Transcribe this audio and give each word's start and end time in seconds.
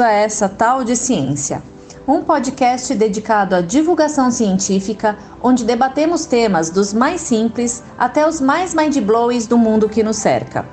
a 0.00 0.10
essa 0.10 0.48
tal 0.48 0.82
de 0.84 0.96
ciência, 0.96 1.62
um 2.06 2.22
podcast 2.22 2.94
dedicado 2.94 3.54
à 3.54 3.60
divulgação 3.60 4.30
científica, 4.30 5.16
onde 5.42 5.64
debatemos 5.64 6.26
temas 6.26 6.70
dos 6.70 6.92
mais 6.92 7.20
simples 7.20 7.82
até 7.98 8.26
os 8.26 8.40
mais 8.40 8.74
mind-blowings 8.74 9.46
do 9.46 9.56
mundo 9.56 9.88
que 9.88 10.02
nos 10.02 10.16
cerca. 10.16 10.66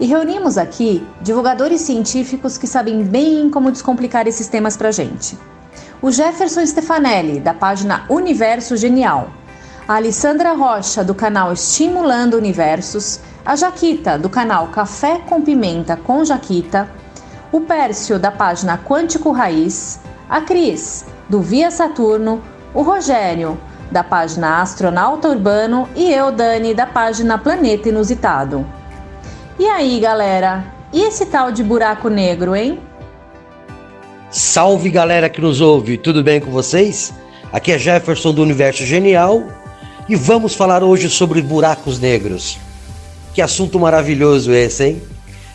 E 0.00 0.06
reunimos 0.06 0.58
aqui 0.58 1.06
divulgadores 1.20 1.82
científicos 1.82 2.58
que 2.58 2.66
sabem 2.66 3.04
bem 3.04 3.48
como 3.48 3.70
descomplicar 3.70 4.26
esses 4.26 4.48
temas 4.48 4.76
pra 4.76 4.90
gente. 4.90 5.38
O 6.00 6.10
Jefferson 6.10 6.66
Stefanelli, 6.66 7.38
da 7.38 7.54
página 7.54 8.04
Universo 8.08 8.76
Genial, 8.76 9.30
a 9.86 9.96
Alessandra 9.96 10.52
Rocha, 10.52 11.04
do 11.04 11.14
canal 11.14 11.52
Estimulando 11.52 12.34
Universos, 12.34 13.20
a 13.44 13.54
Jaquita, 13.54 14.18
do 14.18 14.28
canal 14.28 14.68
Café 14.68 15.18
com 15.18 15.42
Pimenta 15.42 15.96
com 15.96 16.24
Jaquita, 16.24 16.88
o 17.52 17.60
Pércio, 17.60 18.18
da 18.18 18.30
página 18.30 18.78
Quântico 18.78 19.30
Raiz, 19.30 20.00
a 20.28 20.40
Cris, 20.40 21.04
do 21.28 21.42
Via 21.42 21.70
Saturno, 21.70 22.42
o 22.72 22.80
Rogério, 22.80 23.60
da 23.90 24.02
página 24.02 24.62
Astronauta 24.62 25.28
Urbano 25.28 25.86
e 25.94 26.10
eu, 26.10 26.32
Dani, 26.32 26.72
da 26.72 26.86
página 26.86 27.36
Planeta 27.36 27.90
Inusitado. 27.90 28.66
E 29.58 29.68
aí, 29.68 30.00
galera? 30.00 30.64
E 30.90 31.02
esse 31.02 31.26
tal 31.26 31.52
de 31.52 31.62
buraco 31.62 32.08
negro, 32.08 32.56
hein? 32.56 32.80
Salve 34.30 34.88
galera 34.88 35.28
que 35.28 35.42
nos 35.42 35.60
ouve, 35.60 35.98
tudo 35.98 36.22
bem 36.22 36.40
com 36.40 36.50
vocês? 36.50 37.12
Aqui 37.52 37.70
é 37.70 37.78
Jefferson 37.78 38.32
do 38.32 38.42
Universo 38.42 38.82
Genial 38.82 39.42
e 40.08 40.16
vamos 40.16 40.54
falar 40.54 40.82
hoje 40.82 41.10
sobre 41.10 41.42
buracos 41.42 42.00
negros. 42.00 42.58
Que 43.34 43.42
assunto 43.42 43.78
maravilhoso 43.78 44.52
esse, 44.52 44.84
hein? 44.84 45.02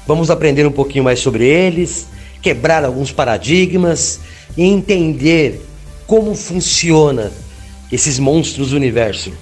Vamos 0.08 0.32
aprender 0.32 0.66
um 0.66 0.72
pouquinho 0.72 1.04
mais 1.04 1.20
sobre 1.20 1.46
eles, 1.46 2.08
quebrar 2.42 2.86
alguns 2.86 3.12
paradigmas 3.12 4.22
e 4.56 4.64
entender 4.64 5.68
como 6.08 6.34
funciona 6.34 7.30
esses 7.92 8.18
monstros 8.18 8.70
do 8.70 8.78
universo. 8.78 9.34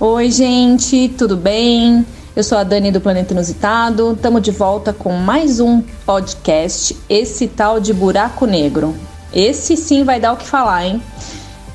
Oi, 0.00 0.30
gente, 0.30 1.08
tudo 1.16 1.36
bem? 1.36 2.04
Eu 2.34 2.42
sou 2.42 2.58
a 2.58 2.64
Dani 2.64 2.90
do 2.90 3.00
Planeta 3.00 3.32
Inusitado. 3.32 4.12
Estamos 4.12 4.42
de 4.42 4.50
volta 4.50 4.92
com 4.92 5.12
mais 5.12 5.60
um 5.60 5.80
podcast, 6.04 6.96
esse 7.08 7.46
tal 7.46 7.78
de 7.78 7.94
buraco 7.94 8.44
negro. 8.44 8.92
Esse 9.32 9.76
sim 9.76 10.02
vai 10.02 10.18
dar 10.18 10.32
o 10.32 10.36
que 10.36 10.46
falar, 10.46 10.84
hein? 10.84 11.00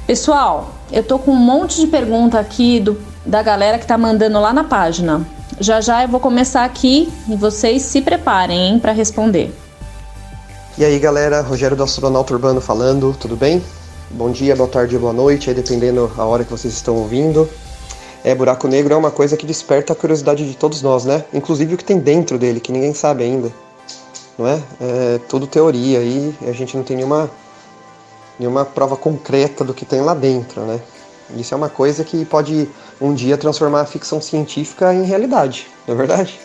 Pessoal, 0.06 0.76
eu 0.92 1.02
tô 1.02 1.18
com 1.18 1.32
um 1.32 1.36
monte 1.36 1.80
de 1.80 1.88
pergunta 1.88 2.38
aqui 2.38 2.82
do, 2.82 3.00
da 3.26 3.42
galera 3.42 3.80
que 3.80 3.88
tá 3.88 3.98
mandando 3.98 4.40
lá 4.40 4.52
na 4.52 4.66
página. 4.66 5.26
Já 5.60 5.82
já 5.82 6.04
eu 6.04 6.08
vou 6.08 6.20
começar 6.20 6.64
aqui 6.64 7.12
e 7.28 7.36
vocês 7.36 7.82
se 7.84 8.02
preparem, 8.02 8.80
para 8.80 8.92
responder. 8.92 9.54
E 10.78 10.86
aí, 10.86 10.98
galera, 10.98 11.42
Rogério 11.42 11.76
do 11.76 11.84
Astronauta 11.84 12.34
Urbano 12.34 12.62
falando, 12.62 13.16
tudo 13.20 13.36
bem? 13.36 13.62
Bom 14.10 14.32
dia, 14.32 14.56
boa 14.56 14.70
tarde, 14.70 14.98
boa 14.98 15.14
noite, 15.14 15.50
aí 15.50 15.56
dependendo 15.56 16.12
a 16.18 16.24
hora 16.24 16.44
que 16.44 16.52
vocês 16.52 16.74
estão 16.74 16.96
ouvindo. 16.96 17.50
É, 18.24 18.34
buraco 18.34 18.68
negro 18.68 18.94
é 18.94 18.98
uma 18.98 19.12
coisa 19.12 19.36
que 19.36 19.46
desperta 19.46 19.94
a 19.94 19.96
curiosidade 19.96 20.48
de 20.48 20.56
todos 20.56 20.82
nós, 20.82 21.06
né? 21.06 21.26
Inclusive 21.34 21.76
o 21.76 21.78
que 21.78 21.84
tem 21.84 22.00
dentro 22.00 22.38
dele, 22.38 22.60
que 22.60 22.72
ninguém 22.72 22.94
sabe 22.94 23.24
ainda. 23.24 23.52
Não 24.38 24.48
é? 24.48 24.62
É 24.80 25.20
tudo 25.28 25.46
teoria 25.46 26.00
e 26.02 26.34
a 26.48 26.52
gente 26.52 26.76
não 26.78 26.84
tem 26.84 26.96
nenhuma, 26.98 27.30
nenhuma 28.40 28.64
prova 28.64 28.96
concreta 28.96 29.64
do 29.64 29.74
que 29.74 29.86
tem 29.86 30.02
lá 30.02 30.14
dentro, 30.14 30.62
né? 30.62 30.80
Isso 31.36 31.54
é 31.54 31.58
uma 31.58 31.70
coisa 31.70 32.04
que 32.04 32.26
pode 32.26 32.70
um 33.02 33.14
dia 33.14 33.38
transformar 33.38 33.82
a 33.82 33.86
ficção 33.86 34.22
científica 34.22 34.94
em 34.94 35.04
realidade, 35.04 35.68
não 35.88 35.96
é 35.96 35.98
verdade? 35.98 36.40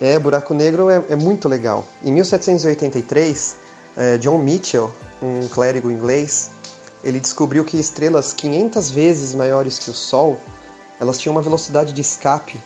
É, 0.00 0.18
buraco 0.18 0.54
negro 0.54 0.90
é, 0.90 1.02
é 1.08 1.16
muito 1.16 1.48
legal. 1.48 1.84
Em 2.04 2.12
1783, 2.12 3.56
é, 3.96 4.18
John 4.18 4.38
Mitchell, 4.38 4.92
um 5.22 5.48
clérigo 5.48 5.90
inglês, 5.90 6.50
ele 7.02 7.18
descobriu 7.18 7.64
que 7.64 7.78
estrelas 7.78 8.32
500 8.32 8.90
vezes 8.90 9.34
maiores 9.34 9.78
que 9.78 9.90
o 9.90 9.94
Sol 9.94 10.38
elas 11.00 11.18
tinham 11.18 11.34
uma 11.34 11.42
velocidade 11.42 11.92
de 11.92 12.00
escape 12.00 12.60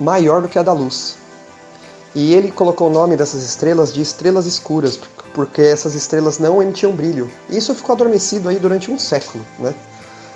maior 0.00 0.42
do 0.42 0.48
que 0.48 0.58
a 0.58 0.62
da 0.62 0.72
luz. 0.72 1.16
E 2.14 2.34
ele 2.34 2.50
colocou 2.50 2.88
o 2.88 2.92
nome 2.92 3.16
dessas 3.16 3.42
estrelas 3.42 3.92
de 3.92 4.00
estrelas 4.00 4.46
escuras, 4.46 4.98
porque 5.34 5.60
essas 5.60 5.94
estrelas 5.94 6.38
não 6.38 6.62
emitiam 6.62 6.92
brilho. 6.92 7.30
Isso 7.50 7.74
ficou 7.74 7.94
adormecido 7.94 8.48
aí 8.48 8.58
durante 8.58 8.90
um 8.90 8.98
século, 8.98 9.44
né? 9.58 9.74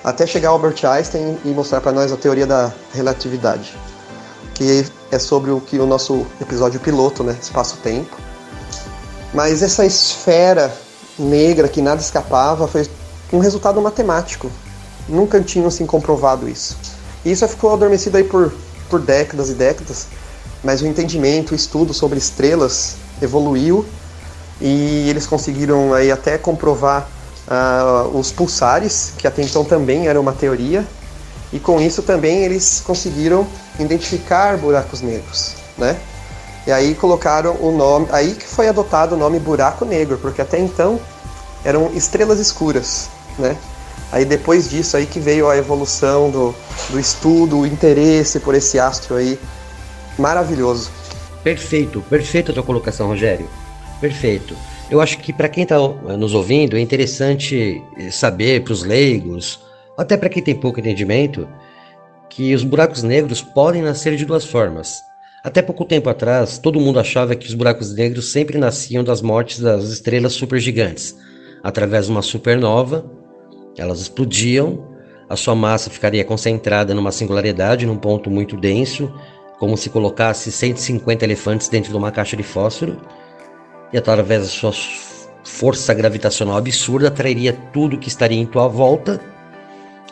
Até 0.05 0.27
chegar 0.27 0.51
Albert 0.51 0.85
Einstein 0.85 1.39
e 1.45 1.49
mostrar 1.49 1.81
para 1.81 1.93
nós 1.93 2.11
a 2.11 2.17
teoria 2.17 2.47
da 2.47 2.73
relatividade, 2.93 3.77
que 4.53 4.85
é 5.13 5.19
sobre 5.19 5.53
o 5.53 5.61
que 5.61 5.79
o 5.79 5.87
nosso 5.87 6.27
episódio 6.41 6.81
piloto, 6.81 7.23
né, 7.23 7.37
espaço-tempo. 7.41 8.17
Mas 9.33 9.63
essa 9.63 9.87
esfera 9.87 10.75
negra 11.19 11.69
que 11.69 11.81
nada 11.81 12.01
escapava 12.01 12.67
foi 12.67 12.89
um 13.33 13.39
resultado 13.39 13.81
matemático. 13.81 14.51
Nunca 15.09 15.41
tinham 15.41 15.69
assim 15.69 15.87
comprovado 15.87 16.49
isso. 16.49 16.77
E 17.25 17.31
isso 17.31 17.47
ficou 17.47 17.73
adormecido 17.73 18.17
aí 18.17 18.25
por, 18.25 18.53
por 18.91 19.01
décadas 19.01 19.51
e 19.51 19.55
décadas, 19.55 20.09
mas 20.65 20.83
o 20.83 20.87
entendimento, 20.87 21.53
o 21.53 21.55
estudo 21.55 21.95
sobre 21.95 22.19
estrelas 22.19 22.97
evoluiu 23.21 23.87
e 24.61 25.09
eles 25.09 25.27
conseguiram 25.27 25.95
aí 25.95 26.11
até 26.11 26.37
comprovar 26.37 27.09
uh, 27.49 28.17
os 28.17 28.31
pulsares, 28.33 29.13
que 29.17 29.27
até 29.27 29.43
então 29.43 29.65
também 29.65 30.07
era 30.07 30.21
uma 30.21 30.33
teoria, 30.33 30.87
e 31.53 31.59
com 31.59 31.81
isso 31.81 32.03
também 32.03 32.45
eles 32.45 32.83
conseguiram 32.85 33.47
identificar 33.79 34.57
buracos 34.57 35.01
negros, 35.01 35.55
né? 35.77 35.97
E 36.67 36.73
aí 36.73 36.95
colocaram 36.95 37.57
o 37.61 37.73
nome, 37.77 38.07
aí 38.11 38.35
que 38.35 38.47
foi 38.47 38.69
adotado 38.69 39.15
o 39.15 39.19
nome 39.19 39.39
buraco 39.39 39.85
negro, 39.85 40.17
porque 40.19 40.41
até 40.41 40.59
então 40.59 41.01
eram 41.65 41.91
estrelas 41.93 42.39
escuras, 42.39 43.09
né? 43.39 43.57
Aí 44.13 44.25
depois 44.25 44.69
disso 44.69 44.97
aí 44.97 45.07
que 45.07 45.19
veio 45.19 45.49
a 45.49 45.57
evolução 45.57 46.31
do, 46.31 46.55
do 46.91 47.01
estudo, 47.01 47.61
o 47.61 47.67
interesse 47.67 48.39
por 48.41 48.55
esse 48.55 48.79
astro 48.79 49.17
aí 49.17 49.39
maravilhoso. 50.19 50.91
Perfeito, 51.43 52.03
perfeita 52.09 52.53
a 52.53 52.55
tua 52.55 52.63
colocação, 52.63 53.09
Rogério. 53.09 53.49
Perfeito. 54.01 54.55
Eu 54.93 55.01
acho 55.01 55.17
que 55.21 55.33
para 55.33 55.49
quem 55.49 55.63
está 55.63 55.79
nos 55.79 56.35
ouvindo 56.35 56.77
é 56.77 56.81
interessante 56.81 57.83
saber 58.11 58.63
para 58.63 58.75
os 58.75 58.83
leigos, 58.83 59.59
até 59.97 60.19
para 60.19 60.29
quem 60.29 60.43
tem 60.43 60.55
pouco 60.55 60.81
entendimento, 60.81 61.49
que 62.29 62.55
os 62.55 62.63
buracos 62.63 63.03
negros 63.03 63.41
podem 63.41 63.81
nascer 63.81 64.15
de 64.17 64.27
duas 64.27 64.45
formas. 64.45 65.01
Até 65.43 65.63
pouco 65.63 65.87
tempo 65.87 66.11
atrás, 66.11 66.59
todo 66.59 66.79
mundo 66.79 67.01
achava 67.01 67.35
que 67.35 67.47
os 67.47 67.55
buracos 67.55 67.95
negros 67.95 68.33
sempre 68.33 68.59
nasciam 68.59 69.03
das 69.03 69.23
mortes 69.23 69.61
das 69.61 69.85
estrelas 69.85 70.35
supergigantes, 70.35 71.17
através 71.63 72.05
de 72.05 72.13
uma 72.13 72.21
supernova 72.21 73.11
elas 73.79 73.99
explodiam, 73.99 74.87
a 75.27 75.37
sua 75.37 75.55
massa 75.55 75.89
ficaria 75.89 76.23
concentrada 76.23 76.93
numa 76.93 77.11
singularidade, 77.11 77.87
num 77.87 77.97
ponto 77.97 78.31
muito 78.31 78.59
denso, 78.59 79.11
como 79.59 79.75
se 79.75 79.89
colocasse 79.89 80.53
150 80.53 81.25
elefantes 81.25 81.71
dentro 81.71 81.91
de 81.91 81.97
uma 81.97 82.13
caixa 82.13 82.37
de 82.37 82.43
fósforo, 82.43 83.01
e 83.93 83.99
através 83.99 84.43
da 84.43 84.49
sua 84.49 84.73
força 85.45 85.93
gravitacional 85.93 86.57
absurda 86.57 87.09
atrairia 87.09 87.53
tudo 87.73 87.99
que 87.99 88.09
estaria 88.09 88.41
em 88.41 88.47
tua 88.47 88.69
volta 88.69 89.21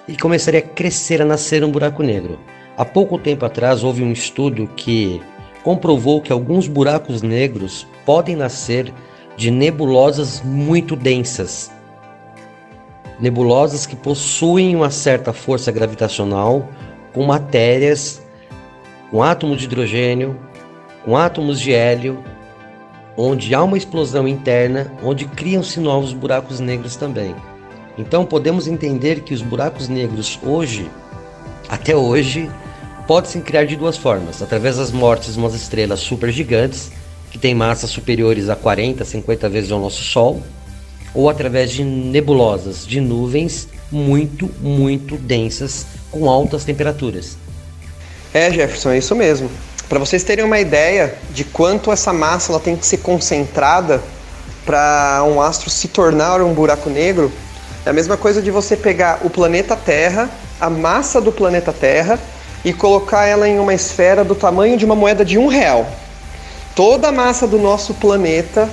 e 0.07 0.17
começaria 0.17 0.61
a 0.61 0.63
crescer, 0.63 1.23
a 1.23 1.25
nascer 1.25 1.65
um 1.65 1.71
buraco 1.71 2.03
negro. 2.03 2.39
Há 2.77 2.85
pouco 2.85 3.19
tempo 3.19 3.45
atrás 3.45 3.83
houve 3.83 4.03
um 4.03 4.13
estudo 4.13 4.67
que 4.77 5.21
comprovou 5.63 6.21
que 6.21 6.33
alguns 6.33 6.67
buracos 6.67 7.23
negros 7.23 7.87
podem 8.05 8.35
nascer 8.35 8.93
de 9.37 9.51
nebulosas 9.51 10.43
muito 10.43 10.97
densas, 10.97 11.71
nebulosas 13.19 13.87
que 13.87 13.97
possuem 13.97 14.75
uma 14.75 14.91
certa 14.91 15.33
força 15.33 15.71
gravitacional 15.71 16.69
com 17.13 17.25
matérias, 17.25 18.23
com 19.11 19.23
átomos 19.23 19.59
de 19.59 19.65
hidrogênio, 19.65 20.37
com 21.05 21.17
átomos 21.17 21.61
de 21.61 21.73
hélio, 21.73 22.23
onde 23.17 23.55
há 23.55 23.63
uma 23.63 23.77
explosão 23.77 24.27
interna, 24.27 24.93
onde 25.03 25.25
criam-se 25.25 25.81
novos 25.81 26.13
buracos 26.13 26.61
negros 26.61 26.97
também. 26.97 27.35
Então 27.99 28.25
podemos 28.25 28.67
entender 28.67 29.21
que 29.21 29.35
os 29.35 29.43
buracos 29.43 29.89
negros 29.89 30.39
hoje, 30.43 30.91
até 31.69 31.95
hoje, 31.95 32.51
podem 33.07 33.31
se 33.31 33.41
criar 33.41 33.65
de 33.65 33.77
duas 33.77 33.97
formas: 33.97 34.43
através 34.43 34.77
das 34.77 34.91
mortes 34.91 35.35
de 35.35 35.39
umas 35.39 35.55
estrelas 35.55 36.01
supergigantes, 36.01 36.91
que 37.31 37.39
têm 37.39 37.55
massas 37.55 37.91
superiores 37.91 38.49
a 38.49 38.57
40, 38.57 39.05
50 39.05 39.49
vezes 39.49 39.73
ao 39.73 39.81
nosso 39.81 40.03
Sol, 40.03 40.43
ou 41.15 41.29
através 41.29 41.71
de 41.71 41.85
nebulosas 41.85 42.87
de 42.87 43.01
nuvens 43.01 43.69
muito, 43.91 44.51
muito 44.61 45.17
densas 45.17 45.87
com 46.11 46.29
altas 46.29 46.65
temperaturas. 46.65 47.37
É, 48.33 48.51
Jefferson, 48.53 48.91
é 48.91 48.99
isso 48.99 49.15
mesmo. 49.17 49.51
Para 49.91 49.99
vocês 49.99 50.23
terem 50.23 50.45
uma 50.45 50.61
ideia 50.61 51.17
de 51.31 51.43
quanto 51.43 51.91
essa 51.91 52.13
massa 52.13 52.53
ela 52.53 52.61
tem 52.61 52.77
que 52.77 52.87
ser 52.87 52.99
concentrada 52.99 54.01
para 54.65 55.25
um 55.27 55.43
astro 55.43 55.69
se 55.69 55.89
tornar 55.89 56.41
um 56.41 56.55
buraco 56.55 56.89
negro, 56.89 57.33
é 57.85 57.91
a 57.91 57.93
mesma 57.93 58.17
coisa 58.17 58.41
de 58.41 58.53
você 58.53 58.77
pegar 58.77 59.19
o 59.25 59.29
planeta 59.29 59.75
Terra, 59.75 60.31
a 60.61 60.71
massa 60.71 61.21
do 61.21 61.33
planeta 61.33 61.73
Terra, 61.73 62.21
e 62.65 62.73
colocar 62.73 63.27
ela 63.27 63.49
em 63.49 63.59
uma 63.59 63.75
esfera 63.75 64.23
do 64.23 64.37
tamanho 64.37 64.77
de 64.77 64.85
uma 64.85 64.95
moeda 64.95 65.25
de 65.25 65.37
um 65.37 65.49
real. 65.49 65.85
Toda 66.77 67.09
a 67.09 67.13
massa 67.13 67.45
do 67.45 67.59
nosso 67.59 67.93
planeta 67.95 68.71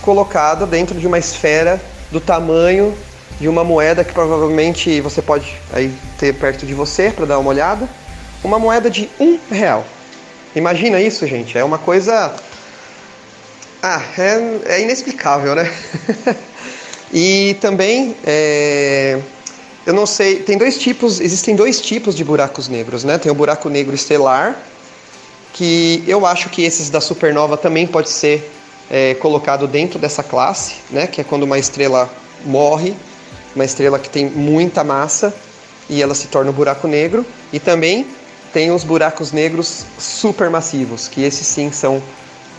colocado 0.00 0.64
dentro 0.64 0.98
de 0.98 1.06
uma 1.06 1.18
esfera 1.18 1.78
do 2.10 2.22
tamanho 2.22 2.96
de 3.38 3.48
uma 3.48 3.62
moeda 3.62 4.02
que 4.02 4.14
provavelmente 4.14 4.98
você 5.02 5.20
pode 5.20 5.60
aí 5.74 5.94
ter 6.16 6.32
perto 6.32 6.64
de 6.64 6.72
você 6.72 7.10
para 7.10 7.26
dar 7.26 7.38
uma 7.38 7.50
olhada. 7.50 7.86
Uma 8.42 8.58
moeda 8.58 8.88
de 8.88 9.10
um 9.20 9.38
real. 9.50 9.84
Imagina 10.56 10.98
isso, 10.98 11.26
gente. 11.26 11.58
É 11.58 11.62
uma 11.62 11.76
coisa. 11.76 12.34
Ah, 13.82 14.02
é, 14.16 14.76
é 14.76 14.80
inexplicável, 14.80 15.54
né? 15.54 15.70
e 17.12 17.58
também, 17.60 18.16
é... 18.24 19.20
eu 19.84 19.92
não 19.92 20.06
sei, 20.06 20.36
tem 20.36 20.56
dois 20.56 20.78
tipos, 20.78 21.20
existem 21.20 21.54
dois 21.54 21.78
tipos 21.78 22.16
de 22.16 22.24
buracos 22.24 22.68
negros, 22.68 23.04
né? 23.04 23.18
Tem 23.18 23.30
o 23.30 23.34
buraco 23.34 23.68
negro 23.68 23.94
estelar, 23.94 24.56
que 25.52 26.02
eu 26.08 26.24
acho 26.24 26.48
que 26.48 26.64
esses 26.64 26.88
da 26.88 27.02
supernova 27.02 27.58
também 27.58 27.86
pode 27.86 28.08
ser 28.08 28.50
é, 28.90 29.12
colocado 29.16 29.68
dentro 29.68 29.98
dessa 29.98 30.22
classe, 30.22 30.76
né? 30.90 31.06
Que 31.06 31.20
é 31.20 31.24
quando 31.24 31.42
uma 31.42 31.58
estrela 31.58 32.10
morre, 32.46 32.96
uma 33.54 33.64
estrela 33.64 33.98
que 33.98 34.08
tem 34.08 34.24
muita 34.24 34.82
massa 34.82 35.34
e 35.86 36.02
ela 36.02 36.14
se 36.14 36.28
torna 36.28 36.50
um 36.50 36.54
buraco 36.54 36.88
negro. 36.88 37.26
E 37.52 37.60
também 37.60 38.06
tem 38.56 38.70
os 38.70 38.84
buracos 38.84 39.32
negros 39.32 39.84
supermassivos, 39.98 41.08
que 41.08 41.22
esses 41.22 41.46
sim 41.46 41.70
são 41.70 42.02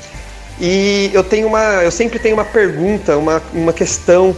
E 0.61 1.11
eu 1.13 1.25
tenho 1.25 1.49
uma, 1.49 1.83
eu 1.83 1.91
sempre 1.91 2.19
tenho 2.19 2.37
uma 2.37 2.45
pergunta, 2.45 3.17
uma, 3.17 3.43
uma 3.53 3.73
questão 3.73 4.37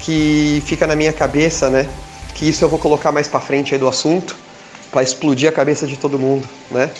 que 0.00 0.62
fica 0.66 0.86
na 0.86 0.96
minha 0.96 1.12
cabeça, 1.12 1.68
né? 1.68 1.88
Que 2.34 2.48
isso 2.48 2.64
eu 2.64 2.68
vou 2.68 2.78
colocar 2.78 3.12
mais 3.12 3.28
para 3.28 3.40
frente 3.40 3.74
aí 3.74 3.78
do 3.78 3.86
assunto, 3.86 4.36
para 4.90 5.02
explodir 5.02 5.48
a 5.48 5.52
cabeça 5.52 5.86
de 5.86 5.96
todo 5.96 6.18
mundo, 6.18 6.48
né? 6.70 6.90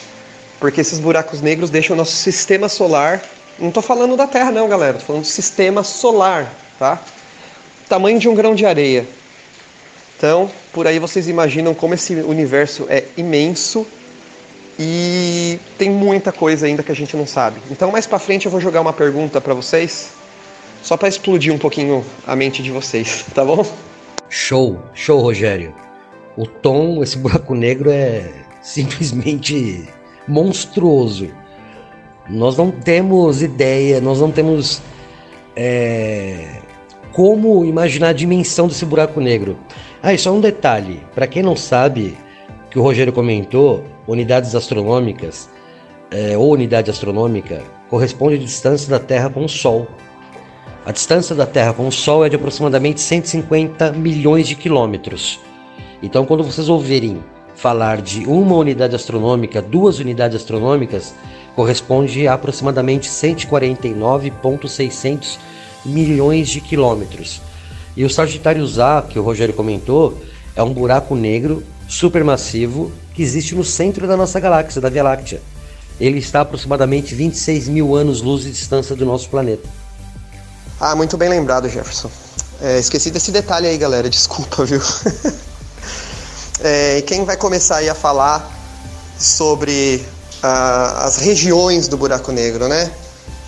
Porque 0.61 0.81
esses 0.81 0.99
buracos 0.99 1.41
negros 1.41 1.71
deixam 1.71 1.95
o 1.95 1.97
nosso 1.97 2.13
sistema 2.13 2.69
solar. 2.69 3.23
Não 3.59 3.69
estou 3.69 3.83
falando 3.83 4.17
da 4.17 4.27
Terra, 4.27 4.53
não, 4.53 4.69
galera. 4.69 4.93
Estou 4.93 5.09
falando 5.09 5.23
do 5.23 5.29
sistema 5.29 5.83
solar, 5.83 6.53
tá? 6.79 7.01
Tamanho 7.89 8.19
de 8.19 8.29
um 8.29 8.35
grão 8.35 8.55
de 8.55 8.65
areia. 8.65 9.07
Então, 10.17 10.49
por 10.73 10.87
aí 10.87 10.99
vocês 11.01 11.29
imaginam 11.29 11.75
como 11.75 11.95
esse 11.95 12.15
universo 12.15 12.87
é 12.89 13.05
imenso 13.17 13.87
e 14.79 15.59
tem 15.79 15.91
muita 15.91 16.33
coisa 16.33 16.67
ainda 16.67 16.83
que 16.83 16.91
a 16.93 16.95
gente 16.95 17.17
não 17.17 17.27
sabe. 17.27 17.61
Então, 17.71 17.91
mais 17.91 18.07
para 18.07 18.19
frente 18.19 18.47
eu 18.47 18.53
vou 18.53 18.61
jogar 18.61 18.81
uma 18.81 18.93
pergunta 18.93 19.41
para 19.41 19.55
vocês, 19.55 20.13
só 20.83 20.97
para 20.97 21.09
explodir 21.09 21.53
um 21.53 21.59
pouquinho 21.59 22.05
a 22.27 22.35
mente 22.35 22.63
de 22.63 22.71
vocês, 22.71 23.25
tá 23.35 23.45
bom? 23.45 23.65
Show, 24.29 24.81
show, 24.95 25.21
Rogério. 25.21 25.75
O 26.37 26.47
tom, 26.47 27.03
esse 27.03 27.19
buraco 27.19 27.55
negro 27.55 27.91
é 27.91 28.33
simplesmente 28.63 29.87
monstruoso. 30.27 31.29
Nós 32.31 32.57
não 32.57 32.71
temos 32.71 33.43
ideia, 33.43 34.01
nós 34.01 34.21
não 34.21 34.31
temos 34.31 34.81
é, 35.55 36.61
como 37.13 37.65
imaginar 37.65 38.09
a 38.09 38.13
dimensão 38.13 38.67
desse 38.67 38.87
buraco 38.87 39.21
negro. 39.21 39.59
Ah, 40.03 40.15
e 40.15 40.19
só 40.19 40.33
um 40.33 40.41
detalhe: 40.41 41.03
para 41.15 41.27
quem 41.27 41.43
não 41.43 41.55
sabe, 41.55 42.17
que 42.71 42.79
o 42.79 42.83
Rogério 42.83 43.13
comentou, 43.13 43.85
unidades 44.07 44.55
astronômicas 44.55 45.49
é, 46.11 46.37
ou 46.37 46.53
unidade 46.53 46.91
astronômica 46.91 47.63
corresponde 47.89 48.37
à 48.37 48.39
distância 48.39 48.91
da 48.91 48.99
Terra 48.99 49.31
com 49.31 49.45
o 49.45 49.49
Sol. 49.49 49.87
A 50.85 50.93
distância 50.93 51.35
da 51.35 51.47
Terra 51.47 51.73
com 51.73 51.87
o 51.87 51.93
Sol 51.93 52.25
é 52.25 52.29
de 52.29 52.37
aproximadamente 52.37 53.01
150 53.01 53.93
milhões 53.93 54.47
de 54.49 54.55
quilômetros. 54.55 55.41
Então, 56.03 56.27
quando 56.27 56.43
vocês 56.43 56.69
ouvirem 56.69 57.23
falar 57.55 58.03
de 58.03 58.27
uma 58.27 58.57
unidade 58.57 58.97
astronômica, 58.97 59.63
duas 59.63 60.01
unidades 60.01 60.37
astronômicas, 60.37 61.15
corresponde 61.55 62.27
a 62.27 62.35
aproximadamente 62.35 63.07
149,600 63.07 65.39
milhões 65.85 66.49
de 66.49 66.61
quilômetros. 66.61 67.41
E 67.97 68.05
o 68.05 68.11
Sagitários 68.11 68.79
A, 68.79 69.03
que 69.03 69.19
o 69.19 69.23
Rogério 69.23 69.55
comentou, 69.55 70.17
é 70.57 70.63
um 70.63 70.73
buraco 70.73 71.15
negro 71.15 71.63
supermassivo 71.93 72.91
que 73.15 73.23
existe 73.23 73.55
no 73.55 73.63
centro 73.63 74.07
da 74.07 74.17
nossa 74.17 74.41
galáxia, 74.41 74.81
da 74.81 74.89
Via 74.89 75.03
Láctea. 75.03 75.43
Ele 76.01 76.19
está 76.19 76.39
a 76.39 76.43
aproximadamente 76.43 77.15
26 77.15 77.69
mil 77.69 77.95
anos-luz 77.95 78.45
de 78.45 78.51
distância 78.51 78.97
do 78.97 79.05
nosso 79.05 79.29
planeta. 79.29 79.69
Ah, 80.81 80.97
muito 80.97 81.19
bem 81.19 81.29
lembrado, 81.29 81.69
Jefferson. 81.69 82.11
É, 82.61 82.79
esqueci 82.79 83.11
desse 83.11 83.31
detalhe 83.31 83.67
aí, 83.67 83.77
galera. 83.77 84.09
Desculpa, 84.11 84.65
viu? 84.65 84.81
é, 86.65 87.03
quem 87.03 87.25
vai 87.25 87.37
começar 87.37 87.77
aí 87.77 87.91
a 87.91 87.95
falar 87.95 88.51
sobre 89.19 90.03
ah, 90.43 91.05
as 91.05 91.19
regiões 91.19 91.89
do 91.89 91.99
buraco 91.99 92.33
negro, 92.33 92.69
né? 92.69 92.91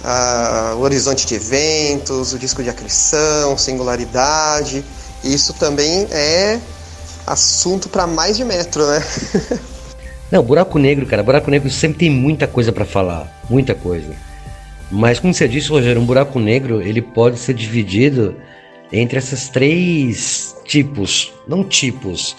Ah, 0.04 0.74
o 0.76 0.80
horizonte 0.80 1.26
de 1.26 1.34
eventos, 1.34 2.34
o 2.34 2.38
disco 2.38 2.62
de 2.62 2.68
acreção, 2.68 3.56
singularidade. 3.56 4.84
Isso 5.24 5.54
também 5.54 6.06
é 6.10 6.60
assunto 7.26 7.88
para 7.88 8.06
mais 8.06 8.36
de 8.36 8.44
metro, 8.44 8.86
né? 8.86 9.02
Não, 10.30 10.42
buraco 10.42 10.78
negro, 10.78 11.06
cara, 11.06 11.22
buraco 11.22 11.50
negro 11.50 11.70
sempre 11.70 11.98
tem 11.98 12.10
muita 12.10 12.46
coisa 12.46 12.72
para 12.72 12.84
falar, 12.84 13.30
muita 13.48 13.74
coisa. 13.74 14.14
Mas 14.90 15.18
como 15.18 15.32
você 15.32 15.46
disse, 15.46 15.68
Rogério, 15.68 16.00
um 16.00 16.06
buraco 16.06 16.38
negro 16.38 16.82
ele 16.82 17.00
pode 17.00 17.38
ser 17.38 17.54
dividido 17.54 18.36
entre 18.92 19.18
esses 19.18 19.48
três 19.48 20.56
tipos, 20.64 21.32
não 21.48 21.64
tipos. 21.64 22.36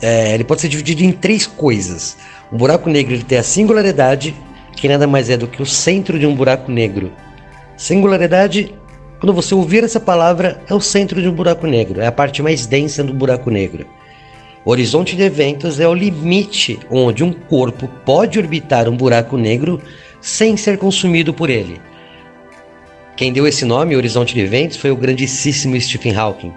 É, 0.00 0.34
ele 0.34 0.44
pode 0.44 0.60
ser 0.60 0.68
dividido 0.68 1.02
em 1.02 1.12
três 1.12 1.46
coisas. 1.46 2.16
Um 2.52 2.56
buraco 2.56 2.88
negro 2.88 3.14
ele 3.14 3.24
tem 3.24 3.38
a 3.38 3.42
singularidade, 3.42 4.34
que 4.76 4.88
nada 4.88 5.06
mais 5.06 5.28
é 5.28 5.36
do 5.36 5.48
que 5.48 5.60
o 5.60 5.66
centro 5.66 6.18
de 6.18 6.26
um 6.26 6.34
buraco 6.34 6.70
negro. 6.70 7.12
Singularidade, 7.76 8.74
quando 9.20 9.32
você 9.32 9.54
ouvir 9.54 9.84
essa 9.84 10.00
palavra, 10.00 10.62
é 10.68 10.74
o 10.74 10.80
centro 10.80 11.20
de 11.20 11.28
um 11.28 11.34
buraco 11.34 11.66
negro, 11.66 12.00
é 12.00 12.06
a 12.06 12.12
parte 12.12 12.42
mais 12.42 12.66
densa 12.66 13.02
do 13.02 13.12
buraco 13.12 13.50
negro. 13.50 13.86
Horizonte 14.70 15.16
de 15.16 15.22
eventos 15.22 15.80
é 15.80 15.88
o 15.88 15.94
limite 15.94 16.78
onde 16.90 17.24
um 17.24 17.32
corpo 17.32 17.88
pode 18.04 18.38
orbitar 18.38 18.86
um 18.86 18.94
buraco 18.94 19.38
negro 19.38 19.80
sem 20.20 20.58
ser 20.58 20.76
consumido 20.76 21.32
por 21.32 21.48
ele. 21.48 21.80
Quem 23.16 23.32
deu 23.32 23.46
esse 23.46 23.64
nome, 23.64 23.96
horizonte 23.96 24.34
de 24.34 24.42
eventos, 24.42 24.76
foi 24.76 24.90
o 24.90 24.96
grandíssimo 24.96 25.80
Stephen 25.80 26.14
Hawking. 26.14 26.52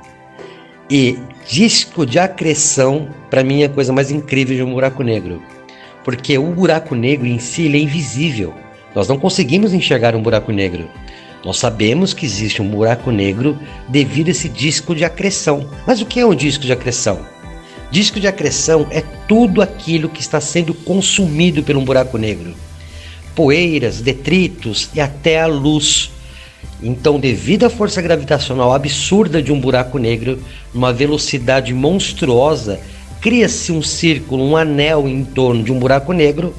E 0.89 1.19
disco 1.47 2.05
de 2.05 2.19
acreção, 2.19 3.07
para 3.29 3.45
mim, 3.45 3.61
é 3.61 3.67
a 3.67 3.69
coisa 3.69 3.93
mais 3.93 4.11
incrível 4.11 4.57
de 4.57 4.63
um 4.63 4.73
buraco 4.73 5.03
negro. 5.03 5.41
Porque 6.03 6.37
o 6.37 6.51
buraco 6.51 6.95
negro 6.95 7.25
em 7.25 7.39
si 7.39 7.65
é 7.73 7.79
invisível. 7.79 8.53
Nós 8.93 9.07
não 9.07 9.17
conseguimos 9.17 9.73
enxergar 9.73 10.17
um 10.17 10.21
buraco 10.21 10.51
negro. 10.51 10.89
Nós 11.45 11.55
sabemos 11.55 12.13
que 12.13 12.25
existe 12.25 12.61
um 12.61 12.67
buraco 12.67 13.09
negro 13.09 13.57
devido 13.87 14.27
a 14.27 14.31
esse 14.31 14.49
disco 14.49 14.93
de 14.93 15.05
acreção. 15.05 15.69
Mas 15.87 16.01
o 16.01 16.05
que 16.05 16.19
é 16.19 16.25
um 16.25 16.35
disco 16.35 16.65
de 16.65 16.73
acreção? 16.73 17.40
Disco 17.91 18.21
de 18.21 18.27
acreção 18.27 18.87
é 18.89 19.01
tudo 19.27 19.61
aquilo 19.61 20.07
que 20.07 20.21
está 20.21 20.39
sendo 20.39 20.73
consumido 20.73 21.61
pelo 21.61 21.81
um 21.81 21.83
buraco 21.83 22.17
negro. 22.17 22.55
Poeiras, 23.35 23.99
detritos 23.99 24.89
e 24.95 25.01
até 25.01 25.41
a 25.41 25.45
luz. 25.45 26.09
Então, 26.81 27.19
devido 27.19 27.65
à 27.65 27.69
força 27.69 28.01
gravitacional 28.01 28.73
absurda 28.73 29.41
de 29.41 29.51
um 29.51 29.59
buraco 29.59 29.97
negro, 29.97 30.41
numa 30.73 30.93
velocidade 30.93 31.73
monstruosa, 31.73 32.79
cria-se 33.19 33.73
um 33.73 33.81
círculo, 33.81 34.41
um 34.41 34.55
anel 34.55 35.05
em 35.05 35.25
torno 35.25 35.61
de 35.61 35.71
um 35.73 35.77
buraco 35.77 36.13
negro, 36.13 36.55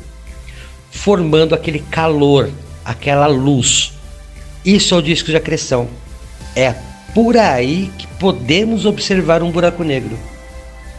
formando 0.90 1.54
aquele 1.54 1.78
calor, 1.78 2.50
aquela 2.84 3.26
luz. 3.26 3.94
Isso 4.62 4.94
é 4.94 4.98
o 4.98 5.02
disco 5.02 5.30
de 5.30 5.36
acreção. 5.36 5.88
É 6.54 6.74
por 7.14 7.38
aí 7.38 7.90
que 7.96 8.06
podemos 8.18 8.84
observar 8.84 9.42
um 9.42 9.50
buraco 9.50 9.82
negro. 9.82 10.18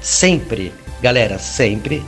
Sempre, 0.04 0.74
galera, 1.02 1.40
sempre 1.40 2.04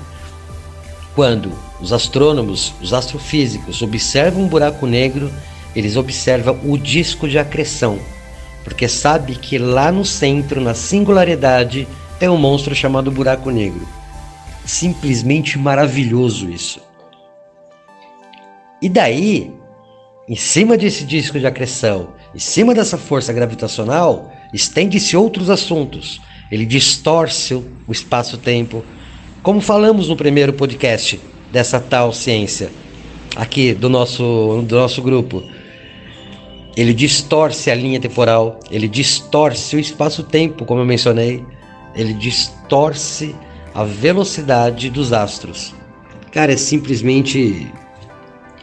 quando 1.15 1.57
os 1.79 1.93
astrônomos, 1.93 2.73
os 2.81 2.93
astrofísicos 2.93 3.81
observam 3.81 4.43
um 4.43 4.47
buraco 4.49 4.85
negro, 4.85 5.31
eles 5.73 5.95
observam 5.95 6.59
o 6.65 6.77
disco 6.77 7.25
de 7.25 7.39
acreção, 7.39 7.97
porque 8.65 8.89
sabe 8.89 9.35
que 9.35 9.57
lá 9.57 9.93
no 9.93 10.03
centro, 10.03 10.59
na 10.59 10.73
singularidade, 10.73 11.87
é 12.19 12.29
um 12.29 12.35
monstro 12.35 12.75
chamado 12.75 13.09
buraco 13.09 13.49
negro. 13.49 13.87
Simplesmente 14.65 15.57
maravilhoso 15.57 16.49
isso. 16.49 16.81
E 18.81 18.89
daí, 18.89 19.53
em 20.27 20.35
cima 20.35 20.75
desse 20.75 21.05
disco 21.05 21.39
de 21.39 21.47
acreção, 21.47 22.09
em 22.35 22.39
cima 22.39 22.75
dessa 22.75 22.97
força 22.97 23.31
gravitacional, 23.31 24.33
estende-se 24.51 25.15
outros 25.15 25.49
assuntos. 25.49 26.19
Ele 26.51 26.65
distorce 26.65 27.53
o 27.53 27.91
espaço-tempo, 27.91 28.83
como 29.41 29.61
falamos 29.61 30.09
no 30.09 30.15
primeiro 30.15 30.53
podcast 30.53 31.19
dessa 31.51 31.79
tal 31.79 32.11
ciência, 32.13 32.69
aqui 33.35 33.73
do 33.73 33.89
nosso, 33.89 34.63
do 34.67 34.75
nosso 34.75 35.01
grupo. 35.01 35.43
Ele 36.75 36.93
distorce 36.93 37.71
a 37.71 37.75
linha 37.75 37.99
temporal, 37.99 38.59
ele 38.69 38.87
distorce 38.87 39.75
o 39.75 39.79
espaço-tempo, 39.79 40.65
como 40.65 40.81
eu 40.81 40.85
mencionei, 40.85 41.43
ele 41.95 42.13
distorce 42.13 43.35
a 43.73 43.83
velocidade 43.83 44.89
dos 44.89 45.13
astros. 45.13 45.73
Cara, 46.31 46.51
é 46.51 46.57
simplesmente 46.57 47.71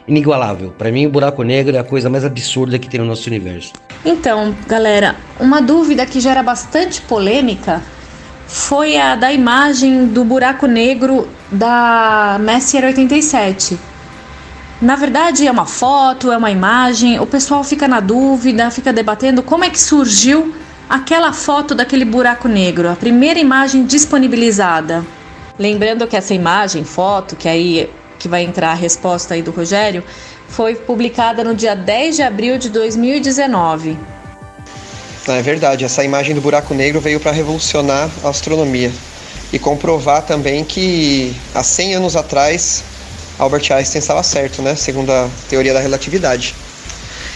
inigualável. 0.07 0.73
Para 0.73 0.93
mim, 0.93 1.07
o 1.07 1.11
buraco 1.11 1.43
negro 1.43 1.77
é 1.77 1.79
a 1.79 1.85
coisa 1.85 2.11
mais 2.11 2.25
absurda 2.25 2.79
que 2.79 2.89
tem 2.89 3.01
no 3.01 3.07
nosso 3.07 3.29
universo. 3.29 3.73
Então, 4.04 4.54
galera, 4.66 5.14
uma 5.38 5.62
dúvida 5.62 6.04
que 6.04 6.21
gera 6.21 6.42
bastante 6.42 7.00
polêmica 7.02 7.82
foi 8.49 8.97
a 8.97 9.14
da 9.14 9.32
imagem 9.32 10.06
do 10.06 10.25
buraco 10.25 10.66
negro 10.66 11.28
da 11.50 12.37
Messier 12.40 12.85
87. 12.85 13.78
Na 14.80 14.97
verdade, 14.97 15.47
é 15.47 15.50
uma 15.50 15.66
foto, 15.66 16.32
é 16.32 16.37
uma 16.37 16.50
imagem, 16.50 17.21
o 17.21 17.26
pessoal 17.26 17.62
fica 17.62 17.87
na 17.87 18.00
dúvida, 18.00 18.71
fica 18.73 18.92
debatendo 18.92 19.40
como 19.40 19.62
é 19.62 19.71
que 19.71 19.80
surgiu 19.80 20.52
aquela 20.90 21.32
foto 21.32 21.73
daquele 21.73 22.04
buraco 22.04 22.49
negro, 22.49 22.90
a 22.90 22.97
primeira 22.97 23.38
imagem 23.38 23.85
disponibilizada. 23.85 25.04
Lembrando 25.56 26.06
que 26.09 26.16
essa 26.16 26.35
imagem, 26.35 26.82
foto, 26.82 27.37
que 27.37 27.49
aí 27.49 27.88
que 28.23 28.29
vai 28.29 28.45
entrar 28.45 28.71
a 28.71 28.75
resposta 28.75 29.35
aí 29.35 29.43
do 29.43 29.50
Rogério, 29.50 30.05
foi 30.49 30.76
publicada 30.76 31.43
no 31.43 31.57
dia 31.57 31.75
10 31.75 32.17
de 32.17 32.23
abril 32.23 32.57
de 32.57 32.71
2019. 32.71 33.99
É 35.26 35.43
verdade, 35.43 35.85
essa 35.85 36.05
imagem 36.05 36.33
do 36.33 36.41
buraco 36.41 36.73
negro 36.73 37.00
veio 37.00 37.19
para 37.19 37.33
revolucionar 37.33 38.09
a 38.23 38.29
astronomia 38.29 38.93
e 39.52 39.59
comprovar 39.59 40.23
também 40.23 40.64
que 40.64 41.35
há 41.52 41.64
100 41.64 41.95
anos 41.97 42.17
atrás 42.17 42.85
Albert 43.38 43.73
Einstein 43.73 43.99
estava 43.99 44.23
certo, 44.23 44.62
né? 44.62 44.76
Segundo 44.76 45.11
a 45.11 45.29
teoria 45.49 45.75
da 45.75 45.81
relatividade. 45.81 46.55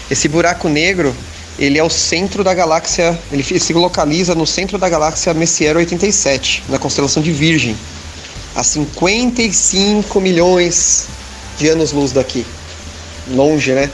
Esse 0.09 0.29
buraco 0.29 0.69
negro, 0.69 1.15
ele 1.59 1.79
é 1.79 1.83
o 1.83 1.91
centro 1.91 2.45
da 2.45 2.55
galáxia, 2.55 3.19
ele 3.33 3.43
se 3.43 3.73
localiza 3.73 4.37
no 4.37 4.47
centro 4.47 4.79
da 4.79 4.89
galáxia 4.89 5.35
Messier 5.35 5.77
87, 5.77 6.63
na 6.69 6.79
constelação 6.79 7.21
de 7.23 7.33
Virgem, 7.33 7.77
a 8.57 8.65
55 8.65 10.19
milhões 10.19 11.07
de 11.59 11.69
anos-luz 11.69 12.11
daqui. 12.13 12.47
Longe, 13.29 13.73
né? 13.73 13.91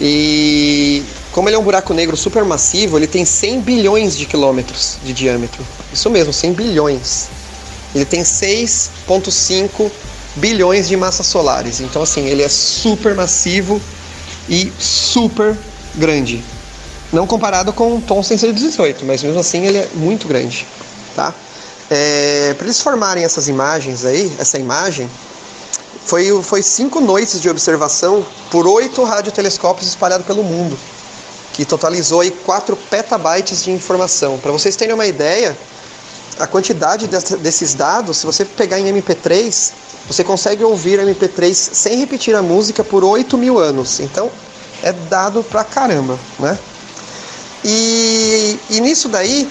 E 0.00 1.02
como 1.32 1.48
ele 1.48 1.56
é 1.56 1.58
um 1.58 1.62
buraco 1.62 1.94
negro 1.94 2.16
supermassivo, 2.16 2.98
ele 2.98 3.06
tem 3.06 3.24
100 3.24 3.60
bilhões 3.62 4.16
de 4.16 4.26
quilômetros 4.26 4.98
de 5.02 5.12
diâmetro. 5.12 5.66
Isso 5.92 6.10
mesmo, 6.10 6.32
100 6.32 6.52
bilhões. 6.52 7.28
Ele 7.94 8.04
tem 8.04 8.22
6,5 8.22 9.90
bilhões 10.36 10.86
de 10.86 10.96
massas 10.96 11.26
solares. 11.26 11.80
Então, 11.80 12.02
assim, 12.02 12.26
ele 12.26 12.42
é 12.42 12.48
super 12.48 13.14
massivo 13.14 13.80
e 14.48 14.70
super 14.78 15.56
grande. 15.94 16.44
Não 17.10 17.26
comparado 17.26 17.72
com 17.72 17.96
o 17.96 18.00
Thomson 18.02 18.36
118, 18.36 19.04
mas 19.06 19.22
mesmo 19.22 19.40
assim 19.40 19.64
ele 19.64 19.78
é 19.78 19.88
muito 19.94 20.28
grande, 20.28 20.66
tá? 21.16 21.34
É, 21.90 22.54
para 22.54 22.66
eles 22.66 22.80
formarem 22.80 23.24
essas 23.24 23.48
imagens 23.48 24.04
aí, 24.04 24.30
essa 24.38 24.58
imagem, 24.58 25.08
foi, 26.04 26.42
foi 26.42 26.62
cinco 26.62 27.00
noites 27.00 27.40
de 27.40 27.48
observação 27.48 28.24
por 28.50 28.66
oito 28.66 29.02
radiotelescópios 29.04 29.88
espalhados 29.88 30.26
pelo 30.26 30.42
mundo, 30.42 30.78
que 31.52 31.64
totalizou 31.64 32.20
aí 32.20 32.30
4 32.30 32.76
petabytes 32.76 33.62
de 33.62 33.70
informação. 33.70 34.38
Para 34.38 34.52
vocês 34.52 34.76
terem 34.76 34.94
uma 34.94 35.06
ideia, 35.06 35.56
a 36.38 36.46
quantidade 36.46 37.06
desses 37.06 37.74
dados, 37.74 38.18
se 38.18 38.26
você 38.26 38.44
pegar 38.44 38.78
em 38.78 38.86
MP3, 38.86 39.72
você 40.06 40.24
consegue 40.24 40.64
ouvir 40.64 40.98
MP3 41.00 41.52
sem 41.54 41.98
repetir 41.98 42.34
a 42.34 42.42
música 42.42 42.82
por 42.82 43.04
8 43.04 43.36
mil 43.36 43.58
anos. 43.58 44.00
Então, 44.00 44.30
é 44.82 44.92
dado 44.92 45.42
pra 45.42 45.64
caramba, 45.64 46.18
né? 46.38 46.58
E, 47.64 48.58
e 48.70 48.80
nisso 48.80 49.08
daí, 49.08 49.50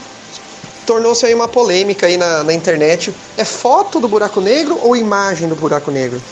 tornou-se 0.87 1.25
aí 1.25 1.33
uma 1.33 1.49
polêmica 1.49 2.07
aí 2.07 2.15
na, 2.15 2.43
na 2.45 2.53
internet. 2.53 3.13
É 3.35 3.43
foto 3.43 3.99
do 3.99 4.07
buraco 4.07 4.39
negro 4.39 4.79
ou 4.81 4.95
imagem 4.95 5.49
do 5.49 5.55
buraco 5.55 5.91
negro? 5.91 6.23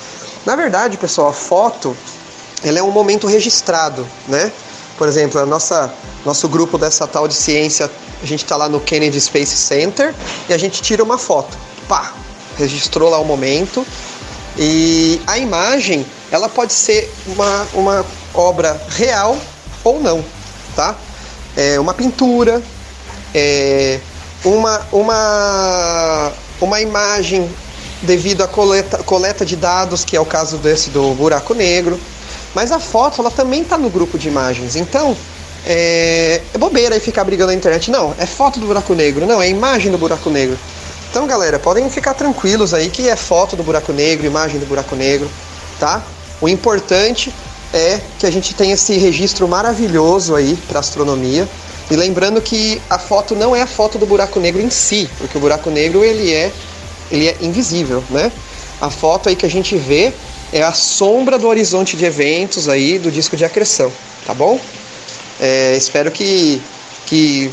Na 0.46 0.56
verdade, 0.56 0.98
pessoal, 0.98 1.28
a 1.28 1.34
foto 1.34 1.96
ela 2.64 2.80
é 2.80 2.84
um 2.84 2.90
momento 2.90 3.28
registrado, 3.28 4.08
né? 4.28 4.52
Por 4.98 5.08
exemplo, 5.08 5.40
a 5.42 5.46
nossa 5.46 5.94
nosso 6.26 6.48
grupo 6.48 6.78
dessa 6.78 7.06
tal 7.06 7.28
de 7.28 7.36
ciência, 7.36 7.92
a 8.24 8.26
gente 8.26 8.44
está 8.44 8.56
lá 8.56 8.68
no 8.68 8.80
Kennedy 8.80 9.20
Space 9.22 9.56
Center 9.56 10.16
e 10.50 10.54
a 10.54 10.58
gente 10.58 10.82
tira 10.82 11.04
uma 11.04 11.18
foto. 11.18 11.56
Pá, 11.88 12.14
registrou 12.58 13.10
lá 13.10 13.20
o 13.20 13.26
momento. 13.26 13.86
E 14.58 15.22
a 15.28 15.38
imagem, 15.38 16.06
ela 16.32 16.48
pode 16.48 16.72
ser 16.72 17.14
uma, 17.28 17.68
uma 17.74 18.06
obra 18.34 18.82
real 18.90 19.38
ou 19.84 20.00
não, 20.00 20.24
tá? 20.76 20.96
É 21.58 21.80
uma 21.80 21.94
pintura, 21.94 22.64
é, 23.34 24.00
uma, 24.44 24.82
uma, 24.92 26.32
uma 26.62 26.82
imagem 26.82 27.50
devido 28.02 28.44
à 28.44 28.48
coleta, 28.48 28.98
coleta 29.00 29.46
de 29.46 29.56
dados, 29.56 30.04
que 30.04 30.16
é 30.16 30.20
o 30.20 30.26
caso 30.26 30.58
desse 30.58 30.90
do 30.90 31.14
buraco 31.14 31.54
negro. 31.54 32.00
Mas 32.54 32.72
a 32.72 32.80
foto 32.80 33.22
ela 33.22 33.32
também 33.32 33.62
está 33.62 33.78
no 33.78 33.90
grupo 33.90 34.18
de 34.18 34.28
imagens. 34.28 34.76
Então 34.76 35.16
é, 35.66 36.42
é 36.54 36.58
bobeira 36.58 36.96
aí 36.96 37.02
ficar 37.02 37.24
brigando 37.24 37.52
na 37.52 37.58
internet. 37.58 37.90
Não, 37.90 38.14
é 38.18 38.26
foto 38.26 38.60
do 38.60 38.68
buraco 38.68 38.94
negro. 38.94 39.26
Não, 39.26 39.42
é 39.42 39.50
imagem 39.50 39.92
do 39.92 39.98
buraco 39.98 40.30
negro. 40.30 40.58
Então, 41.10 41.26
galera, 41.26 41.58
podem 41.58 41.90
ficar 41.90 42.14
tranquilos 42.14 42.74
aí 42.74 42.90
que 42.90 43.10
é 43.10 43.16
foto 43.16 43.56
do 43.56 43.64
buraco 43.64 43.94
negro, 43.94 44.26
imagem 44.26 44.60
do 44.60 44.66
buraco 44.66 44.96
negro, 44.96 45.30
tá? 45.80 46.04
O 46.42 46.50
importante 46.50 47.34
é 47.74 48.02
que 48.20 48.26
a 48.26 48.32
gente 48.32 48.54
tenha 48.54 48.74
esse 48.74 48.98
registro 48.98 49.48
maravilhoso 49.48 50.36
aí 50.36 50.58
para 50.68 50.80
astronomia 50.80 51.48
e 51.90 51.96
lembrando 51.96 52.42
que 52.42 52.82
a 52.90 52.98
foto 52.98 53.36
não 53.36 53.56
é 53.56 53.62
a 53.62 53.68
foto 53.68 53.98
do 53.98 54.06
buraco 54.06 54.40
negro 54.40 54.62
em 54.62 54.70
si, 54.70 55.10
porque 55.18 55.38
o 55.38 55.42
buraco 55.42 55.70
negro 55.70 56.04
ele 56.04 56.34
é, 56.34 56.52
ele 57.12 57.28
é 57.28 57.38
invisível, 57.42 58.04
né? 58.10 58.32
A 58.82 58.90
foto 58.90 59.30
aí 59.30 59.36
que 59.36 59.46
a 59.46 59.50
gente 59.50 59.78
vê 59.78 60.12
é 60.52 60.64
a 60.64 60.74
sombra 60.74 61.38
do 61.38 61.48
horizonte 61.48 61.96
de 61.96 62.06
eventos 62.06 62.68
aí 62.68 62.98
do 62.98 63.12
disco 63.12 63.38
de 63.38 63.46
acreção, 63.46 63.92
tá 64.26 64.34
bom? 64.34 64.60
É, 65.40 65.76
espero 65.78 66.10
que, 66.12 66.62
que 67.06 67.52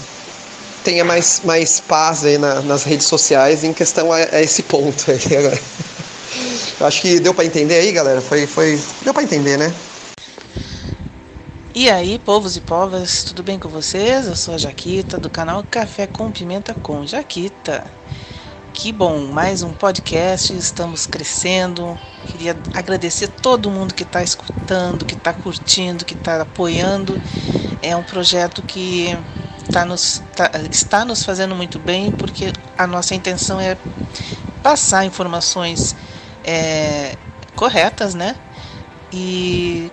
tenha 0.83 1.05
mais, 1.05 1.43
mais 1.45 1.81
paz 1.81 2.25
aí 2.25 2.39
na, 2.39 2.61
nas 2.63 2.85
redes 2.85 3.07
sociais 3.07 3.65
em 3.65 3.73
questão 3.73 4.13
a, 4.13 4.17
a 4.17 4.43
esse 4.43 4.63
ponto 4.63 5.11
aí 5.11 5.37
agora. 5.37 5.61
Acho 6.81 7.03
que 7.03 7.21
deu 7.21 7.35
para 7.35 7.45
entender 7.45 7.77
aí, 7.77 7.93
galera. 7.93 8.21
Foi, 8.21 8.47
foi, 8.47 8.81
deu 9.03 9.13
para 9.13 9.23
entender, 9.23 9.59
né? 9.59 9.73
E 11.75 11.89
aí, 11.89 12.19
povos 12.19 12.55
e 12.55 12.61
povas, 12.61 13.25
tudo 13.25 13.43
bem 13.43 13.59
com 13.59 13.67
vocês? 13.67 14.27
Eu 14.27 14.37
sou 14.37 14.53
a 14.53 14.59
Jaquita 14.59 15.17
do 15.17 15.31
canal 15.31 15.65
Café 15.71 16.07
com 16.07 16.31
Pimenta 16.31 16.75
com 16.75 17.07
Jaquita. 17.07 17.83
Que 18.75 18.93
bom, 18.93 19.29
mais 19.29 19.63
um 19.63 19.73
podcast, 19.73 20.55
estamos 20.55 21.07
crescendo. 21.07 21.99
Queria 22.27 22.55
agradecer 22.75 23.29
todo 23.29 23.71
mundo 23.71 23.95
que 23.95 24.03
está 24.03 24.23
escutando, 24.23 25.07
que 25.07 25.15
está 25.15 25.33
curtindo, 25.33 26.05
que 26.05 26.13
está 26.13 26.43
apoiando. 26.43 27.19
É 27.81 27.97
um 27.97 28.03
projeto 28.03 28.61
que 28.61 29.17
tá 29.73 29.87
nos, 29.87 30.23
tá, 30.37 30.51
está 30.71 31.07
nos 31.07 31.25
fazendo 31.25 31.55
muito 31.55 31.79
bem, 31.79 32.13
porque 32.13 32.53
a 32.77 32.87
nossa 32.87 33.15
intenção 33.15 33.59
é 33.59 33.79
passar 34.63 35.07
informações 35.07 35.97
é, 36.45 37.17
corretas, 37.57 38.15
né? 38.15 38.37
E 39.11 39.91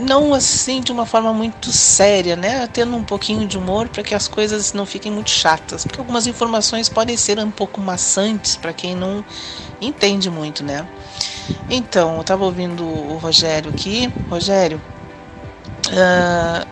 não 0.00 0.34
assim 0.34 0.80
de 0.80 0.90
uma 0.90 1.06
forma 1.06 1.32
muito 1.32 1.70
séria, 1.72 2.34
né? 2.34 2.66
Tendo 2.72 2.96
um 2.96 3.04
pouquinho 3.04 3.46
de 3.46 3.58
humor 3.58 3.88
para 3.88 4.02
que 4.02 4.14
as 4.14 4.26
coisas 4.26 4.72
não 4.72 4.86
fiquem 4.86 5.12
muito 5.12 5.30
chatas, 5.30 5.84
porque 5.84 6.00
algumas 6.00 6.26
informações 6.26 6.88
podem 6.88 7.16
ser 7.16 7.38
um 7.38 7.50
pouco 7.50 7.80
maçantes 7.80 8.56
para 8.56 8.72
quem 8.72 8.96
não 8.96 9.24
entende 9.80 10.30
muito, 10.30 10.64
né? 10.64 10.88
Então, 11.68 12.16
eu 12.16 12.20
estava 12.22 12.44
ouvindo 12.44 12.84
o 12.84 13.18
Rogério 13.18 13.70
aqui. 13.70 14.12
Rogério, 14.28 14.80
uh, 15.88 16.66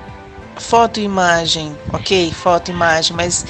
foto 0.56 1.00
e 1.00 1.04
imagem, 1.04 1.76
ok, 1.92 2.32
foto 2.32 2.70
e 2.70 2.74
imagem, 2.74 3.16
mas 3.16 3.44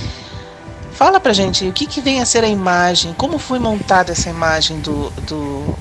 fala 0.93 1.21
pra 1.21 1.33
gente 1.33 1.67
o 1.67 1.73
que, 1.73 1.87
que 1.87 2.01
vem 2.01 2.21
a 2.21 2.27
ser 2.27 2.45
a 2.45 2.49
imagem, 2.49 3.13
como 3.15 3.39
foi 3.39 3.59
montada 3.59 4.13
essa 4.13 4.29
imagem 4.29 4.81
do, 4.81 5.11
do, 5.27 5.79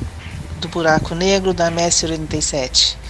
do 0.61 0.67
buraco 0.67 1.15
negro 1.15 1.53
da 1.53 1.71
MESS 1.71 2.03
87. 2.03 3.06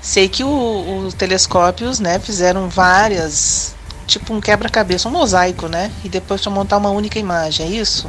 Sei 0.00 0.28
que 0.28 0.44
os 0.44 1.14
telescópios 1.14 1.98
né, 1.98 2.18
fizeram 2.18 2.68
várias, 2.68 3.74
tipo 4.06 4.32
um 4.32 4.40
quebra-cabeça, 4.40 5.08
um 5.08 5.12
mosaico, 5.12 5.68
né? 5.68 5.90
E 6.04 6.08
depois 6.08 6.40
para 6.40 6.50
montar 6.50 6.76
uma 6.76 6.90
única 6.90 7.18
imagem, 7.18 7.66
é 7.66 7.70
isso? 7.70 8.08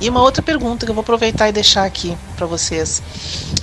E 0.00 0.08
uma 0.08 0.20
outra 0.20 0.42
pergunta 0.42 0.84
que 0.84 0.90
eu 0.90 0.94
vou 0.94 1.02
aproveitar 1.02 1.48
e 1.48 1.52
deixar 1.52 1.84
aqui 1.84 2.16
para 2.36 2.44
vocês. 2.44 3.02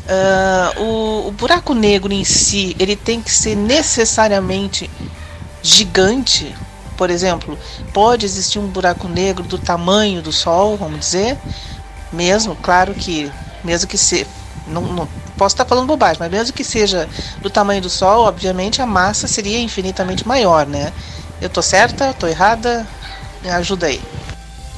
Uh, 0.08 0.82
o, 0.82 1.28
o, 1.28 1.32
buraco 1.32 1.74
negro 1.74 2.14
em 2.14 2.24
si, 2.24 2.76
ele 2.80 2.96
tem 2.96 3.22
que 3.22 3.32
ser 3.32 3.56
necessariamente 3.56 4.90
gigante? 5.62 6.56
Por 6.98 7.10
exemplo, 7.10 7.60
pode 7.94 8.26
existir 8.26 8.58
um 8.58 8.68
buraco 8.68 9.08
negro 9.08 9.44
do 9.44 9.58
tamanho 9.58 10.22
do 10.22 10.32
Sol, 10.32 10.78
vamos 10.78 11.02
dizer? 11.02 11.38
Mesmo, 12.12 12.56
claro 12.56 12.94
que, 12.94 13.32
mesmo 13.64 13.88
que 13.88 13.98
se, 13.98 14.26
não, 14.70 14.82
não, 14.82 15.08
posso 15.38 15.54
estar 15.54 15.66
falando 15.66 15.88
bobagem, 15.88 16.18
mas 16.20 16.32
mesmo 16.32 16.54
que 16.54 16.64
seja 16.64 17.08
do 17.42 17.50
tamanho 17.50 17.82
do 17.82 17.90
Sol, 17.90 18.26
obviamente 18.26 18.82
a 18.82 18.86
massa 18.86 19.28
seria 19.28 19.60
infinitamente 19.60 20.28
maior, 20.28 20.66
né? 20.66 20.94
Eu 21.42 21.50
tô 21.50 21.62
certa? 21.62 22.14
Tô 22.14 22.28
errada? 22.28 22.88
Me 23.42 23.50
ajuda 23.50 23.88
aí. 23.88 24.02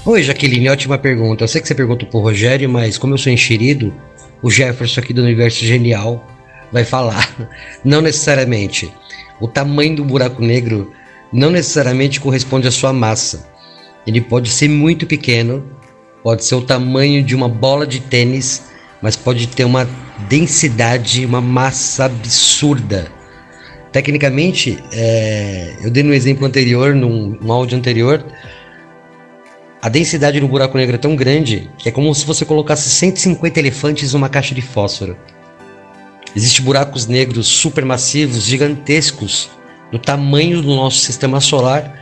Oi, 0.06 0.24
Jaqueline, 0.24 0.70
ótima 0.70 0.98
pergunta. 0.98 1.44
Eu 1.44 1.48
sei 1.48 1.62
que 1.62 1.68
você 1.68 1.76
perguntou 1.76 2.08
pro 2.08 2.20
Rogério, 2.20 2.70
mas 2.70 2.98
como 2.98 3.14
eu 3.14 3.18
sou 3.18 3.32
enxerido, 3.32 3.94
o 4.42 4.50
Jefferson 4.50 5.00
aqui 5.00 5.14
do 5.14 5.22
Universo 5.22 5.64
Genial 5.66 6.26
vai 6.72 6.84
falar. 6.84 7.30
Não 7.84 8.02
necessariamente. 8.02 8.92
O 9.40 9.48
tamanho 9.48 9.96
do 9.96 10.06
buraco 10.06 10.42
negro 10.42 10.92
não 11.34 11.50
necessariamente 11.50 12.20
corresponde 12.20 12.68
à 12.68 12.72
sua 12.72 12.92
massa. 12.92 13.50
Ele 14.06 14.20
pode 14.20 14.50
ser 14.50 14.68
muito 14.68 15.08
pequeno, 15.08 15.66
pode 16.22 16.44
ser 16.44 16.56
o 16.56 16.62
tamanho 16.62 17.24
de 17.24 17.36
uma 17.36 17.48
bola 17.48 17.88
de 17.88 18.00
tênis, 18.00 18.64
mas 19.02 19.16
pode 19.16 19.48
ter 19.48 19.66
uma 19.66 19.88
densidade, 20.30 21.26
uma 21.26 21.42
massa 21.42 22.06
absurda. 22.06 23.12
Tecnicamente, 23.92 24.82
é, 24.94 25.76
eu 25.82 25.90
dei 25.90 26.04
no 26.04 26.14
exemplo 26.14 26.46
anterior, 26.46 26.94
num, 26.96 27.38
num 27.42 27.52
áudio 27.52 27.78
anterior, 27.78 28.24
a 29.82 29.90
densidade 29.90 30.40
no 30.40 30.48
buraco 30.48 30.78
negro 30.78 30.96
é 30.96 31.00
tão 31.00 31.16
grande 31.16 31.70
que 31.78 31.90
é 31.90 31.92
como 31.92 32.14
se 32.14 32.26
você 32.26 32.46
colocasse 32.46 32.90
150 32.90 33.60
elefantes 33.60 34.14
numa 34.14 34.30
caixa 34.30 34.54
de 34.54 34.62
fósforo. 34.62 35.18
Existem 36.36 36.64
buracos 36.64 37.08
negros 37.08 37.48
supermassivos, 37.48 38.44
gigantescos, 38.44 39.50
do 39.92 40.00
tamanho 40.00 40.62
do 40.62 40.74
nosso 40.74 41.00
sistema 41.00 41.42
solar, 41.42 42.00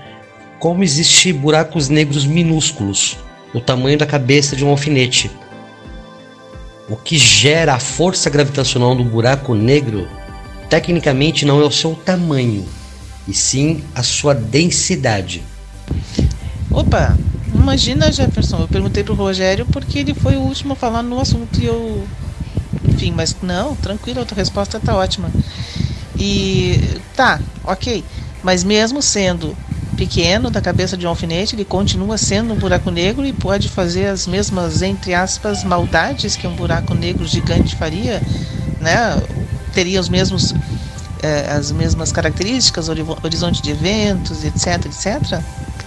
como 0.59 0.83
existem 0.83 1.33
buracos 1.33 1.89
negros 1.89 2.25
minúsculos, 2.25 3.17
do 3.53 3.59
tamanho 3.59 3.97
da 3.97 4.05
cabeça 4.05 4.55
de 4.55 4.63
um 4.63 4.69
alfinete. 4.69 5.31
O 6.89 6.95
que 6.95 7.17
gera 7.17 7.75
a 7.75 7.79
força 7.79 8.29
gravitacional 8.29 8.95
do 8.95 9.03
buraco 9.03 9.53
negro, 9.53 10.07
tecnicamente 10.69 11.45
não 11.45 11.61
é 11.61 11.63
o 11.63 11.71
seu 11.71 11.93
tamanho, 11.93 12.65
e 13.27 13.33
sim 13.33 13.83
a 13.93 14.01
sua 14.01 14.33
densidade. 14.33 15.43
Opa, 16.71 17.15
Imagina, 17.53 18.11
Jefferson, 18.11 18.61
eu 18.61 18.67
perguntei 18.67 19.03
pro 19.03 19.13
Rogério 19.13 19.65
porque 19.65 19.99
ele 19.99 20.13
foi 20.13 20.35
o 20.35 20.41
último 20.41 20.73
a 20.73 20.75
falar 20.75 21.03
no 21.03 21.19
assunto 21.19 21.59
e 21.59 21.65
eu. 21.65 22.07
Enfim, 22.87 23.11
mas 23.11 23.35
não, 23.41 23.75
tranquilo, 23.75 24.21
a 24.21 24.25
tua 24.25 24.37
resposta 24.37 24.79
tá 24.79 24.95
ótima. 24.95 25.31
E. 26.17 26.79
tá, 27.15 27.39
ok. 27.63 28.03
Mas 28.43 28.63
mesmo 28.63 29.01
sendo 29.01 29.55
pequeno, 29.99 30.49
da 30.49 30.61
cabeça 30.61 30.95
de 30.95 31.05
um 31.05 31.09
alfinete, 31.09 31.55
ele 31.55 31.65
continua 31.65 32.17
sendo 32.17 32.53
um 32.53 32.55
buraco 32.55 32.89
negro 32.89 33.25
e 33.25 33.33
pode 33.33 33.67
fazer 33.67 34.05
as 34.05 34.25
mesmas, 34.25 34.81
entre 34.81 35.13
aspas, 35.13 35.65
maldades 35.65 36.37
que 36.37 36.47
um 36.47 36.55
buraco 36.55 36.93
negro 36.93 37.27
gigante 37.27 37.75
faria, 37.75 38.21
né? 38.79 39.21
Teria 39.73 39.99
os 39.99 40.07
mesmos. 40.07 40.55
Eh, 41.21 41.49
as 41.51 41.69
mesmas 41.73 42.13
características, 42.13 42.87
horizonte 42.87 43.61
de 43.61 43.71
eventos, 43.71 44.45
etc, 44.45 44.85
etc. 44.85 45.41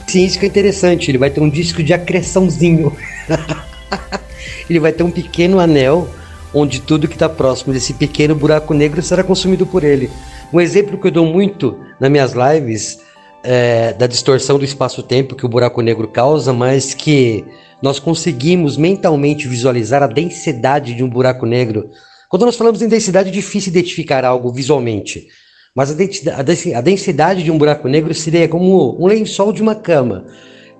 Sim, 0.06 0.26
isso 0.26 0.38
que 0.38 0.44
é 0.44 0.48
interessante. 0.48 1.10
Ele 1.10 1.16
vai 1.16 1.30
ter 1.30 1.40
um 1.40 1.48
disco 1.48 1.82
de 1.82 1.94
acreçãozinho. 1.94 2.94
ele 4.68 4.78
vai 4.78 4.92
ter 4.92 5.04
um 5.04 5.10
pequeno 5.10 5.58
anel 5.58 6.06
onde 6.52 6.82
tudo 6.82 7.08
que 7.08 7.14
está 7.14 7.30
próximo 7.30 7.72
desse 7.72 7.94
pequeno 7.94 8.34
buraco 8.34 8.74
negro 8.74 9.00
será 9.00 9.24
consumido 9.24 9.64
por 9.64 9.82
ele. 9.82 10.10
Um 10.52 10.60
exemplo 10.60 10.98
que 10.98 11.06
eu 11.06 11.10
dou 11.10 11.24
muito 11.24 11.80
nas 11.98 12.10
minhas 12.10 12.32
lives 12.34 12.98
é, 13.42 13.92
da 13.92 14.06
distorção 14.06 14.58
do 14.58 14.64
espaço-tempo 14.64 15.34
que 15.34 15.46
o 15.46 15.48
buraco 15.48 15.80
negro 15.80 16.08
causa, 16.08 16.52
mas 16.52 16.94
que 16.94 17.44
nós 17.82 17.98
conseguimos 17.98 18.76
mentalmente 18.76 19.48
visualizar 19.48 20.02
a 20.02 20.06
densidade 20.06 20.94
de 20.94 21.02
um 21.02 21.08
buraco 21.08 21.44
negro. 21.44 21.90
Quando 22.28 22.46
nós 22.46 22.56
falamos 22.56 22.80
em 22.80 22.88
densidade, 22.88 23.28
é 23.28 23.32
difícil 23.32 23.70
identificar 23.70 24.24
algo 24.24 24.52
visualmente. 24.52 25.26
Mas 25.74 25.90
a 25.90 26.82
densidade 26.82 27.42
de 27.42 27.50
um 27.50 27.58
buraco 27.58 27.88
negro 27.88 28.14
seria 28.14 28.46
como 28.46 29.02
um 29.02 29.06
lençol 29.06 29.52
de 29.52 29.62
uma 29.62 29.74
cama. 29.74 30.26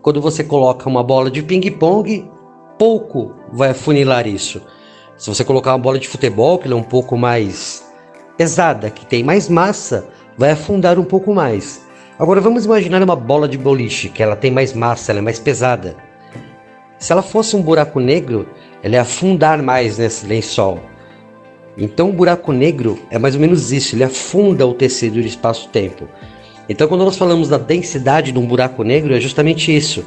Quando 0.02 0.20
você 0.20 0.44
coloca 0.44 0.88
uma 0.88 1.02
bola 1.02 1.30
de 1.30 1.42
ping-pong, 1.42 2.28
pouco 2.78 3.34
vai 3.52 3.70
afunilar 3.70 4.26
isso. 4.26 4.60
Se 5.16 5.28
você 5.28 5.44
colocar 5.44 5.72
uma 5.72 5.78
bola 5.78 5.98
de 5.98 6.08
futebol, 6.08 6.58
que 6.58 6.70
é 6.70 6.74
um 6.74 6.82
pouco 6.82 7.16
mais 7.16 7.84
pesada, 8.36 8.90
que 8.90 9.06
tem 9.06 9.22
mais 9.22 9.48
massa, 9.48 10.08
vai 10.36 10.50
afundar 10.50 10.98
um 10.98 11.04
pouco 11.04 11.34
mais. 11.34 11.82
Agora 12.22 12.40
vamos 12.40 12.64
imaginar 12.66 13.02
uma 13.02 13.16
bola 13.16 13.48
de 13.48 13.58
boliche, 13.58 14.08
que 14.08 14.22
ela 14.22 14.36
tem 14.36 14.48
mais 14.48 14.72
massa, 14.72 15.10
ela 15.10 15.18
é 15.18 15.22
mais 15.22 15.40
pesada. 15.40 15.96
Se 16.96 17.10
ela 17.10 17.20
fosse 17.20 17.56
um 17.56 17.60
buraco 17.60 17.98
negro, 17.98 18.48
ela 18.80 18.94
ia 18.94 19.02
afundar 19.02 19.60
mais 19.60 19.98
nesse 19.98 20.24
lençol. 20.24 20.78
Então 21.76 22.10
o 22.10 22.12
buraco 22.12 22.52
negro 22.52 22.96
é 23.10 23.18
mais 23.18 23.34
ou 23.34 23.40
menos 23.40 23.72
isso, 23.72 23.96
ele 23.96 24.04
afunda 24.04 24.64
o 24.64 24.72
tecido 24.72 25.20
de 25.20 25.26
espaço-tempo. 25.26 26.06
Então 26.68 26.86
quando 26.86 27.04
nós 27.04 27.18
falamos 27.18 27.48
da 27.48 27.58
densidade 27.58 28.30
de 28.30 28.38
um 28.38 28.46
buraco 28.46 28.84
negro 28.84 29.12
é 29.12 29.20
justamente 29.20 29.76
isso. 29.76 30.06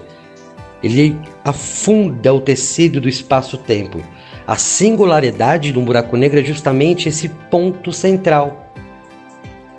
Ele 0.82 1.20
afunda 1.44 2.34
o 2.34 2.40
tecido 2.40 3.02
do 3.02 3.10
espaço-tempo. 3.10 4.00
A 4.48 4.56
singularidade 4.56 5.74
de 5.74 5.78
um 5.78 5.84
buraco 5.84 6.16
negro 6.16 6.40
é 6.40 6.44
justamente 6.46 7.10
esse 7.10 7.28
ponto 7.28 7.92
central. 7.92 8.72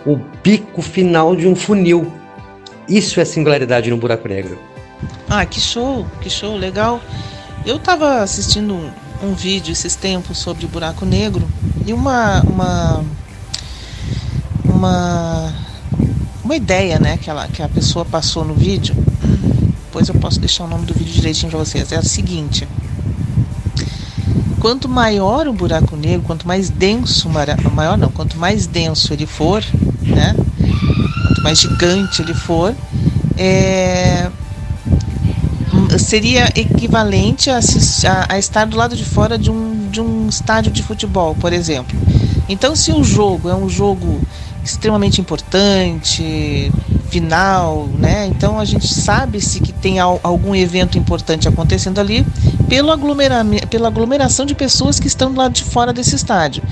O 0.05 0.19
pico 0.43 0.83
final 0.83 1.35
de 1.35 1.49
um 1.49 1.57
funil. 1.57 2.07
Isso 2.89 3.21
é 3.21 3.25
singularidade 3.25 3.91
no 3.91 3.97
buraco 3.97 4.29
negro. 4.29 4.59
Ah, 5.29 5.45
que 5.45 5.61
show, 5.61 6.07
que 6.21 6.31
show, 6.31 6.57
legal. 6.57 7.01
Eu 7.65 7.77
estava 7.77 8.23
assistindo 8.23 8.79
um 9.23 9.35
vídeo 9.35 9.73
esses 9.73 9.97
tempos 9.97 10.39
sobre 10.39 10.67
buraco 10.67 11.05
negro 11.05 11.47
e 11.85 11.93
uma 11.93 12.41
uma 12.43 13.05
uma 14.65 15.55
uma 16.45 16.55
ideia, 16.55 16.99
né, 16.99 17.17
que 17.17 17.29
ela 17.29 17.49
que 17.49 17.61
a 17.61 17.69
pessoa 17.69 18.05
passou 18.05 18.45
no 18.45 18.55
vídeo. 18.55 18.95
Depois 19.87 20.09
eu 20.09 20.15
posso 20.15 20.39
deixar 20.39 20.65
o 20.65 20.69
nome 20.69 20.87
do 20.87 20.95
vídeo 20.95 21.13
direitinho 21.13 21.51
para 21.51 21.59
vocês. 21.59 21.91
É 21.91 21.97
a 21.97 22.03
seguinte: 22.03 22.69
quanto 24.61 24.89
maior 24.89 25.49
o 25.49 25.53
buraco 25.53 25.97
negro, 25.97 26.23
quanto 26.25 26.47
mais 26.47 26.71
denso, 26.71 27.29
maior 27.29 27.99
não, 27.99 28.11
quanto 28.11 28.39
mais 28.39 28.67
denso 28.69 29.13
ele 29.13 29.27
for, 29.27 29.65
né? 30.03 30.37
Mais 31.47 31.61
gigante 31.61 32.23
ele 32.23 32.35
for, 32.35 32.75
é, 33.39 34.29
seria 35.97 36.47
equivalente 36.57 37.49
a, 37.51 37.59
a, 37.59 38.35
a, 38.35 38.37
estar 38.37 38.65
do 38.65 38.77
lado 38.77 38.97
de 38.97 39.05
fora 39.05 39.39
de 39.39 39.49
um, 39.49 39.89
de 39.89 40.01
um 40.01 40.29
estádio 40.29 40.73
de 40.73 40.83
futebol, 40.83 41.37
por 41.37 41.53
exemplo. 41.53 41.97
Então, 42.49 42.75
se 42.75 42.91
o 42.91 43.05
jogo 43.05 43.49
é 43.49 43.55
um 43.55 43.69
jogo 43.69 44.21
extremamente 44.65 45.21
importante, 45.21 46.73
final, 47.09 47.87
né? 47.99 48.27
Então 48.27 48.59
a 48.59 48.65
gente 48.65 48.87
sabe 48.93 49.41
se 49.41 49.61
que 49.61 49.73
tem 49.73 49.99
algum 49.99 50.55
evento 50.55 50.99
importante 50.99 51.49
acontecendo 51.49 51.99
ali 51.99 52.27
pelo 52.69 52.91
aglomera 52.91 53.45
pela 53.71 53.89
aglomeração 53.89 54.45
de 54.45 54.55
pessoas 54.55 54.99
que 54.99 55.07
estão 55.07 55.33
do 55.33 55.39
lado 55.39 55.53
de 55.53 55.65
fora 55.65 55.93
desse 55.93 56.15
estádio. 56.15 56.63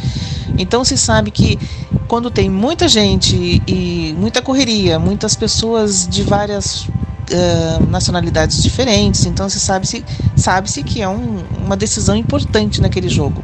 Então 0.59 0.85
se 0.85 0.97
sabe 0.97 1.31
que 1.31 1.59
quando 2.07 2.31
tem 2.31 2.51
muita 2.51 2.89
gente 2.89 3.63
e 3.67 4.15
muita 4.19 4.43
correria, 4.43 4.99
muitas 4.99 5.35
pessoas 5.35 6.07
de 6.07 6.23
várias 6.23 6.83
uh, 6.85 7.87
nacionalidades 7.89 8.63
diferentes, 8.63 9.25
então 9.27 9.49
se 9.49 9.59
sabe-se 9.59 10.05
sabe 10.37 10.71
-se 10.71 10.83
que 10.83 11.01
é 11.03 11.09
um, 11.09 11.43
uma 11.65 11.77
decisão 11.77 12.17
importante 12.17 12.81
naquele 12.81 13.09
jogo. 13.09 13.43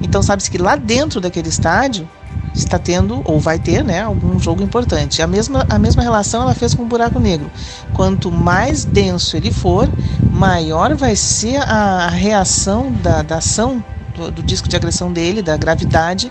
Então 0.00 0.22
sabe-se 0.22 0.50
que 0.50 0.58
lá 0.58 0.76
dentro 0.76 1.20
daquele 1.20 1.48
estádio 1.48 2.08
está 2.54 2.78
tendo 2.78 3.20
ou 3.24 3.40
vai 3.40 3.58
ter, 3.58 3.82
né, 3.82 4.02
algum 4.02 4.38
jogo 4.38 4.62
importante. 4.62 5.20
A 5.20 5.26
mesma 5.26 5.66
a 5.68 5.78
mesma 5.78 6.02
relação 6.02 6.42
ela 6.42 6.54
fez 6.54 6.74
com 6.74 6.84
o 6.84 6.86
buraco 6.86 7.18
negro. 7.18 7.50
Quanto 7.92 8.30
mais 8.30 8.84
denso 8.84 9.36
ele 9.36 9.50
for, 9.50 9.88
maior 10.30 10.94
vai 10.94 11.16
ser 11.16 11.56
a 11.56 12.08
reação 12.08 12.92
da, 13.02 13.22
da 13.22 13.38
ação 13.38 13.82
do, 14.14 14.30
do 14.30 14.42
disco 14.42 14.68
de 14.68 14.76
agressão 14.76 15.12
dele, 15.12 15.42
da 15.42 15.56
gravidade 15.56 16.30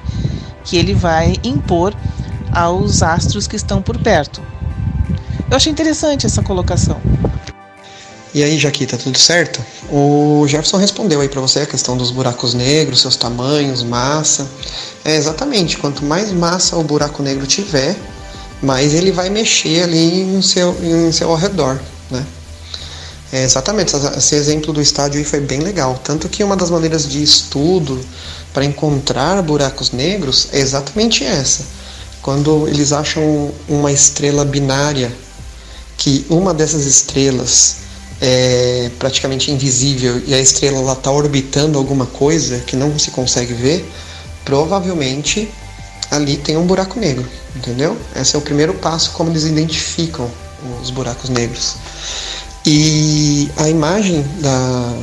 que 0.64 0.78
ele 0.78 0.94
vai 0.94 1.36
impor 1.44 1.94
aos 2.52 3.04
astros 3.04 3.48
que 3.48 3.56
estão 3.56 3.82
por 3.82 3.98
perto. 3.98 4.42
Eu 5.50 5.58
achei 5.58 5.72
interessante 5.72 6.26
essa 6.26 6.42
colocação. 6.42 7.00
E 8.34 8.44
aí, 8.44 8.58
Jaquita, 8.58 8.98
tudo 8.98 9.20
certo? 9.20 9.64
O 9.92 10.44
Jefferson 10.48 10.78
respondeu 10.78 11.22
aí 11.22 11.30
para 11.30 11.40
você 11.40 11.60
a 11.60 11.66
questão 11.68 11.96
dos 11.96 12.10
buracos 12.10 12.56
negros, 12.56 13.02
seus 13.02 13.16
tamanhos, 13.16 13.84
massa. 13.84 14.48
É 15.06 15.16
exatamente, 15.16 15.78
quanto 15.78 16.04
mais 16.04 16.32
massa 16.32 16.76
o 16.76 16.84
buraco 16.84 17.22
negro 17.22 17.46
tiver, 17.46 17.96
mais 18.60 18.96
ele 18.96 19.12
vai 19.12 19.30
mexer 19.30 19.84
ali 19.84 20.22
em 20.22 20.42
seu, 20.42 20.76
em 20.82 21.12
seu 21.12 21.30
ao 21.30 21.36
redor, 21.36 21.80
né? 22.10 22.26
É, 23.32 23.44
exatamente, 23.44 23.94
esse 24.18 24.36
exemplo 24.36 24.74
do 24.74 24.82
estádio 24.82 25.20
aí 25.20 25.26
foi 25.26 25.40
bem 25.40 25.60
legal. 25.60 26.00
Tanto 26.04 26.28
que 26.28 26.44
uma 26.44 26.56
das 26.56 26.72
maneiras 26.72 27.08
de 27.08 27.22
estudo 27.22 28.04
para 28.52 28.66
encontrar 28.66 29.44
buracos 29.44 29.92
negros 29.92 30.48
é 30.52 30.60
exatamente 30.60 31.24
essa. 31.24 31.64
Quando 32.22 32.68
eles 32.68 32.92
acham 32.92 33.52
uma 33.68 33.92
estrela 33.92 34.44
binária, 34.44 35.12
que 35.98 36.26
uma 36.30 36.54
dessas 36.54 36.86
estrelas 36.86 37.83
é 38.26 38.90
praticamente 38.98 39.52
invisível 39.52 40.22
e 40.26 40.34
a 40.34 40.40
estrela 40.40 40.94
está 40.94 41.12
orbitando 41.12 41.78
alguma 41.78 42.06
coisa 42.06 42.60
que 42.60 42.74
não 42.74 42.98
se 42.98 43.12
consegue 43.12 43.54
ver, 43.54 43.86
provavelmente 44.46 45.52
ali 46.10 46.38
tem 46.38 46.56
um 46.56 46.66
buraco 46.66 46.98
negro, 46.98 47.28
entendeu? 47.54 47.98
Esse 48.16 48.38
é 48.38 48.40
o 48.40 48.42
primeiro 48.42 48.76
passo 48.76 49.12
como 49.12 49.30
eles 49.30 49.44
identificam 49.44 50.32
os 50.82 50.90
buracos 50.90 51.30
negros. 51.30 51.76
E 52.66 53.52
a 53.58 53.68
imagem 53.68 54.26
da, 54.40 54.94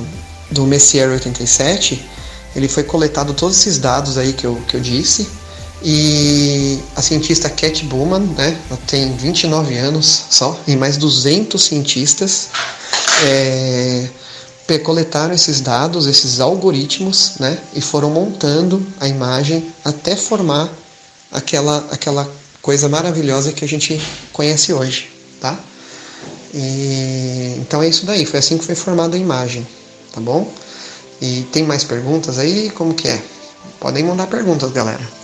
do 0.50 0.64
Messier 0.64 1.11
87, 1.11 2.09
ele 2.56 2.68
foi 2.68 2.85
coletado 2.85 3.35
todos 3.35 3.59
esses 3.59 3.76
dados 3.76 4.16
aí 4.16 4.33
que 4.33 4.46
eu, 4.46 4.59
que 4.66 4.76
eu 4.78 4.80
disse, 4.80 5.28
e 5.83 6.79
a 6.95 7.01
cientista 7.01 7.49
Cat 7.49 7.85
Bowman, 7.87 8.21
né, 8.37 8.59
ela 8.69 8.79
tem 8.87 9.16
29 9.16 9.77
anos 9.77 10.25
só, 10.31 10.59
e 10.66 10.77
mais 10.77 10.97
200 10.97 11.62
cientistas 11.62 12.49
é, 13.25 14.09
coletaram 14.85 15.35
esses 15.35 15.61
dados, 15.61 16.07
esses 16.07 16.38
algoritmos, 16.38 17.33
né, 17.40 17.59
e 17.75 17.81
foram 17.81 18.11
montando 18.11 18.87
a 19.01 19.09
imagem 19.09 19.73
até 19.85 20.14
formar 20.14 20.71
aquela, 21.33 21.79
aquela 21.90 22.31
coisa 22.61 22.88
maravilhosa 22.88 23.53
que 23.53 23.64
a 23.64 23.69
gente 23.69 24.01
conhece 24.33 24.73
hoje, 24.73 25.11
tá? 25.40 25.59
E, 26.53 27.57
então 27.59 27.83
é 27.83 27.88
isso 27.88 28.05
daí, 28.05 28.27
foi 28.27 28.38
assim 28.38 28.59
que 28.59 28.64
foi 28.64 28.75
formada 28.75 29.16
a 29.16 29.19
imagem, 29.19 29.66
tá 30.12 30.21
bom? 30.21 30.53
E 31.21 31.43
tem 31.53 31.64
mais 31.64 31.85
perguntas 31.85 32.38
aí? 32.38 32.71
Como 32.71 32.95
que 32.95 33.09
é? 33.09 33.23
Podem 33.79 34.05
mandar 34.05 34.27
perguntas, 34.27 34.71
galera. 34.73 35.19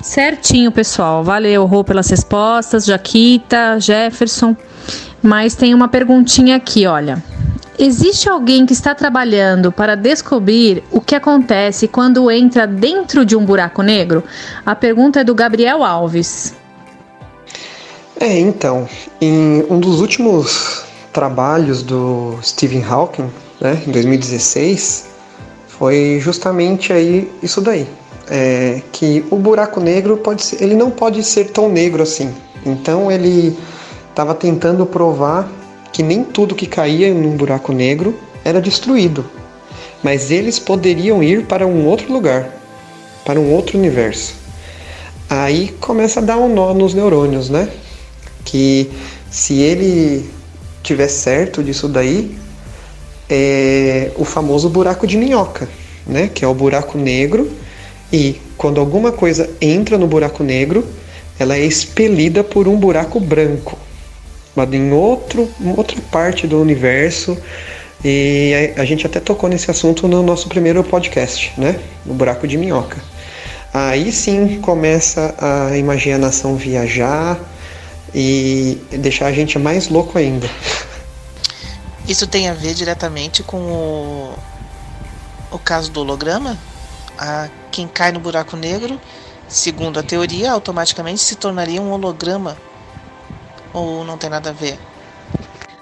Certinho, 0.00 0.72
pessoal. 0.72 1.22
Valeu, 1.22 1.66
Rô, 1.66 1.84
pelas 1.84 2.08
respostas, 2.08 2.84
Jaquita, 2.84 3.78
Jefferson. 3.78 4.56
Mas 5.22 5.54
tem 5.54 5.74
uma 5.74 5.88
perguntinha 5.88 6.56
aqui, 6.56 6.86
olha. 6.86 7.22
Existe 7.78 8.28
alguém 8.28 8.66
que 8.66 8.72
está 8.72 8.94
trabalhando 8.94 9.72
para 9.72 9.96
descobrir 9.96 10.84
o 10.90 11.00
que 11.00 11.14
acontece 11.14 11.88
quando 11.88 12.30
entra 12.30 12.66
dentro 12.66 13.24
de 13.24 13.34
um 13.34 13.44
buraco 13.44 13.82
negro? 13.82 14.22
A 14.64 14.74
pergunta 14.74 15.20
é 15.20 15.24
do 15.24 15.34
Gabriel 15.34 15.82
Alves. 15.82 16.54
É, 18.20 18.38
então, 18.38 18.88
em 19.20 19.64
um 19.68 19.80
dos 19.80 20.00
últimos 20.00 20.84
trabalhos 21.12 21.82
do 21.82 22.38
Stephen 22.42 22.84
Hawking, 22.84 23.30
né, 23.60 23.82
em 23.86 23.90
2016, 23.90 25.06
foi 25.66 26.20
justamente 26.20 26.92
aí 26.92 27.32
isso 27.42 27.60
daí, 27.60 27.88
é, 28.32 28.80
que 28.90 29.22
o 29.30 29.36
buraco 29.36 29.78
negro 29.78 30.16
pode 30.16 30.42
ser, 30.42 30.62
ele 30.62 30.74
não 30.74 30.90
pode 30.90 31.22
ser 31.22 31.50
tão 31.50 31.68
negro 31.68 32.02
assim. 32.02 32.32
Então 32.64 33.12
ele 33.12 33.54
estava 34.08 34.34
tentando 34.34 34.86
provar 34.86 35.46
que 35.92 36.02
nem 36.02 36.24
tudo 36.24 36.54
que 36.54 36.66
caía 36.66 37.12
num 37.12 37.36
buraco 37.36 37.74
negro 37.74 38.18
era 38.42 38.58
destruído, 38.58 39.26
mas 40.02 40.30
eles 40.30 40.58
poderiam 40.58 41.22
ir 41.22 41.44
para 41.44 41.66
um 41.66 41.86
outro 41.86 42.10
lugar, 42.10 42.48
para 43.26 43.38
um 43.38 43.52
outro 43.52 43.78
universo. 43.78 44.34
Aí 45.28 45.68
começa 45.78 46.20
a 46.20 46.22
dar 46.22 46.38
um 46.38 46.48
nó 46.48 46.72
nos 46.72 46.94
neurônios, 46.94 47.50
né? 47.50 47.68
que 48.44 48.90
se 49.30 49.60
ele 49.60 50.28
tiver 50.82 51.08
certo 51.08 51.62
disso 51.62 51.88
daí, 51.88 52.36
é 53.28 54.10
o 54.16 54.24
famoso 54.24 54.68
buraco 54.68 55.06
de 55.06 55.16
minhoca, 55.16 55.68
né? 56.06 56.28
Que 56.32 56.44
é 56.44 56.48
o 56.48 56.54
buraco 56.54 56.98
negro 56.98 57.50
e 58.12 58.40
quando 58.56 58.80
alguma 58.80 59.10
coisa 59.10 59.48
entra 59.60 59.96
no 59.96 60.06
buraco 60.06 60.42
negro, 60.42 60.86
ela 61.38 61.56
é 61.56 61.64
expelida 61.64 62.44
por 62.44 62.68
um 62.68 62.76
buraco 62.76 63.18
branco, 63.18 63.78
mas 64.54 64.72
em 64.72 64.92
outro, 64.92 65.48
outra 65.76 66.00
parte 66.10 66.46
do 66.46 66.60
universo. 66.60 67.36
E 68.04 68.74
a, 68.76 68.82
a 68.82 68.84
gente 68.84 69.06
até 69.06 69.20
tocou 69.20 69.48
nesse 69.48 69.70
assunto 69.70 70.06
no 70.08 70.22
nosso 70.22 70.48
primeiro 70.48 70.82
podcast, 70.82 71.52
né? 71.56 71.78
O 72.04 72.12
buraco 72.12 72.46
de 72.46 72.58
minhoca. 72.58 72.98
Aí 73.72 74.12
sim 74.12 74.60
começa 74.60 75.34
a 75.38 75.76
imaginação 75.76 76.56
viajar, 76.56 77.40
e 78.14 78.78
deixar 78.90 79.26
a 79.26 79.32
gente 79.32 79.58
mais 79.58 79.88
louco 79.88 80.18
ainda. 80.18 80.48
Isso 82.06 82.26
tem 82.26 82.48
a 82.48 82.54
ver 82.54 82.74
diretamente 82.74 83.42
com 83.42 83.58
o, 83.58 84.34
o 85.50 85.58
caso 85.58 85.90
do 85.90 86.00
holograma? 86.00 86.58
A, 87.22 87.48
quem 87.70 87.86
cai 87.86 88.10
no 88.10 88.18
buraco 88.18 88.56
negro, 88.56 89.00
segundo 89.46 90.00
a 90.00 90.02
teoria, 90.02 90.50
automaticamente 90.50 91.20
se 91.20 91.36
tornaria 91.36 91.80
um 91.80 91.92
holograma? 91.92 92.56
Ou 93.72 94.04
não 94.04 94.18
tem 94.18 94.28
nada 94.28 94.50
a 94.50 94.52
ver? 94.52 94.76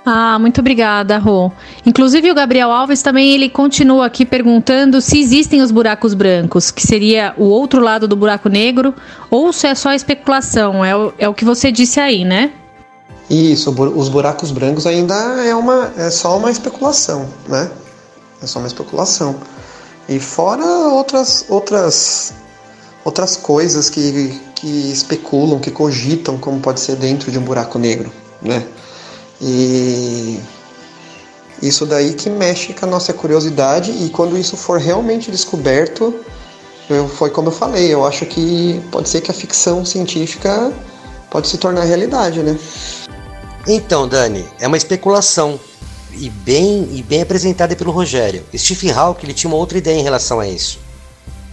Ah, 0.05 0.39
muito 0.39 0.61
obrigada, 0.61 1.17
Rô. 1.17 1.51
Inclusive 1.87 2.31
o 2.31 2.35
Gabriel 2.35 2.71
Alves 2.71 3.01
também 3.01 3.33
ele 3.33 3.49
continua 3.49 4.05
aqui 4.05 4.27
perguntando 4.27 5.01
se 5.01 5.19
existem 5.19 5.63
os 5.63 5.71
buracos 5.71 6.13
brancos, 6.13 6.71
que 6.71 6.87
seria 6.87 7.33
o 7.39 7.45
outro 7.45 7.81
lado 7.81 8.07
do 8.07 8.17
buraco 8.17 8.51
negro, 8.51 8.95
ou 9.31 9.51
se 9.51 9.67
é 9.67 9.75
só 9.75 9.95
especulação. 9.95 10.85
É 10.85 10.95
o, 10.95 11.13
é 11.19 11.29
o 11.29 11.33
que 11.33 11.45
você 11.45 11.73
disse 11.73 12.01
aí, 12.01 12.23
né? 12.23 12.53
Isso, 13.31 13.71
os 13.71 14.09
buracos 14.11 14.51
brancos 14.51 14.87
ainda 14.87 15.15
é 15.15 15.55
uma 15.55 15.91
é 15.97 16.11
só 16.11 16.37
uma 16.37 16.51
especulação, 16.51 17.27
né? 17.49 17.71
É 18.43 18.47
só 18.47 18.59
uma 18.59 18.69
especulação. 18.69 19.37
E 20.11 20.19
fora 20.19 20.65
outras 20.65 21.45
outras 21.49 22.35
outras 23.05 23.37
coisas 23.37 23.89
que, 23.89 24.41
que 24.57 24.93
especulam, 24.93 25.61
que 25.61 25.71
cogitam 25.71 26.37
como 26.37 26.59
pode 26.59 26.81
ser 26.81 26.97
dentro 26.97 27.31
de 27.31 27.39
um 27.39 27.43
buraco 27.43 27.79
negro, 27.79 28.13
né? 28.43 28.67
E 29.41 30.41
isso 31.63 31.87
daí 31.87 32.13
que 32.15 32.29
mexe 32.29 32.75
com 32.75 32.87
a 32.87 32.89
nossa 32.89 33.13
curiosidade 33.13 33.93
e 34.05 34.11
quando 34.11 34.37
isso 34.37 34.57
for 34.57 34.81
realmente 34.81 35.31
descoberto, 35.31 36.13
eu, 36.89 37.09
foi 37.09 37.31
como 37.31 37.49
eu 37.49 37.53
falei, 37.53 37.95
eu 37.95 38.05
acho 38.05 38.27
que 38.27 38.83
pode 38.91 39.09
ser 39.09 39.21
que 39.21 39.31
a 39.31 39.35
ficção 39.35 39.85
científica 39.85 40.73
pode 41.31 41.47
se 41.47 41.57
tornar 41.57 41.85
realidade, 41.85 42.43
né? 42.43 42.59
Então, 43.65 44.09
Dani, 44.09 44.45
é 44.59 44.67
uma 44.67 44.77
especulação 44.77 45.61
e 46.15 46.29
bem 46.31 46.89
e 46.93 47.03
bem 47.03 47.23
apresentada 47.23 47.75
pelo 47.77 47.91
Rogério. 47.93 48.45
Stephen 48.57 48.93
Hawking 48.93 49.27
ele 49.27 49.35
tinha 49.35 49.51
uma 49.51 49.57
outra 49.57 49.79
ideia 49.79 49.99
em 49.99 50.03
relação 50.03 50.41
a 50.41 50.49
isso. 50.49 50.79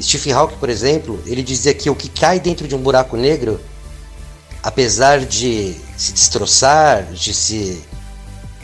Stephen 0.02 0.34
Hawking, 0.34 0.58
por 0.58 0.70
exemplo, 0.70 1.20
ele 1.26 1.42
dizia 1.42 1.74
que 1.74 1.90
o 1.90 1.96
que 1.96 2.10
cai 2.10 2.40
dentro 2.40 2.68
de 2.68 2.76
um 2.76 2.80
buraco 2.80 3.18
negro 3.18 3.60
apesar 4.68 5.20
de 5.20 5.76
se 5.96 6.12
destroçar, 6.12 7.06
de 7.06 7.34
se 7.34 7.82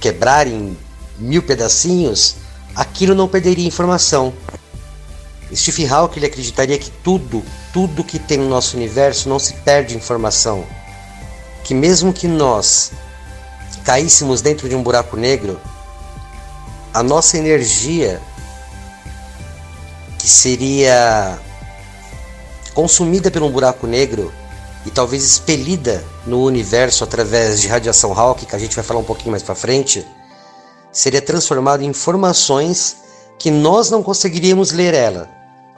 quebrar 0.01 0.47
em 0.47 0.77
mil 1.17 1.41
pedacinhos, 1.41 2.35
aquilo 2.75 3.15
não 3.15 3.25
perderia 3.27 3.65
informação. 3.65 4.33
Stephen 5.55 5.87
Hawking 5.87 6.19
ele 6.19 6.25
acreditaria 6.25 6.77
que 6.77 6.89
tudo, 6.89 7.41
tudo 7.71 8.03
que 8.03 8.19
tem 8.19 8.37
no 8.37 8.49
nosso 8.49 8.75
universo 8.75 9.29
não 9.29 9.39
se 9.39 9.53
perde 9.53 9.95
informação. 9.95 10.65
Que 11.63 11.73
mesmo 11.73 12.11
que 12.11 12.27
nós 12.27 12.91
caíssemos 13.85 14.41
dentro 14.41 14.67
de 14.67 14.75
um 14.75 14.83
buraco 14.83 15.15
negro, 15.15 15.57
a 16.93 17.01
nossa 17.01 17.37
energia 17.37 18.21
que 20.19 20.29
seria 20.29 21.39
consumida 22.73 23.31
pelo 23.31 23.47
um 23.47 23.51
buraco 23.51 23.87
negro 23.87 24.31
e 24.85 24.91
talvez 24.91 25.23
expelida 25.23 26.03
no 26.25 26.43
universo 26.43 27.03
através 27.03 27.59
de 27.59 27.67
radiação 27.67 28.17
Hawking, 28.17 28.45
que 28.45 28.55
a 28.55 28.59
gente 28.59 28.75
vai 28.75 28.83
falar 28.83 28.99
um 28.99 29.05
pouquinho 29.05 29.31
mais 29.31 29.43
para 29.43 29.55
frente, 29.55 30.05
seria 30.91 31.21
transformada 31.21 31.83
em 31.83 31.87
informações 31.87 32.97
que 33.39 33.49
nós 33.49 33.89
não 33.89 34.03
conseguiríamos 34.03 34.71
ler 34.71 34.93
ela. 34.93 35.29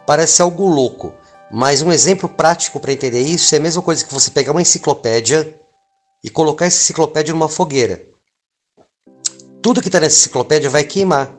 Parece 0.06 0.42
algo 0.42 0.68
louco, 0.68 1.14
mas 1.52 1.82
um 1.82 1.92
exemplo 1.92 2.28
prático 2.28 2.80
para 2.80 2.94
entender 2.94 3.22
isso 3.22 3.56
é 3.56 3.58
a 3.58 3.62
mesma 3.62 3.82
coisa 3.82 4.04
que 4.04 4.14
você 4.14 4.32
pegar 4.32 4.52
uma 4.52 4.62
enciclopédia 4.62 5.60
e 6.24 6.30
colocar 6.30 6.66
essa 6.66 6.78
enciclopédia 6.78 7.34
numa 7.34 7.50
fogueira. 7.50 8.15
Tudo 9.66 9.82
que 9.82 9.88
está 9.88 10.00
nessa 10.00 10.16
enciclopédia 10.16 10.70
vai 10.70 10.84
queimar. 10.84 11.36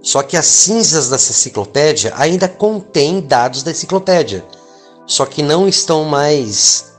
Só 0.00 0.22
que 0.22 0.36
as 0.36 0.46
cinzas 0.46 1.10
dessa 1.10 1.32
enciclopédia 1.32 2.14
ainda 2.16 2.48
contêm 2.48 3.20
dados 3.20 3.64
da 3.64 3.72
enciclopédia 3.72 4.44
só 5.10 5.26
que 5.26 5.42
não 5.42 5.66
estão 5.66 6.04
mais 6.04 6.92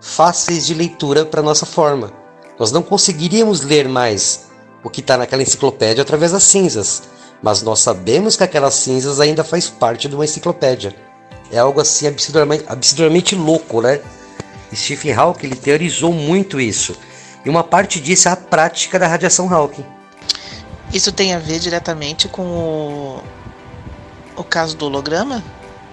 fáceis 0.00 0.66
de 0.66 0.72
leitura 0.72 1.26
para 1.26 1.42
nossa 1.42 1.66
forma. 1.66 2.10
Nós 2.58 2.72
não 2.72 2.80
conseguiríamos 2.80 3.60
ler 3.60 3.86
mais 3.86 4.46
o 4.82 4.88
que 4.88 5.02
está 5.02 5.18
naquela 5.18 5.42
enciclopédia 5.42 6.00
através 6.00 6.32
das 6.32 6.44
cinzas, 6.44 7.02
mas 7.42 7.60
nós 7.60 7.80
sabemos 7.80 8.36
que 8.36 8.42
aquelas 8.42 8.72
cinzas 8.72 9.20
ainda 9.20 9.44
faz 9.44 9.68
parte 9.68 10.08
de 10.08 10.14
uma 10.14 10.24
enciclopédia. 10.24 10.96
É 11.52 11.58
algo 11.58 11.78
assim 11.78 12.06
absurdamente, 12.06 12.64
absurdamente 12.66 13.34
louco, 13.34 13.82
né? 13.82 14.00
Stephen 14.74 15.12
Hawking 15.12 15.48
ele 15.48 15.56
teorizou 15.56 16.14
muito 16.14 16.58
isso. 16.58 16.96
E 17.44 17.50
uma 17.50 17.62
parte 17.62 18.00
disso 18.00 18.28
é 18.28 18.32
a 18.32 18.36
prática 18.36 18.98
da 18.98 19.06
radiação 19.06 19.52
Hawking. 19.52 19.97
Isso 20.92 21.12
tem 21.12 21.34
a 21.34 21.38
ver 21.38 21.58
diretamente 21.58 22.28
com 22.28 22.42
o, 22.42 23.22
o 24.36 24.44
caso 24.44 24.76
do 24.76 24.86
holograma? 24.86 25.42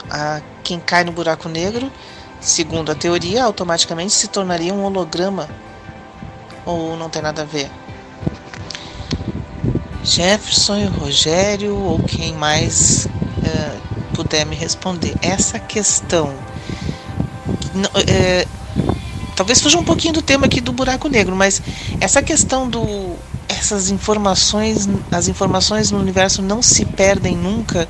A, 0.09 0.41
quem 0.63 0.79
cai 0.79 1.03
no 1.03 1.11
buraco 1.11 1.49
negro, 1.49 1.91
segundo 2.39 2.91
a 2.91 2.95
teoria, 2.95 3.43
automaticamente 3.43 4.13
se 4.13 4.27
tornaria 4.27 4.73
um 4.73 4.83
holograma. 4.83 5.49
Ou 6.65 6.95
não 6.95 7.09
tem 7.09 7.21
nada 7.21 7.41
a 7.41 7.45
ver? 7.45 7.69
Jefferson 10.03 10.77
e 10.77 10.85
Rogério, 10.85 11.75
ou 11.75 11.99
quem 11.99 12.33
mais 12.33 13.05
uh, 13.07 13.81
puder 14.13 14.45
me 14.45 14.55
responder. 14.55 15.15
Essa 15.21 15.59
questão. 15.59 16.33
Uh, 17.75 18.47
talvez 19.35 19.59
fuja 19.59 19.77
um 19.77 19.83
pouquinho 19.83 20.13
do 20.13 20.21
tema 20.21 20.45
aqui 20.45 20.61
do 20.61 20.71
buraco 20.71 21.09
negro, 21.09 21.35
mas 21.35 21.61
essa 21.99 22.21
questão 22.21 22.69
do 22.69 23.17
essas 23.47 23.89
informações, 23.89 24.87
as 25.11 25.27
informações 25.27 25.91
no 25.91 25.99
universo 25.99 26.41
não 26.41 26.61
se 26.61 26.85
perdem 26.85 27.35
nunca. 27.35 27.87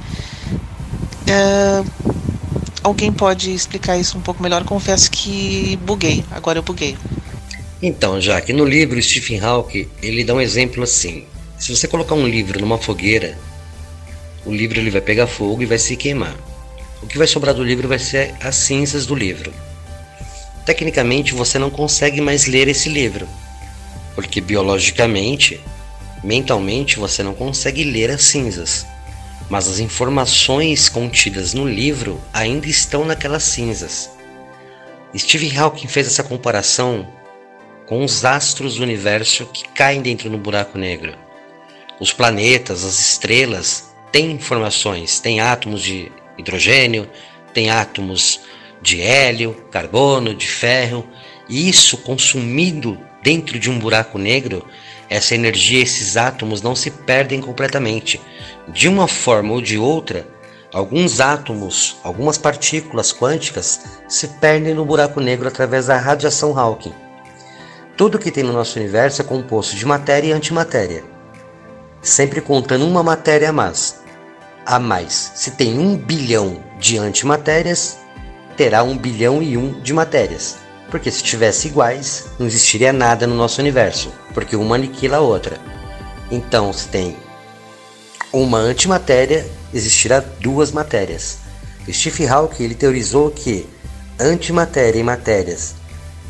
Uh, 1.27 2.11
alguém 2.83 3.11
pode 3.11 3.51
explicar 3.53 3.97
isso 3.97 4.17
um 4.17 4.21
pouco 4.21 4.41
melhor? 4.41 4.63
Confesso 4.63 5.09
que 5.09 5.77
buguei. 5.83 6.23
Agora 6.31 6.59
eu 6.59 6.63
buguei. 6.63 6.97
Então, 7.81 8.21
já 8.21 8.39
que 8.41 8.53
no 8.53 8.65
livro 8.65 9.01
Stephen 9.01 9.39
Hawking 9.39 9.87
ele 10.01 10.23
dá 10.23 10.33
um 10.33 10.41
exemplo 10.41 10.83
assim: 10.83 11.25
se 11.57 11.75
você 11.75 11.87
colocar 11.87 12.15
um 12.15 12.27
livro 12.27 12.59
numa 12.59 12.77
fogueira, 12.77 13.37
o 14.45 14.51
livro 14.53 14.79
ele 14.79 14.89
vai 14.89 15.01
pegar 15.01 15.27
fogo 15.27 15.61
e 15.61 15.65
vai 15.65 15.77
se 15.77 15.95
queimar. 15.95 16.35
O 17.01 17.07
que 17.07 17.17
vai 17.17 17.27
sobrar 17.27 17.53
do 17.53 17.63
livro 17.63 17.87
vai 17.87 17.99
ser 17.99 18.33
as 18.41 18.55
cinzas 18.55 19.05
do 19.05 19.15
livro. 19.15 19.53
Tecnicamente, 20.65 21.33
você 21.33 21.59
não 21.59 21.69
consegue 21.69 22.21
mais 22.21 22.47
ler 22.47 22.67
esse 22.67 22.89
livro, 22.89 23.27
porque 24.15 24.39
biologicamente, 24.39 25.61
mentalmente, 26.23 26.97
você 26.97 27.21
não 27.21 27.35
consegue 27.35 27.83
ler 27.83 28.09
as 28.09 28.23
cinzas, 28.23 28.87
mas 29.49 29.67
as 29.67 29.79
informações 29.79 30.89
contidas 30.89 31.53
no 31.53 31.67
livro 31.67 32.19
ainda 32.33 32.67
estão 32.67 33.05
naquelas 33.05 33.43
cinzas. 33.43 34.09
Steve 35.15 35.55
Hawking 35.55 35.87
fez 35.87 36.07
essa 36.07 36.23
comparação 36.23 37.07
com 37.85 38.03
os 38.03 38.25
astros 38.25 38.77
do 38.77 38.83
universo 38.83 39.45
que 39.45 39.67
caem 39.69 40.01
dentro 40.01 40.29
do 40.29 40.37
buraco 40.37 40.77
negro. 40.77 41.15
Os 41.99 42.11
planetas, 42.11 42.83
as 42.83 42.99
estrelas 42.99 43.95
têm 44.11 44.31
informações, 44.31 45.19
têm 45.19 45.39
átomos 45.39 45.81
de 45.81 46.11
hidrogênio, 46.37 47.09
têm 47.53 47.69
átomos 47.69 48.41
de 48.81 49.01
hélio, 49.01 49.53
carbono, 49.71 50.33
de 50.33 50.47
ferro, 50.47 51.07
e 51.47 51.69
isso 51.69 51.97
consumido 51.97 52.99
dentro 53.25 53.57
de 53.57 53.71
um 53.71 53.79
buraco 53.79 54.19
negro, 54.19 54.63
essa 55.09 55.33
energia, 55.33 55.81
esses 55.81 56.15
átomos 56.15 56.61
não 56.61 56.75
se 56.75 56.91
perdem 56.91 57.41
completamente. 57.41 58.21
De 58.67 58.87
uma 58.87 59.07
forma 59.07 59.51
ou 59.51 59.59
de 59.59 59.79
outra, 59.79 60.27
alguns 60.71 61.19
átomos, 61.19 61.97
algumas 62.03 62.37
partículas 62.37 63.11
quânticas 63.11 63.81
se 64.07 64.27
perdem 64.27 64.75
no 64.75 64.85
buraco 64.85 65.19
negro 65.19 65.47
através 65.47 65.87
da 65.87 65.97
radiação 65.97 66.55
Hawking. 66.57 66.93
Tudo 67.97 68.19
que 68.19 68.29
tem 68.29 68.43
no 68.43 68.53
nosso 68.53 68.77
universo 68.77 69.23
é 69.23 69.25
composto 69.25 69.75
de 69.75 69.87
matéria 69.87 70.27
e 70.27 70.31
antimatéria, 70.31 71.03
sempre 72.03 72.41
contando 72.41 72.85
uma 72.85 73.01
matéria 73.01 73.49
a 73.49 73.53
mais. 73.53 74.03
A 74.63 74.77
mais, 74.77 75.31
se 75.33 75.51
tem 75.51 75.79
um 75.79 75.97
bilhão 75.97 76.63
de 76.79 76.99
antimatérias, 76.99 77.97
terá 78.55 78.83
um 78.83 78.95
bilhão 78.95 79.41
e 79.41 79.57
um 79.57 79.79
de 79.81 79.93
matérias. 79.93 80.64
Porque 80.95 81.11
se 81.11 81.21
tivesse 81.21 81.67
iguais, 81.67 82.23
não 82.39 82.47
existiria 82.47 82.93
nada 82.93 83.27
no 83.27 83.35
nosso 83.35 83.59
universo, 83.59 84.13
porque 84.33 84.55
uma 84.55 84.75
aniquila 84.75 85.17
a 85.17 85.19
outra. 85.19 85.57
Então, 86.31 86.71
se 86.71 86.87
tem 86.87 87.17
uma 88.31 88.59
antimatéria, 88.59 89.45
existirá 89.73 90.23
duas 90.39 90.71
matérias. 90.71 91.39
Steve 91.91 92.25
Hawking 92.25 92.63
ele 92.63 92.75
teorizou 92.75 93.29
que 93.29 93.67
antimatéria 94.17 94.97
e 94.97 95.03
matérias 95.03 95.75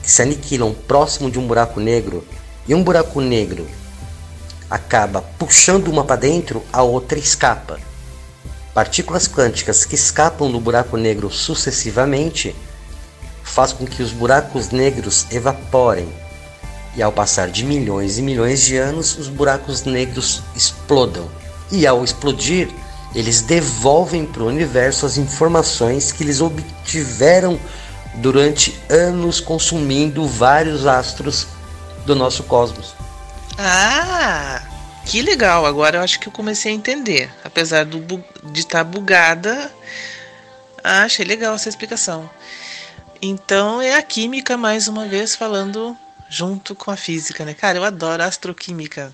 que 0.01 0.11
se 0.11 0.23
aniquilam 0.23 0.73
próximo 0.73 1.29
de 1.29 1.37
um 1.37 1.45
buraco 1.45 1.79
negro 1.79 2.25
e 2.67 2.73
um 2.73 2.83
buraco 2.83 3.21
negro 3.21 3.67
acaba 4.67 5.21
puxando 5.37 5.89
uma 5.89 6.03
para 6.03 6.15
dentro, 6.15 6.63
a 6.73 6.81
outra 6.81 7.19
escapa. 7.19 7.79
Partículas 8.73 9.27
quânticas 9.27 9.85
que 9.85 9.93
escapam 9.93 10.51
do 10.51 10.59
buraco 10.59 10.97
negro 10.97 11.29
sucessivamente 11.29 12.55
faz 13.45 13.71
com 13.71 13.85
que 13.85 14.03
os 14.03 14.11
buracos 14.11 14.71
negros 14.71 15.27
evaporem. 15.31 16.09
E 16.95 17.01
ao 17.01 17.11
passar 17.11 17.49
de 17.49 17.63
milhões 17.63 18.17
e 18.17 18.21
milhões 18.21 18.61
de 18.61 18.75
anos, 18.75 19.17
os 19.17 19.27
buracos 19.27 19.83
negros 19.83 20.41
explodam. 20.55 21.29
E 21.71 21.85
ao 21.85 22.03
explodir, 22.03 22.69
eles 23.13 23.41
devolvem 23.41 24.25
para 24.25 24.43
o 24.43 24.47
universo 24.47 25.05
as 25.05 25.17
informações 25.17 26.11
que 26.11 26.23
eles 26.23 26.41
obtiveram 26.41 27.59
durante 28.15 28.77
anos 28.89 29.39
consumindo 29.39 30.27
vários 30.27 30.85
astros 30.85 31.47
do 32.05 32.15
nosso 32.15 32.43
cosmos. 32.43 32.93
Ah, 33.57 34.61
que 35.05 35.21
legal! 35.21 35.65
Agora 35.65 35.97
eu 35.97 36.01
acho 36.01 36.19
que 36.19 36.27
eu 36.27 36.31
comecei 36.31 36.71
a 36.71 36.75
entender. 36.75 37.29
Apesar 37.43 37.85
do 37.85 37.99
de 38.43 38.59
estar 38.59 38.83
bugada, 38.83 39.71
achei 40.83 41.25
legal 41.25 41.55
essa 41.55 41.69
explicação. 41.69 42.29
Então 43.21 43.81
é 43.81 43.95
a 43.95 44.01
química 44.01 44.57
mais 44.57 44.87
uma 44.87 45.05
vez 45.07 45.35
falando 45.35 45.95
junto 46.29 46.75
com 46.75 46.91
a 46.91 46.97
física, 46.97 47.45
né? 47.45 47.53
Cara, 47.53 47.77
eu 47.77 47.83
adoro 47.83 48.23
astroquímica. 48.23 49.13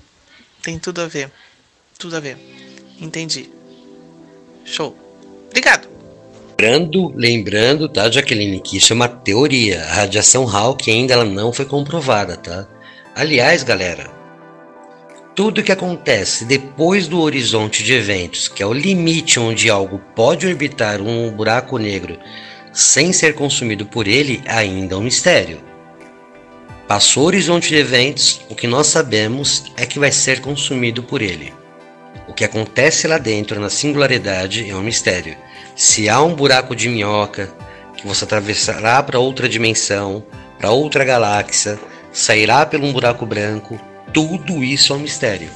Tem 0.62 0.80
tudo 0.80 1.02
a 1.02 1.08
ver. 1.08 1.32
Tudo 1.98 2.16
a 2.16 2.20
ver. 2.20 2.38
Entendi. 3.00 3.50
Show. 4.66 4.96
Obrigado. 5.50 5.88
Lembrando, 6.60 7.14
lembrando, 7.16 7.90
tá, 7.90 8.10
Jaqueline, 8.10 8.60
que 8.60 8.78
isso 8.78 8.94
é 8.94 8.96
uma 8.96 9.08
teoria. 9.08 9.82
A 9.84 9.94
radiação 9.94 10.48
Hawking 10.48 10.92
ainda 10.92 11.14
ela 11.14 11.26
não 11.26 11.52
foi 11.52 11.66
comprovada, 11.66 12.38
tá? 12.38 12.68
Aliás, 13.16 13.64
galera, 13.64 14.10
tudo 15.36 15.64
que 15.64 15.72
acontece 15.72 16.46
depois 16.46 17.08
do 17.08 17.20
horizonte 17.20 17.84
de 17.84 17.94
eventos, 17.94 18.48
que 18.48 18.62
é 18.62 18.66
o 18.66 18.74
limite 18.74 19.40
onde 19.40 19.70
algo 19.70 20.00
pode 20.16 20.46
orbitar 20.46 21.02
um 21.02 21.32
buraco 21.32 21.78
negro 21.78 22.20
sem 22.72 23.12
ser 23.12 23.36
consumido 23.36 23.86
por 23.86 24.08
ele 24.08 24.42
ainda 24.46 24.96
é 24.96 24.98
um 24.98 25.02
mistério. 25.02 25.60
Passou 26.88 27.24
o 27.24 27.28
horizonte 27.28 27.70
de 27.70 27.76
eventos, 27.76 28.42
o 28.50 28.56
que 28.56 28.68
nós 28.68 28.88
sabemos 28.88 29.72
é 29.78 29.86
que 29.86 30.00
vai 30.00 30.12
ser 30.12 30.42
consumido 30.42 31.02
por 31.02 31.22
ele. 31.22 31.54
O 32.28 32.34
que 32.34 32.44
acontece 32.44 33.08
lá 33.08 33.18
dentro 33.18 33.60
na 33.60 33.70
singularidade 33.70 34.70
é 34.70 34.76
um 34.76 34.82
mistério. 34.82 35.36
Se 35.76 36.10
há 36.10 36.22
um 36.22 36.34
buraco 36.34 36.76
de 36.76 36.90
minhoca 36.90 37.50
que 37.98 38.08
você 38.08 38.24
atravessará 38.24 39.02
para 39.04 39.20
outra 39.20 39.48
dimensão, 39.48 40.24
para 40.58 40.72
outra 40.72 41.04
galáxia, 41.04 41.80
sairá 42.12 42.66
pelo 42.66 42.86
um 42.86 42.94
buraco 42.94 43.26
branco, 43.26 43.80
tudo 44.14 44.64
isso 44.64 44.92
é 44.94 44.96
um 44.96 45.00
mistério. 45.00 45.50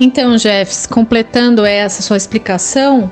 Então, 0.00 0.36
Jeffs, 0.38 0.86
completando 0.86 1.64
essa 1.64 2.02
sua 2.02 2.16
explicação, 2.16 3.10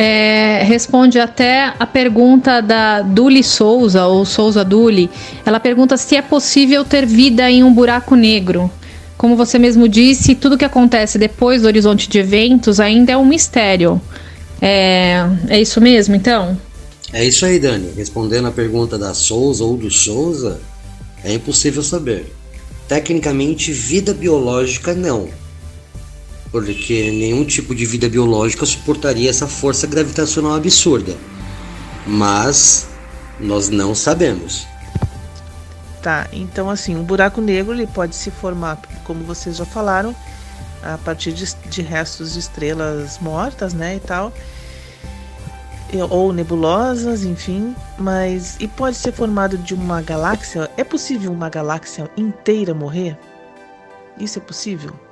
é, 0.00 0.62
responde 0.62 1.18
até 1.18 1.74
a 1.76 1.84
pergunta 1.84 2.60
da 2.60 3.02
Duli 3.02 3.42
Souza, 3.42 4.06
ou 4.06 4.24
Souza 4.24 4.64
Duli. 4.64 5.10
Ela 5.44 5.58
pergunta 5.58 5.96
se 5.96 6.14
é 6.14 6.22
possível 6.22 6.84
ter 6.84 7.04
vida 7.04 7.50
em 7.50 7.64
um 7.64 7.74
buraco 7.74 8.14
negro. 8.14 8.70
Como 9.16 9.34
você 9.34 9.58
mesmo 9.58 9.88
disse, 9.88 10.36
tudo 10.36 10.56
que 10.56 10.64
acontece 10.64 11.18
depois 11.18 11.62
do 11.62 11.66
horizonte 11.66 12.08
de 12.08 12.20
eventos 12.20 12.78
ainda 12.78 13.10
é 13.10 13.16
um 13.16 13.24
mistério. 13.24 14.00
É, 14.62 15.26
é 15.48 15.60
isso 15.60 15.80
mesmo, 15.80 16.14
então? 16.14 16.56
É 17.12 17.24
isso 17.24 17.44
aí, 17.44 17.58
Dani. 17.58 17.90
Respondendo 17.96 18.46
a 18.46 18.52
pergunta 18.52 18.96
da 18.96 19.12
Souza 19.14 19.64
ou 19.64 19.76
do 19.76 19.90
Souza, 19.90 20.60
é 21.24 21.34
impossível 21.34 21.82
saber. 21.82 22.32
Tecnicamente, 22.86 23.72
vida 23.72 24.14
biológica 24.14 24.94
não 24.94 25.28
porque 26.50 27.10
nenhum 27.10 27.44
tipo 27.44 27.74
de 27.74 27.84
vida 27.84 28.08
biológica 28.08 28.64
suportaria 28.64 29.28
essa 29.28 29.46
força 29.46 29.86
gravitacional 29.86 30.54
absurda. 30.54 31.16
Mas 32.06 32.88
nós 33.38 33.68
não 33.68 33.94
sabemos. 33.94 34.66
Tá, 36.02 36.28
então 36.32 36.70
assim, 36.70 36.96
um 36.96 37.02
buraco 37.02 37.40
negro 37.40 37.74
ele 37.74 37.86
pode 37.86 38.14
se 38.14 38.30
formar, 38.30 38.80
como 39.04 39.24
vocês 39.24 39.56
já 39.56 39.64
falaram, 39.64 40.14
a 40.82 40.96
partir 40.98 41.32
de, 41.32 41.44
de 41.68 41.82
restos 41.82 42.32
de 42.32 42.38
estrelas 42.38 43.18
mortas, 43.20 43.74
né, 43.74 43.96
e 43.96 44.00
tal. 44.00 44.32
ou 46.08 46.32
nebulosas, 46.32 47.24
enfim, 47.24 47.74
mas 47.98 48.56
e 48.60 48.68
pode 48.68 48.96
ser 48.96 49.12
formado 49.12 49.58
de 49.58 49.74
uma 49.74 50.00
galáxia? 50.00 50.70
É 50.76 50.84
possível 50.84 51.32
uma 51.32 51.48
galáxia 51.48 52.08
inteira 52.16 52.72
morrer? 52.72 53.18
Isso 54.18 54.38
é 54.38 54.42
possível? 54.42 55.07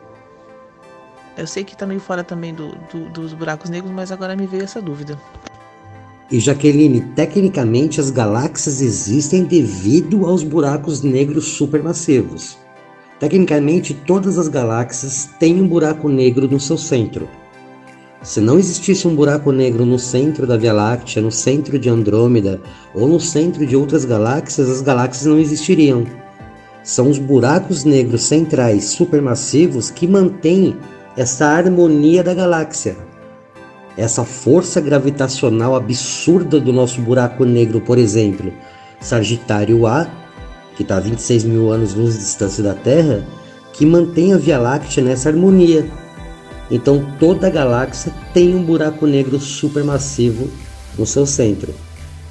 Eu 1.36 1.46
sei 1.46 1.64
que 1.64 1.74
está 1.74 1.86
meio 1.86 2.00
fora 2.00 2.24
também 2.24 2.54
do, 2.54 2.68
do, 2.90 3.10
dos 3.10 3.34
buracos 3.34 3.68
negros, 3.68 3.92
mas 3.92 4.10
agora 4.10 4.34
me 4.34 4.46
veio 4.46 4.64
essa 4.64 4.80
dúvida. 4.80 5.18
E 6.30 6.40
Jaqueline, 6.40 7.02
tecnicamente 7.14 8.00
as 8.00 8.10
galáxias 8.10 8.80
existem 8.80 9.44
devido 9.44 10.26
aos 10.26 10.42
buracos 10.42 11.02
negros 11.02 11.48
supermassivos. 11.48 12.56
Tecnicamente, 13.20 13.94
todas 13.94 14.38
as 14.38 14.48
galáxias 14.48 15.28
têm 15.38 15.60
um 15.60 15.68
buraco 15.68 16.08
negro 16.08 16.48
no 16.48 16.58
seu 16.58 16.76
centro. 16.76 17.28
Se 18.22 18.40
não 18.40 18.58
existisse 18.58 19.06
um 19.06 19.14
buraco 19.14 19.52
negro 19.52 19.86
no 19.86 19.98
centro 19.98 20.46
da 20.46 20.56
Via 20.56 20.72
Láctea, 20.72 21.22
no 21.22 21.30
centro 21.30 21.78
de 21.78 21.88
Andrômeda 21.88 22.60
ou 22.94 23.06
no 23.06 23.20
centro 23.20 23.64
de 23.64 23.76
outras 23.76 24.04
galáxias, 24.04 24.68
as 24.68 24.80
galáxias 24.80 25.26
não 25.26 25.38
existiriam. 25.38 26.04
São 26.82 27.08
os 27.08 27.18
buracos 27.18 27.84
negros 27.84 28.22
centrais 28.22 28.86
supermassivos 28.86 29.90
que 29.90 30.08
mantêm 30.08 30.76
essa 31.16 31.46
harmonia 31.46 32.22
da 32.22 32.34
galáxia. 32.34 32.96
Essa 33.96 34.24
força 34.24 34.80
gravitacional 34.80 35.74
absurda 35.74 36.60
do 36.60 36.72
nosso 36.72 37.00
buraco 37.00 37.46
negro, 37.46 37.80
por 37.80 37.96
exemplo, 37.96 38.52
Sagitário 39.00 39.86
A, 39.86 40.06
que 40.76 40.82
está 40.82 40.98
a 40.98 41.00
26 41.00 41.44
mil 41.44 41.72
anos-luz 41.72 42.12
de 42.12 42.20
distância 42.20 42.62
da 42.62 42.74
Terra, 42.74 43.26
que 43.72 43.86
mantém 43.86 44.34
a 44.34 44.36
Via 44.36 44.58
Láctea 44.58 45.02
nessa 45.02 45.30
harmonia. 45.30 45.90
Então 46.70 47.10
toda 47.18 47.46
a 47.46 47.50
galáxia 47.50 48.12
tem 48.34 48.54
um 48.54 48.62
buraco 48.62 49.06
negro 49.06 49.40
supermassivo 49.40 50.50
no 50.98 51.06
seu 51.06 51.24
centro. 51.24 51.74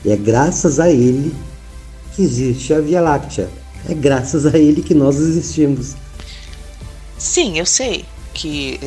E 0.04 0.12
é 0.12 0.16
graças 0.16 0.80
a 0.80 0.92
ele 0.92 1.34
que 2.16 2.22
existe 2.22 2.72
a 2.72 2.80
Via 2.80 3.02
Láctea. 3.02 3.50
É 3.90 3.96
graças 3.96 4.46
a 4.46 4.56
ele 4.56 4.84
que 4.84 4.94
nós 4.94 5.16
existimos. 5.18 5.96
Sim, 7.18 7.58
eu 7.58 7.66
sei 7.66 8.06
que 8.36 8.78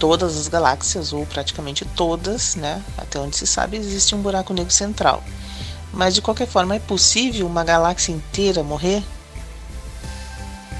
todas 0.00 0.38
as 0.38 0.48
galáxias, 0.48 1.12
ou 1.12 1.26
praticamente 1.26 1.84
todas, 1.84 2.56
né, 2.56 2.82
até 2.96 3.20
onde 3.20 3.36
se 3.36 3.46
sabe, 3.46 3.76
existe 3.76 4.14
um 4.14 4.22
buraco 4.22 4.54
negro 4.54 4.72
central. 4.72 5.22
Mas 5.92 6.14
de 6.14 6.22
qualquer 6.22 6.46
forma, 6.46 6.74
é 6.74 6.78
possível 6.78 7.46
uma 7.46 7.62
galáxia 7.62 8.10
inteira 8.12 8.62
morrer? 8.62 9.02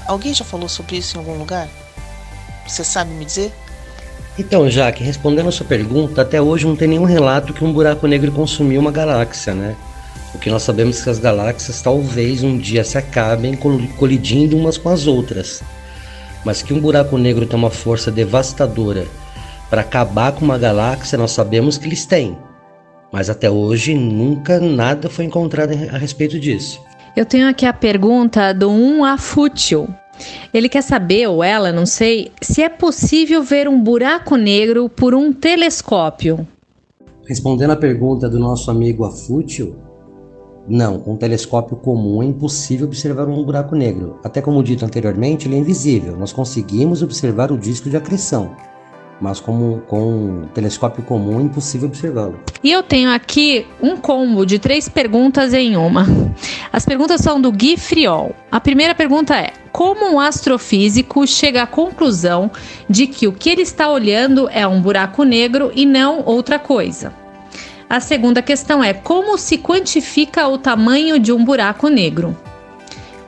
Alguém 0.07 0.33
já 0.33 0.43
falou 0.43 0.67
sobre 0.67 0.97
isso 0.97 1.15
em 1.15 1.19
algum 1.19 1.37
lugar? 1.37 1.69
Você 2.67 2.83
sabe 2.83 3.11
me 3.11 3.23
dizer? 3.23 3.53
Então, 4.37 4.67
Jaque, 4.69 5.03
respondendo 5.03 5.49
a 5.49 5.51
sua 5.51 5.65
pergunta, 5.65 6.23
até 6.23 6.41
hoje 6.41 6.65
não 6.65 6.75
tem 6.75 6.87
nenhum 6.87 7.05
relato 7.05 7.53
que 7.53 7.63
um 7.63 7.71
buraco 7.71 8.07
negro 8.07 8.31
consumiu 8.31 8.81
uma 8.81 8.91
galáxia, 8.91 9.53
né? 9.53 9.75
O 10.33 10.39
que 10.39 10.49
nós 10.49 10.63
sabemos 10.63 10.99
é 10.99 11.03
que 11.03 11.09
as 11.09 11.19
galáxias 11.19 11.81
talvez 11.83 12.43
um 12.43 12.57
dia 12.57 12.83
se 12.83 12.97
acabem 12.97 13.55
colidindo 13.55 14.57
umas 14.57 14.77
com 14.77 14.89
as 14.89 15.05
outras 15.05 15.61
mas 16.45 16.61
que 16.61 16.73
um 16.73 16.79
buraco 16.79 17.17
negro 17.17 17.45
tem 17.45 17.57
uma 17.57 17.69
força 17.69 18.11
devastadora 18.11 19.05
para 19.69 19.81
acabar 19.81 20.31
com 20.31 20.45
uma 20.45 20.57
galáxia, 20.57 21.17
nós 21.17 21.31
sabemos 21.31 21.77
que 21.77 21.87
eles 21.87 22.05
têm. 22.05 22.37
Mas 23.11 23.29
até 23.29 23.49
hoje 23.49 23.93
nunca 23.93 24.59
nada 24.59 25.09
foi 25.09 25.25
encontrado 25.25 25.73
a 25.91 25.97
respeito 25.97 26.39
disso. 26.39 26.81
Eu 27.15 27.25
tenho 27.25 27.47
aqui 27.47 27.65
a 27.65 27.73
pergunta 27.73 28.53
do 28.53 28.69
um 28.69 29.03
afútil. 29.03 29.87
Ele 30.53 30.69
quer 30.69 30.81
saber, 30.81 31.27
ou 31.27 31.43
ela, 31.43 31.71
não 31.71 31.85
sei, 31.85 32.31
se 32.41 32.61
é 32.61 32.69
possível 32.69 33.43
ver 33.43 33.67
um 33.67 33.81
buraco 33.81 34.35
negro 34.35 34.89
por 34.89 35.13
um 35.13 35.33
telescópio. 35.33 36.47
Respondendo 37.27 37.71
à 37.71 37.75
pergunta 37.75 38.29
do 38.29 38.39
nosso 38.39 38.71
amigo 38.71 39.03
afútil, 39.03 39.75
não, 40.67 40.99
com 40.99 41.13
um 41.13 41.17
telescópio 41.17 41.77
comum 41.77 42.21
é 42.21 42.25
impossível 42.25 42.87
observar 42.87 43.27
um 43.27 43.43
buraco 43.43 43.75
negro. 43.75 44.19
Até 44.23 44.41
como 44.41 44.61
dito 44.61 44.83
anteriormente, 44.83 45.47
ele 45.47 45.55
é 45.55 45.59
invisível. 45.59 46.17
Nós 46.17 46.33
conseguimos 46.33 47.01
observar 47.01 47.51
o 47.51 47.57
disco 47.57 47.89
de 47.89 47.95
acreção, 47.95 48.53
mas 49.21 49.39
como, 49.39 49.81
com 49.87 49.99
um 49.99 50.47
telescópio 50.53 51.03
comum 51.03 51.39
é 51.39 51.43
impossível 51.43 51.87
observá-lo. 51.87 52.39
E 52.61 52.71
eu 52.71 52.83
tenho 52.83 53.09
aqui 53.11 53.65
um 53.81 53.95
combo 53.95 54.45
de 54.45 54.59
três 54.59 54.89
perguntas 54.89 55.53
em 55.53 55.77
uma. 55.77 56.05
As 56.71 56.85
perguntas 56.85 57.21
são 57.21 57.39
do 57.39 57.51
Gui 57.51 57.77
Friol. 57.77 58.35
A 58.51 58.59
primeira 58.59 58.93
pergunta 58.93 59.35
é: 59.35 59.53
como 59.71 60.05
um 60.05 60.19
astrofísico 60.19 61.25
chega 61.25 61.63
à 61.63 61.67
conclusão 61.67 62.51
de 62.89 63.07
que 63.07 63.27
o 63.27 63.31
que 63.31 63.49
ele 63.49 63.61
está 63.61 63.89
olhando 63.89 64.49
é 64.49 64.67
um 64.67 64.81
buraco 64.81 65.23
negro 65.23 65.71
e 65.73 65.85
não 65.85 66.23
outra 66.25 66.59
coisa? 66.59 67.13
A 67.89 68.01
segunda 68.01 68.41
questão 68.41 68.83
é 68.83 68.93
como 68.93 69.37
se 69.37 69.57
quantifica 69.57 70.45
o 70.45 70.57
tamanho 70.57 71.17
de 71.17 71.31
um 71.31 71.43
buraco 71.45 71.87
negro. 71.87 72.35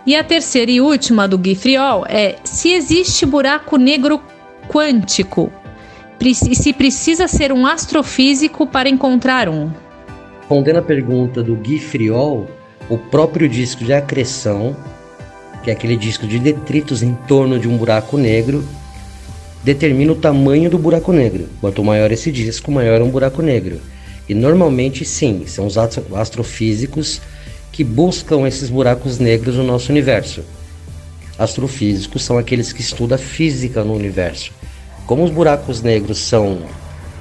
E 0.05 0.17
a 0.17 0.23
terceira 0.23 0.69
e 0.69 0.81
última 0.81 1.29
do 1.29 1.37
Guy 1.37 1.55
Friol 1.55 2.05
é 2.09 2.35
se 2.43 2.73
existe 2.73 3.25
buraco 3.25 3.77
negro 3.77 4.21
quântico 4.67 5.49
e 6.19 6.35
se 6.35 6.73
precisa 6.73 7.25
ser 7.25 7.53
um 7.53 7.65
astrofísico 7.65 8.67
para 8.67 8.89
encontrar 8.89 9.47
um. 9.47 9.71
Respondendo 10.39 10.77
a 10.77 10.81
pergunta 10.81 11.41
do 11.41 11.55
Guy 11.55 11.79
Friol, 11.79 12.45
o 12.89 12.97
próprio 12.97 13.47
disco 13.47 13.85
de 13.85 13.93
acreção, 13.93 14.75
que 15.63 15.69
é 15.69 15.73
aquele 15.73 15.95
disco 15.95 16.27
de 16.27 16.37
detritos 16.37 17.01
em 17.01 17.13
torno 17.29 17.57
de 17.57 17.69
um 17.69 17.77
buraco 17.77 18.17
negro, 18.17 18.67
determina 19.63 20.11
o 20.11 20.15
tamanho 20.15 20.69
do 20.69 20.77
buraco 20.77 21.13
negro. 21.13 21.47
Quanto 21.61 21.81
maior 21.81 22.11
esse 22.11 22.29
disco, 22.29 22.69
maior 22.69 22.99
é 22.99 23.03
um 23.03 23.09
buraco 23.09 23.41
negro. 23.41 23.79
E 24.29 24.35
normalmente, 24.35 25.03
sim, 25.03 25.43
são 25.47 25.65
os 25.65 25.75
astrofísicos 25.75 27.19
que 27.71 27.83
buscam 27.83 28.47
esses 28.47 28.69
buracos 28.69 29.17
negros 29.17 29.55
no 29.55 29.63
nosso 29.63 29.91
universo. 29.91 30.43
Astrofísicos 31.37 32.23
são 32.23 32.37
aqueles 32.37 32.71
que 32.71 32.81
estudam 32.81 33.17
física 33.17 33.83
no 33.83 33.95
universo. 33.95 34.51
Como 35.07 35.23
os 35.23 35.31
buracos 35.31 35.81
negros 35.81 36.19
são 36.19 36.61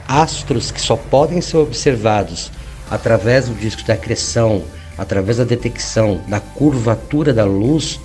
astros 0.07 0.71
que 0.71 0.81
só 0.81 0.97
podem 0.97 1.41
ser 1.41 1.57
observados 1.57 2.51
através 2.91 3.49
do 3.49 3.55
disco 3.55 3.83
de 3.83 3.93
acreção, 3.93 4.63
através 4.99 5.39
da 5.39 5.45
detecção 5.45 6.21
da 6.29 6.41
curvatura 6.41 7.33
da 7.33 7.45
luz, 7.45 7.99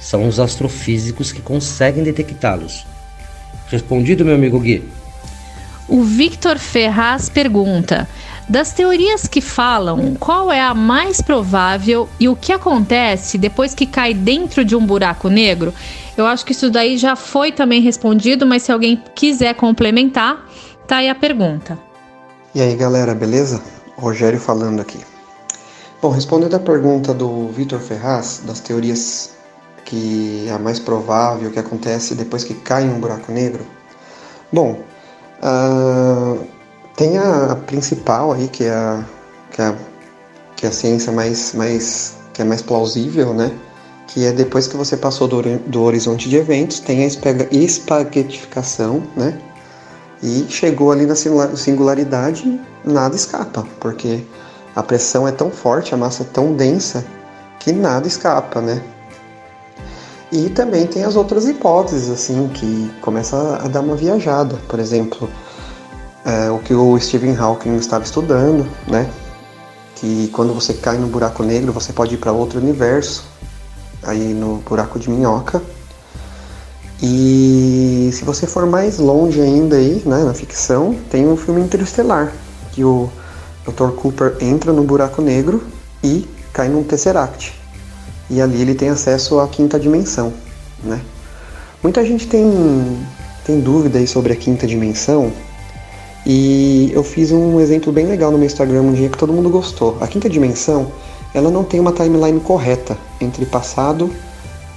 são 0.00 0.28
os 0.28 0.38
astrofísicos 0.38 1.32
que 1.32 1.42
conseguem 1.42 2.04
detectá-los. 2.04 2.86
Respondido, 3.68 4.24
meu 4.24 4.36
amigo 4.36 4.60
Gui? 4.60 4.84
O 5.88 6.02
Victor 6.02 6.58
Ferraz 6.58 7.28
pergunta: 7.28 8.08
das 8.48 8.72
teorias 8.72 9.26
que 9.26 9.40
falam, 9.40 10.14
qual 10.14 10.52
é 10.52 10.60
a 10.60 10.74
mais 10.74 11.20
provável 11.20 12.08
e 12.20 12.28
o 12.28 12.36
que 12.36 12.52
acontece 12.52 13.38
depois 13.38 13.74
que 13.74 13.86
cai 13.86 14.12
dentro 14.12 14.64
de 14.64 14.76
um 14.76 14.84
buraco 14.84 15.28
negro? 15.28 15.72
Eu 16.16 16.26
acho 16.26 16.44
que 16.44 16.52
isso 16.52 16.70
daí 16.70 16.96
já 16.96 17.16
foi 17.16 17.50
também 17.50 17.80
respondido, 17.80 18.46
mas 18.46 18.62
se 18.62 18.72
alguém 18.72 19.02
quiser 19.14 19.54
complementar, 19.54 20.46
tá 20.86 20.96
aí 20.96 21.08
a 21.08 21.14
pergunta. 21.14 21.78
E 22.54 22.60
aí, 22.60 22.76
galera, 22.76 23.14
beleza? 23.14 23.60
Rogério 23.96 24.38
falando 24.38 24.80
aqui. 24.80 24.98
Bom, 26.00 26.10
respondendo 26.10 26.54
a 26.54 26.60
pergunta 26.60 27.14
do 27.14 27.48
Vitor 27.48 27.80
Ferraz, 27.80 28.42
das 28.46 28.60
teorias 28.60 29.34
que 29.84 30.46
é 30.48 30.52
a 30.52 30.58
mais 30.58 30.78
provável 30.78 31.50
que 31.50 31.58
acontece 31.58 32.14
depois 32.14 32.44
que 32.44 32.54
cai 32.54 32.84
em 32.84 32.90
um 32.90 33.00
buraco 33.00 33.30
negro. 33.30 33.64
Bom, 34.52 34.82
uh, 35.42 36.53
tem 36.96 37.18
a, 37.18 37.56
principal 37.66 38.32
aí, 38.32 38.48
que 38.48 38.64
é 38.64 38.70
a, 38.70 39.04
que 39.50 39.60
é 39.60 39.64
a, 39.66 39.74
que 40.56 40.66
é 40.66 40.68
a 40.68 40.72
ciência 40.72 41.12
mais, 41.12 41.52
mais, 41.54 42.16
que 42.32 42.42
é 42.42 42.44
mais 42.44 42.62
plausível, 42.62 43.34
né? 43.34 43.52
Que 44.06 44.26
é 44.26 44.32
depois 44.32 44.68
que 44.68 44.76
você 44.76 44.96
passou 44.96 45.26
do, 45.26 45.42
do 45.42 45.82
horizonte 45.82 46.28
de 46.28 46.36
eventos, 46.36 46.80
tem 46.80 47.02
a 47.02 47.06
espaguetificação, 47.52 49.02
né? 49.16 49.38
E 50.22 50.46
chegou 50.48 50.92
ali 50.92 51.04
na 51.06 51.14
singularidade, 51.14 52.60
nada 52.84 53.14
escapa, 53.14 53.66
porque 53.80 54.24
a 54.74 54.82
pressão 54.82 55.28
é 55.28 55.32
tão 55.32 55.50
forte, 55.50 55.94
a 55.94 55.96
massa 55.96 56.22
é 56.22 56.26
tão 56.26 56.54
densa, 56.54 57.04
que 57.60 57.72
nada 57.72 58.06
escapa, 58.06 58.60
né? 58.60 58.82
E 60.32 60.48
também 60.48 60.86
tem 60.86 61.04
as 61.04 61.14
outras 61.14 61.46
hipóteses, 61.46 62.10
assim, 62.10 62.48
que 62.48 62.90
começa 63.00 63.60
a 63.62 63.68
dar 63.68 63.80
uma 63.80 63.94
viajada. 63.94 64.58
Por 64.66 64.80
exemplo, 64.80 65.30
é, 66.24 66.50
o 66.50 66.58
que 66.58 66.72
o 66.72 66.98
Stephen 66.98 67.36
Hawking 67.36 67.76
estava 67.76 68.04
estudando, 68.04 68.66
né? 68.88 69.08
Que 69.96 70.28
quando 70.28 70.54
você 70.54 70.72
cai 70.72 70.96
no 70.96 71.06
buraco 71.06 71.42
negro, 71.42 71.72
você 71.72 71.92
pode 71.92 72.14
ir 72.14 72.18
para 72.18 72.32
outro 72.32 72.58
universo, 72.58 73.24
aí 74.02 74.32
no 74.32 74.56
buraco 74.56 74.98
de 74.98 75.10
minhoca. 75.10 75.62
E 77.02 78.10
se 78.12 78.24
você 78.24 78.46
for 78.46 78.66
mais 78.66 78.98
longe 78.98 79.40
ainda 79.40 79.76
aí, 79.76 80.02
né, 80.06 80.24
na 80.24 80.32
ficção, 80.32 80.96
tem 81.10 81.26
um 81.26 81.36
filme 81.36 81.60
Interestelar, 81.60 82.32
que 82.72 82.82
o 82.82 83.10
Dr. 83.66 83.90
Cooper 83.90 84.36
entra 84.40 84.72
no 84.72 84.84
buraco 84.84 85.20
negro 85.20 85.62
e 86.02 86.26
cai 86.52 86.68
num 86.68 86.82
Tesseract. 86.82 87.52
E 88.30 88.40
ali 88.40 88.62
ele 88.62 88.74
tem 88.74 88.88
acesso 88.88 89.38
à 89.38 89.46
quinta 89.46 89.78
dimensão, 89.78 90.32
né? 90.82 91.00
Muita 91.82 92.02
gente 92.04 92.26
tem, 92.26 93.06
tem 93.44 93.60
dúvida 93.60 93.98
aí 93.98 94.06
sobre 94.06 94.32
a 94.32 94.36
quinta 94.36 94.66
dimensão, 94.66 95.30
E 96.26 96.90
eu 96.94 97.04
fiz 97.04 97.30
um 97.30 97.60
exemplo 97.60 97.92
bem 97.92 98.06
legal 98.06 98.30
no 98.30 98.38
meu 98.38 98.46
Instagram 98.46 98.80
um 98.82 98.92
dia 98.92 99.08
que 99.10 99.18
todo 99.18 99.32
mundo 99.32 99.50
gostou. 99.50 99.98
A 100.00 100.06
quinta 100.06 100.28
dimensão, 100.28 100.90
ela 101.34 101.50
não 101.50 101.62
tem 101.62 101.78
uma 101.78 101.92
timeline 101.92 102.40
correta 102.40 102.96
entre 103.20 103.44
passado, 103.44 104.10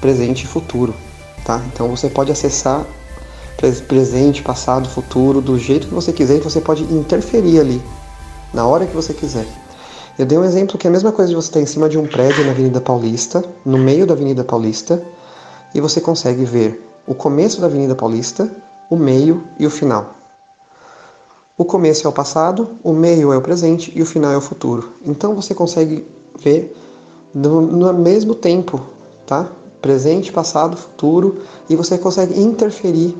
presente 0.01 0.43
e 0.43 0.47
futuro, 0.47 0.93
tá? 1.45 1.61
Então 1.71 1.87
você 1.89 2.09
pode 2.09 2.31
acessar 2.31 2.85
presente, 3.87 4.43
passado, 4.43 4.87
futuro, 4.89 5.41
do 5.41 5.57
jeito 5.57 5.87
que 5.87 5.93
você 5.93 6.11
quiser 6.11 6.37
e 6.37 6.41
você 6.41 6.61
pode 6.61 6.83
interferir 6.83 7.59
ali, 7.59 7.81
na 8.53 8.67
hora 8.67 8.85
que 8.85 8.95
você 8.95 9.13
quiser. 9.13 9.47
Eu 10.19 10.25
dei 10.25 10.37
um 10.37 10.43
exemplo 10.43 10.77
que 10.77 10.85
é 10.85 10.89
a 10.89 10.91
mesma 10.91 11.11
coisa 11.11 11.29
de 11.29 11.35
você 11.35 11.47
estar 11.47 11.61
em 11.61 11.65
cima 11.65 11.87
de 11.87 11.97
um 11.97 12.05
prédio 12.05 12.43
na 12.43 12.51
Avenida 12.51 12.81
Paulista, 12.81 13.43
no 13.65 13.77
meio 13.77 14.05
da 14.05 14.13
Avenida 14.13 14.43
Paulista, 14.43 15.01
e 15.73 15.81
você 15.81 16.01
consegue 16.01 16.43
ver 16.43 16.87
o 17.05 17.15
começo 17.15 17.61
da 17.61 17.67
Avenida 17.67 17.95
Paulista, 17.95 18.49
o 18.89 18.95
meio 18.95 19.43
e 19.59 19.65
o 19.65 19.69
final. 19.69 20.16
O 21.57 21.65
começo 21.65 22.05
é 22.05 22.09
o 22.09 22.13
passado, 22.13 22.69
o 22.83 22.93
meio 22.93 23.33
é 23.33 23.37
o 23.37 23.41
presente 23.41 23.91
e 23.95 24.01
o 24.01 24.05
final 24.05 24.31
é 24.31 24.37
o 24.37 24.41
futuro. 24.41 24.91
Então 25.03 25.33
você 25.33 25.55
consegue 25.55 26.05
ver 26.37 26.75
no, 27.33 27.61
no 27.61 27.91
mesmo 27.95 28.35
tempo, 28.35 28.79
tá? 29.25 29.49
Presente, 29.81 30.31
passado, 30.31 30.77
futuro, 30.77 31.41
e 31.67 31.75
você 31.75 31.97
consegue 31.97 32.39
interferir 32.39 33.17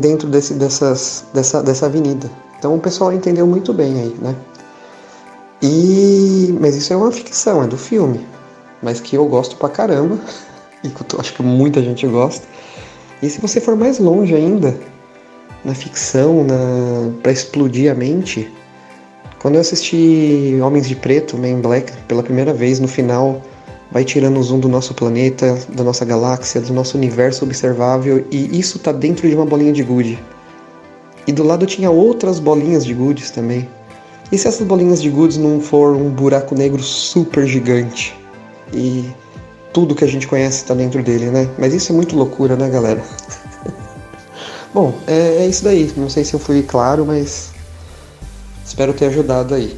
dentro 0.00 0.28
desse, 0.28 0.52
dessas, 0.52 1.24
dessa, 1.32 1.62
dessa 1.62 1.86
avenida. 1.86 2.30
Então 2.58 2.74
o 2.74 2.78
pessoal 2.78 3.10
entendeu 3.10 3.46
muito 3.46 3.72
bem 3.72 3.98
aí, 3.98 4.16
né? 4.20 4.36
E 5.62 6.54
mas 6.60 6.76
isso 6.76 6.92
é 6.92 6.96
uma 6.96 7.10
ficção, 7.10 7.62
é 7.62 7.66
do 7.66 7.78
filme, 7.78 8.26
mas 8.82 9.00
que 9.00 9.16
eu 9.16 9.24
gosto 9.24 9.56
pra 9.56 9.70
caramba 9.70 10.18
e 10.84 10.90
que 10.90 11.14
eu 11.14 11.18
acho 11.18 11.32
que 11.32 11.42
muita 11.42 11.80
gente 11.80 12.06
gosta. 12.06 12.46
E 13.22 13.30
se 13.30 13.40
você 13.40 13.62
for 13.62 13.76
mais 13.76 13.98
longe 13.98 14.34
ainda 14.34 14.76
na 15.64 15.74
ficção, 15.74 16.44
na 16.44 17.12
para 17.22 17.32
explodir 17.32 17.90
a 17.90 17.94
mente, 17.94 18.50
quando 19.40 19.54
eu 19.54 19.60
assisti 19.62 20.58
Homens 20.62 20.86
de 20.86 20.94
Preto, 20.94 21.38
Man 21.38 21.60
Black, 21.60 21.92
pela 22.08 22.22
primeira 22.22 22.52
vez 22.52 22.78
no 22.78 22.88
final 22.88 23.40
vai 23.90 24.04
tirando 24.04 24.38
o 24.38 24.42
zoom 24.42 24.60
do 24.60 24.68
nosso 24.68 24.94
planeta, 24.94 25.58
da 25.70 25.82
nossa 25.82 26.04
galáxia, 26.04 26.60
do 26.60 26.72
nosso 26.72 26.96
universo 26.96 27.44
observável, 27.44 28.24
e 28.30 28.58
isso 28.58 28.76
está 28.76 28.92
dentro 28.92 29.28
de 29.28 29.34
uma 29.34 29.44
bolinha 29.44 29.72
de 29.72 29.82
gude. 29.82 30.18
E 31.26 31.32
do 31.32 31.42
lado 31.42 31.66
tinha 31.66 31.90
outras 31.90 32.38
bolinhas 32.38 32.84
de 32.84 32.94
gudes 32.94 33.30
também. 33.30 33.68
E 34.30 34.38
se 34.38 34.46
essas 34.46 34.66
bolinhas 34.66 35.02
de 35.02 35.10
gudes 35.10 35.38
não 35.38 35.60
for 35.60 35.96
um 35.96 36.10
buraco 36.10 36.54
negro 36.54 36.82
super 36.82 37.46
gigante? 37.46 38.16
E 38.72 39.10
tudo 39.72 39.94
que 39.94 40.04
a 40.04 40.08
gente 40.08 40.28
conhece 40.28 40.58
está 40.58 40.74
dentro 40.74 41.02
dele, 41.02 41.26
né? 41.26 41.48
Mas 41.58 41.74
isso 41.74 41.92
é 41.92 41.94
muito 41.94 42.16
loucura, 42.16 42.56
né, 42.56 42.68
galera? 42.68 43.02
Bom, 44.72 44.98
é, 45.06 45.44
é 45.44 45.48
isso 45.48 45.64
daí. 45.64 45.92
Não 45.96 46.08
sei 46.08 46.24
se 46.24 46.34
eu 46.34 46.40
fui 46.40 46.62
claro, 46.62 47.04
mas 47.04 47.50
espero 48.64 48.92
ter 48.92 49.06
ajudado 49.06 49.54
aí. 49.54 49.76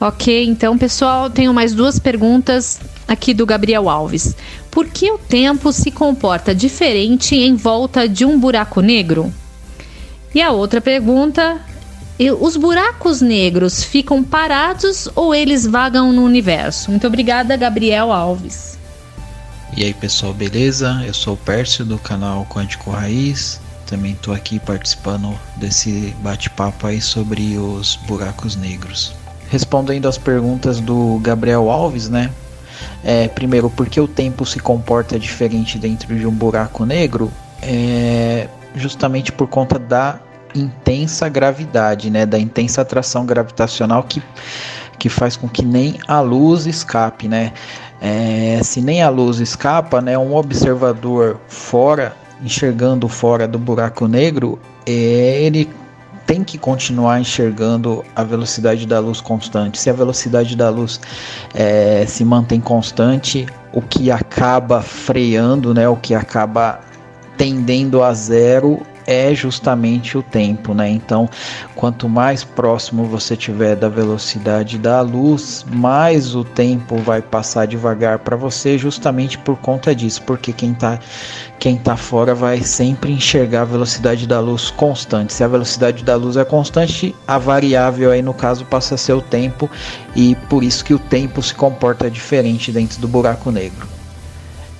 Ok, 0.00 0.46
então 0.46 0.76
pessoal, 0.76 1.30
tenho 1.30 1.54
mais 1.54 1.72
duas 1.72 1.98
perguntas 1.98 2.78
aqui 3.06 3.32
do 3.32 3.46
Gabriel 3.46 3.88
Alves. 3.88 4.34
Por 4.70 4.86
que 4.86 5.10
o 5.10 5.18
tempo 5.18 5.72
se 5.72 5.90
comporta 5.90 6.54
diferente 6.54 7.36
em 7.36 7.54
volta 7.54 8.08
de 8.08 8.24
um 8.24 8.38
buraco 8.38 8.80
negro? 8.80 9.32
E 10.34 10.42
a 10.42 10.50
outra 10.50 10.80
pergunta: 10.80 11.60
os 12.40 12.56
buracos 12.56 13.20
negros 13.20 13.82
ficam 13.84 14.22
parados 14.22 15.08
ou 15.14 15.34
eles 15.34 15.66
vagam 15.66 16.12
no 16.12 16.24
universo? 16.24 16.90
Muito 16.90 17.06
obrigada, 17.06 17.56
Gabriel 17.56 18.12
Alves. 18.12 18.78
E 19.76 19.84
aí, 19.84 19.94
pessoal, 19.94 20.32
beleza? 20.32 21.02
Eu 21.06 21.14
sou 21.14 21.34
o 21.34 21.38
Pércio 21.38 21.84
do 21.84 21.98
canal 21.98 22.46
Quântico 22.46 22.90
Raiz. 22.90 23.60
Também 23.86 24.12
estou 24.12 24.34
aqui 24.34 24.58
participando 24.58 25.38
desse 25.56 26.14
bate-papo 26.20 26.86
aí 26.86 27.00
sobre 27.00 27.58
os 27.58 27.96
buracos 28.06 28.56
negros 28.56 29.14
respondendo 29.54 30.08
às 30.08 30.18
perguntas 30.18 30.80
do 30.80 31.20
Gabriel 31.22 31.70
Alves, 31.70 32.08
né? 32.08 32.30
É, 33.04 33.28
primeiro, 33.28 33.70
por 33.70 33.86
que 33.86 34.00
o 34.00 34.08
tempo 34.08 34.44
se 34.44 34.58
comporta 34.58 35.16
diferente 35.16 35.78
dentro 35.78 36.18
de 36.18 36.26
um 36.26 36.32
buraco 36.32 36.84
negro? 36.84 37.30
É 37.62 38.48
justamente 38.74 39.30
por 39.30 39.46
conta 39.46 39.78
da 39.78 40.18
intensa 40.54 41.28
gravidade, 41.28 42.10
né? 42.10 42.26
Da 42.26 42.38
intensa 42.38 42.82
atração 42.82 43.24
gravitacional 43.24 44.02
que, 44.02 44.20
que 44.98 45.08
faz 45.08 45.36
com 45.36 45.48
que 45.48 45.64
nem 45.64 46.00
a 46.08 46.20
luz 46.20 46.66
escape, 46.66 47.28
né? 47.28 47.52
É, 48.00 48.60
se 48.62 48.80
nem 48.80 49.02
a 49.02 49.08
luz 49.08 49.38
escapa, 49.38 50.00
né? 50.00 50.18
Um 50.18 50.34
observador 50.34 51.38
fora, 51.46 52.16
enxergando 52.44 53.08
fora 53.08 53.48
do 53.48 53.58
buraco 53.58 54.06
negro, 54.06 54.58
é, 54.86 54.92
ele 55.42 55.68
tem 56.26 56.44
que 56.44 56.58
continuar 56.58 57.20
enxergando 57.20 58.04
a 58.14 58.22
velocidade 58.22 58.86
da 58.86 58.98
luz 58.98 59.20
constante. 59.20 59.78
Se 59.78 59.90
a 59.90 59.92
velocidade 59.92 60.56
da 60.56 60.70
luz 60.70 61.00
é, 61.54 62.04
se 62.06 62.24
mantém 62.24 62.60
constante, 62.60 63.46
o 63.72 63.82
que 63.82 64.10
acaba 64.10 64.80
freando, 64.82 65.74
né, 65.74 65.88
o 65.88 65.96
que 65.96 66.14
acaba 66.14 66.80
tendendo 67.36 68.02
a 68.02 68.12
zero 68.14 68.80
é 69.06 69.34
justamente 69.34 70.16
o 70.16 70.22
tempo, 70.22 70.74
né? 70.74 70.88
Então, 70.88 71.28
quanto 71.74 72.08
mais 72.08 72.44
próximo 72.44 73.04
você 73.04 73.36
tiver 73.36 73.76
da 73.76 73.88
velocidade 73.88 74.78
da 74.78 75.00
luz, 75.00 75.64
mais 75.70 76.34
o 76.34 76.44
tempo 76.44 76.96
vai 76.98 77.20
passar 77.22 77.66
devagar 77.66 78.20
para 78.20 78.36
você, 78.36 78.78
justamente 78.78 79.38
por 79.38 79.56
conta 79.56 79.94
disso, 79.94 80.22
porque 80.22 80.52
quem 80.52 80.72
está 80.72 80.98
quem 81.58 81.76
tá 81.78 81.96
fora 81.96 82.34
vai 82.34 82.60
sempre 82.60 83.10
enxergar 83.12 83.62
a 83.62 83.64
velocidade 83.64 84.26
da 84.26 84.38
luz 84.38 84.70
constante. 84.70 85.32
Se 85.32 85.42
a 85.42 85.48
velocidade 85.48 86.04
da 86.04 86.14
luz 86.14 86.36
é 86.36 86.44
constante, 86.44 87.14
a 87.26 87.38
variável 87.38 88.10
aí 88.10 88.20
no 88.20 88.34
caso 88.34 88.66
passa 88.66 88.96
a 88.96 88.98
ser 88.98 89.14
o 89.14 89.22
tempo 89.22 89.70
e 90.14 90.34
por 90.48 90.62
isso 90.62 90.84
que 90.84 90.92
o 90.92 90.98
tempo 90.98 91.42
se 91.42 91.54
comporta 91.54 92.10
diferente 92.10 92.70
dentro 92.70 93.00
do 93.00 93.08
buraco 93.08 93.50
negro. 93.50 93.93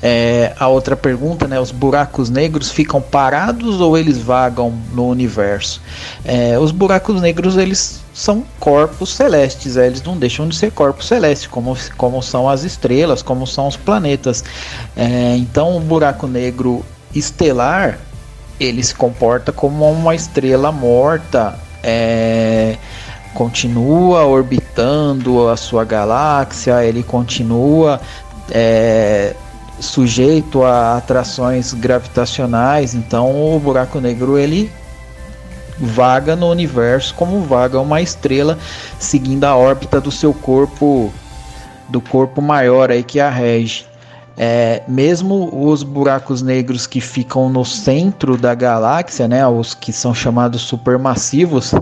É, 0.07 0.52
a 0.61 0.68
outra 0.68 0.94
pergunta, 0.94 1.48
né? 1.48 1.59
Os 1.59 1.70
buracos 1.70 2.28
negros 2.28 2.70
ficam 2.70 3.00
parados 3.00 3.80
ou 3.80 3.96
eles 3.96 4.18
vagam 4.18 4.70
no 4.92 5.09
universo? 5.09 5.80
É, 6.22 6.59
os 6.59 6.70
buracos 6.70 7.22
negros 7.22 7.57
eles 7.57 8.02
são 8.12 8.44
corpos 8.61 9.14
celestes, 9.14 9.78
é, 9.78 9.86
eles 9.86 10.02
não 10.02 10.18
deixam 10.18 10.46
de 10.46 10.55
ser 10.57 10.72
corpos 10.72 11.07
celestes, 11.07 11.46
como, 11.46 11.74
como 11.96 12.22
são 12.22 12.46
as 12.46 12.64
estrelas, 12.64 13.22
como 13.22 13.46
são 13.46 13.66
os 13.66 13.78
planetas. 13.78 14.44
É, 14.94 15.36
então, 15.38 15.74
o 15.74 15.80
buraco 15.80 16.26
negro 16.26 16.84
estelar 17.14 17.98
ele 18.61 18.84
se 18.84 18.94
comporta 18.94 19.52
como 19.52 19.90
uma 19.90 20.14
estrela 20.14 20.70
morta. 20.70 21.59
É, 21.82 22.76
continua 23.32 24.26
orbitando 24.26 25.48
a 25.48 25.57
sua 25.57 25.82
galáxia, 25.82 26.84
ele 26.84 27.02
continua 27.02 28.00
é, 28.50 29.34
sujeito 29.81 30.62
a 30.62 30.97
atrações 30.97 31.72
gravitacionais, 31.75 32.95
então 32.95 33.55
o 33.55 33.59
buraco 33.59 34.01
negro 34.01 34.39
ele 34.39 34.70
vaga 35.79 36.37
no 36.37 36.49
universo 36.49 37.14
como 37.14 37.43
vaga 37.43 37.81
uma 37.81 38.01
estrela 38.01 38.59
seguindo 38.99 39.45
a 39.45 39.57
órbita 39.57 40.01
do 40.01 40.11
seu 40.11 40.33
corpo 40.33 41.12
do 41.89 42.01
corpo 42.01 42.41
maior 42.41 42.91
aí 42.91 43.03
que 43.03 43.20
a 43.20 43.29
rege. 43.29 43.87
É, 44.37 44.82
mesmo 44.89 45.49
os 45.53 45.82
buracos 45.85 46.43
negros 46.43 46.87
que 46.87 47.01
ficam 47.01 47.49
no 47.49 47.64
centro 47.64 48.37
da 48.37 48.55
galáxia, 48.55 49.28
né, 49.28 49.47
os 49.47 49.74
que 49.74 49.93
são 49.93 50.12
chamados 50.12 50.62
supermassivos, 50.62 51.72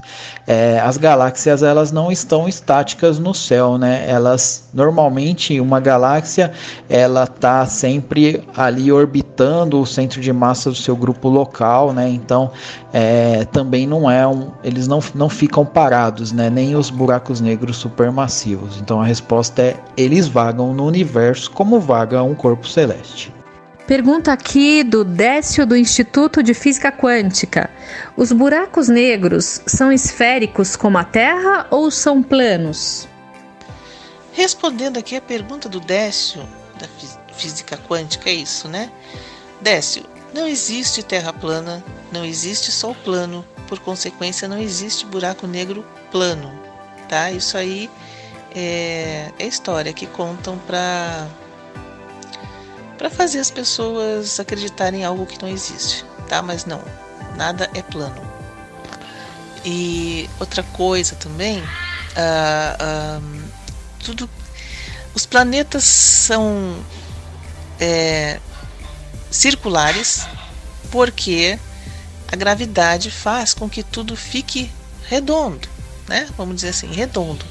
é, 0.47 0.79
as 0.81 0.99
galáxias 0.99 1.63
elas 1.63 1.91
não 1.93 2.13
estão 2.13 2.49
estáticas 2.49 3.19
no 3.19 3.33
céu, 3.33 3.79
né? 3.79 4.05
Elas 4.07 4.69
normalmente 4.75 5.59
uma 5.61 5.81
galáxia 5.81 6.53
ela 6.89 7.25
está 7.25 7.65
sempre 7.67 8.47
ali 8.57 8.93
orbitando 8.93 9.81
o 9.81 9.87
centro 9.87 10.21
de 10.21 10.33
massa 10.33 10.71
do 10.71 10.77
seu 10.77 10.95
grupo 10.95 11.29
local, 11.29 11.93
né? 11.93 12.09
Então 12.09 12.51
é, 12.93 13.45
também 13.47 13.87
não 13.87 14.11
é 14.11 14.27
um, 14.27 14.49
eles 14.63 14.87
não, 14.87 15.01
não 15.15 15.29
ficam 15.29 15.65
parados, 15.65 16.33
né? 16.33 16.51
Nem 16.51 16.77
os 16.77 16.91
buracos 16.91 17.41
negros 17.41 17.77
supermassivos. 17.77 18.79
Então 18.79 19.01
a 19.01 19.07
resposta 19.07 19.63
é 19.63 19.77
eles 19.97 20.29
vagam 20.29 20.75
no 20.75 20.85
universo 20.87 21.51
como 21.51 21.81
vaga 21.81 22.23
um 22.23 22.35
corpo 22.43 22.67
celeste. 22.67 23.33
Pergunta 23.87 24.33
aqui 24.33 24.83
do 24.83 25.05
Décio 25.05 25.65
do 25.65 25.77
Instituto 25.77 26.43
de 26.43 26.55
Física 26.55 26.91
Quântica. 26.91 27.71
Os 28.17 28.33
buracos 28.33 28.89
negros 28.89 29.61
são 29.67 29.93
esféricos 29.93 30.75
como 30.75 30.99
a 30.99 31.05
Terra 31.05 31.67
ou 31.71 31.91
são 31.91 32.23
planos? 32.23 33.09
Respondendo 34.33 34.99
aqui 34.99 35.15
a 35.15 35.21
pergunta 35.21 35.69
do 35.69 35.79
Décio 35.79 36.43
da 36.81 36.89
Física 37.35 37.77
Quântica, 37.77 38.29
é 38.29 38.35
isso, 38.35 38.67
né? 38.67 38.91
Décio, 39.61 40.05
não 40.35 40.49
existe 40.49 41.03
Terra 41.03 41.33
plana, 41.33 41.85
não 42.11 42.25
existe 42.25 42.73
Sol 42.73 42.97
plano, 43.05 43.45
por 43.69 43.79
consequência, 43.79 44.49
não 44.49 44.59
existe 44.59 45.07
buraco 45.07 45.47
negro 45.47 45.85
plano, 46.11 46.51
tá? 47.09 47.31
Isso 47.31 47.57
aí 47.57 47.91
é, 48.55 49.31
é 49.39 49.47
história 49.47 49.93
que 49.93 50.07
contam 50.07 50.59
para 50.67 51.29
para 52.99 53.11
fazer 53.11 53.39
as 53.39 53.51
pessoas 53.51 54.39
acreditarem 54.39 55.01
em 55.01 55.05
algo 55.05 55.27
que 55.27 55.41
não 55.41 55.49
existe, 55.49 56.05
tá? 56.29 56.43
Mas 56.43 56.65
não, 56.65 56.83
nada 57.37 57.69
é 57.75 57.83
plano. 57.83 58.21
E 59.65 60.29
outra 60.41 60.63
coisa 60.63 61.15
também, 61.17 61.61
uh, 61.61 61.63
uh, 63.21 63.43
tudo, 64.05 64.29
os 65.15 65.25
planetas 65.25 65.85
são 65.85 66.85
é, 67.79 68.41
circulares 69.31 70.27
porque 70.91 71.59
a 72.31 72.37
gravidade 72.37 73.11
faz 73.11 73.55
com 73.55 73.69
que 73.69 73.83
tudo 73.83 74.17
fique 74.17 74.71
redondo, 75.09 75.69
né? 76.09 76.29
Vamos 76.37 76.57
dizer 76.57 76.69
assim, 76.69 76.93
redondo. 76.93 77.45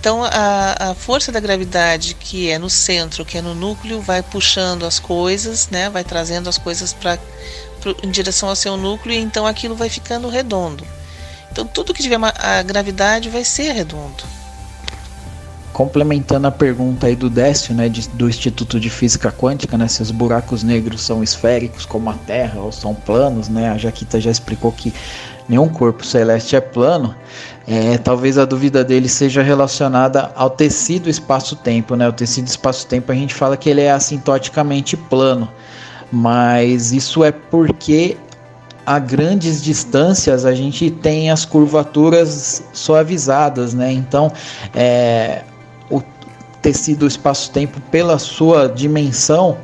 Então 0.00 0.24
a, 0.24 0.90
a 0.90 0.94
força 0.94 1.30
da 1.30 1.38
gravidade 1.38 2.14
que 2.14 2.50
é 2.50 2.58
no 2.58 2.70
centro, 2.70 3.22
que 3.22 3.36
é 3.36 3.42
no 3.42 3.54
núcleo, 3.54 4.00
vai 4.00 4.22
puxando 4.22 4.86
as 4.86 4.98
coisas, 4.98 5.68
né? 5.68 5.90
Vai 5.90 6.02
trazendo 6.02 6.48
as 6.48 6.56
coisas 6.56 6.94
para 6.94 7.18
em 8.02 8.10
direção 8.10 8.48
ao 8.48 8.56
seu 8.56 8.76
núcleo 8.76 9.14
e 9.14 9.18
então 9.18 9.46
aquilo 9.46 9.76
vai 9.76 9.90
ficando 9.90 10.28
redondo. 10.28 10.86
Então 11.52 11.66
tudo 11.66 11.92
que 11.92 12.02
tiver 12.02 12.16
uma, 12.16 12.32
a 12.38 12.62
gravidade 12.62 13.28
vai 13.28 13.44
ser 13.44 13.72
redondo. 13.72 14.24
Complementando 15.70 16.46
a 16.46 16.50
pergunta 16.50 17.06
aí 17.06 17.14
do 17.14 17.28
Décio, 17.30 17.74
né, 17.74 17.88
de, 17.88 18.08
do 18.08 18.28
Instituto 18.28 18.80
de 18.80 18.90
Física 18.90 19.30
Quântica, 19.30 19.78
né, 19.78 19.86
se 19.86 20.02
os 20.02 20.10
buracos 20.10 20.62
negros 20.62 21.02
são 21.02 21.22
esféricos 21.22 21.86
como 21.86 22.10
a 22.10 22.14
Terra 22.14 22.60
ou 22.60 22.72
são 22.72 22.94
planos, 22.94 23.48
né, 23.48 23.70
a 23.70 23.78
Jaquita 23.78 24.20
já 24.20 24.30
explicou 24.30 24.72
que 24.72 24.92
nenhum 25.50 25.68
corpo 25.68 26.06
celeste 26.06 26.54
é 26.54 26.60
plano. 26.60 27.14
É, 27.66 27.98
talvez 27.98 28.38
a 28.38 28.44
dúvida 28.44 28.84
dele 28.84 29.08
seja 29.08 29.42
relacionada 29.42 30.30
ao 30.36 30.48
tecido 30.48 31.10
espaço-tempo, 31.10 31.96
né? 31.96 32.08
O 32.08 32.12
tecido 32.12 32.46
espaço-tempo 32.46 33.10
a 33.10 33.14
gente 33.14 33.34
fala 33.34 33.56
que 33.56 33.68
ele 33.68 33.80
é 33.80 33.90
assintoticamente 33.90 34.96
plano, 34.96 35.48
mas 36.10 36.92
isso 36.92 37.24
é 37.24 37.32
porque 37.32 38.16
a 38.86 38.98
grandes 38.98 39.62
distâncias 39.62 40.44
a 40.44 40.54
gente 40.54 40.90
tem 40.90 41.30
as 41.30 41.44
curvaturas 41.44 42.62
suavizadas, 42.72 43.74
né? 43.74 43.92
Então, 43.92 44.32
é, 44.74 45.42
o 45.90 46.00
tecido 46.62 47.06
espaço-tempo, 47.06 47.80
pela 47.82 48.18
sua 48.18 48.68
dimensão, 48.68 49.58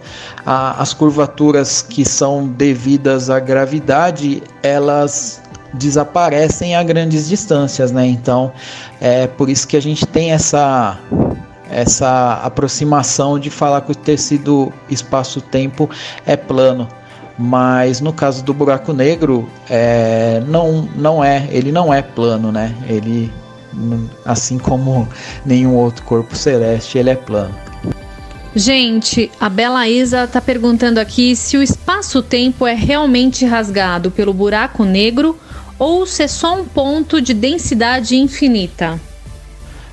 a, 0.45 0.81
as 0.81 0.93
curvaturas 0.93 1.83
que 1.83 2.05
são 2.05 2.47
devidas 2.47 3.31
à 3.31 3.41
gravidade, 3.41 4.43
elas 4.63 5.43
desaparecem 5.77 6.75
a 6.75 6.83
grandes 6.83 7.29
distâncias, 7.29 7.93
né? 7.93 8.07
Então, 8.07 8.53
é 9.01 9.27
por 9.27 9.49
isso 9.49 9.67
que 9.67 9.77
a 9.77 9.83
gente 9.83 10.07
tem 10.07 10.33
essa 10.33 10.99
essa 11.69 12.41
aproximação 12.45 13.39
de 13.41 13.51
falar 13.51 13.81
que 13.81 13.91
o 13.91 13.95
tecido 13.95 14.73
espaço-tempo 14.89 15.91
é 16.25 16.37
plano. 16.37 16.89
Mas 17.39 18.01
no 18.01 18.13
caso 18.13 18.43
do 18.43 18.55
buraco 18.55 18.93
negro 18.93 19.49
é, 19.69 20.43
não, 20.47 20.89
não 20.97 21.23
é 21.23 21.47
ele 21.51 21.71
não 21.71 21.93
é 21.93 22.01
plano 22.01 22.51
né? 22.51 22.75
Ele 22.89 23.31
assim 24.25 24.59
como 24.59 25.07
nenhum 25.45 25.75
outro 25.75 26.03
corpo 26.05 26.35
celeste 26.35 26.97
ele 26.97 27.11
é 27.11 27.15
plano. 27.15 27.55
Gente, 28.55 29.31
a 29.39 29.51
Bela 29.51 29.87
Isa 29.87 30.25
está 30.25 30.41
perguntando 30.41 30.99
aqui 30.99 31.37
se 31.37 31.59
o 31.59 31.63
espaço-tempo 31.63 32.67
é 32.67 32.73
realmente 32.73 33.45
rasgado 33.45 34.11
pelo 34.11 34.33
buraco 34.33 34.83
negro 34.83 35.39
ou 35.79 36.07
se 36.07 36.23
é 36.23 36.29
só 36.29 36.55
um 36.55 36.65
ponto 36.65 37.21
de 37.21 37.35
densidade 37.35 38.17
infinita. 38.17 39.01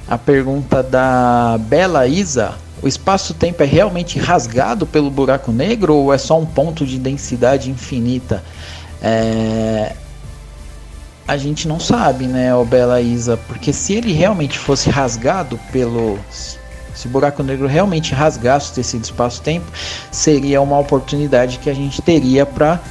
A 0.07 0.17
pergunta 0.17 0.83
da 0.83 1.57
Bela 1.59 2.07
Isa 2.07 2.55
o 2.83 2.87
espaço-tempo 2.87 3.63
é 3.63 3.65
realmente 3.65 4.19
rasgado 4.19 4.85
pelo 4.85 5.09
buraco 5.09 5.53
negro 5.53 5.95
ou 5.95 6.13
é 6.13 6.17
só 6.17 6.37
um 6.37 6.45
ponto 6.45 6.85
de 6.85 6.99
densidade 6.99 7.71
infinita? 7.71 8.43
É... 9.01 9.95
A 11.25 11.37
gente 11.37 11.65
não 11.65 11.79
sabe, 11.79 12.25
né, 12.25 12.53
o 12.53 12.65
Bela 12.65 12.99
Isa, 12.99 13.37
porque 13.47 13.71
se 13.71 13.93
ele 13.93 14.11
realmente 14.11 14.59
fosse 14.59 14.89
rasgado 14.89 15.57
pelo. 15.71 16.19
Se 16.93 17.07
o 17.07 17.09
buraco 17.09 17.41
negro 17.41 17.65
realmente 17.65 18.13
rasgasse 18.13 18.71
o 18.71 18.75
tecido 18.75 19.05
espaço-tempo, 19.05 19.65
seria 20.11 20.61
uma 20.61 20.77
oportunidade 20.77 21.59
que 21.59 21.69
a 21.69 21.73
gente 21.73 22.01
teria 22.01 22.45
para 22.45 22.81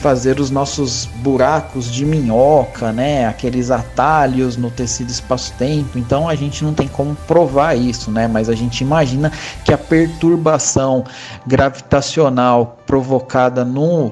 fazer 0.00 0.40
os 0.40 0.50
nossos 0.50 1.04
buracos 1.04 1.92
de 1.92 2.06
minhoca, 2.06 2.90
né? 2.90 3.26
Aqueles 3.26 3.70
atalhos 3.70 4.56
no 4.56 4.70
tecido 4.70 5.10
espaço-tempo. 5.10 5.98
Então 5.98 6.26
a 6.26 6.34
gente 6.34 6.64
não 6.64 6.72
tem 6.72 6.88
como 6.88 7.14
provar 7.26 7.76
isso, 7.76 8.10
né? 8.10 8.26
Mas 8.26 8.48
a 8.48 8.54
gente 8.54 8.80
imagina 8.80 9.30
que 9.62 9.74
a 9.74 9.78
perturbação 9.78 11.04
gravitacional 11.46 12.78
provocada 12.86 13.62
no 13.62 14.10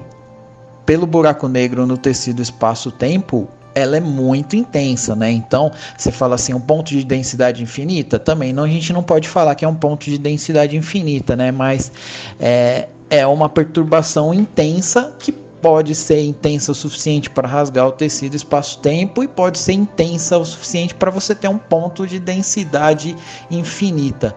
pelo 0.85 1.07
buraco 1.07 1.47
negro 1.47 1.85
no 1.87 1.97
tecido 1.97 2.41
espaço-tempo 2.41 3.47
ela 3.73 3.97
é 3.97 3.99
muito 3.99 4.55
intensa, 4.55 5.15
né? 5.15 5.31
Então, 5.31 5.71
você 5.95 6.11
fala 6.11 6.35
assim, 6.35 6.53
um 6.53 6.59
ponto 6.59 6.89
de 6.89 7.03
densidade 7.03 7.63
infinita, 7.63 8.19
também 8.19 8.51
não, 8.51 8.63
a 8.63 8.67
gente 8.67 8.91
não 8.91 9.01
pode 9.03 9.29
falar 9.29 9.55
que 9.55 9.63
é 9.63 9.67
um 9.67 9.75
ponto 9.75 10.05
de 10.05 10.17
densidade 10.17 10.75
infinita, 10.75 11.35
né? 11.35 11.51
Mas 11.51 11.91
é, 12.39 12.89
é 13.09 13.25
uma 13.25 13.47
perturbação 13.47 14.33
intensa 14.33 15.15
que 15.19 15.48
pode 15.61 15.95
ser 15.95 16.21
intensa 16.21 16.71
o 16.71 16.75
suficiente 16.75 17.29
para 17.29 17.47
rasgar 17.47 17.87
o 17.87 17.91
tecido 17.91 18.35
espaço-tempo 18.35 19.23
e 19.23 19.27
pode 19.27 19.57
ser 19.57 19.73
intensa 19.73 20.37
o 20.37 20.45
suficiente 20.45 20.95
para 20.95 21.11
você 21.11 21.35
ter 21.35 21.47
um 21.47 21.57
ponto 21.57 22.07
de 22.07 22.19
densidade 22.19 23.15
infinita. 23.49 24.35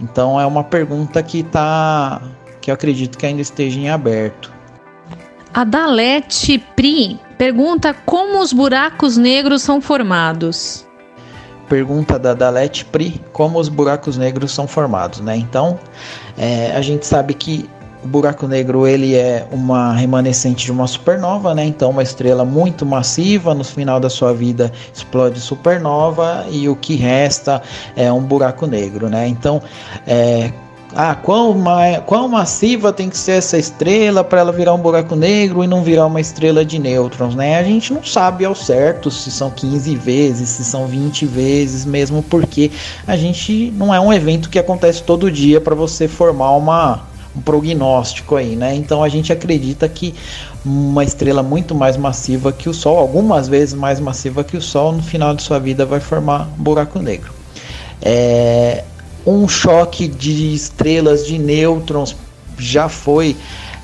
Então 0.00 0.40
é 0.40 0.46
uma 0.46 0.64
pergunta 0.64 1.22
que 1.22 1.42
tá 1.42 2.22
que 2.60 2.70
eu 2.70 2.74
acredito 2.74 3.16
que 3.16 3.26
ainda 3.26 3.40
esteja 3.40 3.78
em 3.78 3.88
aberto. 3.88 4.52
A 5.52 5.64
Dalete 5.64 6.58
Pri 6.76 7.18
pergunta 7.36 7.94
como 8.04 8.38
os 8.38 8.52
buracos 8.52 9.16
negros 9.16 9.62
são 9.62 9.80
formados. 9.80 10.86
Pergunta 11.68 12.18
da 12.18 12.34
Dalete 12.34 12.84
Pri, 12.84 13.20
como 13.32 13.58
os 13.58 13.68
buracos 13.68 14.18
negros 14.18 14.52
são 14.52 14.66
formados, 14.66 15.20
né? 15.20 15.36
Então, 15.36 15.78
é, 16.36 16.72
a 16.76 16.82
gente 16.82 17.06
sabe 17.06 17.32
que 17.32 17.70
o 18.02 18.08
buraco 18.08 18.46
negro 18.46 18.86
ele 18.86 19.14
é 19.14 19.46
uma 19.50 19.92
remanescente 19.92 20.64
de 20.64 20.72
uma 20.72 20.86
supernova, 20.86 21.54
né? 21.54 21.64
Então 21.64 21.90
uma 21.90 22.02
estrela 22.02 22.44
muito 22.44 22.86
massiva, 22.86 23.54
no 23.54 23.64
final 23.64 24.00
da 24.00 24.08
sua 24.08 24.32
vida 24.32 24.72
explode 24.92 25.40
supernova 25.40 26.46
e 26.50 26.68
o 26.68 26.76
que 26.76 26.96
resta 26.96 27.62
é 27.96 28.12
um 28.12 28.22
buraco 28.22 28.66
negro, 28.66 29.08
né? 29.08 29.28
Então 29.28 29.62
é, 30.06 30.52
ah, 30.94 31.14
quão, 31.14 31.54
ma 31.54 32.00
quão 32.04 32.28
massiva 32.28 32.92
tem 32.92 33.08
que 33.08 33.16
ser 33.16 33.32
essa 33.32 33.56
estrela 33.56 34.24
para 34.24 34.40
ela 34.40 34.52
virar 34.52 34.74
um 34.74 34.78
buraco 34.78 35.14
negro 35.14 35.62
e 35.62 35.66
não 35.66 35.82
virar 35.82 36.06
uma 36.06 36.20
estrela 36.20 36.64
de 36.64 36.78
nêutrons, 36.78 37.34
né? 37.34 37.58
A 37.58 37.62
gente 37.62 37.92
não 37.92 38.02
sabe 38.02 38.44
ao 38.44 38.54
certo 38.54 39.10
se 39.10 39.30
são 39.30 39.50
15 39.50 39.94
vezes, 39.96 40.48
se 40.48 40.64
são 40.64 40.86
20 40.86 41.26
vezes, 41.26 41.84
mesmo 41.84 42.22
porque 42.22 42.72
a 43.06 43.16
gente 43.16 43.72
não 43.76 43.94
é 43.94 44.00
um 44.00 44.12
evento 44.12 44.50
que 44.50 44.58
acontece 44.58 45.02
todo 45.02 45.30
dia 45.30 45.60
para 45.60 45.74
você 45.74 46.08
formar 46.08 46.52
uma 46.52 47.09
um 47.36 47.40
prognóstico 47.40 48.36
aí, 48.36 48.56
né? 48.56 48.74
Então 48.74 49.02
a 49.02 49.08
gente 49.08 49.32
acredita 49.32 49.88
que 49.88 50.14
uma 50.64 51.04
estrela 51.04 51.42
muito 51.42 51.74
mais 51.74 51.96
massiva 51.96 52.52
que 52.52 52.68
o 52.68 52.74
Sol, 52.74 52.98
algumas 52.98 53.48
vezes 53.48 53.74
mais 53.74 54.00
massiva 54.00 54.42
que 54.42 54.56
o 54.56 54.62
Sol, 54.62 54.92
no 54.92 55.02
final 55.02 55.34
de 55.34 55.42
sua 55.42 55.58
vida 55.58 55.86
vai 55.86 56.00
formar 56.00 56.48
um 56.58 56.62
buraco 56.62 56.98
negro. 56.98 57.32
É, 58.02 58.84
um 59.26 59.46
choque 59.46 60.08
de 60.08 60.54
estrelas 60.54 61.26
de 61.26 61.38
nêutrons 61.38 62.16
já 62.58 62.88
foi 62.88 63.36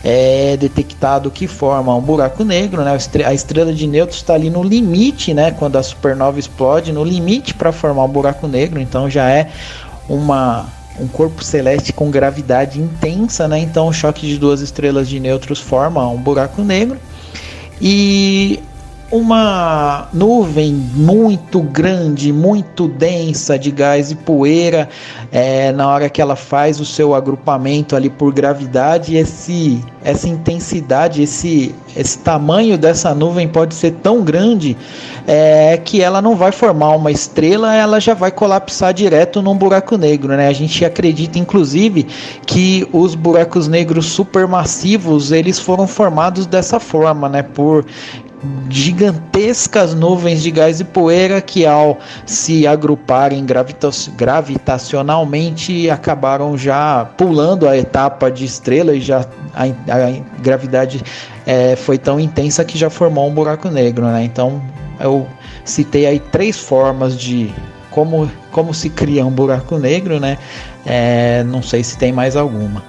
é, 0.03 0.57
detectado 0.57 1.31
que 1.31 1.47
forma 1.47 1.95
um 1.95 2.01
buraco 2.01 2.45
negro, 2.45 2.83
né? 2.83 2.97
A 3.25 3.35
estrela 3.35 3.73
de 3.73 3.87
nêutrons 3.87 4.17
está 4.17 4.35
ali 4.35 4.51
no 4.51 4.63
limite, 4.63 5.33
né? 5.33 5.51
Quando 5.53 5.77
a 5.77 5.83
supernova 5.83 6.39
explode, 6.39 6.93
no 6.93 7.05
limite 7.05 7.55
para 7.55 7.73
formar 7.73 8.05
um 8.05 8.09
buraco 8.09 8.47
negro, 8.47 8.81
então 8.81 9.09
já 9.09 9.29
é 9.29 9.51
uma 10.09 10.67
um 11.01 11.07
corpo 11.07 11.43
celeste 11.43 11.93
com 11.93 12.11
gravidade 12.11 12.81
intensa, 12.81 13.47
né? 13.47 13.59
Então 13.59 13.89
o 13.89 13.93
choque 13.93 14.27
de 14.27 14.39
duas 14.39 14.61
estrelas 14.61 15.09
de 15.09 15.21
nêutrons 15.21 15.61
forma 15.61 16.07
um 16.09 16.17
buraco 16.17 16.63
negro. 16.63 16.99
E 17.81 18.61
uma 19.11 20.09
nuvem 20.13 20.73
muito 20.73 21.61
grande, 21.61 22.33
muito 22.33 22.89
densa 22.89 23.59
de 23.59 23.71
gás 23.71 24.11
e 24.11 24.17
poeira, 24.17 24.89
é, 25.31 25.71
na 25.73 25.89
hora 25.89 26.11
que 26.11 26.21
ela 26.21 26.35
faz 26.35 26.81
o 26.81 26.85
seu 26.85 27.15
agrupamento 27.15 27.95
ali 27.95 28.11
por 28.11 28.33
gravidade, 28.33 29.17
esse, 29.17 29.85
essa 30.03 30.29
intensidade, 30.29 31.23
esse, 31.23 31.75
esse 31.97 32.19
tamanho 32.19 32.77
dessa 32.77 33.15
nuvem 33.15 33.47
pode 33.47 33.75
ser 33.75 33.93
tão 34.03 34.23
grande 34.23 34.77
é, 35.27 35.77
que 35.77 36.03
ela 36.03 36.21
não 36.21 36.35
vai 36.35 36.51
formar 36.51 36.97
uma 36.97 37.11
estrela, 37.11 37.75
ela 37.75 38.01
já 38.01 38.15
vai 38.15 38.31
colapsar 38.31 38.93
direto 38.93 39.41
num 39.41 39.57
buraco 39.57 39.97
negro. 39.97 40.37
Né? 40.37 40.49
A 40.49 40.53
gente 40.53 40.85
acredita, 40.85 41.39
inclusive, 41.39 42.07
que 42.45 42.89
os 42.93 43.15
buracos 43.15 43.69
negros 43.69 44.07
supermassivos 44.07 45.31
eles 45.31 45.59
foram 45.59 45.87
formados 45.87 46.47
dessa 46.47 46.81
forma, 46.81 47.29
né? 47.29 47.43
por 47.43 47.85
gigantescas 48.69 49.95
nuvens 49.95 50.43
de 50.43 50.51
gás 50.51 50.81
e 50.81 50.85
poeira 50.85 51.41
que, 51.41 51.65
ao 51.65 51.99
se 52.25 52.67
agruparem 52.67 53.45
gravitacionalmente, 54.17 55.89
acabaram 55.91 56.57
já 56.57 57.05
pulando 57.17 57.69
a 57.69 57.77
etapa 57.77 58.31
de 58.31 58.45
estrela 58.45 58.95
e 58.95 59.01
já 59.01 59.25
a, 59.55 59.65
a 59.65 60.41
gravidade 60.41 61.03
é, 61.47 61.77
foi 61.77 61.99
tão 61.99 62.21
intensa 62.21 62.65
que 62.65 62.77
já 62.79 62.91
formou 62.91 63.29
um 63.29 63.35
buraco 63.35 63.69
negro. 63.69 64.07
Né? 64.07 64.25
Então, 64.25 64.61
Eu 64.99 65.27
citei 65.65 66.07
aí 66.07 66.19
três 66.19 66.57
formas 66.59 67.17
de 67.19 67.53
como, 67.91 68.31
como 68.51 68.75
se 68.75 68.91
cria 68.91 69.25
um 69.25 69.31
buraco 69.31 69.79
negro, 69.79 70.21
né? 70.21 70.39
É, 70.85 71.43
não 71.45 71.63
sei 71.63 71.83
se 71.83 71.97
tem 71.97 72.13
mais 72.13 72.37
alguma. 72.37 72.83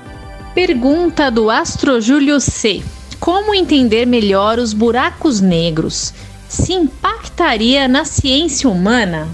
Pergunta 0.54 1.30
do 1.32 1.50
Astro 1.50 2.02
Júlio 2.02 2.40
C. 2.40 2.84
Como 3.28 3.54
entender 3.54 4.08
melhor 4.08 4.58
os 4.58 4.72
buracos 4.72 5.42
negros? 5.42 6.14
Se 6.48 6.72
impactaria 6.72 7.86
na 7.86 8.06
ciência 8.06 8.70
humana? 8.70 9.28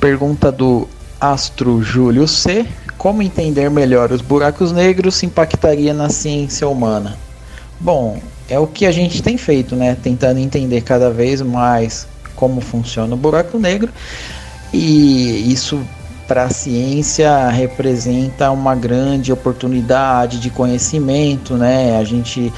Pergunta 0.00 0.50
do 0.50 0.88
Astro 1.20 1.82
Júlio 1.82 2.26
C. 2.26 2.64
Como 2.96 3.20
entender 3.20 3.70
melhor 3.70 4.12
os 4.12 4.22
buracos 4.22 4.72
negros 4.72 5.16
se 5.16 5.26
impactaria 5.26 5.92
na 5.92 6.08
ciência 6.08 6.66
humana? 6.66 7.18
Bom, 7.78 8.18
é 8.48 8.58
o 8.58 8.66
que 8.66 8.86
a 8.86 8.92
gente 8.92 9.22
tem 9.22 9.36
feito, 9.36 9.76
né? 9.76 9.94
Tentando 10.02 10.40
entender 10.40 10.80
cada 10.80 11.10
vez 11.10 11.42
mais 11.42 12.08
como 12.34 12.62
funciona 12.62 13.12
o 13.12 13.18
buraco 13.18 13.58
negro 13.58 13.92
e 14.72 15.52
isso 15.52 15.78
para 16.26 16.44
a 16.44 16.50
ciência 16.50 17.48
representa 17.48 18.50
uma 18.50 18.74
grande 18.74 19.32
oportunidade 19.32 20.40
de 20.40 20.50
conhecimento, 20.50 21.54
né? 21.54 21.98
A 21.98 22.04
gente 22.04 22.52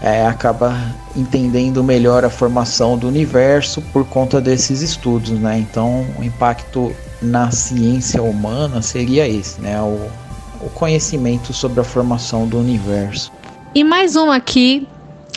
é, 0.00 0.26
acaba 0.26 0.76
entendendo 1.16 1.82
melhor 1.82 2.24
a 2.24 2.30
formação 2.30 2.96
do 2.96 3.08
universo 3.08 3.82
por 3.92 4.06
conta 4.06 4.40
desses 4.40 4.80
estudos, 4.80 5.30
né? 5.30 5.58
Então, 5.58 6.06
o 6.18 6.24
impacto 6.24 6.94
na 7.20 7.50
ciência 7.50 8.22
humana 8.22 8.80
seria 8.80 9.28
esse, 9.28 9.60
né? 9.60 9.80
O, 9.80 10.08
o 10.60 10.70
conhecimento 10.70 11.52
sobre 11.52 11.80
a 11.80 11.84
formação 11.84 12.46
do 12.46 12.58
universo. 12.58 13.32
E 13.74 13.82
mais 13.82 14.16
uma 14.16 14.36
aqui 14.36 14.86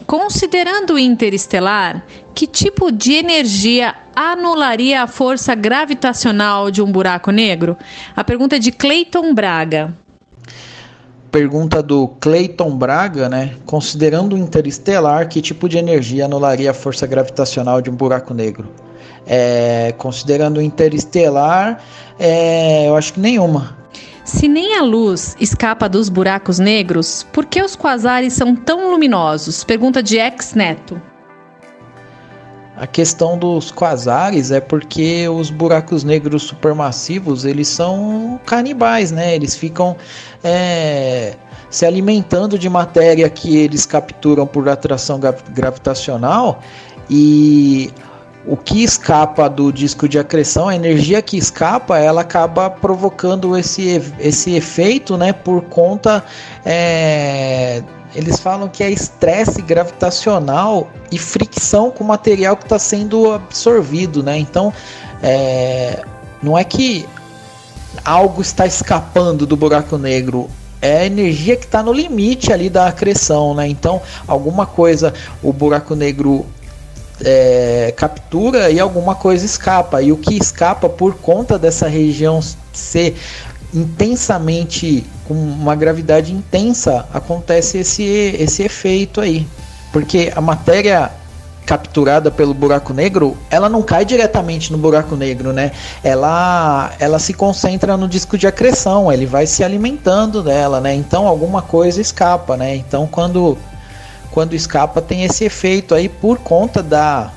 Considerando 0.05 0.95
o 0.95 0.99
interestelar, 0.99 2.03
que 2.33 2.47
tipo 2.47 2.91
de 2.91 3.13
energia 3.13 3.95
anularia 4.15 5.03
a 5.03 5.07
força 5.07 5.55
gravitacional 5.55 6.71
de 6.71 6.81
um 6.81 6.91
buraco 6.91 7.31
negro? 7.31 7.77
A 8.15 8.23
pergunta 8.23 8.55
é 8.55 8.59
de 8.59 8.71
Clayton 8.71 9.33
Braga. 9.33 9.93
Pergunta 11.31 11.81
do 11.81 12.09
Clayton 12.19 12.77
Braga, 12.77 13.29
né? 13.29 13.55
Considerando 13.65 14.35
o 14.35 14.37
interestelar, 14.37 15.29
que 15.29 15.41
tipo 15.41 15.69
de 15.69 15.77
energia 15.77 16.25
anularia 16.25 16.71
a 16.71 16.73
força 16.73 17.07
gravitacional 17.07 17.81
de 17.81 17.89
um 17.89 17.95
buraco 17.95 18.33
negro? 18.33 18.67
É, 19.25 19.93
considerando 19.97 20.57
o 20.57 20.61
interestelar, 20.61 21.81
é, 22.19 22.89
eu 22.89 22.97
acho 22.97 23.13
que 23.13 23.19
nenhuma. 23.19 23.77
Se 24.25 24.47
nem 24.47 24.75
a 24.77 24.83
luz 24.83 25.35
escapa 25.39 25.87
dos 25.87 26.09
buracos 26.09 26.59
negros, 26.59 27.25
por 27.31 27.45
que 27.45 27.61
os 27.61 27.75
quasares 27.75 28.33
são 28.33 28.55
tão 28.55 28.91
luminosos? 28.91 29.63
Pergunta 29.63 30.03
de 30.03 30.17
ex 30.17 30.53
Neto. 30.53 31.01
A 32.81 32.87
questão 32.87 33.37
dos 33.37 33.71
quasares 33.71 34.49
é 34.49 34.59
porque 34.59 35.29
os 35.29 35.51
buracos 35.51 36.03
negros 36.03 36.41
supermassivos 36.41 37.45
eles 37.45 37.67
são 37.67 38.39
canibais, 38.43 39.11
né? 39.11 39.35
Eles 39.35 39.55
ficam 39.55 39.95
é, 40.43 41.35
se 41.69 41.85
alimentando 41.85 42.57
de 42.57 42.67
matéria 42.67 43.29
que 43.29 43.55
eles 43.55 43.85
capturam 43.85 44.47
por 44.47 44.67
atração 44.67 45.19
gravitacional 45.53 46.59
e 47.07 47.93
o 48.47 48.57
que 48.57 48.83
escapa 48.83 49.47
do 49.47 49.71
disco 49.71 50.09
de 50.09 50.17
acreção, 50.17 50.67
a 50.67 50.75
energia 50.75 51.21
que 51.21 51.37
escapa, 51.37 51.99
ela 51.99 52.21
acaba 52.21 52.67
provocando 52.67 53.55
esse, 53.55 54.01
esse 54.17 54.55
efeito, 54.55 55.15
né? 55.17 55.31
Por 55.31 55.61
conta. 55.65 56.23
É, 56.65 57.83
eles 58.13 58.39
falam 58.39 58.67
que 58.67 58.83
é 58.83 58.89
estresse 58.89 59.61
gravitacional 59.61 60.89
e 61.11 61.17
fricção 61.17 61.91
com 61.91 62.03
o 62.03 62.07
material 62.07 62.57
que 62.57 62.63
está 62.63 62.79
sendo 62.79 63.31
absorvido, 63.31 64.21
né? 64.21 64.37
Então, 64.37 64.73
é, 65.21 66.03
não 66.41 66.57
é 66.57 66.63
que 66.63 67.07
algo 68.03 68.41
está 68.41 68.65
escapando 68.65 69.45
do 69.45 69.55
buraco 69.55 69.97
negro, 69.97 70.49
é 70.81 70.99
a 70.99 71.05
energia 71.05 71.55
que 71.55 71.65
está 71.65 71.83
no 71.83 71.93
limite 71.93 72.51
ali 72.51 72.69
da 72.69 72.87
acreção, 72.87 73.53
né? 73.53 73.67
Então, 73.67 74.01
alguma 74.27 74.65
coisa, 74.65 75.13
o 75.43 75.53
buraco 75.53 75.95
negro 75.95 76.45
é, 77.23 77.93
captura 77.95 78.71
e 78.71 78.79
alguma 78.79 79.15
coisa 79.15 79.45
escapa. 79.45 80.01
E 80.01 80.11
o 80.11 80.17
que 80.17 80.35
escapa 80.35 80.89
por 80.89 81.15
conta 81.15 81.57
dessa 81.57 81.87
região 81.87 82.39
ser 82.73 83.15
intensamente 83.73 85.05
com 85.31 85.37
uma 85.37 85.75
gravidade 85.75 86.33
intensa 86.33 87.05
acontece 87.13 87.77
esse, 87.77 88.03
esse 88.03 88.63
efeito 88.63 89.21
aí. 89.21 89.47
Porque 89.93 90.31
a 90.35 90.41
matéria 90.41 91.09
capturada 91.65 92.29
pelo 92.29 92.53
buraco 92.53 92.93
negro, 92.93 93.37
ela 93.49 93.69
não 93.69 93.81
cai 93.81 94.03
diretamente 94.03 94.73
no 94.73 94.77
buraco 94.77 95.15
negro, 95.15 95.53
né? 95.53 95.71
Ela, 96.03 96.91
ela 96.99 97.17
se 97.17 97.33
concentra 97.33 97.95
no 97.95 98.09
disco 98.09 98.37
de 98.37 98.45
acreção, 98.45 99.09
ele 99.09 99.25
vai 99.25 99.47
se 99.47 99.63
alimentando 99.63 100.43
dela, 100.43 100.81
né? 100.81 100.93
Então 100.93 101.25
alguma 101.25 101.61
coisa 101.61 102.01
escapa, 102.01 102.57
né? 102.57 102.75
Então 102.75 103.07
quando 103.07 103.57
quando 104.31 104.53
escapa 104.53 105.01
tem 105.01 105.23
esse 105.23 105.45
efeito 105.45 105.95
aí 105.95 106.09
por 106.09 106.39
conta 106.39 106.83
da 106.83 107.31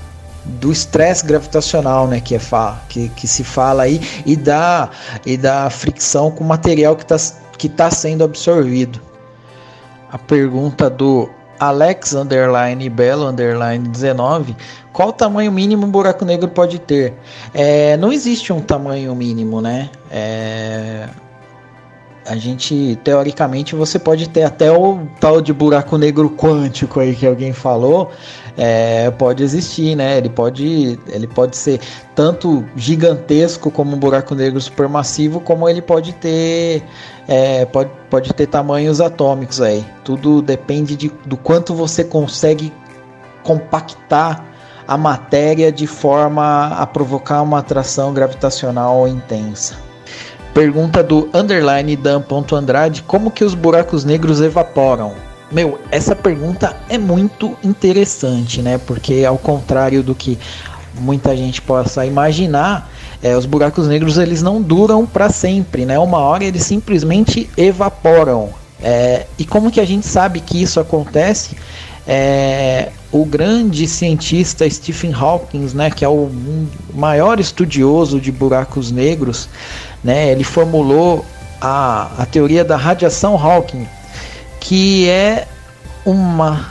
do 0.45 0.71
estresse 0.71 1.25
gravitacional, 1.25 2.07
né, 2.07 2.21
que, 2.21 2.35
é 2.35 2.39
fa 2.39 2.79
que, 2.89 3.09
que 3.11 3.27
se 3.27 3.43
fala 3.43 3.85
aí, 3.85 4.01
e 4.27 4.37
da, 4.37 4.91
e 5.25 5.37
da 5.37 5.71
fricção 5.71 6.31
com 6.31 6.45
o 6.45 6.47
material 6.47 6.95
que 6.97 7.03
está 7.03 7.17
que 7.59 7.69
tá 7.69 7.91
sendo 7.91 8.25
absorvido. 8.25 9.01
A 10.11 10.19
pergunta 10.19 10.89
do 10.89 11.29
Alex 11.59 12.15
underline 12.15 12.89
Belo 12.89 13.27
underline 13.27 13.89
19 13.89 14.57
qual 14.95 15.09
o 15.09 15.13
tamanho 15.13 15.51
mínimo 15.51 15.85
um 15.85 15.91
buraco 15.91 16.25
negro 16.25 16.49
pode 16.49 16.79
ter? 16.79 17.15
É, 17.53 17.97
não 17.97 18.13
existe 18.13 18.53
um 18.53 18.61
tamanho 18.61 19.13
mínimo, 19.13 19.61
né? 19.61 19.91
É, 20.09 21.09
a 22.27 22.37
gente, 22.37 22.99
teoricamente, 23.05 23.75
você 23.75 23.99
pode 23.99 24.29
ter 24.29 24.45
até 24.45 24.73
o 24.73 25.07
tal 25.21 25.43
de 25.43 25.53
buraco 25.53 25.99
negro 25.99 26.31
quântico 26.31 27.01
aí 27.01 27.15
que 27.15 27.27
alguém 27.27 27.53
falou, 27.53 28.11
é, 28.57 29.11
pode 29.11 29.43
existir, 29.43 29.95
né? 29.95 30.17
Ele 30.17 30.31
pode, 30.31 30.99
ele 31.09 31.27
pode 31.27 31.57
ser 31.57 31.81
tanto 32.15 32.65
gigantesco 32.77 33.71
como 33.71 33.95
um 33.95 33.99
buraco 33.99 34.35
negro 34.35 34.61
supermassivo, 34.61 35.39
como 35.39 35.69
ele 35.69 35.83
pode 35.83 36.15
ter, 36.15 36.83
é, 37.29 37.67
pode, 37.67 37.91
pode 38.09 38.33
ter 38.33 38.47
tamanhos 38.47 39.03
atômicos 39.03 39.61
aí. 39.61 39.85
Tudo 40.03 40.41
depende 40.41 40.97
de, 40.97 41.13
do 41.27 41.37
quanto 41.37 41.75
você 41.75 42.03
consegue 42.03 42.73
compactar 43.43 44.45
a 44.89 44.97
matéria 44.97 45.71
de 45.71 45.87
forma 45.87 46.69
a 46.69 46.87
provocar 46.87 47.43
uma 47.43 47.59
atração 47.59 48.15
gravitacional 48.15 49.07
intensa. 49.07 49.84
Pergunta 50.55 51.03
do 51.03 51.29
underline 51.35 51.97
dan.andrade, 51.97 53.03
como 53.03 53.29
que 53.29 53.45
os 53.45 53.55
buracos 53.55 54.05
negros 54.05 54.41
evaporam? 54.41 55.13
Meu, 55.51 55.81
essa 55.91 56.15
pergunta 56.15 56.77
é 56.89 56.97
muito 56.97 57.57
interessante, 57.63 58.63
né? 58.63 58.79
Porque 58.79 59.25
ao 59.25 59.37
contrário 59.37 60.01
do 60.01 60.15
que 60.15 60.39
muita 60.95 61.37
gente 61.37 61.61
possa 61.61 62.07
imaginar, 62.07 62.89
é, 63.21 63.37
os 63.37 63.47
buracos 63.47 63.89
negros 63.89 64.17
eles 64.17 64.43
não 64.43 64.63
duram 64.63 65.05
para 65.05 65.29
sempre, 65.29 65.85
né? 65.85 65.99
Uma 65.99 66.19
hora 66.19 66.45
eles 66.45 66.63
simplesmente 66.63 67.51
evaporam. 67.57 68.51
É, 68.81 69.27
e 69.37 69.45
como 69.45 69.73
que 69.73 69.81
a 69.81 69.85
gente 69.85 70.07
sabe 70.07 70.39
que 70.41 70.63
isso 70.63 70.79
acontece? 70.79 71.57
É, 72.07 72.93
o 73.15 73.25
grande 73.25 73.87
cientista 73.87 74.69
Stephen 74.69 75.15
Hawking, 75.15 75.71
né, 75.73 75.89
que 75.89 76.05
é 76.05 76.09
o 76.09 76.29
maior 76.93 77.39
estudioso 77.39 78.21
de 78.21 78.33
buracos 78.33 78.91
negros, 78.91 79.49
né, 80.03 80.33
ele 80.33 80.43
formulou 80.43 81.25
a, 81.61 82.11
a 82.19 82.27
teoria 82.27 82.65
da 82.65 82.77
radiação 82.77 83.37
Hawking, 83.37 83.87
que 84.59 85.09
é 85.09 85.47
uma 86.05 86.69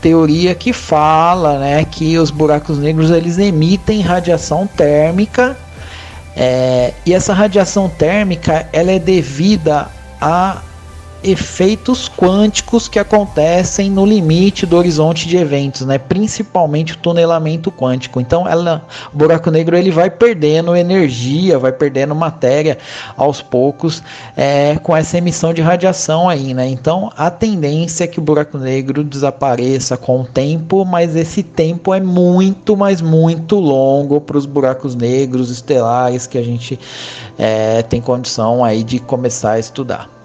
teoria 0.00 0.54
que 0.54 0.72
fala 0.72 1.58
né, 1.58 1.84
que 1.84 2.16
os 2.16 2.30
buracos 2.30 2.78
negros 2.78 3.10
eles 3.10 3.36
emitem 3.36 4.00
radiação 4.00 4.68
térmica 4.68 5.56
é, 6.36 6.94
e 7.04 7.12
essa 7.12 7.34
radiação 7.34 7.88
térmica 7.88 8.68
ela 8.72 8.92
é 8.92 8.98
devida 9.00 9.88
a 10.20 10.62
efeitos 11.22 12.08
quânticos 12.08 12.88
que 12.88 12.98
acontecem 12.98 13.90
no 13.90 14.06
limite 14.06 14.64
do 14.64 14.76
horizonte 14.76 15.28
de 15.28 15.36
eventos, 15.36 15.86
né? 15.86 15.98
Principalmente 15.98 16.94
o 16.94 16.96
tunelamento 16.96 17.70
quântico. 17.70 18.20
Então, 18.20 18.48
ela, 18.48 18.86
o 19.12 19.16
buraco 19.16 19.50
negro 19.50 19.76
ele 19.76 19.90
vai 19.90 20.10
perdendo 20.10 20.74
energia, 20.74 21.58
vai 21.58 21.72
perdendo 21.72 22.14
matéria 22.14 22.78
aos 23.16 23.42
poucos 23.42 24.02
é, 24.36 24.76
com 24.82 24.96
essa 24.96 25.18
emissão 25.18 25.52
de 25.52 25.60
radiação 25.60 26.28
aí, 26.28 26.54
né? 26.54 26.66
Então, 26.68 27.12
a 27.16 27.30
tendência 27.30 28.04
é 28.04 28.06
que 28.06 28.18
o 28.18 28.22
buraco 28.22 28.58
negro 28.58 29.04
desapareça 29.04 29.96
com 29.96 30.22
o 30.22 30.24
tempo, 30.24 30.84
mas 30.84 31.16
esse 31.16 31.42
tempo 31.42 31.94
é 31.94 32.00
muito, 32.00 32.76
mas 32.76 33.00
muito 33.00 33.56
longo 33.56 34.20
para 34.20 34.38
os 34.38 34.46
buracos 34.46 34.94
negros 34.94 35.50
estelares 35.50 36.26
que 36.26 36.38
a 36.38 36.42
gente 36.42 36.78
é, 37.38 37.82
tem 37.82 38.00
condição 38.00 38.64
aí 38.64 38.82
de 38.82 38.98
começar 38.98 39.52
a 39.52 39.58
estudar. 39.58 40.19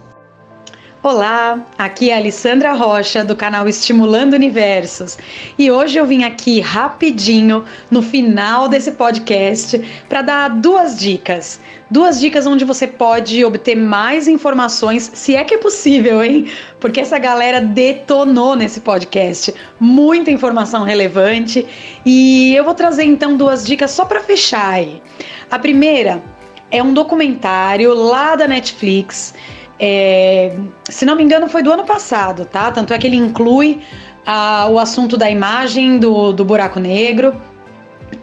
Olá, 1.07 1.63
aqui 1.77 2.09
é 2.09 2.15
a 2.15 2.17
Alessandra 2.17 2.73
Rocha 2.73 3.23
do 3.23 3.35
canal 3.35 3.69
Estimulando 3.69 4.33
Universos 4.33 5.19
e 5.55 5.69
hoje 5.69 5.99
eu 5.99 6.05
vim 6.07 6.23
aqui 6.23 6.59
rapidinho 6.59 7.63
no 7.91 8.01
final 8.01 8.67
desse 8.67 8.91
podcast 8.93 9.79
para 10.09 10.23
dar 10.23 10.49
duas 10.49 10.97
dicas. 10.97 11.59
Duas 11.91 12.19
dicas 12.19 12.47
onde 12.47 12.65
você 12.65 12.87
pode 12.87 13.45
obter 13.45 13.75
mais 13.75 14.27
informações, 14.27 15.11
se 15.13 15.35
é 15.35 15.43
que 15.43 15.53
é 15.53 15.57
possível, 15.59 16.23
hein? 16.23 16.51
Porque 16.79 17.01
essa 17.01 17.19
galera 17.19 17.61
detonou 17.61 18.55
nesse 18.55 18.81
podcast. 18.81 19.53
Muita 19.79 20.31
informação 20.31 20.83
relevante 20.83 21.67
e 22.03 22.55
eu 22.55 22.63
vou 22.63 22.73
trazer 22.73 23.03
então 23.03 23.37
duas 23.37 23.63
dicas 23.63 23.91
só 23.91 24.05
para 24.05 24.21
fechar 24.21 24.73
aí. 24.73 25.03
A 25.51 25.59
primeira 25.59 26.19
é 26.71 26.81
um 26.81 26.93
documentário 26.93 27.93
lá 27.93 28.35
da 28.35 28.47
Netflix 28.47 29.35
é, 29.79 30.57
se 30.89 31.05
não 31.05 31.15
me 31.15 31.23
engano, 31.23 31.49
foi 31.49 31.61
do 31.61 31.71
ano 31.71 31.85
passado, 31.85 32.45
tá? 32.45 32.71
Tanto 32.71 32.93
é 32.93 32.97
que 32.97 33.07
ele 33.07 33.17
inclui 33.17 33.81
a, 34.25 34.67
o 34.69 34.79
assunto 34.79 35.17
da 35.17 35.29
imagem 35.29 35.97
do, 35.97 36.31
do 36.31 36.45
buraco 36.45 36.79
negro 36.79 37.35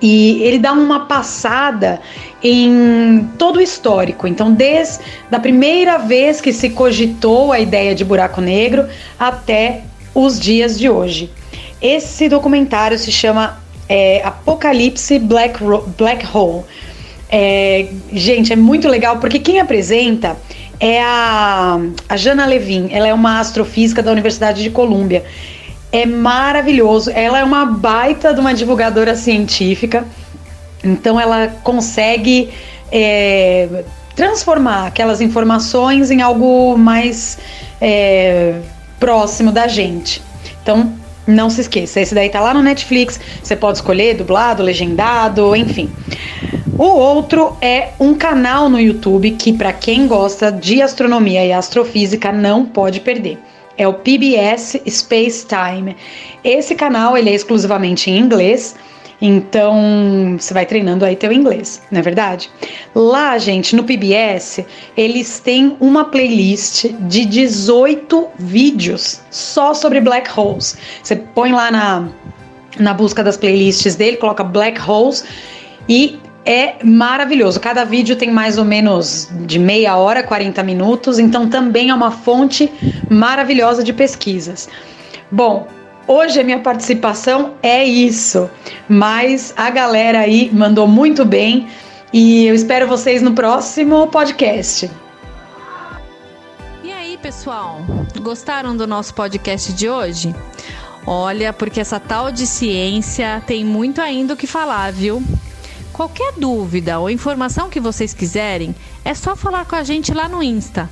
e 0.00 0.42
ele 0.42 0.58
dá 0.58 0.72
uma 0.72 1.06
passada 1.06 2.00
em 2.42 3.28
todo 3.38 3.56
o 3.56 3.60
histórico. 3.60 4.26
Então, 4.26 4.52
desde 4.52 5.00
a 5.30 5.38
primeira 5.38 5.98
vez 5.98 6.40
que 6.40 6.52
se 6.52 6.70
cogitou 6.70 7.52
a 7.52 7.60
ideia 7.60 7.94
de 7.94 8.04
buraco 8.04 8.40
negro 8.40 8.88
até 9.18 9.82
os 10.14 10.40
dias 10.40 10.78
de 10.78 10.88
hoje. 10.88 11.30
Esse 11.80 12.28
documentário 12.28 12.98
se 12.98 13.10
chama 13.12 13.58
é, 13.88 14.22
Apocalipse 14.24 15.18
Black, 15.18 15.58
Black 15.96 16.26
Hole. 16.32 16.64
É, 17.30 17.86
gente, 18.12 18.52
é 18.52 18.56
muito 18.56 18.88
legal 18.88 19.18
porque 19.18 19.38
quem 19.38 19.58
apresenta 19.58 20.36
é 20.82 21.00
a, 21.00 21.78
a 22.08 22.16
Jana 22.16 22.44
Levin. 22.44 22.88
Ela 22.90 23.06
é 23.06 23.14
uma 23.14 23.38
astrofísica 23.38 24.02
da 24.02 24.10
Universidade 24.10 24.64
de 24.64 24.68
Colômbia. 24.68 25.24
É 25.92 26.04
maravilhoso. 26.04 27.08
Ela 27.14 27.38
é 27.38 27.44
uma 27.44 27.64
baita 27.64 28.34
de 28.34 28.40
uma 28.40 28.52
divulgadora 28.52 29.14
científica. 29.14 30.04
Então 30.82 31.20
ela 31.20 31.46
consegue 31.62 32.50
é, 32.90 33.84
transformar 34.16 34.88
aquelas 34.88 35.20
informações 35.20 36.10
em 36.10 36.20
algo 36.20 36.76
mais 36.76 37.38
é, 37.80 38.56
próximo 38.98 39.52
da 39.52 39.68
gente. 39.68 40.20
Então 40.64 40.92
não 41.24 41.48
se 41.48 41.60
esqueça, 41.60 42.00
esse 42.00 42.12
daí 42.12 42.28
tá 42.28 42.40
lá 42.40 42.52
no 42.52 42.60
Netflix. 42.60 43.20
Você 43.40 43.54
pode 43.54 43.78
escolher 43.78 44.16
dublado, 44.16 44.64
legendado, 44.64 45.54
enfim. 45.54 45.92
O 46.82 46.96
outro 46.96 47.56
é 47.60 47.90
um 48.00 48.12
canal 48.12 48.68
no 48.68 48.80
YouTube 48.80 49.30
que, 49.30 49.52
para 49.52 49.72
quem 49.72 50.08
gosta 50.08 50.50
de 50.50 50.82
astronomia 50.82 51.46
e 51.46 51.52
astrofísica, 51.52 52.32
não 52.32 52.66
pode 52.66 52.98
perder. 52.98 53.38
É 53.78 53.86
o 53.86 53.94
PBS 53.94 54.80
Space 54.88 55.46
Time. 55.46 55.96
Esse 56.42 56.74
canal 56.74 57.16
ele 57.16 57.30
é 57.30 57.34
exclusivamente 57.34 58.10
em 58.10 58.18
inglês, 58.18 58.74
então 59.20 60.36
você 60.36 60.52
vai 60.52 60.66
treinando 60.66 61.04
aí 61.04 61.14
teu 61.14 61.32
inglês, 61.32 61.80
não 61.88 62.00
é 62.00 62.02
verdade? 62.02 62.50
Lá, 62.96 63.38
gente, 63.38 63.76
no 63.76 63.84
PBS, 63.84 64.64
eles 64.96 65.38
têm 65.38 65.76
uma 65.78 66.06
playlist 66.06 66.86
de 67.02 67.24
18 67.24 68.28
vídeos 68.40 69.20
só 69.30 69.72
sobre 69.72 70.00
black 70.00 70.28
holes. 70.36 70.76
Você 71.00 71.14
põe 71.14 71.52
lá 71.52 71.70
na, 71.70 72.08
na 72.76 72.92
busca 72.92 73.22
das 73.22 73.36
playlists 73.36 73.94
dele, 73.94 74.16
coloca 74.16 74.42
black 74.42 74.80
holes 74.80 75.24
e 75.88 76.18
é 76.44 76.84
maravilhoso. 76.84 77.60
Cada 77.60 77.84
vídeo 77.84 78.16
tem 78.16 78.30
mais 78.30 78.58
ou 78.58 78.64
menos 78.64 79.28
de 79.46 79.58
meia 79.58 79.96
hora, 79.96 80.22
40 80.22 80.62
minutos, 80.62 81.18
então 81.18 81.48
também 81.48 81.90
é 81.90 81.94
uma 81.94 82.10
fonte 82.10 82.72
maravilhosa 83.08 83.82
de 83.82 83.92
pesquisas. 83.92 84.68
Bom, 85.30 85.68
hoje 86.06 86.40
a 86.40 86.44
minha 86.44 86.58
participação 86.58 87.54
é 87.62 87.84
isso, 87.84 88.50
mas 88.88 89.54
a 89.56 89.70
galera 89.70 90.20
aí 90.20 90.50
mandou 90.52 90.86
muito 90.86 91.24
bem 91.24 91.68
e 92.12 92.46
eu 92.46 92.54
espero 92.54 92.86
vocês 92.86 93.22
no 93.22 93.32
próximo 93.32 94.06
podcast. 94.08 94.90
E 96.82 96.92
aí, 96.92 97.16
pessoal, 97.16 97.80
gostaram 98.20 98.76
do 98.76 98.86
nosso 98.86 99.14
podcast 99.14 99.72
de 99.72 99.88
hoje? 99.88 100.34
Olha, 101.06 101.52
porque 101.52 101.80
essa 101.80 101.98
tal 101.98 102.30
de 102.30 102.46
ciência 102.46 103.42
tem 103.46 103.64
muito 103.64 104.00
ainda 104.00 104.34
o 104.34 104.36
que 104.36 104.46
falar, 104.46 104.92
viu? 104.92 105.22
Qualquer 105.92 106.32
dúvida 106.38 106.98
ou 106.98 107.10
informação 107.10 107.68
que 107.68 107.78
vocês 107.78 108.14
quiserem, 108.14 108.74
é 109.04 109.14
só 109.14 109.36
falar 109.36 109.66
com 109.66 109.76
a 109.76 109.84
gente 109.84 110.14
lá 110.14 110.28
no 110.28 110.42
Insta. 110.42 110.88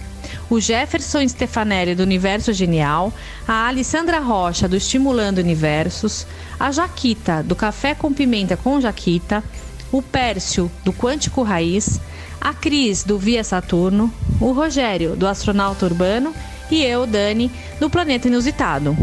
O 0.48 0.60
Jefferson 0.60 1.26
Stefanelli 1.26 1.94
do 1.94 2.02
Universo 2.02 2.52
Genial, 2.52 3.12
a 3.48 3.68
Alessandra 3.68 4.18
Rocha 4.18 4.68
do 4.68 4.76
Estimulando 4.76 5.38
Universos, 5.38 6.26
a 6.58 6.70
Jaquita 6.70 7.42
do 7.42 7.56
Café 7.56 7.94
com 7.94 8.12
Pimenta 8.12 8.56
com 8.56 8.80
Jaquita, 8.80 9.42
o 9.90 10.02
Pércio 10.02 10.70
do 10.84 10.92
Quântico 10.92 11.42
Raiz, 11.42 12.00
a 12.40 12.52
Cris 12.52 13.02
do 13.02 13.18
Via 13.18 13.42
Saturno, 13.42 14.12
o 14.40 14.52
Rogério 14.52 15.16
do 15.16 15.26
Astronauta 15.26 15.86
Urbano 15.86 16.34
e 16.70 16.82
eu, 16.82 17.06
Dani, 17.06 17.50
do 17.80 17.88
Planeta 17.88 18.28
Inusitado. 18.28 18.96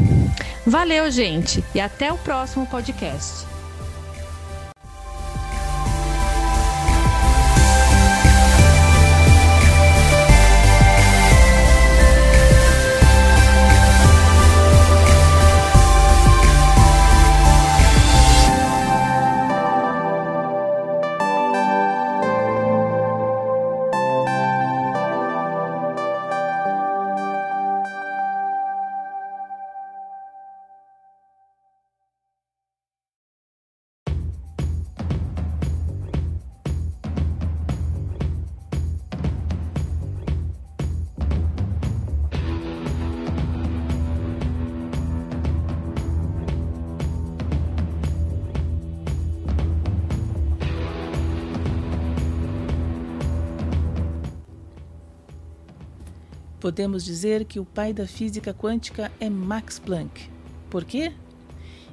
Valeu, 0.66 1.10
gente, 1.10 1.64
e 1.74 1.80
até 1.80 2.12
o 2.12 2.18
próximo 2.18 2.68
podcast. 2.68 3.47
Podemos 56.68 57.06
dizer 57.06 57.46
que 57.46 57.62
o 57.62 57.66
pai 57.66 57.94
da 57.94 58.06
física 58.06 58.54
quântica 58.54 59.10
é 59.22 59.30
Max 59.30 59.80
Planck. 59.80 60.30
Por 60.70 60.84
quê? 60.84 61.14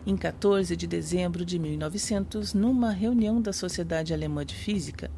Em 0.05 0.17
14 0.17 0.75
de 0.75 0.85
dezembro 0.85 1.45
de 1.45 1.61
1900, 1.61 2.55
numa 2.55 2.91
reunião 2.91 3.41
da 3.41 3.53
Sociedade 3.53 4.13
Alemã 4.13 4.45
de 4.45 4.57
Física, 4.57 5.13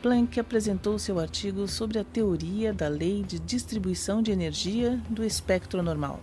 Planck 0.00 0.38
apresentou 0.38 0.96
seu 0.96 1.18
artigo 1.18 1.66
sobre 1.66 1.98
a 1.98 2.04
teoria 2.04 2.72
da 2.72 2.86
lei 2.86 3.24
de 3.24 3.40
distribuição 3.40 4.22
de 4.22 4.30
energia 4.30 5.02
do 5.10 5.24
espectro 5.24 5.82
normal. 5.82 6.20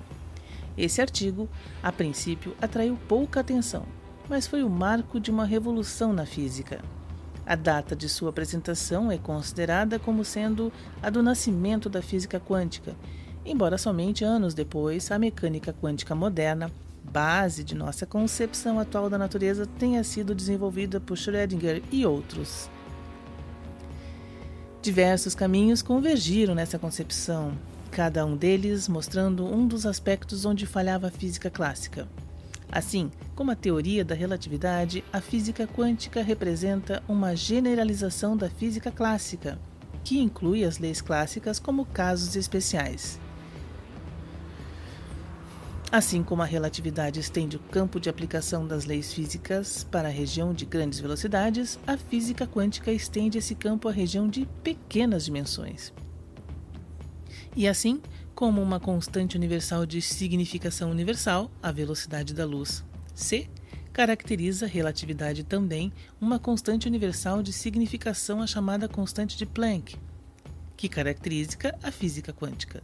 Esse 0.78 1.02
artigo, 1.02 1.50
a 1.84 1.92
princípio, 1.92 2.56
atraiu 2.62 2.98
pouca 3.06 3.42
atenção, 3.42 3.86
mas 4.30 4.48
foi 4.48 4.64
o 4.64 4.70
marco 4.70 5.20
de 5.20 5.30
uma 5.30 5.44
revolução 5.44 6.14
na 6.14 6.26
física. 6.26 6.80
A 7.48 7.56
data 7.56 7.96
de 7.96 8.10
sua 8.10 8.30
apresentação 8.30 9.10
é 9.10 9.18
considerada 9.18 9.98
como 9.98 10.26
sendo 10.26 10.70
a 11.02 11.10
do 11.10 11.24
nascimento 11.24 11.88
da 11.88 12.02
física 12.02 12.42
quântica, 12.42 12.94
embora 13.46 13.78
somente 13.78 14.26
anos 14.26 14.54
depois 14.54 15.10
a 15.12 15.18
mecânica 15.18 15.72
quântica 15.72 16.14
moderna, 16.14 16.70
base 17.06 17.64
de 17.64 17.74
nossa 17.74 18.06
concepção 18.06 18.78
atual 18.82 19.10
da 19.10 19.18
natureza, 19.18 19.66
tenha 19.66 20.04
sido 20.04 20.36
desenvolvida 20.36 21.00
por 21.00 21.16
Schrödinger 21.16 21.82
e 21.90 22.06
outros. 22.06 22.70
Diversos 24.82 25.34
caminhos 25.34 25.82
convergiram 25.82 26.54
nessa 26.54 26.78
concepção, 26.78 27.58
cada 27.92 28.26
um 28.26 28.36
deles 28.36 28.90
mostrando 28.90 29.46
um 29.46 29.66
dos 29.66 29.86
aspectos 29.86 30.44
onde 30.44 30.66
falhava 30.66 31.08
a 31.08 31.12
física 31.12 31.50
clássica. 31.50 32.10
Assim, 32.72 33.12
como 33.36 33.52
a 33.52 33.56
teoria 33.56 34.04
da 34.04 34.14
relatividade, 34.14 35.04
a 35.12 35.22
física 35.22 35.66
quântica 35.68 36.22
representa 36.22 37.02
uma 37.08 37.36
generalização 37.36 38.36
da 38.36 38.50
física 38.50 38.92
clássica, 38.92 39.58
que 40.04 40.20
inclui 40.20 40.64
as 40.64 40.78
leis 40.78 41.02
clássicas 41.02 41.60
como 41.60 41.86
casos 41.86 42.36
especiais. 42.36 43.20
Assim 45.90 46.22
como 46.22 46.42
a 46.42 46.46
relatividade 46.46 47.18
estende 47.22 47.56
o 47.56 47.60
campo 47.60 47.98
de 47.98 48.10
aplicação 48.10 48.68
das 48.68 48.84
leis 48.84 49.14
físicas 49.14 49.86
para 49.86 50.10
a 50.10 50.12
região 50.12 50.54
de 50.54 50.66
grandes 50.66 51.00
velocidades, 51.00 51.80
a 51.88 51.96
física 51.96 52.46
quântica 52.46 52.92
estende 52.92 53.38
esse 53.38 53.56
campo 53.56 53.88
à 53.88 53.92
região 53.92 54.28
de 54.28 54.46
pequenas 54.62 55.24
dimensões. 55.24 55.94
E 57.56 57.66
assim, 57.68 58.02
como 58.38 58.62
uma 58.62 58.80
constante 58.80 59.36
universal 59.36 59.84
de 59.84 60.00
significação 60.00 60.92
universal, 60.92 61.50
a 61.60 61.72
velocidade 61.72 62.36
da 62.36 62.46
luz, 62.46 62.86
c, 63.16 63.50
caracteriza 63.92 64.68
a 64.68 64.70
relatividade 64.70 65.44
também 65.44 65.92
uma 66.22 66.38
constante 66.38 66.88
universal 66.88 67.42
de 67.42 67.52
significação, 67.52 68.40
a 68.40 68.46
chamada 68.46 68.88
constante 68.88 69.36
de 69.36 69.44
Planck, 69.44 69.98
que 70.76 70.88
caracteriza 70.88 71.58
a 71.82 71.92
física 71.92 72.32
quântica. 72.32 72.84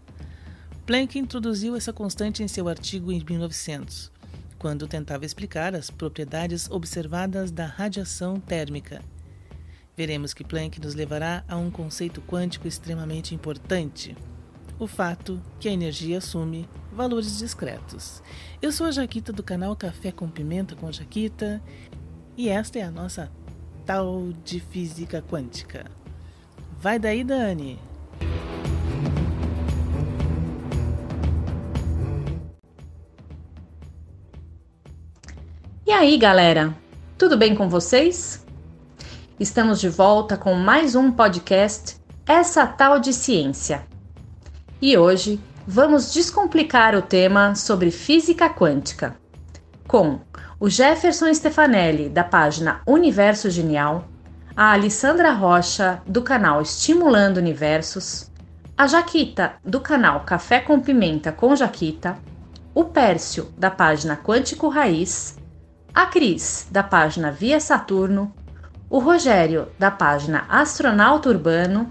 Planck 0.87 1.19
introduziu 1.19 1.75
essa 1.75 1.93
constante 1.93 2.41
em 2.41 2.47
seu 2.47 2.67
artigo 2.67 3.11
em 3.11 3.23
1900, 3.23 4.11
quando 4.57 4.87
tentava 4.87 5.23
explicar 5.23 5.75
as 5.75 5.91
propriedades 5.91 6.67
observadas 6.71 7.51
da 7.51 7.67
radiação 7.67 8.39
térmica. 8.39 9.03
Veremos 9.95 10.33
que 10.33 10.43
Planck 10.43 10.81
nos 10.81 10.95
levará 10.95 11.43
a 11.47 11.57
um 11.57 11.69
conceito 11.69 12.23
quântico 12.23 12.67
extremamente 12.67 13.35
importante 13.35 14.15
o 14.79 14.87
fato 14.87 15.41
que 15.59 15.69
a 15.69 15.71
energia 15.71 16.17
assume 16.17 16.67
valores 16.91 17.37
discretos. 17.37 18.21
Eu 18.61 18.71
sou 18.71 18.87
a 18.87 18.91
Jaquita 18.91 19.31
do 19.31 19.43
canal 19.43 19.75
Café 19.75 20.11
com 20.11 20.29
Pimenta 20.29 20.75
com 20.75 20.91
Jaquita 20.91 21.61
e 22.35 22.49
esta 22.49 22.79
é 22.79 22.83
a 22.83 22.91
nossa 22.91 23.31
tal 23.85 24.31
de 24.43 24.59
física 24.59 25.21
quântica. 25.21 25.85
Vai 26.79 26.99
daí, 26.99 27.23
Dani! 27.23 27.79
E 35.85 35.91
aí, 35.91 36.17
galera? 36.17 36.75
Tudo 37.17 37.37
bem 37.37 37.55
com 37.55 37.69
vocês? 37.69 38.45
Estamos 39.39 39.79
de 39.79 39.89
volta 39.89 40.37
com 40.37 40.53
mais 40.55 40.95
um 40.95 41.11
podcast 41.11 41.97
Essa 42.25 42.65
Tal 42.65 42.99
de 42.99 43.13
Ciência 43.13 43.92
e 44.83 44.97
hoje 44.97 45.39
vamos 45.65 46.11
descomplicar 46.11 46.93
o 46.93 47.01
tema 47.01 47.55
sobre 47.55 47.89
física 47.89 48.49
quântica. 48.49 49.15
Com 49.87 50.19
o 50.59 50.69
Jefferson 50.69 51.33
Stefanelli, 51.33 52.09
da 52.09 52.21
página 52.21 52.81
Universo 52.85 53.49
Genial, 53.49 54.09
a 54.53 54.73
Alessandra 54.73 55.31
Rocha, 55.31 56.01
do 56.05 56.21
canal 56.21 56.61
Estimulando 56.61 57.37
Universos, 57.37 58.29
a 58.77 58.85
Jaquita, 58.85 59.53
do 59.63 59.79
canal 59.79 60.25
Café 60.25 60.59
com 60.59 60.81
Pimenta 60.81 61.31
com 61.31 61.55
Jaquita, 61.55 62.17
o 62.75 62.83
Pércio, 62.83 63.53
da 63.57 63.71
página 63.71 64.17
Quântico 64.17 64.67
Raiz, 64.67 65.37
a 65.95 66.07
Cris, 66.07 66.67
da 66.69 66.83
página 66.83 67.31
Via 67.31 67.61
Saturno, 67.61 68.35
o 68.89 68.99
Rogério, 68.99 69.69
da 69.79 69.89
página 69.89 70.43
Astronauta 70.49 71.29
Urbano 71.29 71.89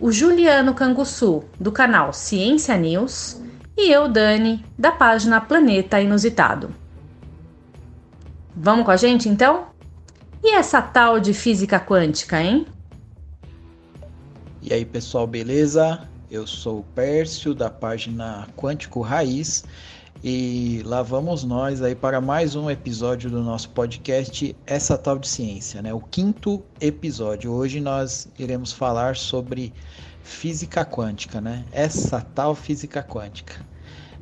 o 0.00 0.10
Juliano 0.10 0.72
Canguçu, 0.72 1.44
do 1.60 1.70
canal 1.70 2.12
Ciência 2.12 2.76
News, 2.76 3.40
e 3.76 3.92
eu, 3.92 4.08
Dani, 4.08 4.64
da 4.78 4.90
página 4.90 5.40
Planeta 5.40 6.00
Inusitado. 6.00 6.74
Vamos 8.56 8.86
com 8.86 8.90
a 8.90 8.96
gente 8.96 9.28
então? 9.28 9.66
E 10.42 10.54
essa 10.54 10.80
tal 10.80 11.20
de 11.20 11.34
física 11.34 11.78
quântica, 11.78 12.42
hein? 12.42 12.66
E 14.62 14.72
aí, 14.72 14.86
pessoal, 14.86 15.26
beleza? 15.26 16.08
Eu 16.30 16.46
sou 16.46 16.80
o 16.80 16.84
Pércio 16.94 17.54
da 17.54 17.68
página 17.68 18.46
Quântico 18.56 19.00
Raiz 19.02 19.64
e 20.22 20.82
lá 20.84 21.02
vamos 21.02 21.44
nós 21.44 21.80
aí 21.80 21.94
para 21.94 22.20
mais 22.20 22.54
um 22.54 22.70
episódio 22.70 23.30
do 23.30 23.42
nosso 23.42 23.70
podcast 23.70 24.54
Essa 24.66 24.98
Tal 24.98 25.18
de 25.18 25.26
Ciência, 25.26 25.80
né? 25.80 25.94
O 25.94 26.00
quinto 26.00 26.62
episódio. 26.78 27.50
Hoje 27.50 27.80
nós 27.80 28.28
iremos 28.38 28.70
falar 28.70 29.16
sobre 29.16 29.72
física 30.22 30.84
quântica, 30.84 31.40
né? 31.40 31.64
Essa 31.72 32.20
tal 32.20 32.54
física 32.54 33.02
quântica. 33.02 33.64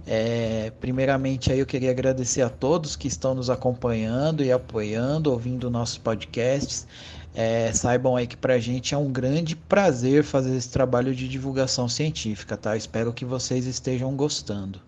É, 0.06 0.72
primeiramente 0.78 1.50
aí 1.50 1.58
eu 1.58 1.66
queria 1.66 1.90
agradecer 1.90 2.42
a 2.42 2.48
todos 2.48 2.94
que 2.94 3.08
estão 3.08 3.34
nos 3.34 3.50
acompanhando 3.50 4.44
e 4.44 4.52
apoiando, 4.52 5.32
ouvindo 5.32 5.68
nossos 5.68 5.98
podcasts. 5.98 6.86
É, 7.34 7.72
saibam 7.72 8.14
aí 8.14 8.28
que 8.28 8.36
para 8.36 8.54
a 8.54 8.58
gente 8.60 8.94
é 8.94 8.98
um 8.98 9.10
grande 9.10 9.56
prazer 9.56 10.22
fazer 10.22 10.56
esse 10.56 10.70
trabalho 10.70 11.12
de 11.12 11.28
divulgação 11.28 11.88
científica, 11.88 12.56
tá? 12.56 12.76
Espero 12.76 13.12
que 13.12 13.24
vocês 13.24 13.66
estejam 13.66 14.14
gostando. 14.14 14.87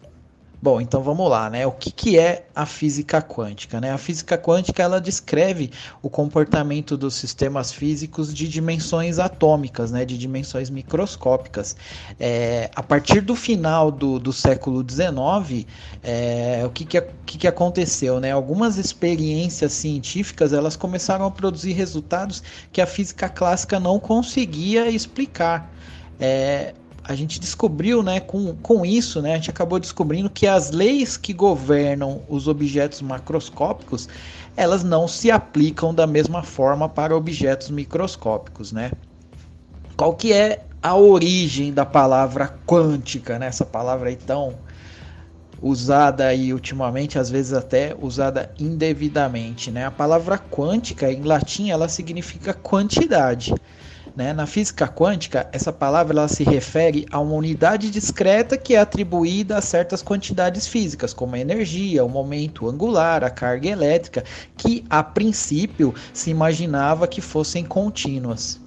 Bom, 0.63 0.79
então 0.79 1.03
vamos 1.03 1.31
lá, 1.31 1.49
né? 1.49 1.67
O 1.67 1.73
que, 1.73 1.91
que 1.91 2.19
é 2.19 2.45
a 2.55 2.67
física 2.67 3.23
quântica? 3.23 3.81
Né? 3.81 3.93
A 3.93 3.97
física 3.97 4.37
quântica 4.37 4.83
ela 4.83 5.01
descreve 5.01 5.71
o 6.03 6.11
comportamento 6.11 6.99
dos 6.99 7.15
sistemas 7.15 7.73
físicos 7.73 8.35
de 8.35 8.47
dimensões 8.47 9.19
atômicas, 9.19 9.91
né? 9.91 10.05
De 10.05 10.19
dimensões 10.19 10.69
microscópicas. 10.69 11.75
É, 12.19 12.71
a 12.77 12.83
partir 12.83 13.23
do 13.23 13.35
final 13.35 13.91
do, 13.91 14.19
do 14.19 14.35
século 14.35 14.85
XIX, 14.87 15.67
é, 16.03 16.63
o 16.67 16.69
que, 16.69 16.85
que, 16.85 17.01
que, 17.25 17.39
que 17.39 17.49
aconteceu? 17.49 18.21
Né? 18.21 18.31
Algumas 18.31 18.77
experiências 18.77 19.73
científicas 19.73 20.53
elas 20.53 20.77
começaram 20.77 21.25
a 21.25 21.31
produzir 21.31 21.73
resultados 21.73 22.43
que 22.71 22.83
a 22.83 22.87
física 22.87 23.31
clássica 23.31 23.81
não 23.81 23.99
conseguia 23.99 24.91
explicar. 24.91 25.73
É, 26.21 26.75
a 27.11 27.15
gente 27.17 27.41
descobriu, 27.41 28.05
né, 28.05 28.21
com, 28.21 28.55
com 28.63 28.87
isso, 28.87 29.21
né, 29.21 29.33
a 29.33 29.35
gente 29.35 29.51
acabou 29.51 29.81
descobrindo 29.81 30.31
que 30.31 30.47
as 30.47 30.71
leis 30.71 31.17
que 31.17 31.33
governam 31.33 32.23
os 32.29 32.47
objetos 32.47 33.03
macroscópicos, 33.03 34.09
elas 34.57 34.85
não 34.85 35.09
se 35.09 35.29
aplicam 35.29 35.93
da 35.93 36.07
mesma 36.07 36.45
forma 36.45 36.89
para 36.89 37.17
objetos 37.17 37.69
microscópicos, 37.69 38.71
né? 38.71 38.93
Qual 39.97 40.15
que 40.15 40.33
é 40.33 40.65
a 40.81 40.95
origem 40.95 41.73
da 41.73 41.85
palavra 41.85 42.57
quântica, 42.65 43.41
né? 43.41 43.47
Essa 43.47 43.67
palavra 43.67 44.11
aí 44.11 44.17
tão 44.17 44.55
usada 45.61 46.27
aí 46.27 46.53
ultimamente, 46.55 47.19
às 47.19 47.29
vezes 47.29 47.53
até 47.53 47.93
usada 48.01 48.55
indevidamente, 48.57 49.73
né? 49.73 49.85
A 49.85 49.91
palavra 49.91 50.39
quântica 50.39 51.11
em 51.11 51.25
latim 51.25 51.71
ela 51.71 51.89
significa 51.89 52.55
quantidade. 52.55 53.53
Né? 54.21 54.35
Na 54.35 54.45
física 54.45 54.87
quântica, 54.87 55.49
essa 55.51 55.73
palavra 55.73 56.13
ela 56.13 56.29
se 56.29 56.45
refere 56.45 57.07
a 57.11 57.19
uma 57.19 57.33
unidade 57.33 57.91
discreta 57.91 58.59
que 58.59 58.75
é 58.75 58.79
atribuída 58.79 59.57
a 59.57 59.63
certas 59.63 60.03
quantidades 60.03 60.67
físicas, 60.67 61.15
como 61.15 61.37
a 61.37 61.39
energia, 61.39 62.05
o 62.05 62.09
momento 62.11 62.69
angular, 62.69 63.25
a 63.25 63.31
carga 63.31 63.71
elétrica, 63.71 64.23
que 64.59 64.85
a 64.91 65.03
princípio 65.03 65.95
se 66.13 66.29
imaginava 66.29 67.09
que 67.09 67.23
fossem 67.23 67.65
contínuas. 67.65 68.61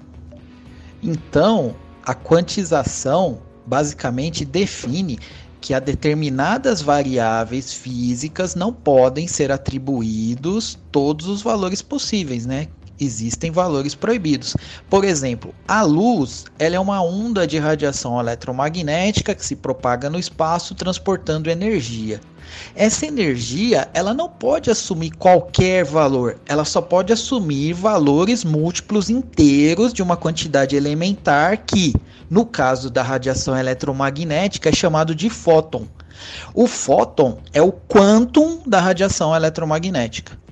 Então, 1.04 1.76
a 2.04 2.16
quantização 2.16 3.38
basicamente 3.64 4.44
define 4.46 5.20
que 5.62 5.72
a 5.76 5.80
determinadas 5.80 6.82
variáveis 6.82 7.72
físicas 7.72 8.56
não 8.56 8.74
podem 8.74 9.28
ser 9.28 9.52
atribuídos 9.52 10.80
todos 10.92 11.28
os 11.28 11.44
valores 11.44 11.84
possíveis, 11.84 12.48
né? 12.48 12.70
Existem 13.00 13.52
valores 13.52 13.96
proibidos. 13.96 14.56
Por 14.90 15.04
exemplo, 15.04 15.54
a 15.68 15.82
luz 15.82 16.46
ela 16.58 16.76
é 16.76 16.80
uma 16.80 17.02
onda 17.02 17.46
de 17.48 17.58
radiação 17.58 18.20
eletromagnética 18.20 19.36
que 19.36 19.46
se 19.46 19.56
propaga 19.56 20.10
no 20.10 20.20
espaço 20.20 20.76
transportando 20.76 21.50
energia. 21.50 22.20
Essa 22.76 23.06
energia 23.06 23.90
ela 23.94 24.14
não 24.14 24.30
pode 24.30 24.70
assumir 24.70 25.12
qualquer 25.12 25.84
valor, 25.84 26.38
ela 26.46 26.66
só 26.66 26.82
pode 26.82 27.12
assumir 27.12 27.74
valores 27.74 28.44
múltiplos 28.44 29.10
inteiros 29.10 29.94
de 29.94 30.04
uma 30.04 30.18
quantidade 30.18 30.76
elementar 30.76 31.64
que, 31.66 31.94
no 32.30 32.46
caso 32.46 32.90
da 32.90 33.02
radiação 33.02 33.58
eletromagnética, 33.58 34.70
é 34.70 34.74
chamado 34.74 35.16
de 35.16 35.30
fóton. 35.30 35.88
O 36.54 36.68
fóton 36.68 37.40
é 37.54 37.62
o 37.62 37.72
quantum 37.72 38.62
da 38.66 38.80
radiação 38.80 39.36
eletromagnética. 39.36 40.43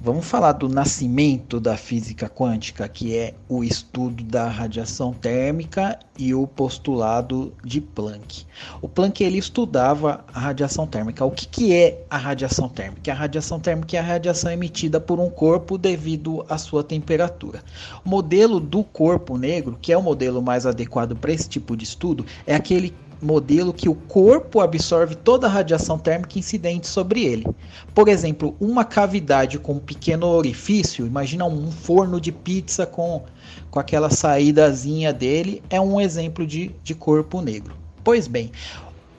Vamos 0.00 0.26
falar 0.26 0.52
do 0.52 0.68
nascimento 0.68 1.58
da 1.58 1.76
física 1.76 2.28
quântica, 2.28 2.88
que 2.88 3.16
é 3.16 3.34
o 3.48 3.64
estudo 3.64 4.22
da 4.22 4.48
radiação 4.48 5.12
térmica 5.12 5.98
e 6.16 6.32
o 6.32 6.46
postulado 6.46 7.52
de 7.64 7.80
Planck. 7.80 8.46
O 8.80 8.88
Planck 8.88 9.24
ele 9.24 9.38
estudava 9.38 10.24
a 10.32 10.38
radiação 10.38 10.86
térmica. 10.86 11.24
O 11.24 11.32
que, 11.32 11.48
que 11.48 11.74
é 11.74 12.04
a 12.08 12.16
radiação 12.16 12.68
térmica? 12.68 13.10
A 13.10 13.14
radiação 13.14 13.58
térmica 13.58 13.96
é 13.96 14.00
a 14.00 14.04
radiação 14.04 14.52
emitida 14.52 15.00
por 15.00 15.18
um 15.18 15.28
corpo 15.28 15.76
devido 15.76 16.46
à 16.48 16.56
sua 16.58 16.84
temperatura. 16.84 17.64
O 18.04 18.08
modelo 18.08 18.60
do 18.60 18.84
corpo 18.84 19.36
negro, 19.36 19.76
que 19.82 19.92
é 19.92 19.98
o 19.98 20.02
modelo 20.02 20.40
mais 20.40 20.64
adequado 20.64 21.16
para 21.16 21.32
esse 21.32 21.48
tipo 21.48 21.76
de 21.76 21.82
estudo, 21.82 22.24
é 22.46 22.54
aquele 22.54 22.94
modelo 23.20 23.72
que 23.72 23.88
o 23.88 23.94
corpo 23.94 24.60
absorve 24.60 25.14
toda 25.14 25.46
a 25.46 25.50
radiação 25.50 25.98
térmica 25.98 26.38
incidente 26.38 26.86
sobre 26.86 27.24
ele. 27.24 27.46
Por 27.94 28.08
exemplo, 28.08 28.56
uma 28.60 28.84
cavidade 28.84 29.58
com 29.58 29.74
um 29.74 29.78
pequeno 29.78 30.26
orifício, 30.26 31.06
imagina 31.06 31.44
um 31.44 31.70
forno 31.70 32.20
de 32.20 32.30
pizza 32.30 32.86
com, 32.86 33.24
com 33.70 33.80
aquela 33.80 34.10
saídazinha 34.10 35.12
dele, 35.12 35.62
é 35.68 35.80
um 35.80 36.00
exemplo 36.00 36.46
de, 36.46 36.70
de 36.82 36.94
corpo 36.94 37.40
negro. 37.40 37.74
Pois 38.04 38.26
bem, 38.26 38.52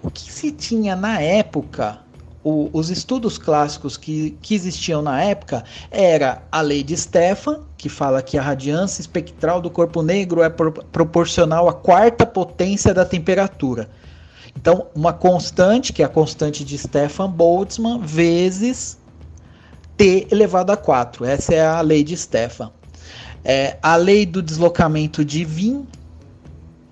o 0.01 0.09
que 0.09 0.31
se 0.31 0.51
tinha 0.51 0.95
na 0.95 1.21
época 1.21 1.99
o, 2.43 2.69
os 2.71 2.89
estudos 2.89 3.37
clássicos 3.37 3.97
que, 3.97 4.31
que 4.41 4.55
existiam 4.55 5.01
na 5.01 5.21
época 5.21 5.63
era 5.91 6.41
a 6.51 6.61
lei 6.61 6.83
de 6.83 6.95
Stefan, 6.95 7.61
que 7.77 7.89
fala 7.89 8.21
que 8.21 8.37
a 8.37 8.41
radiância 8.41 9.01
espectral 9.01 9.61
do 9.61 9.69
corpo 9.69 10.01
negro 10.01 10.41
é 10.41 10.49
pro, 10.49 10.71
proporcional 10.71 11.67
à 11.67 11.73
quarta 11.73 12.25
potência 12.25 12.93
da 12.93 13.05
temperatura. 13.05 13.89
Então, 14.55 14.87
uma 14.95 15.13
constante, 15.13 15.93
que 15.93 16.01
é 16.01 16.05
a 16.05 16.09
constante 16.09 16.63
de 16.63 16.77
Stefan 16.77 17.29
Boltzmann, 17.29 17.99
vezes 18.01 18.97
T 19.95 20.27
elevado 20.31 20.71
a 20.71 20.77
4. 20.77 21.25
Essa 21.25 21.53
é 21.53 21.65
a 21.65 21.81
lei 21.81 22.03
de 22.03 22.15
Stefan. 22.15 22.71
É, 23.43 23.77
a 23.81 23.95
lei 23.95 24.25
do 24.25 24.41
deslocamento 24.41 25.23
de 25.23 25.45
Wien 25.45 25.87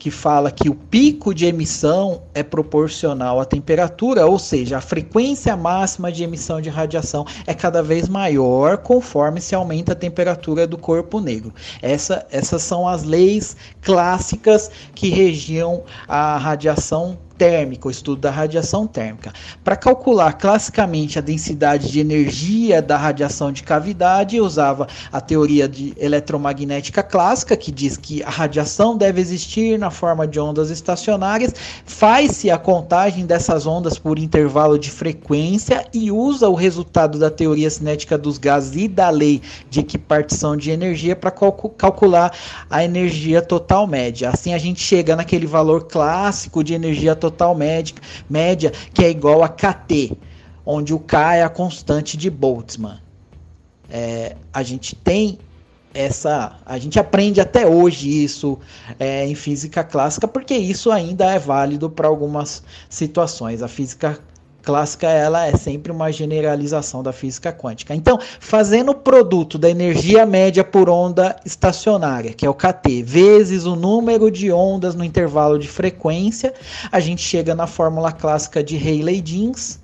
que 0.08 0.12
fala 0.12 0.50
que 0.50 0.70
o 0.70 0.74
pico 0.74 1.34
de 1.34 1.46
emissão 1.46 2.22
é 2.34 2.42
proporcional 2.42 3.42
à 3.42 3.46
temperatura, 3.46 4.26
ou 4.26 4.40
seja, 4.40 4.78
a 4.78 4.82
frequência 4.82 5.54
máxima 5.58 6.10
de 6.10 6.24
emissão 6.24 6.62
de 6.62 6.70
radiação 6.70 7.26
é 7.46 7.54
cada 7.54 7.84
vez 7.84 8.08
maior 8.08 8.78
conforme 8.78 9.42
se 9.42 9.54
aumenta 9.54 9.92
a 9.92 9.96
temperatura 9.96 10.66
do 10.66 10.78
corpo 10.78 11.20
negro. 11.20 11.54
Essa, 11.82 12.26
essas 12.32 12.62
são 12.62 12.88
as 12.88 13.04
leis 13.04 13.58
clássicas 13.82 14.72
que 14.96 15.10
regiam 15.10 15.84
a 16.08 16.38
radiação 16.38 17.18
térmica, 17.38 17.88
o 17.88 17.92
estudo 17.92 18.22
da 18.22 18.32
radiação 18.32 18.88
térmica. 18.88 19.32
Para 19.64 19.76
calcular 19.76 20.34
classicamente 20.34 21.20
a 21.20 21.22
densidade 21.22 21.92
de 21.92 22.00
energia 22.00 22.82
da 22.82 22.98
radiação 22.98 23.52
de 23.52 23.64
cavidade, 23.64 24.42
usava 24.42 24.88
a 25.12 25.22
teoria 25.22 25.68
de 25.68 25.94
eletromagnética 25.98 27.04
clássica, 27.04 27.56
que 27.56 27.72
diz 27.72 27.96
que 27.96 28.24
a 28.24 28.30
radiação 28.30 28.98
deve 28.98 29.22
existir 29.22 29.78
na 29.78 29.92
forma 29.92 30.28
de 30.28 30.40
ondas 30.40 30.70
estacionárias, 30.70 31.54
faz-se 31.86 32.50
a 32.50 32.58
contagem 32.58 33.26
dessas 33.26 33.68
ondas 33.68 34.00
por 34.00 34.18
intervalo 34.18 34.80
de 34.80 34.90
frequência 34.90 35.86
e 35.94 36.12
usa 36.12 36.50
o 36.50 36.56
resultado 36.56 37.20
da 37.20 37.30
teoria 37.30 37.70
cinética 37.70 38.18
dos 38.18 38.38
gases 38.38 38.76
e 38.76 38.88
da 38.88 39.10
lei 39.10 39.42
de 39.70 39.80
equipartição 39.80 40.58
de 40.58 40.72
energia 40.72 41.16
para 41.16 41.32
calcular 41.32 42.34
a 42.70 42.84
energia 42.84 43.42
total 43.42 43.86
média. 43.86 44.30
Assim 44.30 44.54
a 44.54 44.58
gente 44.58 44.82
chega 44.82 45.16
naquele 45.16 45.46
valor 45.46 45.86
clássico 45.86 46.64
de 46.64 46.74
energia 46.74 47.16
total 47.16 47.27
total 47.30 47.56
média, 47.56 47.96
média 48.30 48.72
que 48.94 49.04
é 49.04 49.10
igual 49.10 49.44
a 49.44 49.50
KT, 49.50 50.18
onde 50.66 50.94
o 50.94 51.00
K 51.00 51.36
é 51.36 51.44
a 51.44 51.50
constante 51.50 52.18
de 52.18 52.30
Boltzmann. 52.30 53.00
É, 53.90 54.36
a 54.54 54.64
gente 54.64 54.96
tem 54.96 55.40
essa, 55.94 56.58
a 56.66 56.78
gente 56.78 57.00
aprende 57.00 57.42
até 57.42 57.66
hoje 57.66 58.24
isso 58.24 58.60
é, 59.00 59.26
em 59.26 59.34
física 59.34 59.84
clássica, 59.84 60.28
porque 60.28 60.56
isso 60.56 60.92
ainda 60.92 61.26
é 61.26 61.40
válido 61.40 61.90
para 61.90 62.08
algumas 62.08 62.64
situações. 62.90 63.64
A 63.64 63.68
física 63.68 64.20
clássica 64.68 65.08
ela 65.08 65.46
é 65.46 65.56
sempre 65.56 65.94
uma 65.94 66.12
generalização 66.12 67.02
da 67.02 67.14
física 67.14 67.54
quântica. 67.54 67.96
Então, 67.96 68.20
fazendo 68.38 68.92
o 68.92 68.96
produto 68.96 69.58
da 69.58 69.70
energia 69.70 70.26
média 70.26 70.62
por 70.62 70.90
onda 70.90 71.38
estacionária, 71.46 72.34
que 72.34 72.46
é 72.46 72.50
o 72.50 72.54
KT, 72.54 73.02
vezes 73.02 73.64
o 73.64 73.78
número 73.78 74.30
de 74.30 74.52
ondas 74.52 74.94
no 74.94 75.06
intervalo 75.06 75.58
de 75.58 75.70
frequência, 75.70 76.54
a 76.92 77.00
gente 77.00 77.22
chega 77.22 77.56
na 77.56 77.66
fórmula 77.66 78.12
clássica 78.12 78.62
de 78.62 78.76
Rayleigh-Jeans. 78.76 79.80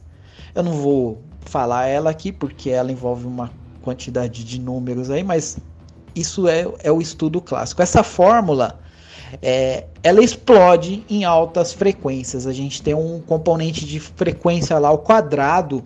Eu 0.54 0.64
não 0.64 0.74
vou 0.74 1.22
falar 1.46 1.88
ela 1.88 2.10
aqui 2.10 2.34
porque 2.34 2.70
ela 2.70 2.92
envolve 2.92 3.26
uma 3.26 3.50
quantidade 3.82 4.44
de 4.44 4.60
números 4.60 5.10
aí, 5.10 5.24
mas 5.24 5.60
isso 6.14 6.46
é, 6.46 6.68
é 6.84 6.92
o 6.92 7.02
estudo 7.02 7.40
clássico. 7.40 7.82
Essa 7.82 8.04
fórmula 8.04 8.78
é, 9.42 9.86
ela 10.02 10.24
explode 10.24 11.04
em 11.10 11.24
altas 11.24 11.74
frequências. 11.74 12.46
A 12.46 12.54
gente 12.54 12.82
tem 12.82 12.94
um 12.94 13.20
componente 13.22 13.86
de 13.86 14.00
frequência 14.00 14.78
lá 14.78 14.90
ao 14.90 14.98
quadrado 14.98 15.84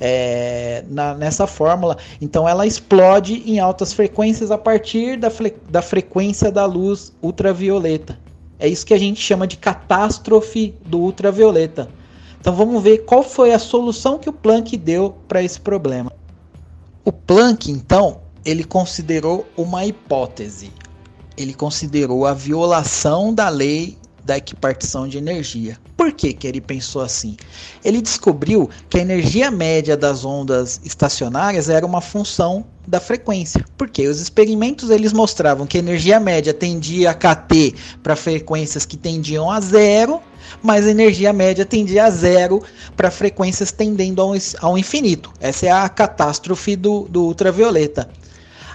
é, 0.00 0.84
na, 0.88 1.14
nessa 1.14 1.46
fórmula. 1.46 1.96
Então 2.20 2.48
ela 2.48 2.66
explode 2.66 3.42
em 3.46 3.58
altas 3.58 3.92
frequências 3.92 4.50
a 4.50 4.58
partir 4.58 5.18
da, 5.18 5.30
da 5.68 5.82
frequência 5.82 6.50
da 6.50 6.64
luz 6.64 7.12
ultravioleta. 7.22 8.18
É 8.58 8.68
isso 8.68 8.84
que 8.84 8.94
a 8.94 8.98
gente 8.98 9.20
chama 9.20 9.46
de 9.46 9.56
catástrofe 9.56 10.74
do 10.84 11.00
ultravioleta. 11.00 11.88
Então 12.40 12.54
vamos 12.54 12.82
ver 12.82 13.04
qual 13.04 13.22
foi 13.22 13.52
a 13.52 13.58
solução 13.58 14.18
que 14.18 14.28
o 14.28 14.32
Planck 14.32 14.76
deu 14.76 15.14
para 15.28 15.42
esse 15.42 15.60
problema. 15.60 16.10
O 17.04 17.12
Planck, 17.12 17.70
então, 17.70 18.20
ele 18.44 18.64
considerou 18.64 19.46
uma 19.56 19.84
hipótese 19.84 20.72
ele 21.40 21.54
considerou 21.54 22.26
a 22.26 22.34
violação 22.34 23.32
da 23.32 23.48
lei 23.48 23.96
da 24.24 24.36
equipartição 24.36 25.08
de 25.08 25.18
energia. 25.18 25.78
Por 25.96 26.12
que, 26.12 26.32
que 26.32 26.46
ele 26.46 26.60
pensou 26.60 27.02
assim? 27.02 27.36
Ele 27.84 28.00
descobriu 28.00 28.68
que 28.88 28.98
a 28.98 29.00
energia 29.00 29.50
média 29.50 29.96
das 29.96 30.24
ondas 30.24 30.80
estacionárias 30.84 31.68
era 31.68 31.84
uma 31.84 32.00
função 32.00 32.64
da 32.86 33.00
frequência. 33.00 33.64
Porque 33.76 34.06
os 34.06 34.20
experimentos 34.20 34.90
eles 34.90 35.12
mostravam 35.12 35.66
que 35.66 35.78
a 35.78 35.80
energia 35.80 36.20
média 36.20 36.52
tendia 36.52 37.10
a 37.10 37.14
KT 37.14 37.74
para 38.02 38.14
frequências 38.14 38.84
que 38.84 38.96
tendiam 38.96 39.50
a 39.50 39.60
zero, 39.60 40.20
mas 40.62 40.86
a 40.86 40.90
energia 40.90 41.32
média 41.32 41.64
tendia 41.64 42.04
a 42.04 42.10
zero 42.10 42.62
para 42.96 43.10
frequências 43.10 43.72
tendendo 43.72 44.20
ao, 44.20 44.34
ao 44.60 44.78
infinito. 44.78 45.32
Essa 45.40 45.66
é 45.66 45.70
a 45.70 45.88
catástrofe 45.88 46.76
do, 46.76 47.06
do 47.08 47.24
ultravioleta. 47.24 48.08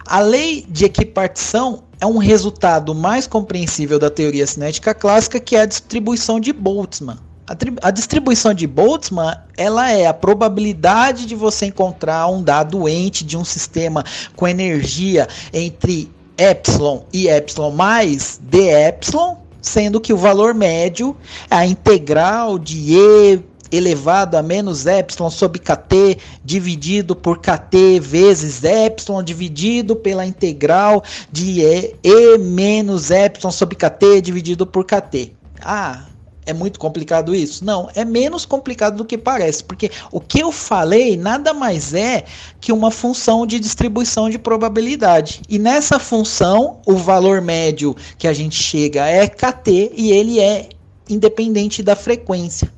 A 0.07 0.19
lei 0.19 0.63
de 0.69 0.85
equipartição 0.85 1.84
é 1.99 2.05
um 2.05 2.17
resultado 2.17 2.93
mais 2.93 3.27
compreensível 3.27 3.97
da 3.99 4.09
teoria 4.09 4.45
cinética 4.45 4.93
clássica, 4.93 5.39
que 5.39 5.55
é 5.55 5.61
a 5.61 5.65
distribuição 5.65 6.39
de 6.39 6.51
Boltzmann. 6.51 7.17
A, 7.47 7.87
a, 7.87 7.91
distribuição 7.91 8.53
de 8.53 8.65
Boltzmann 8.65 9.37
ela 9.55 9.91
é 9.91 10.07
a 10.07 10.13
probabilidade 10.13 11.27
de 11.27 11.35
você 11.35 11.67
encontrar 11.67 12.27
um 12.27 12.41
dado 12.41 12.89
ente 12.89 13.23
de 13.23 13.37
um 13.37 13.45
sistema 13.45 14.03
com 14.35 14.47
energia 14.47 15.27
entre 15.53 16.11
epsilon 16.37 17.01
e 17.13 17.27
epsilon 17.27 17.71
mais 17.71 18.39
d 18.41 18.69
epsilon, 18.87 19.35
sendo 19.61 20.01
que 20.01 20.11
o 20.11 20.17
valor 20.17 20.55
médio 20.55 21.15
é 21.49 21.55
a 21.55 21.65
integral 21.65 22.57
de 22.57 22.93
e 22.93 23.39
elevado 23.75 24.35
a 24.35 24.43
menos 24.43 24.85
epsilon 24.85 25.29
sobre 25.29 25.59
kt 25.59 26.17
dividido 26.43 27.15
por 27.15 27.39
kt 27.39 27.99
vezes 27.99 28.63
epsilon 28.63 29.23
dividido 29.23 29.95
pela 29.95 30.25
integral 30.25 31.03
de 31.31 31.61
e, 31.61 31.95
e 32.03 32.37
menos 32.37 33.11
epsilon 33.11 33.51
sobre 33.51 33.75
kt 33.75 34.21
dividido 34.21 34.65
por 34.65 34.85
kt. 34.85 35.33
Ah, 35.61 36.05
é 36.45 36.53
muito 36.53 36.79
complicado 36.79 37.33
isso? 37.33 37.65
Não, 37.65 37.89
é 37.95 38.05
menos 38.05 38.45
complicado 38.45 38.97
do 38.97 39.05
que 39.05 39.17
parece, 39.17 39.63
porque 39.63 39.89
o 40.11 40.21
que 40.21 40.39
eu 40.39 40.51
falei 40.51 41.17
nada 41.17 41.53
mais 41.53 41.93
é 41.93 42.23
que 42.61 42.71
uma 42.71 42.91
função 42.91 43.47
de 43.47 43.59
distribuição 43.59 44.29
de 44.29 44.37
probabilidade. 44.37 45.41
E 45.49 45.57
nessa 45.57 45.97
função, 45.97 46.79
o 46.85 46.95
valor 46.95 47.41
médio 47.41 47.95
que 48.17 48.27
a 48.27 48.33
gente 48.33 48.61
chega 48.61 49.07
é 49.07 49.27
kt 49.27 49.91
e 49.95 50.11
ele 50.11 50.39
é 50.39 50.69
independente 51.09 51.81
da 51.81 51.95
frequência. 51.95 52.71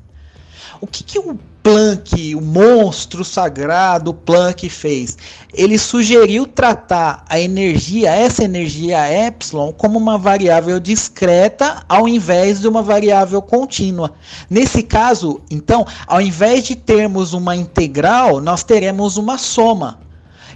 O 0.80 0.86
que, 0.86 1.04
que 1.04 1.18
o 1.18 1.38
Planck, 1.64 2.36
o 2.36 2.42
monstro 2.42 3.26
sagrado 3.26 4.14
Planck 4.14 4.70
fez? 4.70 5.18
Ele 5.54 5.78
sugeriu 5.78 6.46
tratar 6.46 7.26
a 7.28 7.40
energia, 7.40 8.12
essa 8.12 8.44
energia 8.44 9.12
epsilon, 9.12 9.72
como 9.74 9.98
uma 9.98 10.18
variável 10.18 10.80
discreta 10.80 11.84
ao 11.90 12.08
invés 12.08 12.62
de 12.62 12.68
uma 12.68 12.84
variável 12.84 13.42
contínua. 13.42 14.14
Nesse 14.50 14.84
caso, 14.84 15.42
então, 15.50 15.86
ao 16.06 16.22
invés 16.22 16.64
de 16.64 16.76
termos 16.76 17.34
uma 17.34 17.56
integral, 17.56 18.40
nós 18.40 18.64
teremos 18.64 19.18
uma 19.18 19.38
soma. 19.38 20.00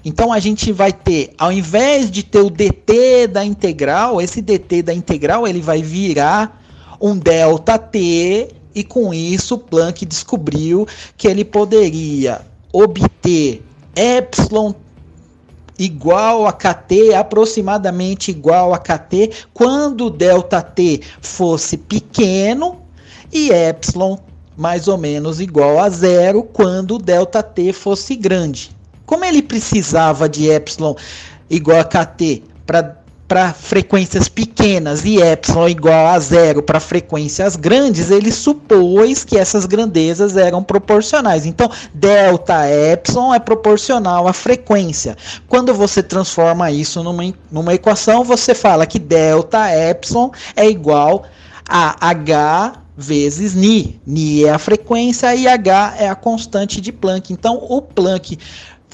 Então 0.05 0.31
a 0.31 0.39
gente 0.39 0.71
vai 0.71 0.93
ter, 0.93 1.33
ao 1.37 1.51
invés 1.51 2.09
de 2.09 2.23
ter 2.23 2.39
o 2.39 2.49
dt 2.49 3.27
da 3.27 3.43
integral, 3.43 4.21
esse 4.21 4.41
dt 4.41 4.81
da 4.81 4.93
integral 4.93 5.47
ele 5.47 5.61
vai 5.61 5.81
virar 5.81 6.59
um 6.99 7.17
delta 7.17 7.77
t 7.77 8.60
e 8.73 8.83
com 8.83 9.13
isso, 9.13 9.57
Planck 9.57 10.05
descobriu 10.05 10.87
que 11.17 11.27
ele 11.27 11.43
poderia 11.43 12.41
obter 12.71 13.63
epsilon 13.95 14.73
igual 15.77 16.45
a 16.45 16.53
kt, 16.53 17.13
aproximadamente 17.13 18.29
igual 18.29 18.73
a 18.73 18.77
kt, 18.77 19.47
quando 19.53 20.09
delta 20.09 20.61
t 20.61 21.01
fosse 21.19 21.75
pequeno 21.75 22.81
e 23.31 23.49
epsilon 23.49 24.17
mais 24.55 24.87
ou 24.87 24.97
menos 24.97 25.39
igual 25.39 25.79
a 25.79 25.89
zero 25.89 26.43
quando 26.43 26.99
delta 26.99 27.41
t 27.41 27.73
fosse 27.73 28.15
grande. 28.15 28.71
Como 29.05 29.25
ele 29.25 29.41
precisava 29.41 30.29
de 30.29 30.49
epsilon 30.49 30.95
igual 31.49 31.79
a 31.79 31.83
kt 31.83 32.43
para 32.65 33.00
para 33.31 33.53
frequências 33.53 34.27
pequenas 34.27 35.05
e 35.05 35.21
epsilon 35.21 35.69
igual 35.69 36.07
a 36.07 36.19
zero 36.19 36.61
para 36.61 36.81
frequências 36.81 37.55
grandes, 37.55 38.11
ele 38.11 38.29
supôs 38.29 39.23
que 39.23 39.37
essas 39.37 39.65
grandezas 39.65 40.35
eram 40.35 40.61
proporcionais. 40.61 41.45
Então, 41.45 41.71
delta 41.93 42.69
epsilon 42.69 43.33
é 43.33 43.39
proporcional 43.39 44.27
à 44.27 44.33
frequência. 44.33 45.15
Quando 45.47 45.73
você 45.73 46.03
transforma 46.03 46.71
isso 46.71 47.01
numa, 47.01 47.33
numa 47.49 47.73
equação, 47.73 48.25
você 48.25 48.53
fala 48.53 48.85
que 48.85 48.99
delta 48.99 49.73
epsilon 49.73 50.31
é 50.53 50.69
igual 50.69 51.23
a 51.65 52.09
h 52.09 52.81
vezes 52.97 53.55
ni. 53.55 53.99
Ni 54.05 54.43
é 54.43 54.51
a 54.51 54.59
frequência 54.59 55.33
e 55.33 55.47
h 55.47 55.95
é 55.97 56.09
a 56.09 56.15
constante 56.15 56.81
de 56.81 56.91
Planck. 56.91 57.31
Então, 57.31 57.55
o 57.69 57.81
Planck 57.81 58.37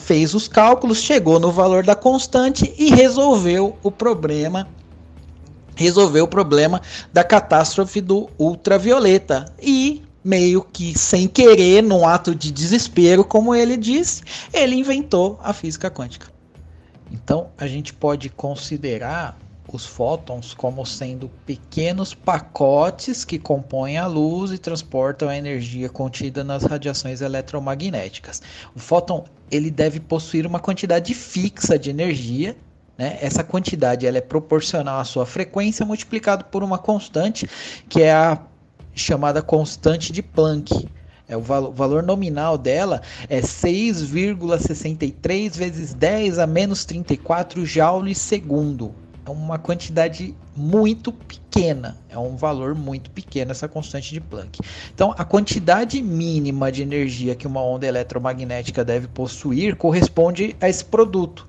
fez 0.08 0.34
os 0.34 0.47
cálculos, 0.47 1.01
chegou 1.01 1.38
no 1.38 1.51
valor 1.51 1.84
da 1.84 1.93
constante 1.93 2.74
e 2.78 2.89
resolveu 2.89 3.78
o 3.84 3.91
problema 3.91 4.66
resolveu 5.76 6.24
o 6.24 6.28
problema 6.28 6.82
da 7.14 7.24
catástrofe 7.24 8.01
do 8.01 8.28
ultravioleta. 8.39 9.45
E 9.62 10.01
meio 10.24 10.64
que 10.64 10.97
sem 10.97 11.28
querer, 11.28 11.84
num 11.84 12.08
ato 12.08 12.34
de 12.34 12.51
desespero, 12.51 13.24
como 13.24 13.53
ele 13.53 13.78
disse, 13.78 14.24
ele 14.51 14.76
inventou 14.76 15.39
a 15.43 15.53
física 15.53 15.91
quântica. 15.91 16.28
Então 17.12 17.51
a 17.58 17.68
gente 17.68 17.93
pode 17.93 18.28
considerar 18.30 19.38
os 19.76 19.86
fótons 19.86 20.53
como 20.53 20.86
sendo 20.86 21.30
pequenos 21.45 22.13
pacotes 22.13 23.26
que 23.26 23.38
compõem 23.38 23.97
a 23.97 24.07
luz 24.07 24.51
e 24.51 24.57
transportam 24.57 25.28
a 25.28 25.36
energia 25.36 25.89
contida 25.89 26.41
nas 26.43 26.63
radiações 26.63 27.20
eletromagnéticas. 27.22 28.41
O 28.76 28.80
fóton 28.80 29.26
ele 29.51 29.70
deve 29.70 29.99
possuir 29.99 30.47
uma 30.47 30.59
quantidade 30.59 31.13
fixa 31.13 31.78
de 31.78 31.89
energia. 31.89 32.55
Né? 32.97 33.18
Essa 33.22 33.43
quantidade 33.43 34.07
ela 34.07 34.18
é 34.18 34.22
proporcional 34.22 34.99
à 34.99 35.03
sua 35.03 35.26
frequência 35.26 35.86
multiplicado 35.86 36.45
por 36.45 36.63
uma 36.63 36.78
constante 36.78 37.45
que 37.89 38.01
é 38.01 38.13
a 38.13 38.39
chamada 38.95 39.41
constante 39.41 40.13
de 40.13 40.24
Planck. 40.24 40.88
É 41.30 41.36
o 41.36 41.41
valor, 41.41 42.01
nominal 42.03 42.57
dela 42.57 43.01
é 43.28 43.41
6,63 43.41 45.57
vezes 45.57 45.93
10 45.93 46.39
a 46.39 46.47
menos 46.47 46.86
34 46.86 47.65
joules 47.65 48.18
segundo 48.18 48.95
uma 49.30 49.57
quantidade 49.57 50.36
muito 50.55 51.11
pequena, 51.11 51.97
é 52.09 52.17
um 52.17 52.36
valor 52.36 52.75
muito 52.75 53.09
pequeno 53.11 53.51
essa 53.51 53.67
constante 53.67 54.13
de 54.13 54.21
Planck. 54.21 54.59
Então, 54.93 55.13
a 55.17 55.23
quantidade 55.23 56.01
mínima 56.01 56.71
de 56.71 56.82
energia 56.82 57.36
que 57.36 57.47
uma 57.47 57.61
onda 57.61 57.86
eletromagnética 57.86 58.84
deve 58.84 59.07
possuir 59.07 59.75
corresponde 59.75 60.55
a 60.61 60.69
esse 60.69 60.84
produto. 60.84 61.47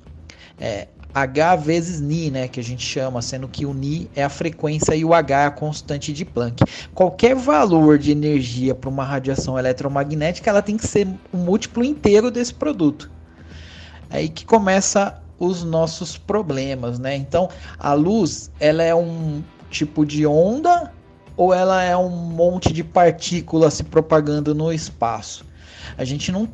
É, 0.61 0.89
H 1.15 1.57
vezes 1.57 2.01
Ni, 2.01 2.31
né, 2.31 2.49
que 2.49 2.61
a 2.61 2.63
gente 2.63 2.85
chama, 2.85 3.23
sendo 3.23 3.49
que 3.49 3.65
o 3.65 3.73
Ni 3.73 4.11
é 4.15 4.23
a 4.23 4.29
frequência 4.29 4.95
e 4.95 5.05
o 5.05 5.15
H 5.15 5.43
é 5.43 5.47
a 5.47 5.51
constante 5.51 6.13
de 6.13 6.25
Planck. 6.25 6.63
Qualquer 6.95 7.35
valor 7.35 7.99
de 7.99 8.11
energia 8.11 8.75
para 8.75 8.91
uma 8.91 9.05
radiação 9.05 9.59
eletromagnética, 9.59 10.51
ela 10.51 10.63
tem 10.63 10.77
que 10.77 10.87
ser 10.87 11.07
um 11.33 11.39
múltiplo 11.39 11.85
inteiro 11.85 12.31
desse 12.31 12.53
produto. 12.53 13.11
É 14.11 14.19
aí 14.19 14.29
que 14.29 14.45
começa 14.45 15.21
os 15.39 15.65
nossos 15.65 16.17
problemas, 16.17 16.99
né? 16.99 17.17
Então, 17.17 17.49
a 17.79 17.93
luz, 17.93 18.51
ela 18.59 18.83
é 18.83 18.95
um 18.95 19.43
tipo 19.71 20.05
de 20.05 20.27
onda 20.27 20.93
ou 21.37 21.55
ela 21.55 21.83
é 21.83 21.97
um 21.97 22.11
monte 22.11 22.73
de 22.73 22.83
partículas 22.83 23.75
se 23.75 23.85
propagando 23.85 24.55
no 24.55 24.73
espaço? 24.73 25.45
A 25.97 26.05
gente 26.05 26.33
não, 26.33 26.49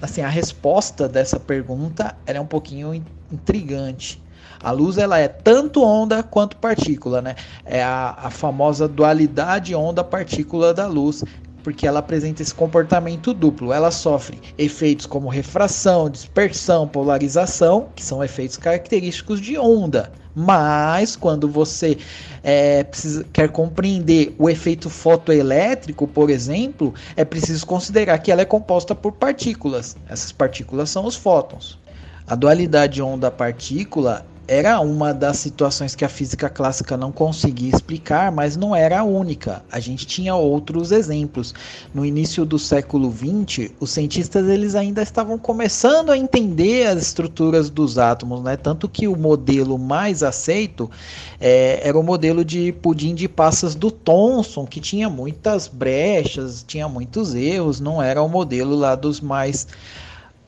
assim, 0.00 0.20
a 0.22 0.28
resposta 0.28 1.08
dessa 1.08 1.40
pergunta 1.40 2.16
é 2.26 2.40
um 2.40 2.46
pouquinho 2.46 2.94
intrigante. 3.32 4.22
A 4.60 4.72
luz 4.72 4.98
ela 4.98 5.18
é 5.18 5.28
tanto 5.28 5.84
onda 5.84 6.22
quanto 6.22 6.56
partícula, 6.56 7.22
né? 7.22 7.36
É 7.64 7.82
a, 7.82 8.16
a 8.24 8.30
famosa 8.30 8.88
dualidade 8.88 9.74
onda-partícula 9.74 10.74
da 10.74 10.86
luz, 10.86 11.22
porque 11.68 11.86
ela 11.86 11.98
apresenta 11.98 12.40
esse 12.40 12.54
comportamento 12.54 13.34
duplo. 13.34 13.74
Ela 13.74 13.90
sofre 13.90 14.40
efeitos 14.56 15.04
como 15.04 15.28
refração, 15.28 16.08
dispersão, 16.08 16.88
polarização, 16.88 17.88
que 17.94 18.02
são 18.02 18.24
efeitos 18.24 18.56
característicos 18.56 19.38
de 19.38 19.58
onda. 19.58 20.10
Mas 20.34 21.14
quando 21.14 21.46
você 21.46 21.98
é, 22.42 22.84
precisa, 22.84 23.22
quer 23.34 23.50
compreender 23.50 24.34
o 24.38 24.48
efeito 24.48 24.88
fotoelétrico, 24.88 26.08
por 26.08 26.30
exemplo, 26.30 26.94
é 27.14 27.22
preciso 27.22 27.66
considerar 27.66 28.16
que 28.16 28.32
ela 28.32 28.40
é 28.40 28.46
composta 28.46 28.94
por 28.94 29.12
partículas. 29.12 29.94
Essas 30.08 30.32
partículas 30.32 30.88
são 30.88 31.04
os 31.04 31.16
fótons. 31.16 31.78
A 32.26 32.34
dualidade 32.34 33.02
onda-partícula 33.02 34.24
era 34.48 34.80
uma 34.80 35.12
das 35.12 35.36
situações 35.36 35.94
que 35.94 36.06
a 36.06 36.08
física 36.08 36.48
clássica 36.48 36.96
não 36.96 37.12
conseguia 37.12 37.70
explicar, 37.70 38.32
mas 38.32 38.56
não 38.56 38.74
era 38.74 39.00
a 39.00 39.04
única. 39.04 39.62
A 39.70 39.78
gente 39.78 40.06
tinha 40.06 40.34
outros 40.34 40.90
exemplos. 40.90 41.54
No 41.92 42.04
início 42.04 42.46
do 42.46 42.58
século 42.58 43.12
XX, 43.12 43.70
os 43.78 43.90
cientistas 43.90 44.48
eles 44.48 44.74
ainda 44.74 45.02
estavam 45.02 45.36
começando 45.38 46.10
a 46.10 46.16
entender 46.16 46.86
as 46.86 47.02
estruturas 47.02 47.68
dos 47.68 47.98
átomos, 47.98 48.42
né? 48.42 48.56
Tanto 48.56 48.88
que 48.88 49.06
o 49.06 49.14
modelo 49.14 49.78
mais 49.78 50.22
aceito 50.22 50.90
é, 51.38 51.86
era 51.86 51.98
o 51.98 52.02
modelo 52.02 52.42
de 52.42 52.72
pudim 52.72 53.14
de 53.14 53.28
passas 53.28 53.74
do 53.74 53.90
Thomson, 53.90 54.64
que 54.64 54.80
tinha 54.80 55.10
muitas 55.10 55.68
brechas, 55.68 56.64
tinha 56.66 56.88
muitos 56.88 57.34
erros, 57.34 57.80
não 57.80 58.02
era 58.02 58.22
o 58.22 58.28
modelo 58.28 58.74
lá 58.74 58.94
dos 58.94 59.20
mais 59.20 59.66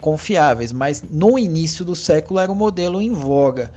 confiáveis, 0.00 0.72
mas 0.72 1.02
no 1.08 1.38
início 1.38 1.84
do 1.84 1.94
século 1.94 2.40
era 2.40 2.50
o 2.50 2.56
modelo 2.56 3.00
em 3.00 3.12
voga. 3.12 3.70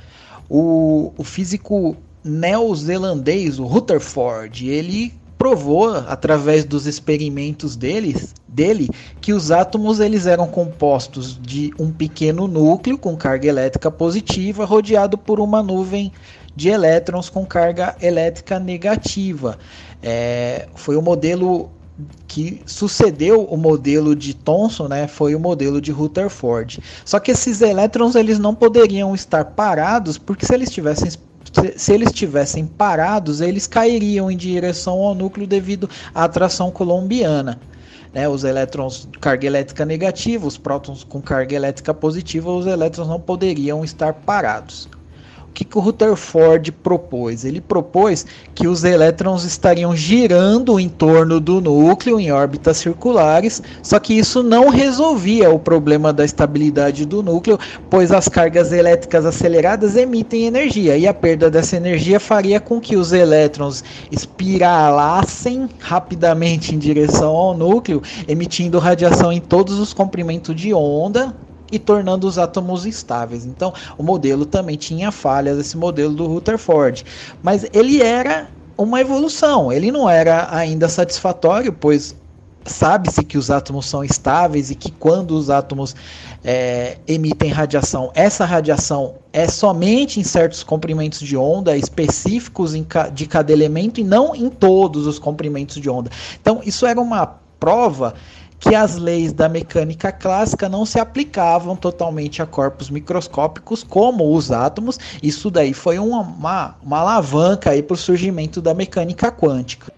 O, 0.48 1.12
o 1.16 1.24
físico 1.24 1.96
neozelandês, 2.24 3.58
o 3.58 3.64
Rutherford, 3.64 4.68
ele 4.68 5.14
provou 5.36 5.94
através 5.94 6.64
dos 6.64 6.86
experimentos 6.86 7.76
deles, 7.76 8.34
dele 8.48 8.88
que 9.20 9.32
os 9.32 9.50
átomos 9.50 10.00
eles 10.00 10.26
eram 10.26 10.46
compostos 10.46 11.38
de 11.38 11.70
um 11.78 11.92
pequeno 11.92 12.48
núcleo 12.48 12.96
com 12.96 13.14
carga 13.14 13.46
elétrica 13.46 13.90
positiva 13.90 14.64
rodeado 14.64 15.18
por 15.18 15.38
uma 15.40 15.62
nuvem 15.62 16.10
de 16.56 16.68
elétrons 16.68 17.28
com 17.28 17.44
carga 17.44 17.94
elétrica 18.00 18.58
negativa. 18.58 19.58
É, 20.02 20.66
foi 20.74 20.96
o 20.96 21.02
modelo 21.02 21.70
que 22.26 22.60
sucedeu 22.66 23.44
o 23.44 23.56
modelo 23.56 24.16
de 24.16 24.34
Thomson, 24.34 24.88
né, 24.88 25.06
foi 25.06 25.34
o 25.34 25.40
modelo 25.40 25.80
de 25.80 25.92
Rutherford. 25.92 26.80
Só 27.04 27.20
que 27.20 27.30
esses 27.30 27.60
elétrons 27.60 28.14
eles 28.14 28.38
não 28.38 28.54
poderiam 28.54 29.14
estar 29.14 29.44
parados, 29.44 30.18
porque 30.18 30.44
se 30.44 30.54
eles 30.54 30.70
tivessem 30.70 31.10
se 31.76 31.92
eles 31.92 32.10
tivessem 32.10 32.66
parados, 32.66 33.40
eles 33.40 33.68
cairiam 33.68 34.28
em 34.28 34.36
direção 34.36 34.94
ao 34.94 35.14
núcleo 35.14 35.46
devido 35.46 35.88
à 36.12 36.24
atração 36.24 36.68
colombiana. 36.72 37.60
Né, 38.12 38.28
os 38.28 38.42
elétrons 38.42 39.08
de 39.10 39.18
carga 39.18 39.46
elétrica 39.46 39.84
negativa, 39.84 40.46
os 40.46 40.58
prótons 40.58 41.04
com 41.04 41.20
carga 41.20 41.54
elétrica 41.54 41.94
positiva, 41.94 42.50
os 42.50 42.66
elétrons 42.66 43.06
não 43.06 43.20
poderiam 43.20 43.84
estar 43.84 44.12
parados 44.12 44.88
que, 45.54 45.64
que 45.64 45.78
o 45.78 45.80
Rutherford 45.80 46.72
propôs? 46.72 47.44
Ele 47.44 47.60
propôs 47.60 48.26
que 48.54 48.66
os 48.66 48.82
elétrons 48.82 49.44
estariam 49.44 49.94
girando 49.96 50.80
em 50.80 50.88
torno 50.88 51.38
do 51.38 51.60
núcleo 51.60 52.18
em 52.18 52.32
órbitas 52.32 52.78
circulares, 52.78 53.62
só 53.80 54.00
que 54.00 54.12
isso 54.12 54.42
não 54.42 54.68
resolvia 54.68 55.50
o 55.50 55.58
problema 55.58 56.12
da 56.12 56.24
estabilidade 56.24 57.06
do 57.06 57.22
núcleo, 57.22 57.58
pois 57.88 58.10
as 58.10 58.28
cargas 58.28 58.72
elétricas 58.72 59.24
aceleradas 59.24 59.96
emitem 59.96 60.46
energia 60.46 60.98
e 60.98 61.06
a 61.06 61.14
perda 61.14 61.48
dessa 61.48 61.76
energia 61.76 62.18
faria 62.18 62.58
com 62.58 62.80
que 62.80 62.96
os 62.96 63.12
elétrons 63.12 63.84
espiralassem 64.10 65.68
rapidamente 65.78 66.74
em 66.74 66.78
direção 66.78 67.30
ao 67.30 67.56
núcleo, 67.56 68.02
emitindo 68.26 68.80
radiação 68.80 69.32
em 69.32 69.40
todos 69.40 69.78
os 69.78 69.94
comprimentos 69.94 70.54
de 70.56 70.74
onda 70.74 71.32
e 71.74 71.78
tornando 71.78 72.26
os 72.26 72.38
átomos 72.38 72.86
estáveis. 72.86 73.44
Então, 73.44 73.72
o 73.98 74.02
modelo 74.02 74.46
também 74.46 74.76
tinha 74.76 75.10
falhas, 75.10 75.58
esse 75.58 75.76
modelo 75.76 76.14
do 76.14 76.26
Rutherford, 76.26 77.04
mas 77.42 77.66
ele 77.72 78.02
era 78.02 78.48
uma 78.76 79.00
evolução, 79.00 79.72
ele 79.72 79.90
não 79.90 80.08
era 80.08 80.48
ainda 80.54 80.88
satisfatório, 80.88 81.72
pois 81.72 82.14
sabe-se 82.66 83.22
que 83.24 83.36
os 83.36 83.50
átomos 83.50 83.86
são 83.86 84.02
estáveis 84.02 84.70
e 84.70 84.74
que 84.74 84.90
quando 84.90 85.32
os 85.32 85.50
átomos 85.50 85.94
é, 86.42 86.98
emitem 87.06 87.50
radiação, 87.50 88.10
essa 88.14 88.44
radiação 88.44 89.16
é 89.32 89.46
somente 89.48 90.18
em 90.18 90.24
certos 90.24 90.62
comprimentos 90.62 91.20
de 91.20 91.36
onda 91.36 91.76
específicos 91.76 92.72
de 93.12 93.26
cada 93.26 93.52
elemento 93.52 94.00
e 94.00 94.04
não 94.04 94.34
em 94.34 94.48
todos 94.48 95.06
os 95.06 95.18
comprimentos 95.18 95.76
de 95.76 95.90
onda. 95.90 96.10
Então, 96.40 96.60
isso 96.64 96.86
era 96.86 97.00
uma 97.00 97.26
prova 97.60 98.14
que 98.64 98.74
as 98.74 98.96
leis 98.96 99.30
da 99.30 99.46
mecânica 99.46 100.10
clássica 100.10 100.70
não 100.70 100.86
se 100.86 100.98
aplicavam 100.98 101.76
totalmente 101.76 102.40
a 102.40 102.46
corpos 102.46 102.88
microscópicos 102.88 103.84
como 103.84 104.34
os 104.34 104.50
átomos. 104.50 104.98
Isso 105.22 105.50
daí 105.50 105.74
foi 105.74 105.98
uma, 105.98 106.22
uma, 106.22 106.74
uma 106.82 106.98
alavanca 107.00 107.70
para 107.82 107.92
o 107.92 107.96
surgimento 107.96 108.62
da 108.62 108.72
mecânica 108.72 109.30
quântica. 109.30 109.92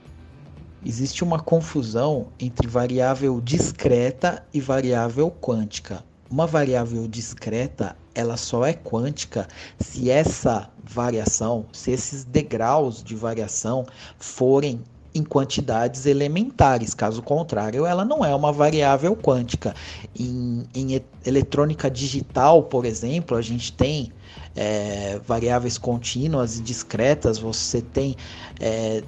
Existe 0.84 1.22
uma 1.22 1.38
confusão 1.38 2.26
entre 2.40 2.66
variável 2.66 3.40
discreta 3.40 4.42
e 4.52 4.60
variável 4.60 5.30
quântica. 5.30 6.02
Uma 6.28 6.44
variável 6.44 7.06
discreta, 7.06 7.96
ela 8.16 8.36
só 8.36 8.66
é 8.66 8.72
quântica 8.72 9.46
se 9.78 10.10
essa 10.10 10.68
variação, 10.82 11.66
se 11.72 11.92
esses 11.92 12.24
degraus 12.24 13.00
de 13.00 13.14
variação 13.14 13.86
forem 14.18 14.82
em 15.16 15.24
quantidades 15.24 16.06
elementares. 16.06 16.94
Caso 16.94 17.22
contrário, 17.22 17.86
ela 17.86 18.04
não 18.04 18.24
é 18.24 18.34
uma 18.34 18.52
variável 18.52 19.16
quântica. 19.16 19.74
Em, 20.18 20.64
em 20.74 21.00
eletrônica 21.24 21.90
digital, 21.90 22.62
por 22.62 22.84
exemplo, 22.84 23.36
a 23.36 23.42
gente 23.42 23.72
tem 23.72 24.12
é, 24.54 25.18
variáveis 25.26 25.78
contínuas 25.78 26.58
e 26.58 26.62
discretas, 26.62 27.38
você 27.38 27.80
tem 27.80 28.16
é, 28.60 29.02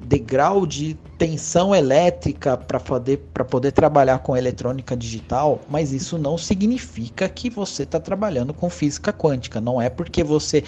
degrau 0.00 0.66
de 0.66 0.94
tensão 1.16 1.74
elétrica 1.74 2.56
para 2.56 2.78
poder, 2.78 3.18
poder 3.48 3.72
trabalhar 3.72 4.18
com 4.18 4.36
eletrônica 4.36 4.96
digital, 4.96 5.60
mas 5.68 5.92
isso 5.92 6.18
não 6.18 6.36
significa 6.36 7.28
que 7.28 7.48
você 7.48 7.84
está 7.84 7.98
trabalhando 7.98 8.52
com 8.52 8.68
física 8.68 9.12
quântica. 9.12 9.60
Não 9.60 9.80
é 9.80 9.88
porque 9.88 10.22
você 10.22 10.62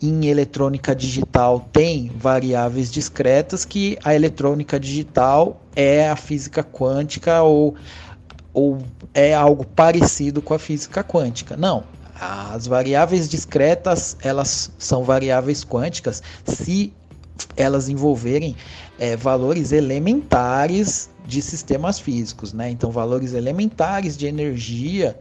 em 0.00 0.26
eletrônica 0.26 0.94
digital 0.94 1.68
tem 1.72 2.08
variáveis 2.16 2.90
discretas 2.90 3.64
que 3.64 3.98
a 4.04 4.14
eletrônica 4.14 4.78
digital 4.78 5.60
é 5.74 6.08
a 6.08 6.16
física 6.16 6.62
quântica 6.62 7.42
ou, 7.42 7.74
ou 8.52 8.78
é 9.12 9.34
algo 9.34 9.64
parecido 9.64 10.40
com 10.40 10.54
a 10.54 10.58
física 10.58 11.02
quântica. 11.02 11.56
Não, 11.56 11.82
as 12.20 12.66
variáveis 12.66 13.28
discretas 13.28 14.16
elas 14.22 14.70
são 14.78 15.02
variáveis 15.02 15.64
quânticas 15.64 16.22
se 16.44 16.92
elas 17.56 17.88
envolverem 17.88 18.56
é, 18.98 19.16
valores 19.16 19.72
elementares 19.72 21.10
de 21.26 21.42
sistemas 21.42 21.98
físicos, 21.98 22.52
né? 22.52 22.70
Então 22.70 22.90
valores 22.90 23.32
elementares 23.32 24.16
de 24.16 24.26
energia 24.26 25.18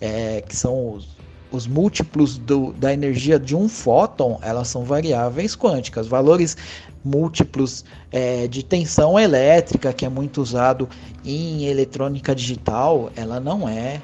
é, 0.00 0.42
que 0.42 0.56
são 0.56 0.92
os, 0.92 1.13
os 1.50 1.66
múltiplos 1.66 2.36
do, 2.38 2.72
da 2.72 2.92
energia 2.92 3.38
de 3.38 3.54
um 3.54 3.68
fóton, 3.68 4.38
elas 4.42 4.68
são 4.68 4.84
variáveis 4.84 5.56
quânticas. 5.56 6.06
Valores 6.06 6.56
múltiplos 7.04 7.84
é, 8.10 8.48
de 8.48 8.62
tensão 8.62 9.18
elétrica, 9.18 9.92
que 9.92 10.04
é 10.04 10.08
muito 10.08 10.40
usado 10.40 10.88
em 11.24 11.64
eletrônica 11.66 12.34
digital, 12.34 13.10
ela 13.14 13.38
não 13.38 13.68
é. 13.68 14.00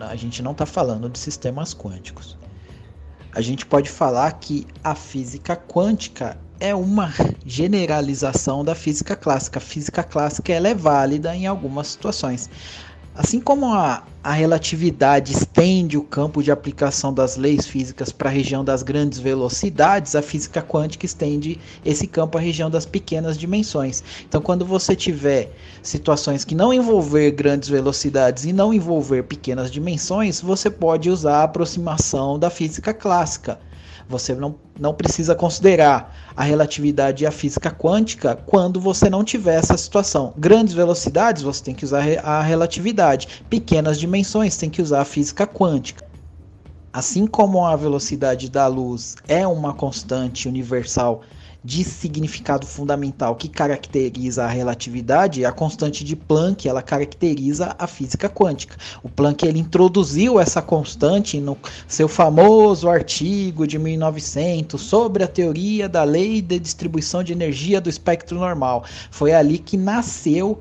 A 0.00 0.16
gente 0.16 0.42
não 0.42 0.52
está 0.52 0.66
falando 0.66 1.08
de 1.08 1.18
sistemas 1.18 1.74
quânticos. 1.74 2.36
A 3.32 3.40
gente 3.40 3.64
pode 3.64 3.88
falar 3.88 4.32
que 4.32 4.66
a 4.82 4.94
física 4.94 5.56
quântica 5.56 6.36
é 6.58 6.74
uma 6.74 7.12
generalização 7.46 8.64
da 8.64 8.74
física 8.74 9.16
clássica. 9.16 9.58
A 9.58 9.62
física 9.62 10.02
clássica 10.02 10.52
ela 10.52 10.68
é 10.68 10.74
válida 10.74 11.34
em 11.34 11.46
algumas 11.46 11.88
situações. 11.88 12.50
Assim 13.22 13.38
como 13.38 13.66
a, 13.66 14.02
a 14.24 14.32
relatividade 14.32 15.34
estende 15.34 15.98
o 15.98 16.02
campo 16.02 16.42
de 16.42 16.50
aplicação 16.50 17.12
das 17.12 17.36
leis 17.36 17.66
físicas 17.66 18.10
para 18.10 18.30
a 18.30 18.32
região 18.32 18.64
das 18.64 18.82
grandes 18.82 19.18
velocidades, 19.18 20.14
a 20.14 20.22
física 20.22 20.62
quântica 20.62 21.04
estende 21.04 21.60
esse 21.84 22.06
campo 22.06 22.38
à 22.38 22.40
região 22.40 22.70
das 22.70 22.86
pequenas 22.86 23.36
dimensões. 23.36 24.02
Então, 24.26 24.40
quando 24.40 24.64
você 24.64 24.96
tiver 24.96 25.52
situações 25.82 26.46
que 26.46 26.54
não 26.54 26.72
envolver 26.72 27.32
grandes 27.32 27.68
velocidades 27.68 28.46
e 28.46 28.54
não 28.54 28.72
envolver 28.72 29.24
pequenas 29.24 29.70
dimensões, 29.70 30.40
você 30.40 30.70
pode 30.70 31.10
usar 31.10 31.40
a 31.40 31.42
aproximação 31.42 32.38
da 32.38 32.48
física 32.48 32.94
clássica. 32.94 33.60
Você 34.10 34.34
não, 34.34 34.56
não 34.76 34.92
precisa 34.92 35.36
considerar 35.36 36.12
a 36.36 36.42
relatividade 36.42 37.22
e 37.22 37.26
a 37.28 37.30
física 37.30 37.70
quântica 37.70 38.34
quando 38.34 38.80
você 38.80 39.08
não 39.08 39.22
tiver 39.22 39.54
essa 39.54 39.76
situação. 39.76 40.34
Grandes 40.36 40.74
velocidades, 40.74 41.44
você 41.44 41.62
tem 41.62 41.76
que 41.76 41.84
usar 41.84 42.02
a 42.24 42.42
relatividade. 42.42 43.44
Pequenas 43.48 44.00
dimensões, 44.00 44.56
tem 44.56 44.68
que 44.68 44.82
usar 44.82 45.02
a 45.02 45.04
física 45.04 45.46
quântica. 45.46 46.04
Assim 46.92 47.24
como 47.24 47.64
a 47.64 47.76
velocidade 47.76 48.50
da 48.50 48.66
luz 48.66 49.14
é 49.28 49.46
uma 49.46 49.72
constante 49.72 50.48
universal 50.48 51.22
de 51.62 51.84
significado 51.84 52.66
fundamental 52.66 53.36
que 53.36 53.48
caracteriza 53.48 54.44
a 54.44 54.48
relatividade, 54.48 55.44
a 55.44 55.52
constante 55.52 56.04
de 56.04 56.16
Planck, 56.16 56.66
ela 56.66 56.82
caracteriza 56.82 57.74
a 57.78 57.86
física 57.86 58.28
quântica. 58.28 58.76
O 59.02 59.08
Planck 59.08 59.46
ele 59.46 59.58
introduziu 59.58 60.40
essa 60.40 60.62
constante 60.62 61.38
no 61.38 61.56
seu 61.86 62.08
famoso 62.08 62.88
artigo 62.88 63.66
de 63.66 63.78
1900 63.78 64.80
sobre 64.80 65.22
a 65.22 65.28
teoria 65.28 65.88
da 65.88 66.02
lei 66.02 66.40
de 66.40 66.58
distribuição 66.58 67.22
de 67.22 67.32
energia 67.32 67.80
do 67.80 67.90
espectro 67.90 68.38
normal. 68.38 68.84
Foi 69.10 69.32
ali 69.32 69.58
que 69.58 69.76
nasceu 69.76 70.60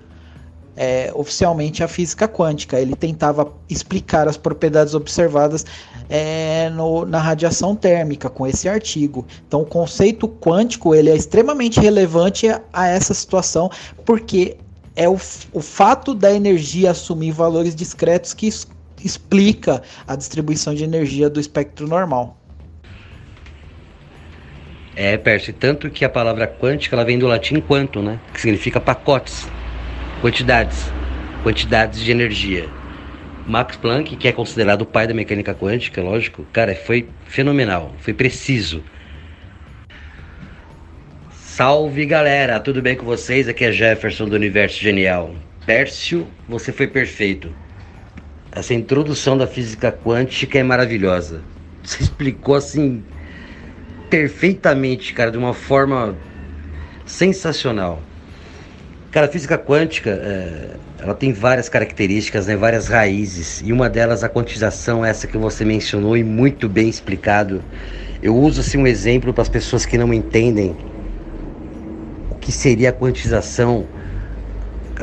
é, 0.80 1.12
oficialmente 1.14 1.84
a 1.84 1.90
física 1.90 2.26
quântica. 2.26 2.80
Ele 2.80 2.96
tentava 2.96 3.52
explicar 3.70 4.30
as 4.30 4.38
propriedades 4.38 4.94
observadas 4.94 5.66
é, 6.10 6.70
no, 6.70 7.06
na 7.06 7.20
radiação 7.20 7.76
térmica 7.76 8.30
com 8.30 8.48
esse 8.48 8.70
artigo. 8.70 9.28
Então, 9.46 9.62
o 9.62 9.66
conceito 9.66 10.26
quântico 10.26 10.96
ele 10.96 11.10
é 11.10 11.16
extremamente 11.16 11.82
relevante 11.82 12.48
a, 12.48 12.62
a 12.72 12.88
essa 12.88 13.14
situação 13.14 13.70
porque 14.06 14.56
é 14.96 15.10
o, 15.10 15.20
o 15.52 15.62
fato 15.62 16.16
da 16.16 16.32
energia 16.32 16.92
assumir 16.92 17.32
valores 17.32 17.76
discretos 17.76 18.34
que 18.34 18.48
es, 18.48 18.66
explica 19.04 19.84
a 20.08 20.16
distribuição 20.16 20.74
de 20.74 20.86
energia 20.86 21.30
do 21.30 21.42
espectro 21.42 21.90
normal. 21.90 22.38
É, 24.96 25.18
Percy, 25.18 25.52
tanto 25.52 25.90
que 25.90 26.06
a 26.06 26.10
palavra 26.10 26.48
quântica 26.48 26.96
ela 26.96 27.06
vem 27.06 27.20
do 27.20 27.28
latim 27.28 27.60
quanto, 27.62 28.02
né? 28.02 28.20
Que 28.34 28.42
significa 28.42 28.82
pacotes, 28.82 29.48
quantidades, 30.22 30.92
quantidades 31.44 32.02
de 32.02 32.12
energia. 32.12 32.70
Max 33.48 33.76
Planck, 33.78 34.16
que 34.16 34.28
é 34.28 34.32
considerado 34.32 34.82
o 34.82 34.86
pai 34.86 35.08
da 35.08 35.14
mecânica 35.14 35.54
quântica, 35.56 36.02
lógico, 36.02 36.46
cara, 36.54 36.76
foi 36.76 37.08
fenomenal, 37.26 37.96
foi 38.00 38.14
preciso. 38.14 38.84
Salve 41.32 42.06
galera, 42.06 42.60
tudo 42.60 42.82
bem 42.82 42.96
com 42.96 43.06
vocês? 43.06 43.48
Aqui 43.48 43.66
é 43.66 43.72
Jefferson 43.72 44.28
do 44.30 44.36
Universo 44.36 44.80
Genial. 44.80 45.34
Pércio, 45.66 46.28
você 46.48 46.72
foi 46.72 46.88
perfeito. 46.88 47.54
Essa 48.52 48.74
introdução 48.74 49.38
da 49.38 49.48
física 49.48 49.92
quântica 49.92 50.60
é 50.60 50.64
maravilhosa. 50.64 51.42
Você 51.84 52.04
explicou 52.04 52.56
assim 52.56 53.04
perfeitamente, 54.10 55.14
cara, 55.14 55.32
de 55.32 55.38
uma 55.38 55.54
forma 55.54 56.16
sensacional. 57.06 58.02
Cara, 59.12 59.26
a 59.26 59.30
física 59.30 59.58
quântica, 59.58 60.12
é, 60.12 60.76
ela 61.00 61.16
tem 61.16 61.34
várias 61.34 61.68
características, 61.68 62.46
né, 62.46 62.56
várias 62.56 62.88
raízes, 62.88 63.60
e 63.66 63.74
uma 63.74 63.90
delas 63.90 64.24
a 64.24 64.30
quantização, 64.30 65.04
essa 65.04 65.26
que 65.26 65.36
você 65.36 65.66
mencionou 65.66 66.16
e 66.16 66.24
muito 66.24 66.70
bem 66.70 66.88
explicado. 66.88 67.64
Eu 68.22 68.38
uso 68.38 68.62
assim 68.62 68.78
um 68.78 68.86
exemplo 68.86 69.34
para 69.34 69.42
as 69.42 69.50
pessoas 69.50 69.84
que 69.84 69.98
não 69.98 70.14
entendem 70.14 70.76
o 72.30 72.36
que 72.36 72.52
seria 72.52 72.90
a 72.90 72.94
quantização. 72.94 73.88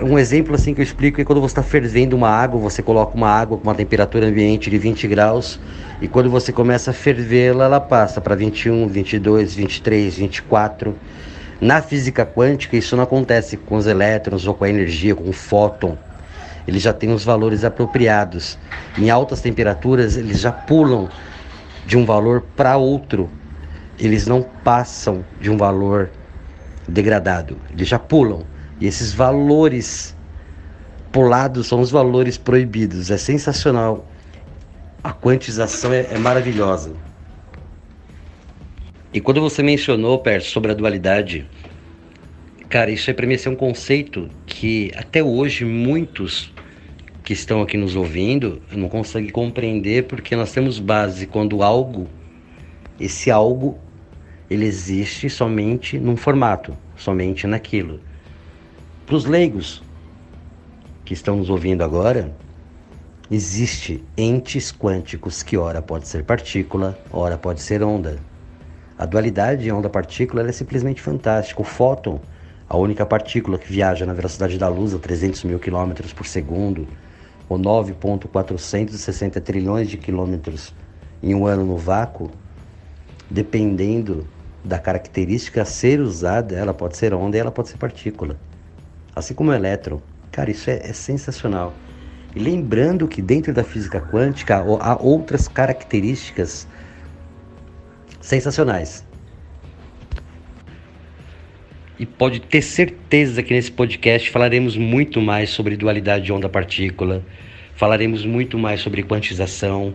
Um 0.01 0.17
exemplo 0.17 0.55
assim 0.55 0.73
que 0.73 0.81
eu 0.81 0.85
explico 0.85 1.21
é 1.21 1.25
quando 1.25 1.41
você 1.41 1.53
está 1.53 1.63
fervendo 1.65 2.15
uma 2.15 2.29
água, 2.29 2.61
você 2.61 2.83
coloca 2.83 3.17
uma 3.17 3.29
água 3.31 3.59
com 3.59 3.65
uma 3.65 3.75
temperatura 3.75 4.27
ambiente 4.29 4.71
de 4.71 4.79
20 4.79 5.09
graus 5.09 5.59
e 6.01 6.07
quando 6.07 6.31
você 6.31 6.53
começa 6.53 6.93
a 6.93 6.95
fervê-la, 6.95 7.65
ela 7.65 7.81
passa 7.81 8.21
para 8.21 8.37
21, 8.37 8.87
22, 8.87 9.57
23, 9.57 10.17
24 10.17 10.95
na 11.61 11.81
física 11.81 12.27
quântica, 12.27 12.77
isso 12.77 12.97
não 12.97 13.05
acontece 13.05 13.57
com 13.57 13.77
os 13.77 13.87
elétrons 13.87 14.47
ou 14.47 14.55
com 14.55 14.65
a 14.65 14.69
energia, 14.69 15.15
com 15.15 15.29
o 15.29 15.33
fóton. 15.33 15.97
Eles 16.67 16.83
já 16.83 16.93
têm 16.93 17.13
os 17.13 17.25
valores 17.25 17.65
apropriados. 17.65 18.59
Em 18.99 19.09
altas 19.09 19.41
temperaturas, 19.41 20.17
eles 20.17 20.41
já 20.41 20.53
pulam 20.53 21.09
de 21.87 21.97
um 21.97 22.05
valor 22.05 22.43
para 22.57 22.77
outro. 22.77 23.31
Eles 23.99 24.27
não 24.27 24.43
passam 24.43 25.25
de 25.41 25.51
um 25.51 25.57
valor 25.57 26.11
degradado. 26.87 27.57
Eles 27.73 27.89
já 27.89 27.99
pulam. 27.99 28.43
E 28.81 28.87
esses 28.87 29.15
valores 29.15 30.15
pulados 31.11 31.69
são 31.69 31.81
os 31.81 31.91
valores 31.91 32.37
proibidos. 32.37 33.11
É 33.11 33.17
sensacional. 33.17 34.05
A 35.03 35.13
quantização 35.13 35.93
é, 35.93 36.07
é 36.11 36.19
maravilhosa. 36.19 36.93
E 39.13 39.21
quando 39.21 39.41
você 39.41 39.63
mencionou, 39.63 40.19
Perto, 40.19 40.47
sobre 40.47 40.73
a 40.73 40.75
dualidade, 40.75 41.47
cara, 42.69 42.91
isso 42.91 43.11
é 43.11 43.15
para 43.15 43.27
mim 43.27 43.39
ser 43.39 43.49
um 43.49 43.57
conceito 43.57 44.29
que 44.45 44.91
até 44.97 45.23
hoje 45.23 45.65
muitos 45.65 46.53
que 47.23 47.33
estão 47.33 47.63
aqui 47.63 47.77
nos 47.77 47.97
ouvindo 47.97 48.61
não 48.71 48.89
conseguem 48.89 49.31
compreender 49.31 50.05
porque 50.05 50.37
nós 50.37 50.53
temos 50.53 50.79
base 50.79 51.27
quando 51.27 51.63
algo, 51.63 52.09
esse 53.01 53.31
algo, 53.31 53.79
ele 54.51 54.65
existe 54.65 55.29
somente 55.31 55.99
num 55.99 56.17
formato, 56.17 56.77
somente 56.97 57.47
naquilo. 57.47 58.01
Para 59.07 59.17
os 59.17 59.25
leigos 59.25 59.83
que 61.05 61.15
estão 61.15 61.37
nos 61.37 61.49
ouvindo 61.49 61.83
agora, 61.83 62.35
existe 63.31 64.05
entes 64.17 64.73
quânticos 64.73 65.43
que 65.43 65.57
ora 65.57 65.81
pode 65.81 66.07
ser 66.07 66.25
partícula, 66.25 66.99
ora 67.11 67.39
pode 67.39 67.61
ser 67.61 67.83
onda. 67.83 68.21
A 68.99 69.05
dualidade 69.05 69.71
onda-partícula 69.71 70.49
é 70.49 70.53
simplesmente 70.53 71.03
fantástica. 71.03 71.61
O 71.61 71.65
fóton, 71.65 72.19
a 72.67 72.79
única 72.79 73.05
partícula 73.05 73.59
que 73.59 73.71
viaja 73.71 74.07
na 74.07 74.15
velocidade 74.15 74.57
da 74.57 74.69
luz 74.69 74.95
a 74.95 74.99
300 74.99 75.45
mil 75.45 75.59
quilômetros 75.59 76.15
por 76.15 76.27
segundo, 76.27 76.89
ou 77.47 77.59
9.460 77.59 79.39
trilhões 79.43 79.91
de 79.91 79.99
quilômetros 79.99 80.75
em 81.23 81.35
um 81.35 81.47
ano 81.47 81.65
no 81.65 81.77
vácuo, 81.77 82.31
dependendo 83.29 84.27
da 84.65 84.79
característica 84.79 85.61
a 85.61 85.67
ser 85.67 86.01
usada, 86.01 86.57
ela 86.57 86.73
pode 86.73 86.97
ser 86.97 87.13
onda 87.13 87.37
e 87.37 87.41
ela 87.41 87.53
pode 87.53 87.69
ser 87.69 87.77
partícula. 87.77 88.39
Assim 89.15 89.35
como 89.35 89.51
o 89.51 89.55
elétron. 89.55 90.01
Cara, 90.33 90.51
isso 90.51 90.71
é, 90.71 90.81
é 90.83 90.93
sensacional. 90.95 91.75
E 92.35 92.39
lembrando 92.39 93.07
que 93.07 93.21
dentro 93.21 93.53
da 93.53 93.63
física 93.63 94.01
quântica 94.01 94.57
há 94.57 94.97
outras 95.01 95.49
características 95.49 96.67
sensacionais. 98.27 99.07
E 101.99 102.05
pode 102.05 102.41
ter 102.41 102.61
certeza 102.61 103.43
que 103.43 103.55
nesse 103.55 103.71
podcast 103.71 104.29
falaremos 104.31 104.77
muito 104.77 105.21
mais 105.21 105.51
sobre 105.51 105.77
dualidade 105.77 106.25
de 106.25 106.33
onda-partícula, 106.33 107.25
falaremos 107.75 108.25
muito 108.25 108.59
mais 108.59 108.81
sobre 108.81 109.03
quantização 109.03 109.95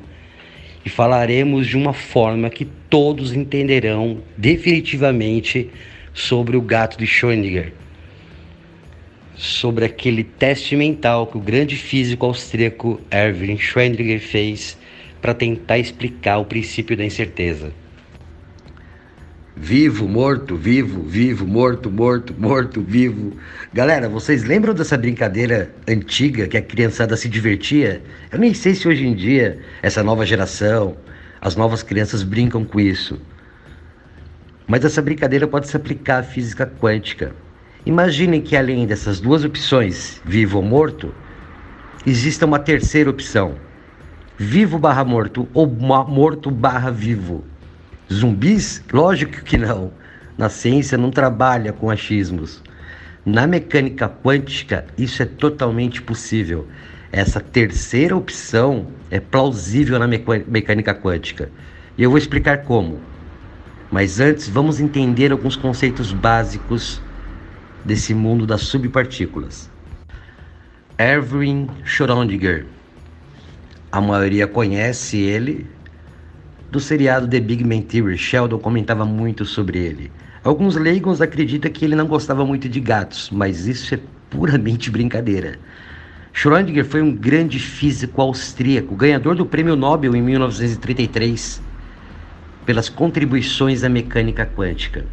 e 0.83 0.89
falaremos 0.89 1.67
de 1.67 1.77
uma 1.77 1.93
forma 1.93 2.49
que 2.49 2.65
todos 2.89 3.33
entenderão 3.33 4.23
definitivamente 4.37 5.69
sobre 6.13 6.55
o 6.55 6.61
gato 6.61 6.97
de 6.97 7.05
Schrödinger, 7.05 7.73
sobre 9.35 9.85
aquele 9.85 10.23
teste 10.23 10.75
mental 10.75 11.27
que 11.27 11.37
o 11.37 11.41
grande 11.41 11.75
físico 11.75 12.25
austríaco 12.25 12.99
Erwin 13.11 13.57
Schrödinger 13.57 14.19
fez 14.19 14.77
para 15.21 15.33
tentar 15.33 15.77
explicar 15.77 16.37
o 16.37 16.45
princípio 16.45 16.95
da 16.97 17.05
incerteza. 17.05 17.80
Vivo, 19.55 20.07
morto, 20.07 20.55
vivo, 20.55 21.03
vivo, 21.03 21.45
morto, 21.45 21.91
morto, 21.91 22.33
morto, 22.37 22.81
vivo. 22.81 23.33
Galera, 23.73 24.07
vocês 24.07 24.45
lembram 24.45 24.73
dessa 24.73 24.97
brincadeira 24.97 25.69
antiga 25.85 26.47
que 26.47 26.55
a 26.55 26.61
criançada 26.61 27.17
se 27.17 27.27
divertia? 27.27 28.01
Eu 28.31 28.39
nem 28.39 28.53
sei 28.53 28.73
se 28.73 28.87
hoje 28.87 29.05
em 29.05 29.13
dia, 29.13 29.59
essa 29.81 30.01
nova 30.01 30.25
geração, 30.25 30.95
as 31.41 31.57
novas 31.57 31.83
crianças 31.83 32.23
brincam 32.23 32.63
com 32.63 32.79
isso. 32.79 33.19
Mas 34.65 34.85
essa 34.85 35.01
brincadeira 35.01 35.45
pode 35.45 35.67
se 35.67 35.75
aplicar 35.75 36.19
à 36.19 36.23
física 36.23 36.65
quântica. 36.65 37.35
Imaginem 37.85 38.41
que 38.41 38.55
além 38.55 38.87
dessas 38.87 39.19
duas 39.19 39.43
opções, 39.43 40.21
vivo 40.23 40.59
ou 40.59 40.63
morto, 40.63 41.13
exista 42.07 42.45
uma 42.45 42.57
terceira 42.57 43.09
opção: 43.09 43.55
vivo 44.37 44.79
barra 44.79 45.03
morto 45.03 45.45
ou 45.53 45.67
morto 45.67 46.49
barra 46.49 46.89
vivo. 46.89 47.50
Zumbis? 48.11 48.83
Lógico 48.91 49.41
que 49.43 49.57
não. 49.57 49.91
Na 50.37 50.49
ciência 50.49 50.97
não 50.97 51.09
trabalha 51.09 51.71
com 51.71 51.89
achismos. 51.89 52.61
Na 53.25 53.47
mecânica 53.47 54.09
quântica, 54.09 54.85
isso 54.97 55.21
é 55.21 55.25
totalmente 55.25 56.01
possível. 56.01 56.67
Essa 57.11 57.39
terceira 57.39 58.15
opção 58.15 58.87
é 59.09 59.19
plausível 59.19 59.97
na 59.99 60.07
mecânica 60.07 60.93
quântica. 60.93 61.49
E 61.97 62.03
eu 62.03 62.09
vou 62.09 62.17
explicar 62.17 62.63
como. 62.63 62.99
Mas 63.91 64.19
antes, 64.19 64.47
vamos 64.47 64.79
entender 64.79 65.31
alguns 65.31 65.55
conceitos 65.55 66.11
básicos 66.11 67.01
desse 67.85 68.13
mundo 68.13 68.45
das 68.45 68.61
subpartículas. 68.61 69.69
Erwin 70.97 71.67
Schrödinger. 71.83 72.65
A 73.91 73.99
maioria 73.99 74.47
conhece 74.47 75.17
ele 75.17 75.67
do 76.71 76.79
seriado 76.79 77.27
The 77.27 77.41
Big 77.41 77.65
Bang 77.65 77.81
Theory, 77.81 78.17
Sheldon 78.17 78.57
comentava 78.57 79.05
muito 79.05 79.43
sobre 79.43 79.77
ele. 79.77 80.09
Alguns 80.41 80.77
leigos 80.77 81.21
acreditam 81.21 81.69
que 81.69 81.83
ele 81.83 81.95
não 81.95 82.07
gostava 82.07 82.45
muito 82.45 82.69
de 82.69 82.79
gatos, 82.79 83.29
mas 83.29 83.67
isso 83.67 83.93
é 83.93 83.99
puramente 84.29 84.89
brincadeira. 84.89 85.59
Schrödinger 86.33 86.85
foi 86.85 87.01
um 87.01 87.13
grande 87.13 87.59
físico 87.59 88.21
austríaco, 88.21 88.95
ganhador 88.95 89.35
do 89.35 89.45
Prêmio 89.45 89.75
Nobel 89.75 90.15
em 90.15 90.21
1933 90.21 91.61
pelas 92.65 92.87
contribuições 92.87 93.83
à 93.83 93.89
mecânica 93.89 94.45
quântica. 94.45 95.05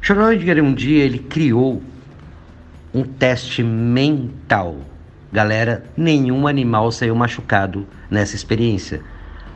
Schrödinger 0.00 0.62
um 0.62 0.72
dia 0.72 1.02
ele 1.02 1.18
criou 1.18 1.82
um 2.94 3.02
teste 3.02 3.64
mental. 3.64 4.80
Galera, 5.32 5.84
nenhum 5.96 6.46
animal 6.46 6.92
saiu 6.92 7.16
machucado 7.16 7.84
nessa 8.08 8.36
experiência 8.36 9.02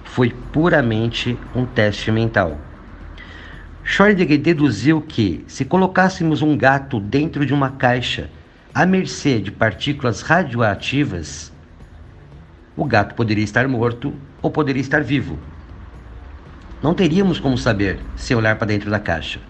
foi 0.07 0.31
puramente 0.31 1.39
um 1.55 1.67
teste 1.67 2.11
mental. 2.11 2.59
Schrödinger 3.85 4.41
deduziu 4.41 5.01
que, 5.01 5.45
se 5.47 5.65
colocássemos 5.65 6.43
um 6.43 6.57
gato 6.57 6.99
dentro 6.99 7.45
de 7.45 7.53
uma 7.53 7.71
caixa 7.71 8.31
à 8.75 8.85
mercê 8.85 9.39
de 9.39 9.51
partículas 9.51 10.23
radioativas, 10.23 11.53
o 12.77 12.85
gato 12.85 13.15
poderia 13.15 13.45
estar 13.45 13.69
morto 13.69 14.13
ou 14.43 14.51
poderia 14.51 14.81
estar 14.81 15.03
vivo. 15.03 15.39
Não 16.83 16.95
teríamos 16.95 17.39
como 17.39 17.57
saber 17.57 17.99
se 18.17 18.35
olhar 18.35 18.57
para 18.57 18.67
dentro 18.69 18.91
da 18.91 18.99
caixa. 18.99 19.41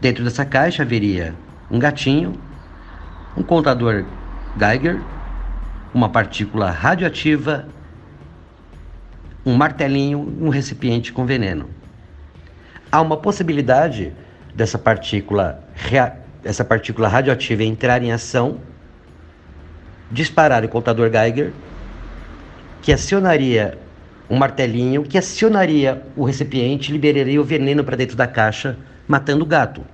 Dentro 0.00 0.24
dessa 0.24 0.44
caixa 0.44 0.82
haveria 0.82 1.34
um 1.70 1.78
gatinho, 1.78 2.34
um 3.36 3.42
contador 3.42 4.04
Geiger, 4.58 5.00
uma 5.92 6.08
partícula 6.08 6.70
radioativa 6.70 7.68
um 9.44 9.54
martelinho 9.54 10.36
e 10.38 10.44
um 10.44 10.48
recipiente 10.48 11.12
com 11.12 11.24
veneno. 11.24 11.68
Há 12.92 13.00
uma 13.00 13.16
possibilidade 13.16 14.12
dessa 14.54 14.78
partícula, 14.78 15.62
essa 16.44 16.64
partícula 16.64 17.08
radioativa 17.08 17.62
entrar 17.62 18.02
em 18.02 18.12
ação, 18.12 18.60
disparar 20.10 20.64
o 20.64 20.68
contador 20.68 21.10
Geiger, 21.10 21.52
que 22.82 22.92
acionaria 22.92 23.78
um 24.28 24.36
martelinho, 24.36 25.02
que 25.02 25.18
acionaria 25.18 26.02
o 26.16 26.24
recipiente, 26.24 26.92
liberaria 26.92 27.40
o 27.40 27.44
veneno 27.44 27.82
para 27.82 27.96
dentro 27.96 28.16
da 28.16 28.26
caixa, 28.26 28.76
matando 29.06 29.44
o 29.44 29.46
gato. 29.46 29.84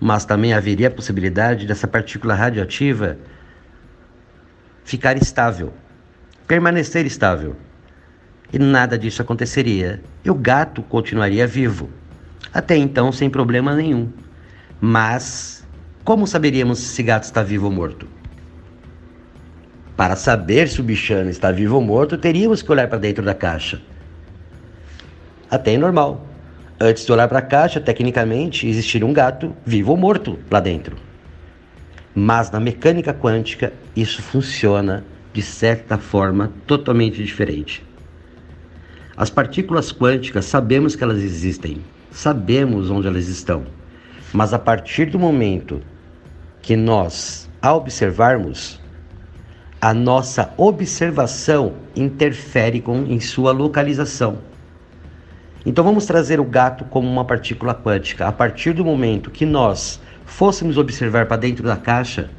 Mas 0.00 0.24
também 0.24 0.52
haveria 0.52 0.88
a 0.88 0.90
possibilidade 0.90 1.66
dessa 1.66 1.86
partícula 1.86 2.34
radioativa 2.34 3.16
ficar 4.84 5.16
estável, 5.16 5.72
permanecer 6.46 7.06
estável 7.06 7.56
e 8.54 8.58
nada 8.58 8.96
disso 8.96 9.20
aconteceria. 9.20 10.00
E 10.24 10.30
o 10.30 10.34
gato 10.34 10.80
continuaria 10.80 11.44
vivo. 11.44 11.90
Até 12.52 12.76
então, 12.76 13.10
sem 13.10 13.28
problema 13.28 13.74
nenhum. 13.74 14.08
Mas, 14.80 15.66
como 16.04 16.24
saberíamos 16.24 16.78
se 16.78 16.92
esse 16.92 17.02
gato 17.02 17.24
está 17.24 17.42
vivo 17.42 17.66
ou 17.66 17.72
morto? 17.72 18.06
Para 19.96 20.14
saber 20.14 20.68
se 20.68 20.80
o 20.80 20.84
bichano 20.84 21.30
está 21.30 21.50
vivo 21.50 21.74
ou 21.74 21.82
morto, 21.82 22.16
teríamos 22.16 22.62
que 22.62 22.70
olhar 22.70 22.86
para 22.86 22.98
dentro 22.98 23.24
da 23.24 23.34
caixa. 23.34 23.82
Até 25.50 25.74
é 25.74 25.76
normal. 25.76 26.24
Antes 26.78 27.04
de 27.04 27.10
olhar 27.10 27.26
para 27.26 27.40
a 27.40 27.42
caixa, 27.42 27.80
tecnicamente, 27.80 28.68
existiria 28.68 29.06
um 29.06 29.12
gato 29.12 29.52
vivo 29.66 29.90
ou 29.90 29.96
morto 29.96 30.38
lá 30.48 30.60
dentro. 30.60 30.96
Mas 32.14 32.52
na 32.52 32.60
mecânica 32.60 33.12
quântica, 33.12 33.72
isso 33.96 34.22
funciona 34.22 35.04
de 35.32 35.42
certa 35.42 35.98
forma 35.98 36.52
totalmente 36.68 37.20
diferente. 37.20 37.84
As 39.16 39.30
partículas 39.30 39.92
quânticas 39.92 40.44
sabemos 40.44 40.96
que 40.96 41.04
elas 41.04 41.22
existem, 41.22 41.78
sabemos 42.10 42.90
onde 42.90 43.06
elas 43.06 43.28
estão, 43.28 43.64
mas 44.32 44.52
a 44.52 44.58
partir 44.58 45.06
do 45.06 45.20
momento 45.20 45.80
que 46.60 46.74
nós 46.74 47.48
a 47.62 47.72
observarmos, 47.72 48.80
a 49.80 49.94
nossa 49.94 50.52
observação 50.56 51.74
interfere 51.94 52.80
com, 52.80 53.04
em 53.04 53.20
sua 53.20 53.52
localização. 53.52 54.38
Então 55.64 55.84
vamos 55.84 56.06
trazer 56.06 56.40
o 56.40 56.44
gato 56.44 56.84
como 56.84 57.08
uma 57.08 57.24
partícula 57.24 57.74
quântica. 57.74 58.26
A 58.26 58.32
partir 58.32 58.72
do 58.72 58.84
momento 58.84 59.30
que 59.30 59.46
nós 59.46 60.00
fôssemos 60.26 60.76
observar 60.76 61.26
para 61.26 61.36
dentro 61.36 61.64
da 61.64 61.76
caixa, 61.76 62.30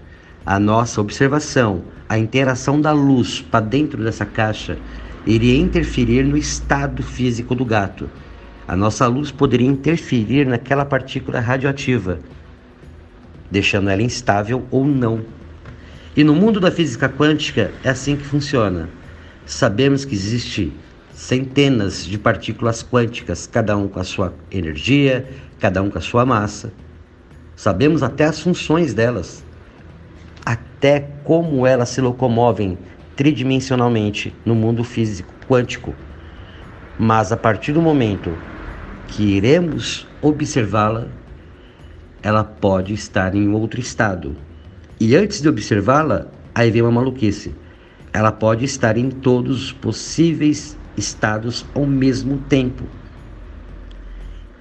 a 0.45 0.59
nossa 0.59 0.99
observação, 1.01 1.83
a 2.07 2.19
interação 2.19 2.79
da 2.79 2.91
luz 2.91 3.41
para 3.41 3.65
dentro 3.65 4.03
dessa 4.03 4.25
caixa 4.25 4.77
iria 5.25 5.57
interferir 5.57 6.23
no 6.23 6.37
estado 6.37 7.01
físico 7.01 7.55
do 7.55 7.65
gato. 7.65 8.09
A 8.67 8.75
nossa 8.75 9.07
luz 9.07 9.31
poderia 9.31 9.67
interferir 9.67 10.45
naquela 10.45 10.85
partícula 10.85 11.39
radioativa, 11.39 12.19
deixando 13.49 13.89
ela 13.89 14.01
instável 14.01 14.65
ou 14.69 14.85
não. 14.85 15.23
E 16.15 16.23
no 16.23 16.33
mundo 16.33 16.59
da 16.59 16.71
física 16.71 17.09
quântica 17.09 17.71
é 17.83 17.89
assim 17.89 18.15
que 18.15 18.23
funciona. 18.23 18.89
Sabemos 19.45 20.05
que 20.05 20.15
existe 20.15 20.71
centenas 21.13 22.05
de 22.05 22.17
partículas 22.17 22.83
quânticas, 22.83 23.47
cada 23.47 23.75
um 23.77 23.87
com 23.87 23.99
a 23.99 24.03
sua 24.03 24.33
energia, 24.51 25.27
cada 25.59 25.81
um 25.81 25.89
com 25.89 25.97
a 25.97 26.01
sua 26.01 26.25
massa. 26.25 26.73
Sabemos 27.55 28.03
até 28.03 28.25
as 28.25 28.39
funções 28.39 28.93
delas, 28.93 29.43
até 30.45 30.99
como 31.23 31.65
elas 31.65 31.89
se 31.89 32.01
locomovem 32.01 32.77
tridimensionalmente 33.15 34.33
no 34.45 34.53
mundo 34.53 34.83
físico 34.83 35.33
quântico. 35.47 35.93
Mas 36.97 37.31
a 37.31 37.37
partir 37.37 37.71
do 37.71 37.81
momento 37.81 38.35
que 39.07 39.23
iremos 39.23 40.07
observá-la, 40.21 41.07
ela 42.21 42.43
pode 42.43 42.93
estar 42.93 43.35
em 43.35 43.49
outro 43.49 43.79
estado. 43.79 44.35
E 44.99 45.15
antes 45.15 45.41
de 45.41 45.49
observá-la, 45.49 46.27
aí 46.53 46.71
vem 46.71 46.81
uma 46.81 46.91
maluquice. 46.91 47.53
Ela 48.11 48.31
pode 48.31 48.65
estar 48.65 48.97
em 48.97 49.09
todos 49.09 49.65
os 49.65 49.71
possíveis 49.71 50.77
estados 50.97 51.65
ao 51.75 51.85
mesmo 51.85 52.37
tempo. 52.49 52.85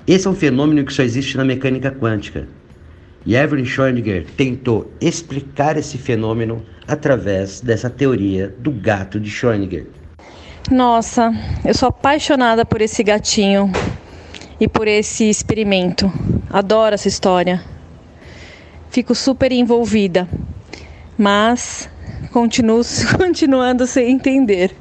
Esse 0.07 0.27
é 0.27 0.31
um 0.31 0.35
fenômeno 0.35 0.85
que 0.85 0.93
só 0.93 1.03
existe 1.03 1.37
na 1.37 1.45
mecânica 1.45 1.91
quântica. 1.91 2.47
E 3.25 3.35
Evelyn 3.35 3.65
Schrödinger 3.65 4.27
tentou 4.37 4.93
explicar 5.01 5.79
esse 5.79 5.97
fenômeno 5.97 6.63
através 6.87 7.61
dessa 7.61 7.89
teoria 7.89 8.55
do 8.59 8.71
gato 8.71 9.19
de 9.19 9.31
Schrödinger. 9.31 9.87
Nossa, 10.71 11.33
eu 11.65 11.75
sou 11.75 11.89
apaixonada 11.89 12.65
por 12.65 12.81
esse 12.81 13.03
gatinho 13.03 13.71
e 14.59 14.67
por 14.67 14.89
esse 14.89 15.29
experimento. 15.29 16.11
Adoro 16.51 16.95
essa 16.95 17.09
história. 17.09 17.63
Fico 18.91 19.15
super 19.15 19.53
envolvida, 19.53 20.29
mas 21.19 21.89
continuo 22.33 22.83
continuando 23.19 23.87
sem 23.87 24.13
entender. 24.13 24.75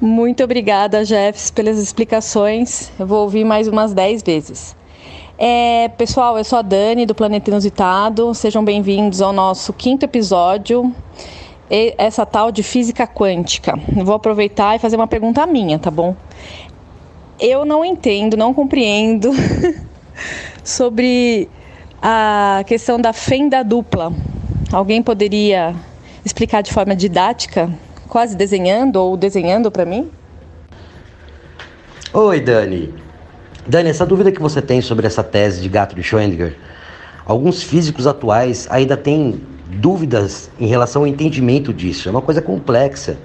Muito 0.00 0.44
obrigada, 0.44 1.04
Jeffs, 1.04 1.50
pelas 1.50 1.78
explicações. 1.78 2.90
Eu 2.98 3.06
vou 3.06 3.22
ouvir 3.22 3.44
mais 3.44 3.66
umas 3.66 3.92
10 3.92 4.22
vezes. 4.22 4.76
É, 5.40 5.86
pessoal, 5.90 6.36
eu 6.36 6.42
sou 6.42 6.58
a 6.58 6.62
Dani 6.62 7.06
do 7.06 7.14
Planeta 7.14 7.48
Inusitado. 7.48 8.34
Sejam 8.34 8.64
bem-vindos 8.64 9.22
ao 9.22 9.32
nosso 9.32 9.72
quinto 9.72 10.04
episódio. 10.04 10.92
Essa 11.70 12.26
tal 12.26 12.50
de 12.50 12.64
física 12.64 13.06
quântica. 13.06 13.78
Vou 14.04 14.16
aproveitar 14.16 14.74
e 14.74 14.80
fazer 14.80 14.96
uma 14.96 15.06
pergunta 15.06 15.46
minha, 15.46 15.78
tá 15.78 15.92
bom? 15.92 16.16
Eu 17.38 17.64
não 17.64 17.84
entendo, 17.84 18.36
não 18.36 18.52
compreendo 18.52 19.30
sobre 20.64 21.48
a 22.02 22.64
questão 22.66 23.00
da 23.00 23.12
fenda 23.12 23.62
dupla. 23.62 24.12
Alguém 24.72 25.04
poderia 25.04 25.72
explicar 26.24 26.62
de 26.62 26.72
forma 26.72 26.96
didática, 26.96 27.70
quase 28.08 28.36
desenhando 28.36 28.96
ou 28.96 29.16
desenhando 29.16 29.70
para 29.70 29.84
mim? 29.84 30.10
Oi, 32.12 32.40
Dani. 32.40 33.07
Dani, 33.68 33.90
essa 33.90 34.06
dúvida 34.06 34.32
que 34.32 34.40
você 34.40 34.62
tem 34.62 34.80
sobre 34.80 35.06
essa 35.06 35.22
tese 35.22 35.60
de 35.60 35.68
gato 35.68 35.94
de 35.94 36.00
Schrödinger, 36.00 36.56
alguns 37.26 37.62
físicos 37.62 38.06
atuais 38.06 38.66
ainda 38.70 38.96
têm 38.96 39.42
dúvidas 39.66 40.50
em 40.58 40.66
relação 40.66 41.02
ao 41.02 41.06
entendimento 41.06 41.70
disso. 41.70 42.08
É 42.08 42.10
uma 42.10 42.22
coisa 42.22 42.40
complexa. 42.40 43.18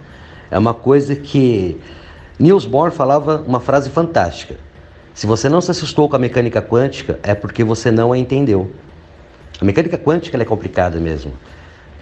É 0.52 0.60
uma 0.60 0.74
coisa 0.74 1.16
que 1.16 1.80
Niels 2.38 2.66
Bohr 2.66 2.92
falava 2.92 3.42
uma 3.48 3.62
frase 3.62 3.90
fantástica. 3.90 4.56
Se 5.14 5.26
você 5.26 5.48
não 5.48 5.62
se 5.62 5.72
assustou 5.72 6.10
com 6.10 6.18
a 6.18 6.20
mecânica 6.20 6.62
quântica, 6.62 7.18
é 7.24 7.34
porque 7.34 7.64
você 7.64 7.90
não 7.90 8.12
a 8.12 8.18
entendeu. 8.18 8.70
A 9.62 9.64
mecânica 9.64 9.98
quântica 9.98 10.38
é 10.38 10.44
complicada 10.44 11.00
mesmo. 11.00 11.32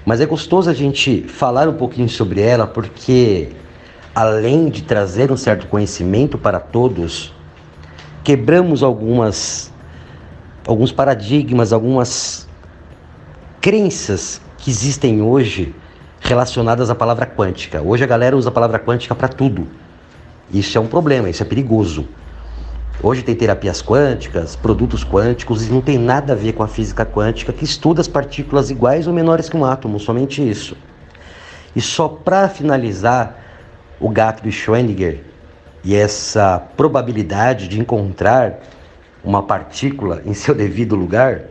Mas 0.03 0.19
é 0.19 0.25
gostoso 0.25 0.67
a 0.67 0.73
gente 0.73 1.21
falar 1.27 1.69
um 1.69 1.73
pouquinho 1.73 2.09
sobre 2.09 2.41
ela, 2.41 2.65
porque 2.65 3.49
além 4.15 4.67
de 4.67 4.81
trazer 4.81 5.31
um 5.31 5.37
certo 5.37 5.67
conhecimento 5.67 6.39
para 6.39 6.59
todos, 6.59 7.31
quebramos 8.23 8.83
algumas 8.83 9.71
alguns 10.67 10.91
paradigmas, 10.91 11.73
algumas 11.73 12.47
crenças 13.59 14.39
que 14.57 14.69
existem 14.69 15.21
hoje 15.21 15.73
relacionadas 16.19 16.89
à 16.89 16.95
palavra 16.95 17.25
quântica. 17.25 17.81
Hoje 17.81 18.03
a 18.03 18.07
galera 18.07 18.37
usa 18.37 18.49
a 18.49 18.51
palavra 18.51 18.79
quântica 18.79 19.15
para 19.15 19.27
tudo. 19.27 19.67
Isso 20.53 20.77
é 20.77 20.81
um 20.81 20.87
problema, 20.87 21.29
isso 21.29 21.41
é 21.41 21.45
perigoso. 21.45 22.07
Hoje 23.01 23.23
tem 23.23 23.33
terapias 23.33 23.81
quânticas, 23.81 24.55
produtos 24.55 25.03
quânticos 25.03 25.67
e 25.67 25.71
não 25.71 25.81
tem 25.81 25.97
nada 25.97 26.33
a 26.33 26.35
ver 26.35 26.53
com 26.53 26.61
a 26.61 26.67
física 26.67 27.03
quântica 27.03 27.51
que 27.51 27.63
estuda 27.63 28.01
as 28.01 28.07
partículas 28.07 28.69
iguais 28.69 29.07
ou 29.07 29.13
menores 29.13 29.49
que 29.49 29.57
um 29.57 29.65
átomo, 29.65 29.99
somente 29.99 30.47
isso. 30.47 30.77
E 31.75 31.81
só 31.81 32.07
para 32.07 32.47
finalizar 32.47 33.39
o 33.99 34.09
gato 34.09 34.43
de 34.43 34.49
Schrödinger 34.49 35.30
e 35.83 35.95
essa 35.95 36.59
probabilidade 36.59 37.67
de 37.67 37.79
encontrar 37.79 38.59
uma 39.23 39.43
partícula 39.43 40.21
em 40.25 40.33
seu 40.33 40.53
devido 40.53 40.95
lugar, 40.95 41.43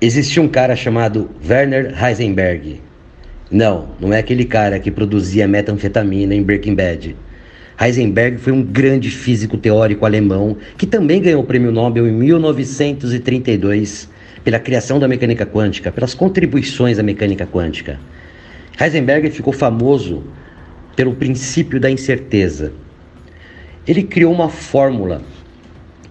existia 0.00 0.42
um 0.42 0.48
cara 0.48 0.76
chamado 0.76 1.30
Werner 1.46 1.94
Heisenberg. 2.02 2.80
Não, 3.50 3.90
não 4.00 4.12
é 4.12 4.18
aquele 4.18 4.44
cara 4.44 4.78
que 4.78 4.90
produzia 4.90 5.46
metanfetamina 5.46 6.34
em 6.34 6.42
Breaking 6.42 6.74
Bad. 6.74 7.16
Heisenberg 7.80 8.38
foi 8.38 8.52
um 8.52 8.62
grande 8.62 9.10
físico 9.10 9.56
teórico 9.56 10.06
alemão 10.06 10.56
que 10.76 10.86
também 10.86 11.20
ganhou 11.20 11.42
o 11.42 11.46
prêmio 11.46 11.72
Nobel 11.72 12.06
em 12.06 12.12
1932 12.12 14.08
pela 14.44 14.58
criação 14.58 14.98
da 14.98 15.08
mecânica 15.08 15.44
quântica, 15.46 15.90
pelas 15.90 16.14
contribuições 16.14 16.98
à 16.98 17.02
mecânica 17.02 17.46
quântica. 17.46 17.98
Heisenberg 18.78 19.30
ficou 19.30 19.52
famoso 19.52 20.22
pelo 20.96 21.14
princípio 21.14 21.80
da 21.80 21.90
incerteza. 21.90 22.72
Ele 23.86 24.02
criou 24.02 24.32
uma 24.32 24.48
fórmula 24.48 25.22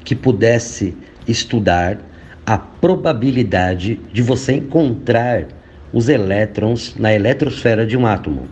que 0.04 0.16
pudesse 0.16 0.96
estudar 1.28 2.00
a 2.46 2.58
probabilidade 2.58 4.00
de 4.12 4.22
você 4.22 4.54
encontrar 4.54 5.48
os 5.94 6.10
elétrons 6.10 6.96
na 6.98 7.14
eletrosfera 7.14 7.86
de 7.86 7.96
um 7.96 8.06
átomo. 8.06 8.48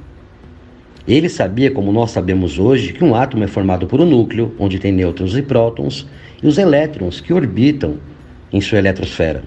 Ele 1.08 1.28
sabia, 1.28 1.72
como 1.72 1.92
nós 1.92 2.12
sabemos 2.12 2.60
hoje, 2.60 2.94
que 2.94 3.04
um 3.04 3.16
átomo 3.16 3.44
é 3.44 3.48
formado 3.48 3.88
por 3.88 4.00
um 4.00 4.06
núcleo, 4.06 4.54
onde 4.60 4.80
tem 4.80 4.92
nêutrons 4.92 5.36
e 5.36 5.42
prótons, 5.42 6.08
e 6.42 6.48
os 6.48 6.58
elétrons 6.58 7.20
que 7.20 7.34
orbitam 7.34 7.98
em 8.54 8.62
sua 8.62 8.78
eletrosfera. 8.78 9.44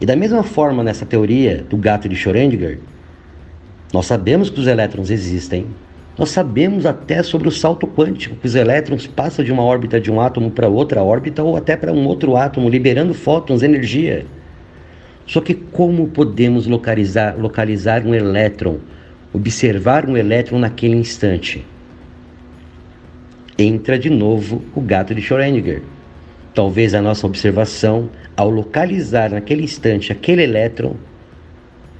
E 0.00 0.06
da 0.06 0.14
mesma 0.14 0.42
forma, 0.42 0.82
nessa 0.82 1.06
teoria 1.06 1.64
do 1.68 1.76
gato 1.76 2.08
de 2.08 2.16
Schrödinger, 2.16 2.78
nós 3.92 4.06
sabemos 4.06 4.48
que 4.48 4.58
os 4.58 4.66
elétrons 4.66 5.10
existem, 5.10 5.66
nós 6.16 6.30
sabemos 6.30 6.86
até 6.86 7.22
sobre 7.22 7.48
o 7.48 7.50
salto 7.50 7.86
quântico, 7.86 8.36
que 8.36 8.46
os 8.46 8.54
elétrons 8.54 9.06
passam 9.06 9.44
de 9.44 9.52
uma 9.52 9.62
órbita 9.62 10.00
de 10.00 10.10
um 10.10 10.20
átomo 10.20 10.50
para 10.50 10.68
outra 10.68 11.02
órbita 11.02 11.42
ou 11.42 11.56
até 11.56 11.76
para 11.76 11.92
um 11.92 12.06
outro 12.06 12.36
átomo, 12.36 12.68
liberando 12.68 13.14
fótons, 13.14 13.62
energia. 13.62 14.26
Só 15.26 15.40
que 15.40 15.54
como 15.54 16.08
podemos 16.08 16.66
localizar, 16.66 17.38
localizar 17.38 18.04
um 18.06 18.14
elétron, 18.14 18.78
observar 19.32 20.06
um 20.06 20.16
elétron 20.16 20.58
naquele 20.58 20.96
instante? 20.96 21.64
Entra 23.58 23.98
de 23.98 24.10
novo 24.10 24.62
o 24.74 24.80
gato 24.80 25.14
de 25.14 25.22
Schrödinger. 25.22 25.82
Talvez 26.54 26.92
a 26.94 27.00
nossa 27.00 27.26
observação, 27.26 28.10
ao 28.36 28.50
localizar 28.50 29.30
naquele 29.30 29.62
instante 29.62 30.12
aquele 30.12 30.42
elétron, 30.42 30.96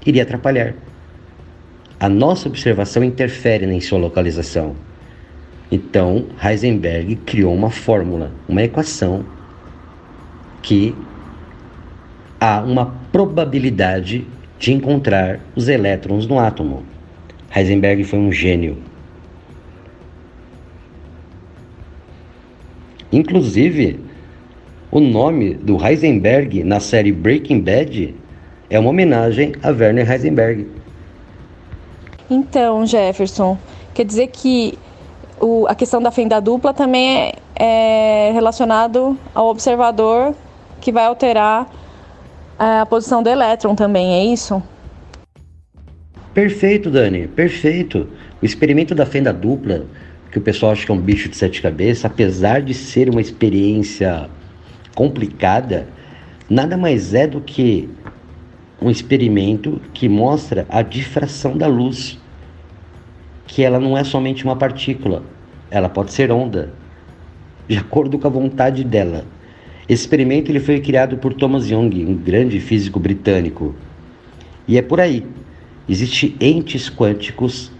iria 0.04 0.22
atrapalhar. 0.22 0.74
A 2.02 2.08
nossa 2.08 2.48
observação 2.48 3.04
interfere 3.04 3.64
em 3.64 3.80
sua 3.80 3.96
localização. 3.96 4.74
Então, 5.70 6.26
Heisenberg 6.44 7.14
criou 7.14 7.54
uma 7.54 7.70
fórmula, 7.70 8.32
uma 8.48 8.60
equação 8.60 9.24
que 10.60 10.96
há 12.40 12.60
uma 12.60 12.86
probabilidade 13.12 14.26
de 14.58 14.72
encontrar 14.72 15.38
os 15.54 15.68
elétrons 15.68 16.26
no 16.26 16.40
átomo. 16.40 16.82
Heisenberg 17.54 18.02
foi 18.02 18.18
um 18.18 18.32
gênio. 18.32 18.78
Inclusive, 23.12 24.00
o 24.90 24.98
nome 24.98 25.54
do 25.54 25.76
Heisenberg 25.80 26.64
na 26.64 26.80
série 26.80 27.12
Breaking 27.12 27.60
Bad 27.60 28.12
é 28.68 28.76
uma 28.76 28.90
homenagem 28.90 29.52
a 29.62 29.70
Werner 29.70 30.10
Heisenberg. 30.10 30.81
Então, 32.32 32.86
Jefferson, 32.86 33.58
quer 33.92 34.06
dizer 34.06 34.28
que 34.28 34.78
o, 35.38 35.66
a 35.68 35.74
questão 35.74 36.00
da 36.00 36.10
fenda 36.10 36.40
dupla 36.40 36.72
também 36.72 37.18
é, 37.18 37.34
é 37.56 38.30
relacionado 38.32 39.18
ao 39.34 39.48
observador 39.48 40.34
que 40.80 40.90
vai 40.90 41.04
alterar 41.04 41.70
a 42.58 42.86
posição 42.86 43.22
do 43.22 43.28
elétron 43.28 43.74
também, 43.74 44.14
é 44.14 44.24
isso? 44.32 44.62
Perfeito, 46.32 46.90
Dani, 46.90 47.28
perfeito. 47.28 48.08
O 48.40 48.46
experimento 48.46 48.94
da 48.94 49.04
fenda 49.04 49.30
dupla, 49.30 49.84
que 50.30 50.38
o 50.38 50.40
pessoal 50.40 50.72
acha 50.72 50.86
que 50.86 50.90
é 50.90 50.94
um 50.94 51.00
bicho 51.00 51.28
de 51.28 51.36
sete 51.36 51.60
cabeças, 51.60 52.06
apesar 52.06 52.62
de 52.62 52.72
ser 52.72 53.10
uma 53.10 53.20
experiência 53.20 54.30
complicada, 54.94 55.86
nada 56.48 56.78
mais 56.78 57.12
é 57.12 57.26
do 57.26 57.42
que 57.42 57.90
um 58.80 58.88
experimento 58.88 59.78
que 59.92 60.08
mostra 60.08 60.64
a 60.70 60.80
difração 60.80 61.58
da 61.58 61.66
luz, 61.66 62.18
que 63.52 63.62
ela 63.62 63.78
não 63.78 63.98
é 63.98 64.02
somente 64.02 64.44
uma 64.44 64.56
partícula, 64.56 65.22
ela 65.70 65.86
pode 65.86 66.10
ser 66.10 66.32
onda, 66.32 66.72
de 67.68 67.76
acordo 67.76 68.18
com 68.18 68.26
a 68.26 68.30
vontade 68.30 68.82
dela. 68.82 69.26
Esse 69.86 70.04
experimento 70.04 70.50
ele 70.50 70.58
foi 70.58 70.80
criado 70.80 71.18
por 71.18 71.34
Thomas 71.34 71.68
Young, 71.68 72.02
um 72.06 72.14
grande 72.14 72.58
físico 72.58 72.98
britânico. 72.98 73.74
E 74.66 74.78
é 74.78 74.80
por 74.80 75.02
aí. 75.02 75.26
Existem 75.86 76.34
entes 76.40 76.88
quânticos 76.88 77.70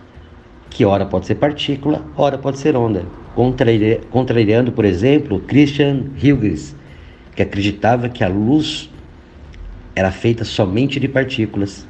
que 0.69 0.85
ora 0.85 1.07
pode 1.07 1.24
ser 1.24 1.36
partícula, 1.36 2.05
ora 2.19 2.36
pode 2.36 2.59
ser 2.59 2.77
onda. 2.77 3.07
Contrariando, 4.11 4.73
por 4.73 4.85
exemplo, 4.85 5.40
Christian 5.40 6.03
Huygens, 6.23 6.77
que 7.35 7.40
acreditava 7.40 8.11
que 8.11 8.23
a 8.23 8.28
luz 8.28 8.90
era 9.97 10.11
feita 10.11 10.44
somente 10.44 11.01
de 11.01 11.09
partículas. 11.09 11.89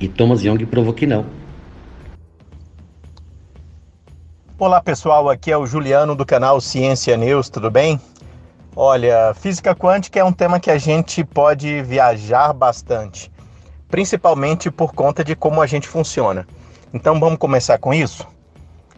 E 0.00 0.08
Thomas 0.08 0.42
Young 0.42 0.66
provou 0.66 0.92
que 0.92 1.06
não. 1.06 1.38
Olá 4.60 4.82
pessoal, 4.82 5.30
aqui 5.30 5.52
é 5.52 5.56
o 5.56 5.64
Juliano 5.64 6.16
do 6.16 6.26
canal 6.26 6.60
Ciência 6.60 7.16
News, 7.16 7.48
tudo 7.48 7.70
bem? 7.70 8.00
Olha, 8.74 9.32
física 9.32 9.72
quântica 9.72 10.18
é 10.18 10.24
um 10.24 10.32
tema 10.32 10.58
que 10.58 10.68
a 10.68 10.76
gente 10.76 11.22
pode 11.22 11.80
viajar 11.82 12.52
bastante, 12.52 13.30
principalmente 13.88 14.68
por 14.68 14.92
conta 14.92 15.22
de 15.22 15.36
como 15.36 15.62
a 15.62 15.66
gente 15.68 15.86
funciona. 15.86 16.44
Então 16.92 17.20
vamos 17.20 17.38
começar 17.38 17.78
com 17.78 17.94
isso? 17.94 18.26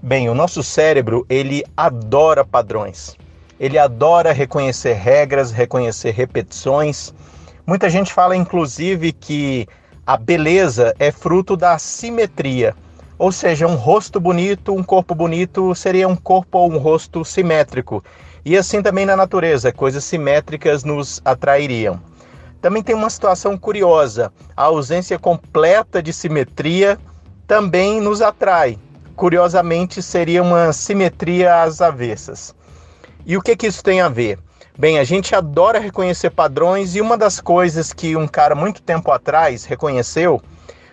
Bem, 0.03 0.31
o 0.31 0.35
nosso 0.35 0.62
cérebro, 0.62 1.27
ele 1.28 1.62
adora 1.77 2.43
padrões. 2.43 3.15
Ele 3.61 3.78
adora 3.78 4.32
reconhecer 4.32 4.95
regras, 4.95 5.51
reconhecer 5.51 6.12
repetições. 6.12 7.12
Muita 7.66 7.91
gente 7.91 8.15
fala 8.15 8.35
inclusive 8.35 9.12
que 9.12 9.69
a 10.07 10.16
beleza 10.16 10.95
é 10.99 11.12
fruto 11.12 11.55
da 11.55 11.78
simetria. 11.78 12.74
Ou 13.21 13.31
seja, 13.31 13.67
um 13.67 13.75
rosto 13.75 14.19
bonito, 14.19 14.75
um 14.75 14.83
corpo 14.83 15.15
bonito 15.15 15.75
seria 15.75 16.09
um 16.09 16.17
corpo 16.17 16.57
ou 16.57 16.73
um 16.73 16.79
rosto 16.79 17.23
simétrico. 17.23 18.03
E 18.47 18.57
assim 18.57 18.81
também 18.81 19.05
na 19.05 19.15
natureza, 19.15 19.71
coisas 19.71 20.05
simétricas 20.05 20.85
nos 20.85 21.21
atrairiam. 21.23 22.01
Também 22.63 22.83
tem 22.83 22.95
uma 22.95 23.11
situação 23.11 23.59
curiosa: 23.59 24.33
a 24.57 24.63
ausência 24.63 25.19
completa 25.19 26.03
de 26.03 26.15
simetria 26.15 26.99
também 27.47 28.01
nos 28.01 28.23
atrai. 28.23 28.79
Curiosamente, 29.15 30.03
seria 30.03 30.43
uma 30.43 30.73
simetria 30.73 31.63
às 31.63 31.83
avessas. 31.83 32.55
E 33.27 33.37
o 33.37 33.43
que, 33.43 33.55
que 33.55 33.67
isso 33.67 33.85
tem 33.85 34.01
a 34.01 34.09
ver? 34.09 34.39
Bem, 34.79 34.99
a 34.99 35.05
gente 35.05 35.35
adora 35.35 35.79
reconhecer 35.79 36.31
padrões 36.31 36.97
e 36.97 37.03
uma 37.03 37.19
das 37.19 37.39
coisas 37.39 37.93
que 37.93 38.17
um 38.17 38.27
cara 38.27 38.55
muito 38.55 38.81
tempo 38.81 39.11
atrás 39.11 39.67
reconheceu 39.67 40.41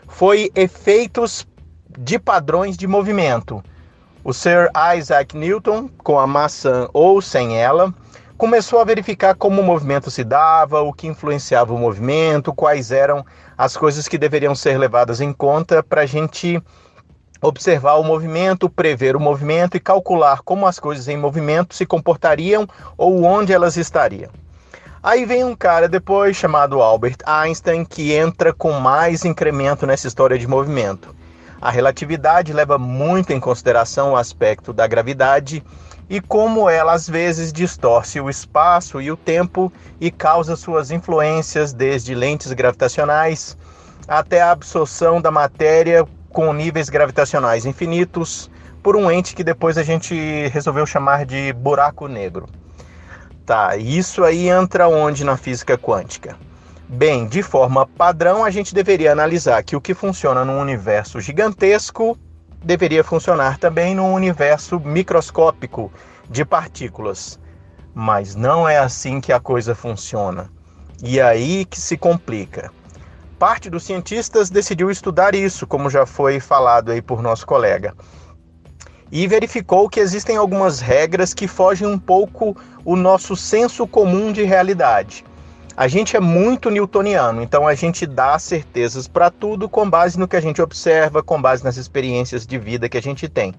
foi 0.10 0.52
efeitos 0.54 1.48
de 1.98 2.20
padrões 2.20 2.78
de 2.78 2.86
movimento. 2.86 3.64
O 4.24 4.34
Sir 4.34 4.70
Isaac 4.96 5.36
Newton, 5.36 5.90
com 6.04 6.20
a 6.20 6.28
maçã 6.28 6.88
ou 6.94 7.22
sem 7.22 7.58
ela, 7.58 7.94
começou 8.38 8.80
a 8.80 8.84
verificar 8.84 9.34
como 9.36 9.62
o 9.62 9.66
movimento 9.66 10.12
se 10.12 10.24
dava, 10.24 10.82
o 10.82 10.94
que 10.94 11.08
influenciava 11.08 11.74
o 11.74 11.78
movimento, 11.78 12.54
quais 12.54 12.92
eram 12.92 13.26
as 13.58 13.76
coisas 13.76 14.08
que 14.08 14.18
deveriam 14.18 14.54
ser 14.54 14.78
levadas 14.78 15.22
em 15.22 15.34
conta 15.34 15.82
para 15.82 16.02
a 16.02 16.06
gente 16.06 16.62
observar 17.42 17.96
o 17.96 18.04
movimento, 18.04 18.70
prever 18.70 19.16
o 19.16 19.20
movimento 19.20 19.78
e 19.78 19.80
calcular 19.80 20.42
como 20.44 20.68
as 20.68 20.80
coisas 20.80 21.08
em 21.08 21.18
movimento 21.18 21.74
se 21.74 21.86
comportariam 21.86 22.68
ou 22.98 23.24
onde 23.24 23.54
elas 23.54 23.78
estariam. 23.78 24.30
Aí 25.02 25.26
vem 25.26 25.44
um 25.44 25.56
cara 25.56 25.88
depois 25.88 26.36
chamado 26.36 26.82
Albert 26.82 27.18
Einstein 27.26 27.86
que 27.86 28.14
entra 28.14 28.54
com 28.54 28.74
mais 28.74 29.24
incremento 29.24 29.88
nessa 29.88 30.08
história 30.08 30.38
de 30.38 30.48
movimento. 30.48 31.16
A 31.60 31.72
relatividade 31.72 32.54
leva 32.54 32.78
muito 32.78 33.34
em 33.34 33.40
consideração 33.40 34.12
o 34.12 34.16
aspecto 34.16 34.72
da 34.72 34.86
gravidade 34.86 35.64
e 36.10 36.22
como 36.22 36.70
ela 36.70 36.94
às 36.94 37.10
vezes 37.10 37.52
distorce 37.52 38.20
o 38.20 38.30
espaço 38.30 39.02
e 39.02 39.12
o 39.12 39.18
tempo 39.18 39.72
e 40.00 40.12
causa 40.12 40.56
suas 40.56 40.92
influências 40.92 41.74
desde 41.74 42.14
lentes 42.14 42.54
gravitacionais 42.54 43.58
até 44.08 44.42
a 44.42 44.52
absorção 44.52 45.20
da 45.20 45.32
matéria 45.32 46.08
com 46.30 46.54
níveis 46.54 46.90
gravitacionais 46.90 47.66
infinitos 47.66 48.50
por 48.82 48.96
um 48.96 49.12
ente 49.12 49.36
que 49.36 49.44
depois 49.44 49.78
a 49.78 49.84
gente 49.84 50.16
resolveu 50.50 50.86
chamar 50.86 51.26
de 51.26 51.52
buraco 51.54 52.08
negro. 52.08 52.48
Tá, 53.46 53.76
isso 53.76 54.24
aí 54.24 54.48
entra 54.48 54.88
onde 54.88 55.24
na 55.24 55.36
física 55.36 55.78
quântica? 55.78 56.38
Bem, 56.90 57.28
de 57.28 57.44
forma 57.44 57.86
padrão, 57.86 58.46
a 58.46 58.50
gente 58.50 58.74
deveria 58.74 59.12
analisar 59.12 59.62
que 59.62 59.76
o 59.76 59.82
que 59.82 59.94
funciona 59.94 60.46
num 60.46 60.58
universo 60.58 61.20
gigantesco 61.20 62.18
deveria 62.64 63.04
funcionar 63.04 63.58
também 63.58 63.94
num 63.94 64.14
universo 64.14 64.80
microscópico 64.80 65.92
de 66.30 66.46
partículas. 66.46 67.38
Mas 67.94 68.36
não 68.36 68.70
é 68.70 68.78
assim 68.78 69.20
que 69.20 69.34
a 69.34 69.40
coisa 69.40 69.76
funciona. 69.76 70.50
E 71.04 71.20
aí 71.20 71.66
que 71.66 71.78
se 71.78 71.98
complica. 71.98 72.72
Parte 73.38 73.70
dos 73.70 73.84
cientistas 73.84 74.50
decidiu 74.50 74.90
estudar 74.90 75.36
isso, 75.36 75.68
como 75.68 75.90
já 75.90 76.06
foi 76.06 76.40
falado 76.40 76.94
aí 76.94 77.02
por 77.02 77.22
nosso 77.22 77.46
colega. 77.46 77.94
E 79.12 79.28
verificou 79.28 79.90
que 79.90 80.00
existem 80.00 80.38
algumas 80.38 80.80
regras 80.80 81.34
que 81.34 81.50
fogem 81.50 81.86
um 81.86 82.00
pouco 82.00 82.56
o 82.86 82.96
nosso 82.96 83.36
senso 83.36 83.86
comum 83.86 84.32
de 84.32 84.44
realidade. 84.44 85.26
A 85.78 85.88
gente 85.88 86.18
é 86.18 86.20
muito 86.20 86.72
newtoniano, 86.72 87.40
então 87.40 87.68
a 87.68 87.76
gente 87.76 88.08
dá 88.08 88.40
certezas 88.40 89.08
para 89.08 89.30
tudo 89.30 89.70
com 89.70 89.88
base 89.88 90.18
no 90.18 90.28
que 90.28 90.36
a 90.36 90.42
gente 90.42 90.60
observa, 90.60 91.22
com 91.22 91.40
base 91.40 91.64
nas 91.64 91.78
experiências 91.78 92.48
de 92.48 92.58
vida 92.58 92.90
que 92.90 92.98
a 92.98 93.02
gente 93.02 93.30
tem. 93.30 93.54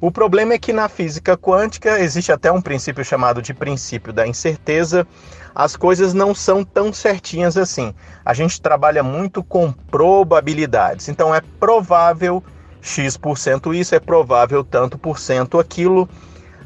O 0.00 0.12
problema 0.12 0.54
é 0.54 0.58
que 0.60 0.72
na 0.72 0.88
física 0.88 1.36
quântica 1.36 1.98
existe 1.98 2.30
até 2.30 2.52
um 2.52 2.62
princípio 2.62 3.04
chamado 3.04 3.42
de 3.42 3.52
princípio 3.52 4.12
da 4.12 4.28
incerteza. 4.28 5.04
As 5.52 5.74
coisas 5.74 6.14
não 6.14 6.36
são 6.36 6.62
tão 6.62 6.92
certinhas 6.92 7.56
assim. 7.56 7.92
A 8.24 8.32
gente 8.32 8.60
trabalha 8.60 9.02
muito 9.02 9.42
com 9.42 9.72
probabilidades. 9.72 11.08
Então 11.08 11.34
é 11.34 11.40
provável 11.58 12.44
x% 12.80 13.74
isso, 13.74 13.92
é 13.92 13.98
provável 13.98 14.62
tanto 14.62 14.96
por 14.96 15.18
cento 15.18 15.58
aquilo, 15.58 16.08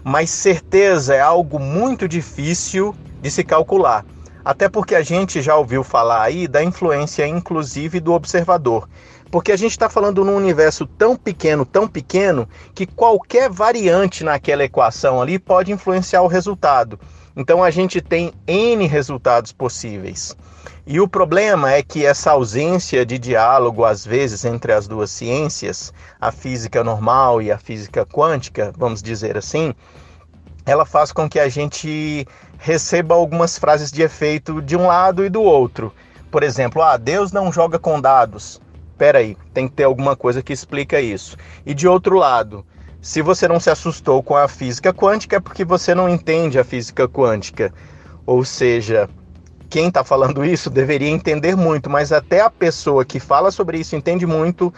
mas 0.04 0.28
certeza 0.28 1.14
é 1.14 1.20
algo 1.20 1.58
muito 1.58 2.06
difícil 2.06 2.94
de 3.22 3.30
se 3.30 3.42
calcular. 3.42 4.04
Até 4.44 4.68
porque 4.68 4.94
a 4.94 5.02
gente 5.02 5.42
já 5.42 5.56
ouviu 5.56 5.84
falar 5.84 6.22
aí 6.22 6.48
da 6.48 6.62
influência, 6.62 7.26
inclusive, 7.26 8.00
do 8.00 8.12
observador. 8.12 8.88
Porque 9.30 9.52
a 9.52 9.56
gente 9.56 9.72
está 9.72 9.88
falando 9.88 10.24
num 10.24 10.36
universo 10.36 10.86
tão 10.86 11.14
pequeno, 11.14 11.64
tão 11.64 11.86
pequeno, 11.86 12.48
que 12.74 12.86
qualquer 12.86 13.48
variante 13.48 14.24
naquela 14.24 14.64
equação 14.64 15.22
ali 15.22 15.38
pode 15.38 15.70
influenciar 15.70 16.22
o 16.22 16.26
resultado. 16.26 16.98
Então 17.36 17.62
a 17.62 17.70
gente 17.70 18.00
tem 18.00 18.32
N 18.46 18.86
resultados 18.86 19.52
possíveis. 19.52 20.36
E 20.86 21.00
o 21.00 21.06
problema 21.06 21.72
é 21.72 21.82
que 21.82 22.04
essa 22.04 22.32
ausência 22.32 23.06
de 23.06 23.18
diálogo, 23.18 23.84
às 23.84 24.04
vezes, 24.04 24.44
entre 24.44 24.72
as 24.72 24.88
duas 24.88 25.10
ciências, 25.10 25.92
a 26.20 26.32
física 26.32 26.82
normal 26.82 27.40
e 27.40 27.52
a 27.52 27.58
física 27.58 28.04
quântica, 28.04 28.72
vamos 28.76 29.00
dizer 29.00 29.36
assim, 29.36 29.72
ela 30.66 30.84
faz 30.84 31.12
com 31.12 31.28
que 31.28 31.38
a 31.38 31.48
gente 31.48 32.26
receba 32.60 33.14
algumas 33.14 33.58
frases 33.58 33.90
de 33.90 34.02
efeito 34.02 34.60
de 34.60 34.76
um 34.76 34.86
lado 34.86 35.24
e 35.24 35.30
do 35.30 35.42
outro. 35.42 35.92
Por 36.30 36.42
exemplo, 36.42 36.82
ah, 36.82 36.98
Deus 36.98 37.32
não 37.32 37.50
joga 37.50 37.78
com 37.78 37.98
dados. 37.98 38.60
Espera 38.92 39.18
aí, 39.18 39.34
tem 39.54 39.66
que 39.66 39.74
ter 39.74 39.84
alguma 39.84 40.14
coisa 40.14 40.42
que 40.42 40.52
explica 40.52 41.00
isso. 41.00 41.38
E 41.64 41.72
de 41.72 41.88
outro 41.88 42.16
lado, 42.18 42.64
se 43.00 43.22
você 43.22 43.48
não 43.48 43.58
se 43.58 43.70
assustou 43.70 44.22
com 44.22 44.36
a 44.36 44.46
física 44.46 44.92
quântica 44.92 45.36
é 45.36 45.40
porque 45.40 45.64
você 45.64 45.94
não 45.94 46.06
entende 46.06 46.58
a 46.58 46.64
física 46.64 47.08
quântica. 47.08 47.72
Ou 48.26 48.44
seja, 48.44 49.08
quem 49.70 49.88
está 49.88 50.04
falando 50.04 50.44
isso 50.44 50.68
deveria 50.68 51.08
entender 51.08 51.56
muito, 51.56 51.88
mas 51.88 52.12
até 52.12 52.42
a 52.42 52.50
pessoa 52.50 53.06
que 53.06 53.18
fala 53.18 53.50
sobre 53.50 53.78
isso 53.78 53.96
entende 53.96 54.26
muito, 54.26 54.72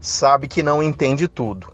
sabe 0.00 0.48
que 0.48 0.62
não 0.62 0.82
entende 0.82 1.28
tudo. 1.28 1.70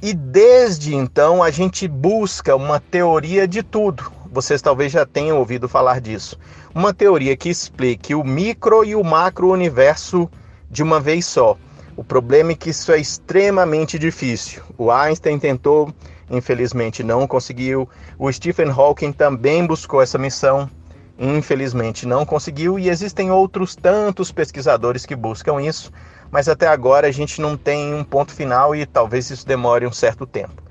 E 0.00 0.14
desde 0.14 0.94
então 0.94 1.42
a 1.42 1.50
gente 1.50 1.88
busca 1.88 2.54
uma 2.54 2.78
teoria 2.78 3.48
de 3.48 3.64
tudo, 3.64 4.19
vocês 4.30 4.62
talvez 4.62 4.92
já 4.92 5.04
tenham 5.04 5.38
ouvido 5.38 5.68
falar 5.68 6.00
disso. 6.00 6.38
Uma 6.74 6.94
teoria 6.94 7.36
que 7.36 7.48
explique 7.48 8.14
o 8.14 8.22
micro 8.22 8.84
e 8.84 8.94
o 8.94 9.02
macro 9.02 9.50
universo 9.50 10.30
de 10.70 10.82
uma 10.82 11.00
vez 11.00 11.26
só. 11.26 11.56
O 11.96 12.04
problema 12.04 12.52
é 12.52 12.54
que 12.54 12.70
isso 12.70 12.92
é 12.92 12.98
extremamente 12.98 13.98
difícil. 13.98 14.62
O 14.78 14.90
Einstein 14.90 15.38
tentou, 15.38 15.92
infelizmente 16.30 17.02
não 17.02 17.26
conseguiu. 17.26 17.88
O 18.16 18.32
Stephen 18.32 18.70
Hawking 18.70 19.12
também 19.12 19.66
buscou 19.66 20.00
essa 20.00 20.16
missão, 20.16 20.70
infelizmente 21.18 22.06
não 22.06 22.24
conseguiu. 22.24 22.78
E 22.78 22.88
existem 22.88 23.32
outros 23.32 23.74
tantos 23.74 24.30
pesquisadores 24.30 25.04
que 25.04 25.16
buscam 25.16 25.60
isso, 25.60 25.90
mas 26.30 26.48
até 26.48 26.68
agora 26.68 27.08
a 27.08 27.12
gente 27.12 27.40
não 27.40 27.56
tem 27.56 27.92
um 27.92 28.04
ponto 28.04 28.32
final 28.32 28.76
e 28.76 28.86
talvez 28.86 29.28
isso 29.28 29.46
demore 29.46 29.86
um 29.86 29.92
certo 29.92 30.24
tempo. 30.24 30.69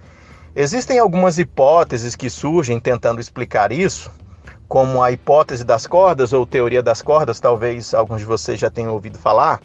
Existem 0.56 0.98
algumas 0.98 1.38
hipóteses 1.38 2.16
que 2.16 2.30
surgem 2.30 2.80
tentando 2.80 3.22
explicar 3.22 3.72
isso, 3.72 4.12
como 4.68 5.02
a 5.02 5.12
hipótese 5.12 5.64
das 5.64 5.86
cordas 5.86 6.34
ou 6.34 6.46
teoria 6.46 6.82
das 6.82 7.02
cordas, 7.02 7.40
talvez 7.40 7.94
alguns 7.94 8.22
de 8.22 8.26
vocês 8.26 8.60
já 8.60 8.70
tenham 8.70 8.94
ouvido 8.94 9.20
falar, 9.20 9.62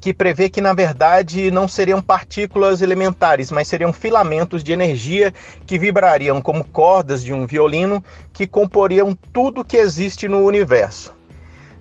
que 0.00 0.14
prevê 0.14 0.48
que 0.48 0.62
na 0.62 0.72
verdade 0.72 1.50
não 1.50 1.68
seriam 1.68 2.00
partículas 2.00 2.80
elementares, 2.80 3.50
mas 3.50 3.68
seriam 3.68 3.92
filamentos 3.92 4.64
de 4.64 4.72
energia 4.72 5.32
que 5.66 5.78
vibrariam 5.78 6.40
como 6.40 6.64
cordas 6.64 7.22
de 7.22 7.34
um 7.34 7.46
violino 7.46 8.02
que 8.32 8.46
comporiam 8.46 9.16
tudo 9.32 9.64
que 9.64 9.76
existe 9.76 10.26
no 10.26 10.44
universo. 10.44 11.14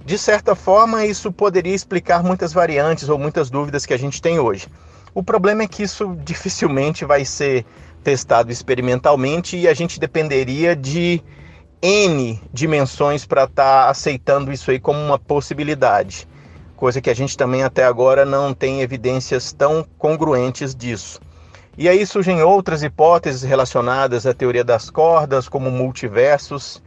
De 0.06 0.18
certa 0.18 0.54
forma, 0.54 1.06
isso 1.06 1.32
poderia 1.32 1.74
explicar 1.74 2.24
muitas 2.24 2.54
variantes 2.54 3.10
ou 3.10 3.18
muitas 3.18 3.50
dúvidas 3.50 3.86
que 3.86 3.94
a 3.94 3.98
gente 3.98 4.22
tem 4.22 4.38
hoje. 4.38 4.68
O 5.14 5.24
problema 5.24 5.64
é 5.64 5.68
que 5.68 5.84
isso 5.84 6.16
dificilmente 6.24 7.06
vai 7.06 7.24
ser 7.24 7.66
testado 8.06 8.52
experimentalmente 8.52 9.58
e 9.58 9.68
a 9.68 9.74
gente 9.74 10.00
dependeria 10.00 10.76
de 10.76 11.24
N 11.82 12.40
dimensões 12.54 13.26
para 13.26 13.46
estar 13.46 13.86
tá 13.86 13.90
aceitando 13.90 14.54
isso 14.54 14.70
aí 14.70 14.80
como 14.80 15.00
uma 15.00 15.18
possibilidade, 15.18 16.28
coisa 16.76 17.02
que 17.02 17.10
a 17.10 17.16
gente 17.16 17.36
também 17.36 17.64
até 17.64 17.84
agora 17.84 18.24
não 18.24 18.54
tem 18.54 18.82
evidências 18.82 19.52
tão 19.52 19.84
congruentes 19.98 20.76
disso. 20.76 21.20
E 21.76 21.90
aí 21.90 22.06
surgem 22.06 22.44
outras 22.44 22.84
hipóteses 22.84 23.42
relacionadas 23.42 24.28
à 24.28 24.34
teoria 24.36 24.64
das 24.64 24.90
cordas, 24.92 25.50
como 25.50 25.72
multiversos. 25.72 26.82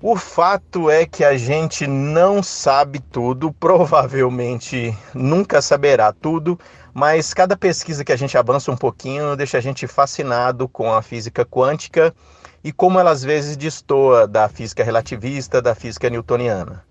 O 0.00 0.14
fato 0.14 0.90
é 0.90 1.06
que 1.06 1.24
a 1.24 1.38
gente 1.38 1.86
não 1.86 2.42
sabe 2.42 3.00
tudo, 3.00 3.50
provavelmente 3.52 4.94
nunca 5.14 5.62
saberá 5.62 6.12
tudo, 6.12 6.58
mas 6.94 7.32
cada 7.32 7.56
pesquisa 7.56 8.04
que 8.04 8.12
a 8.12 8.16
gente 8.16 8.36
avança 8.36 8.70
um 8.70 8.76
pouquinho 8.76 9.36
deixa 9.36 9.58
a 9.58 9.60
gente 9.60 9.86
fascinado 9.86 10.68
com 10.68 10.92
a 10.92 11.02
física 11.02 11.44
quântica 11.44 12.14
e 12.62 12.72
como 12.72 12.98
ela 12.98 13.10
às 13.10 13.22
vezes 13.22 13.56
destoa 13.56 14.26
da 14.26 14.48
física 14.48 14.84
relativista, 14.84 15.60
da 15.60 15.74
física 15.74 16.08
newtoniana. 16.08 16.84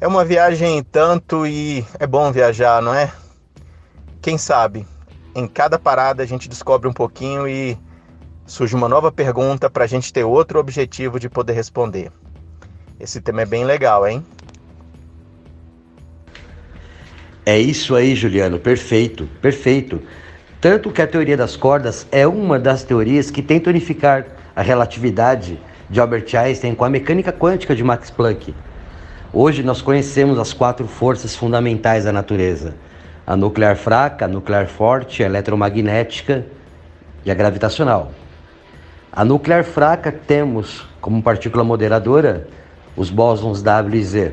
É 0.00 0.06
uma 0.06 0.24
viagem 0.24 0.82
tanto 0.82 1.46
e 1.46 1.84
é 1.98 2.06
bom 2.06 2.30
viajar, 2.30 2.82
não 2.82 2.94
é? 2.94 3.10
quem 4.26 4.36
sabe 4.36 4.84
em 5.36 5.46
cada 5.46 5.78
parada 5.78 6.20
a 6.20 6.26
gente 6.26 6.48
descobre 6.48 6.88
um 6.88 6.92
pouquinho 6.92 7.46
e 7.46 7.78
surge 8.44 8.74
uma 8.74 8.88
nova 8.88 9.12
pergunta 9.12 9.70
para 9.70 9.84
a 9.84 9.86
gente 9.86 10.12
ter 10.12 10.24
outro 10.24 10.58
objetivo 10.58 11.20
de 11.20 11.28
poder 11.28 11.52
responder. 11.52 12.10
Esse 12.98 13.20
tema 13.20 13.42
é 13.42 13.46
bem 13.46 13.64
legal, 13.64 14.04
hein? 14.04 14.26
É 17.48 17.56
isso 17.56 17.94
aí, 17.94 18.16
Juliano, 18.16 18.58
perfeito, 18.58 19.28
perfeito. 19.40 20.02
Tanto 20.60 20.90
que 20.90 21.00
a 21.00 21.06
teoria 21.06 21.36
das 21.36 21.54
cordas 21.54 22.04
é 22.10 22.26
uma 22.26 22.58
das 22.58 22.82
teorias 22.82 23.30
que 23.30 23.40
tenta 23.40 23.70
unificar 23.70 24.26
a 24.56 24.62
relatividade 24.62 25.56
de 25.88 26.00
Albert 26.00 26.26
Einstein 26.34 26.74
com 26.74 26.84
a 26.84 26.90
mecânica 26.90 27.32
quântica 27.32 27.72
de 27.72 27.84
Max 27.84 28.10
Planck. 28.10 28.52
Hoje 29.32 29.62
nós 29.62 29.80
conhecemos 29.80 30.40
as 30.40 30.52
quatro 30.52 30.88
forças 30.88 31.36
fundamentais 31.36 32.02
da 32.02 32.10
natureza: 32.10 32.74
a 33.24 33.36
nuclear 33.36 33.76
fraca, 33.76 34.24
a 34.24 34.28
nuclear 34.28 34.66
forte, 34.66 35.22
a 35.22 35.26
eletromagnética 35.26 36.44
e 37.24 37.30
a 37.30 37.34
gravitacional. 37.34 38.10
A 39.12 39.24
nuclear 39.24 39.62
fraca 39.62 40.10
temos 40.10 40.84
como 41.00 41.22
partícula 41.22 41.62
moderadora 41.62 42.48
os 42.96 43.08
bósons 43.08 43.62
W 43.62 44.00
e 44.00 44.04
Z, 44.04 44.32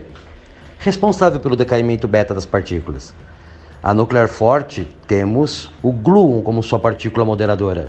responsável 0.83 1.39
pelo 1.39 1.55
decaimento 1.55 2.09
beta 2.09 2.33
das 2.33 2.45
partículas. 2.45 3.13
A 3.81 3.93
nuclear 3.93 4.27
forte 4.27 4.85
temos 5.07 5.71
o 5.81 5.93
gluon 5.93 6.41
como 6.41 6.61
sua 6.61 6.77
partícula 6.77 7.25
moderadora, 7.25 7.87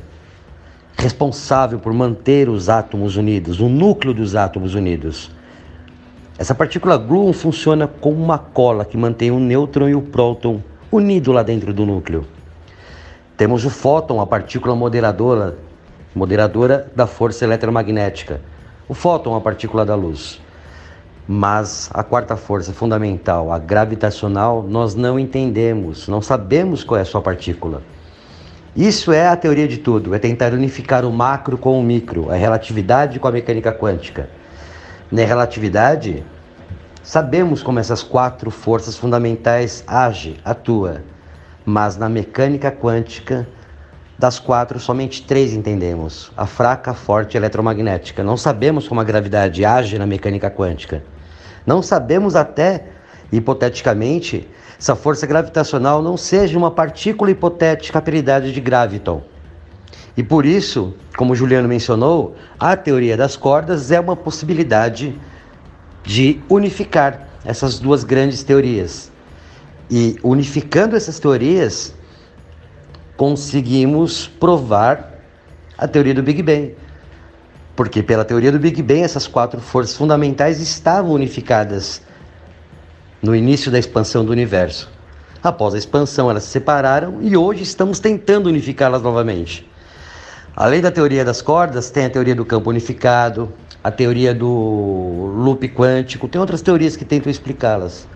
responsável 0.97 1.81
por 1.81 1.93
manter 1.93 2.49
os 2.49 2.69
átomos 2.69 3.16
unidos, 3.16 3.59
o 3.59 3.69
núcleo 3.69 4.15
dos 4.15 4.37
átomos 4.37 4.77
unidos. 4.77 5.29
Essa 6.39 6.55
partícula 6.55 6.97
gluon 6.97 7.33
funciona 7.33 7.89
como 7.89 8.23
uma 8.23 8.39
cola 8.39 8.85
que 8.85 8.97
mantém 8.97 9.33
o 9.33 9.41
nêutron 9.41 9.89
e 9.89 9.97
o 9.97 10.03
próton 10.03 10.62
unido 10.93 11.33
lá 11.33 11.43
dentro 11.43 11.75
do 11.75 11.85
núcleo. 11.85 12.25
Temos 13.37 13.65
o 13.65 13.71
fóton, 13.71 14.21
a 14.21 14.27
partícula 14.27 14.77
moderadora, 14.77 15.59
moderadora 16.15 16.93
da 16.95 17.09
força 17.09 17.45
eletromagnética. 17.45 18.41
O 18.89 18.95
fóton, 18.95 19.35
a 19.35 19.41
partícula 19.41 19.85
da 19.85 19.97
luz. 19.97 20.44
Mas 21.27 21.89
a 21.95 22.03
quarta 22.03 22.37
força 22.37 22.73
fundamental, 22.73 23.51
a 23.51 23.59
gravitacional, 23.59 24.63
nós 24.63 24.95
não 24.95 25.19
entendemos, 25.19 26.07
não 26.07 26.21
sabemos 26.21 26.85
qual 26.85 26.99
é 26.99 27.03
a 27.03 27.05
sua 27.07 27.23
partícula. 27.23 27.83
Isso 28.77 29.11
é 29.11 29.27
a 29.29 29.37
teoria 29.37 29.67
de 29.67 29.79
tudo, 29.79 30.15
é 30.15 30.19
tentar 30.19 30.53
unificar 30.53 31.05
o 31.05 31.13
macro 31.13 31.57
com 31.57 31.81
o 31.81 31.83
micro, 31.83 32.31
a 32.31 32.35
relatividade 32.35 33.19
com 33.19 33.27
a 33.27 33.33
mecânica 33.33 33.73
quântica. 33.73 34.29
Na 35.11 35.25
relatividade, 35.25 36.23
sabemos 37.03 37.63
como 37.63 37.79
essas 37.79 38.03
quatro 38.03 38.51
forças 38.51 38.99
fundamentais 38.99 39.83
agem, 39.87 40.37
atuam, 40.45 40.99
mas 41.65 41.97
na 41.97 42.09
mecânica 42.09 42.71
quântica, 42.71 43.49
das 44.19 44.39
quatro, 44.39 44.79
somente 44.79 45.25
três 45.25 45.53
entendemos: 45.53 46.31
a 46.37 46.47
fraca, 46.47 46.91
a 46.91 46.95
forte 46.95 47.35
e 47.35 47.37
a 47.37 47.41
eletromagnética. 47.41 48.23
Não 48.23 48.37
sabemos 48.37 48.87
como 48.87 49.01
a 49.01 49.05
gravidade 49.05 49.65
age 49.65 49.99
na 49.99 50.07
mecânica 50.07 50.51
quântica. 50.51 51.03
Não 51.66 51.82
sabemos 51.82 52.36
até, 52.36 52.86
hipoteticamente, 53.32 54.49
se 54.78 54.93
a 54.93 54.97
força 54.97 55.27
gravitacional 55.27 56.03
não 56.03 56.16
seja 56.16 56.59
uma 56.59 56.70
partícula 56.70 57.31
hipotética 57.31 57.99
apelidada 57.99 58.51
de 58.51 58.61
graviton. 58.61 59.23
E 60.16 60.23
por 60.23 60.47
isso, 60.47 60.95
como 61.16 61.35
Juliano 61.35 61.69
mencionou, 61.69 62.36
a 62.59 62.77
teoria 62.77 63.16
das 63.16 63.36
cordas 63.36 63.91
é 63.91 63.99
uma 63.99 64.15
possibilidade 64.15 65.19
de 66.05 66.41
unificar 66.49 67.28
essas 67.45 67.78
duas 67.78 68.05
grandes 68.05 68.43
teorias. 68.45 69.11
E 69.91 70.19
unificando 70.23 70.97
essas 70.97 71.19
teorias, 71.19 71.95
conseguimos 73.16 74.28
provar 74.28 75.15
a 75.77 75.89
teoria 75.89 76.15
do 76.15 76.23
Big 76.23 76.43
Bang. 76.43 76.74
Porque, 77.77 78.03
pela 78.03 78.25
teoria 78.25 78.53
do 78.53 78.59
Big 78.59 78.81
Bang, 78.83 79.03
essas 79.03 79.27
quatro 79.27 79.61
forças 79.61 79.97
fundamentais 79.97 80.61
estavam 80.61 81.11
unificadas 81.13 82.01
no 83.21 83.35
início 83.35 83.71
da 83.71 83.79
expansão 83.79 84.25
do 84.25 84.31
universo. 84.31 84.91
Após 85.43 85.75
a 85.75 85.79
expansão, 85.79 86.31
elas 86.31 86.45
se 86.45 86.51
separaram 86.51 87.19
e 87.21 87.37
hoje 87.37 87.63
estamos 87.63 87.99
tentando 87.99 88.47
unificá-las 88.47 89.03
novamente. 89.03 89.69
Além 90.57 90.81
da 90.81 90.91
teoria 90.91 91.25
das 91.25 91.43
cordas, 91.43 91.91
tem 91.91 92.05
a 92.05 92.11
teoria 92.11 92.35
do 92.35 92.45
campo 92.45 92.71
unificado, 92.71 93.53
a 93.83 93.91
teoria 93.91 94.33
do 94.33 94.47
loop 95.37 95.69
quântico, 95.69 96.29
tem 96.29 96.41
outras 96.41 96.63
teorias 96.63 96.97
que 96.97 97.05
tentam 97.05 97.31
explicá-las. 97.31 98.07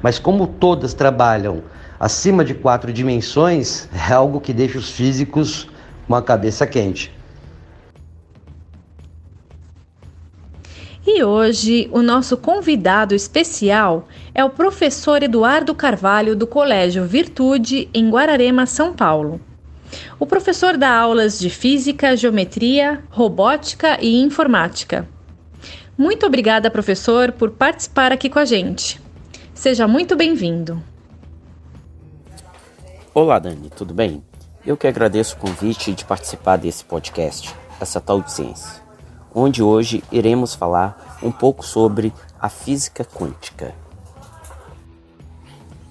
Mas 0.00 0.18
como 0.18 0.46
todas 0.46 0.94
trabalham 0.94 1.62
acima 1.98 2.44
de 2.44 2.54
quatro 2.54 2.92
dimensões, 2.92 3.88
é 3.92 4.12
algo 4.12 4.40
que 4.40 4.52
deixa 4.52 4.78
os 4.78 4.90
físicos 4.90 5.68
com 6.06 6.14
a 6.14 6.22
cabeça 6.22 6.66
quente. 6.66 7.17
E 11.10 11.24
hoje 11.24 11.88
o 11.90 12.02
nosso 12.02 12.36
convidado 12.36 13.14
especial 13.14 14.06
é 14.34 14.44
o 14.44 14.50
professor 14.50 15.22
Eduardo 15.22 15.74
Carvalho 15.74 16.36
do 16.36 16.46
Colégio 16.46 17.06
Virtude 17.06 17.88
em 17.94 18.10
Guararema, 18.10 18.66
São 18.66 18.92
Paulo. 18.92 19.40
O 20.20 20.26
professor 20.26 20.76
dá 20.76 20.94
aulas 20.94 21.38
de 21.38 21.48
física, 21.48 22.14
geometria, 22.14 23.02
robótica 23.08 23.96
e 24.02 24.20
informática. 24.20 25.08
Muito 25.96 26.26
obrigada, 26.26 26.70
professor, 26.70 27.32
por 27.32 27.52
participar 27.52 28.12
aqui 28.12 28.28
com 28.28 28.38
a 28.38 28.44
gente. 28.44 29.00
Seja 29.54 29.88
muito 29.88 30.14
bem-vindo. 30.14 30.78
Olá, 33.14 33.38
Dani, 33.38 33.70
tudo 33.74 33.94
bem? 33.94 34.22
Eu 34.64 34.76
que 34.76 34.86
agradeço 34.86 35.36
o 35.36 35.38
convite 35.38 35.90
de 35.94 36.04
participar 36.04 36.58
desse 36.58 36.84
podcast, 36.84 37.50
essa 37.80 37.98
tal 37.98 38.20
de 38.20 38.30
ciência 38.30 38.87
onde 39.34 39.62
hoje 39.62 40.02
iremos 40.10 40.54
falar 40.54 41.18
um 41.22 41.30
pouco 41.30 41.64
sobre 41.64 42.12
a 42.40 42.48
física 42.48 43.04
quântica. 43.04 43.74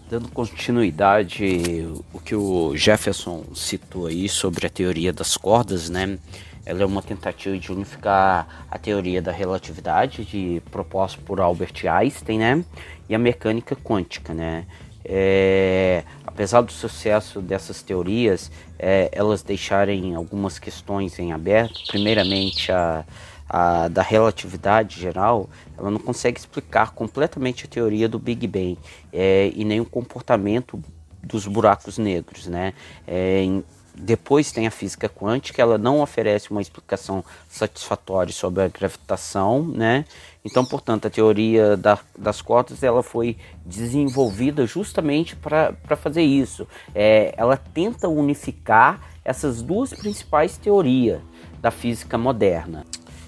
Dando 0.10 0.30
continuidade 0.30 1.86
o 2.14 2.20
que 2.20 2.34
o 2.34 2.76
Jefferson 2.76 3.44
citou 3.54 4.08
aí 4.08 4.30
sobre 4.30 4.66
a 4.66 4.70
teoria 4.70 5.12
das 5.12 5.36
cordas, 5.36 5.90
né? 5.90 6.18
Ela 6.66 6.84
é 6.84 6.86
uma 6.86 7.02
tentativa 7.02 7.58
de 7.58 7.72
unificar 7.72 8.66
a 8.70 8.78
teoria 8.78 9.22
da 9.22 9.32
relatividade 9.32 10.26
de 10.26 10.62
proposta 10.72 11.20
por 11.26 11.40
Albert 11.40 11.86
Einstein, 11.90 12.40
né? 12.40 12.66
E 13.10 13.16
a 13.16 13.20
mecânica 13.20 13.76
quântica, 13.76 14.34
né? 14.34 14.66
É, 15.04 16.04
apesar 16.26 16.62
do 16.62 16.72
sucesso 16.72 17.42
dessas 17.42 17.82
teorias, 17.82 18.52
é, 18.80 19.10
elas 19.12 19.42
deixarem 19.42 20.16
algumas 20.16 20.60
questões 20.60 21.18
em 21.20 21.32
aberto. 21.32 21.82
Primeiramente, 21.88 22.72
a, 22.72 23.06
a, 23.50 23.88
da 23.88 24.02
relatividade 24.02 25.00
geral, 25.00 25.50
ela 25.78 25.90
não 25.90 26.00
consegue 26.00 26.40
explicar 26.40 26.92
completamente 26.92 27.66
a 27.66 27.68
teoria 27.68 28.08
do 28.08 28.20
Big 28.20 28.48
Bang 28.48 28.78
é, 29.12 29.52
e 29.56 29.64
nem 29.64 29.80
o 29.80 29.86
comportamento 29.86 30.82
dos 31.24 31.48
buracos 31.48 31.98
negros, 31.98 32.48
né? 32.48 32.74
É, 33.06 33.42
em, 33.42 33.64
depois 34.00 34.52
tem 34.52 34.68
a 34.68 34.72
física 34.72 35.10
quântica, 35.10 35.60
ela 35.62 35.78
não 35.78 36.02
oferece 36.02 36.52
uma 36.52 36.62
explicação 36.62 37.26
satisfatória 37.50 38.32
sobre 38.32 38.64
a 38.64 38.68
gravitação, 38.68 39.64
né? 39.64 40.06
Então, 40.50 40.64
portanto, 40.64 41.08
a 41.08 41.10
teoria 41.10 41.76
da, 41.76 42.00
das 42.18 42.42
cordas 42.42 42.82
ela 42.82 43.04
foi 43.04 43.36
desenvolvida 43.66 44.66
justamente 44.66 45.36
para 45.36 45.76
fazer 45.98 46.22
isso. 46.22 46.66
É, 46.96 47.34
ela 47.36 47.58
tenta 47.58 48.08
unificar 48.08 49.02
essas 49.26 49.62
duas 49.62 49.94
principais 49.94 50.58
teorias 50.58 51.20
da 51.60 51.70
física 51.70 52.18
moderna. 52.18 52.86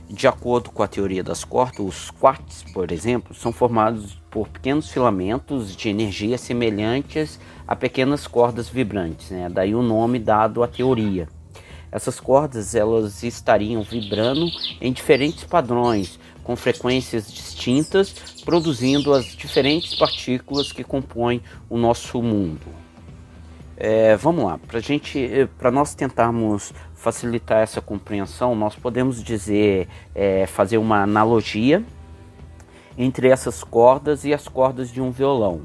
De 0.09 0.27
acordo 0.27 0.71
com 0.71 0.81
a 0.81 0.87
teoria 0.87 1.21
das 1.21 1.43
cordas, 1.43 1.85
os 1.85 2.09
quarks, 2.09 2.63
por 2.73 2.89
exemplo, 2.89 3.35
são 3.35 3.51
formados 3.51 4.17
por 4.31 4.47
pequenos 4.47 4.89
filamentos 4.89 5.75
de 5.75 5.89
energia 5.89 6.37
semelhantes 6.37 7.37
a 7.67 7.75
pequenas 7.75 8.25
cordas 8.27 8.69
vibrantes, 8.69 9.29
né? 9.29 9.49
daí 9.49 9.75
o 9.75 9.83
nome 9.83 10.19
dado 10.19 10.63
à 10.63 10.67
teoria. 10.67 11.27
Essas 11.91 12.19
cordas 12.19 12.75
elas 12.75 13.23
estariam 13.23 13.81
vibrando 13.81 14.45
em 14.79 14.93
diferentes 14.93 15.43
padrões, 15.43 16.19
com 16.49 16.55
frequências 16.55 17.31
distintas, 17.31 18.11
produzindo 18.43 19.13
as 19.13 19.25
diferentes 19.35 19.93
partículas 19.93 20.71
que 20.71 20.83
compõem 20.83 21.43
o 21.69 21.77
nosso 21.77 22.23
mundo. 22.23 22.65
É, 23.77 24.17
vamos 24.17 24.43
lá, 24.43 24.57
para 24.57 24.79
gente, 24.79 25.47
para 25.59 25.69
nós 25.69 25.93
tentarmos 25.93 26.73
facilitar 26.95 27.61
essa 27.61 27.81
compreensão, 27.81 28.55
nós 28.55 28.75
podemos 28.75 29.23
dizer, 29.23 29.87
é, 30.15 30.47
fazer 30.47 30.79
uma 30.79 31.03
analogia 31.03 31.83
entre 32.97 33.27
essas 33.27 33.63
cordas 33.63 34.25
e 34.25 34.33
as 34.33 34.47
cordas 34.47 34.91
de 34.91 34.99
um 34.99 35.11
violão. 35.11 35.61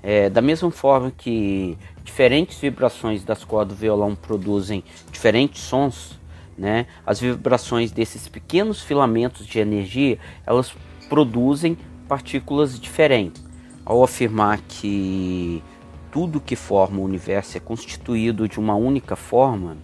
É, 0.00 0.30
da 0.30 0.40
mesma 0.40 0.70
forma 0.70 1.10
que 1.10 1.76
diferentes 2.04 2.60
vibrações 2.60 3.24
das 3.24 3.42
cordas 3.42 3.76
do 3.76 3.80
violão 3.80 4.14
produzem 4.14 4.84
diferentes 5.10 5.60
sons, 5.62 6.17
né, 6.58 6.86
as 7.06 7.20
vibrações 7.20 7.92
desses 7.92 8.26
pequenos 8.28 8.82
filamentos 8.82 9.46
de 9.46 9.60
energia 9.60 10.18
elas 10.44 10.74
produzem 11.08 11.78
partículas 12.08 12.78
diferentes. 12.78 13.46
Ao 13.84 14.02
afirmar 14.02 14.60
que 14.68 15.62
tudo 16.10 16.40
que 16.40 16.56
forma 16.56 16.98
o 16.98 17.04
universo 17.04 17.56
é 17.56 17.60
constituído 17.60 18.48
de 18.48 18.58
uma 18.58 18.74
única 18.74 19.14
forma, 19.14 19.76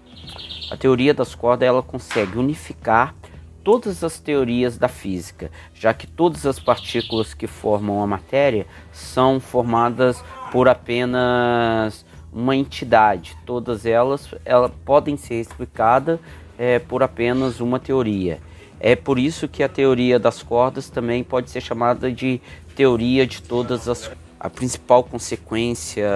a 0.71 0.77
teoria 0.77 1.15
das 1.15 1.35
cordas 1.35 1.67
ela 1.67 1.83
consegue 1.83 2.37
unificar 2.37 3.15
todas 3.63 4.05
as 4.05 4.19
teorias 4.19 4.77
da 4.77 4.89
física, 4.89 5.51
já 5.73 5.95
que 5.95 6.07
todas 6.07 6.45
as 6.45 6.59
partículas 6.59 7.33
que 7.33 7.47
formam 7.47 8.03
a 8.03 8.07
matéria 8.07 8.67
são 8.93 9.41
formadas 9.41 10.23
por 10.53 10.69
apenas 10.69 12.05
uma 12.31 12.55
entidade. 12.55 13.37
Todas 13.47 13.87
elas, 13.87 14.35
elas 14.45 14.71
podem 14.85 15.17
ser 15.17 15.41
explicadas 15.41 16.21
é, 16.59 16.79
por 16.79 17.03
apenas 17.03 17.61
uma 17.61 17.79
teoria. 17.79 18.41
É 18.81 18.95
por 18.95 19.19
isso 19.19 19.49
que 19.49 19.63
a 19.63 19.69
teoria 19.69 20.19
das 20.19 20.43
cordas 20.43 20.91
também 20.91 21.25
pode 21.25 21.51
ser 21.51 21.61
chamada 21.61 22.13
de 22.13 22.41
teoria 22.75 23.27
de 23.27 23.41
todas 23.43 23.89
as 23.89 24.11
a 24.39 24.51
principal 24.51 25.03
consequência 25.03 26.07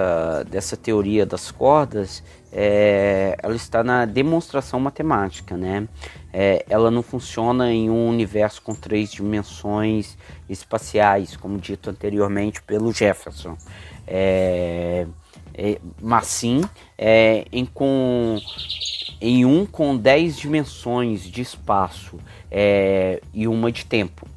dessa 0.51 0.77
teoria 0.77 1.25
das 1.25 1.49
cordas 1.49 2.21
é, 2.51 3.35
ela 3.41 3.55
está 3.55 3.83
na 3.83 4.05
demonstração 4.05 4.79
matemática, 4.79 5.55
né? 5.55 5.87
É, 6.31 6.65
ela 6.69 6.89
não 6.91 7.01
funciona 7.01 7.71
em 7.71 7.89
um 7.89 8.07
universo 8.07 8.61
com 8.61 8.73
três 8.73 9.11
dimensões 9.11 10.17
espaciais, 10.49 11.35
como 11.35 11.57
dito 11.59 11.89
anteriormente 11.89 12.61
pelo 12.61 12.91
Jefferson. 12.91 13.57
É, 14.07 15.05
é, 15.53 15.79
mas 16.01 16.27
sim 16.27 16.61
é, 16.97 17.45
em, 17.51 17.65
com, 17.65 18.39
em 19.21 19.45
um 19.45 19.65
com 19.65 19.95
dez 19.95 20.37
dimensões 20.37 21.23
de 21.23 21.41
espaço 21.41 22.17
é, 22.51 23.21
e 23.33 23.47
uma 23.47 23.71
de 23.71 23.85
tempo. 23.85 24.27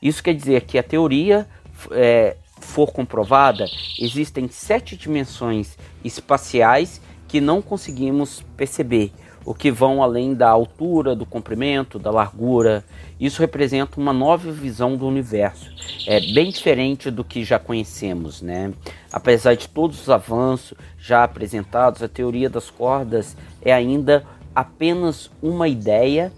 Isso 0.00 0.22
quer 0.22 0.34
dizer 0.34 0.62
que 0.62 0.78
a 0.78 0.82
teoria 0.82 1.46
é, 1.90 2.36
for 2.60 2.92
comprovada, 2.92 3.66
existem 3.98 4.48
sete 4.48 4.96
dimensões 4.96 5.76
espaciais 6.04 7.00
que 7.28 7.40
não 7.40 7.62
conseguimos 7.62 8.42
perceber, 8.56 9.12
o 9.50 9.54
que 9.54 9.68
vão 9.68 10.00
além 10.00 10.32
da 10.32 10.48
altura, 10.48 11.16
do 11.16 11.26
comprimento, 11.26 11.98
da 11.98 12.08
largura. 12.08 12.84
Isso 13.18 13.40
representa 13.40 13.98
uma 13.98 14.12
nova 14.12 14.52
visão 14.52 14.96
do 14.96 15.08
universo. 15.08 15.72
É 16.06 16.20
bem 16.20 16.52
diferente 16.52 17.10
do 17.10 17.24
que 17.24 17.42
já 17.42 17.58
conhecemos, 17.58 18.40
né? 18.40 18.72
Apesar 19.12 19.56
de 19.56 19.68
todos 19.68 20.02
os 20.02 20.08
avanços 20.08 20.78
já 20.96 21.24
apresentados, 21.24 22.00
a 22.00 22.06
teoria 22.06 22.48
das 22.48 22.70
cordas 22.70 23.36
é 23.60 23.72
ainda 23.72 24.24
apenas 24.54 25.28
uma 25.42 25.66
ideia 25.66 26.30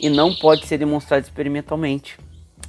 e 0.00 0.08
não 0.08 0.32
pode 0.32 0.64
ser 0.64 0.78
demonstrada 0.78 1.26
experimentalmente. 1.26 2.16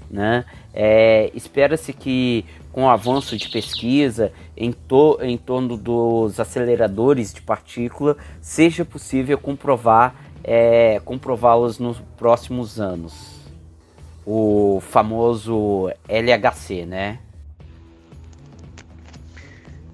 Né? 0.10 0.44
É, 0.74 1.30
Espera-se 1.36 1.94
que 1.94 2.46
com 2.74 2.86
o 2.86 2.90
avanço 2.90 3.38
de 3.38 3.48
pesquisa 3.48 4.34
em, 4.58 4.72
to 4.72 5.20
em 5.22 5.38
torno 5.38 5.78
dos 5.78 6.40
aceleradores 6.40 7.32
de 7.32 7.42
partícula, 7.42 8.18
seja 8.42 8.84
possível 8.84 9.38
comprovar 9.38 10.16
é, 10.44 11.00
comprová-los 11.06 11.80
nos 11.80 12.00
próximos 12.18 12.82
anos. 12.82 13.14
O 14.26 14.82
famoso 14.82 15.90
LHC, 16.10 16.86
né? 16.86 17.20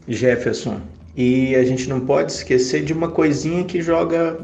Jefferson, 0.08 0.82
e 1.16 1.56
a 1.56 1.64
gente 1.64 1.88
não 1.88 2.00
pode 2.00 2.32
esquecer 2.32 2.84
de 2.84 2.94
uma 2.94 3.10
coisinha 3.10 3.64
que 3.64 3.82
joga 3.82 4.40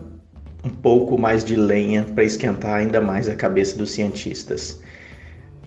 um 0.63 0.69
pouco 0.69 1.17
mais 1.17 1.43
de 1.43 1.55
lenha 1.55 2.03
para 2.03 2.23
esquentar 2.23 2.75
ainda 2.75 2.99
mais 2.99 3.29
a 3.29 3.35
cabeça 3.35 3.77
dos 3.77 3.91
cientistas 3.91 4.79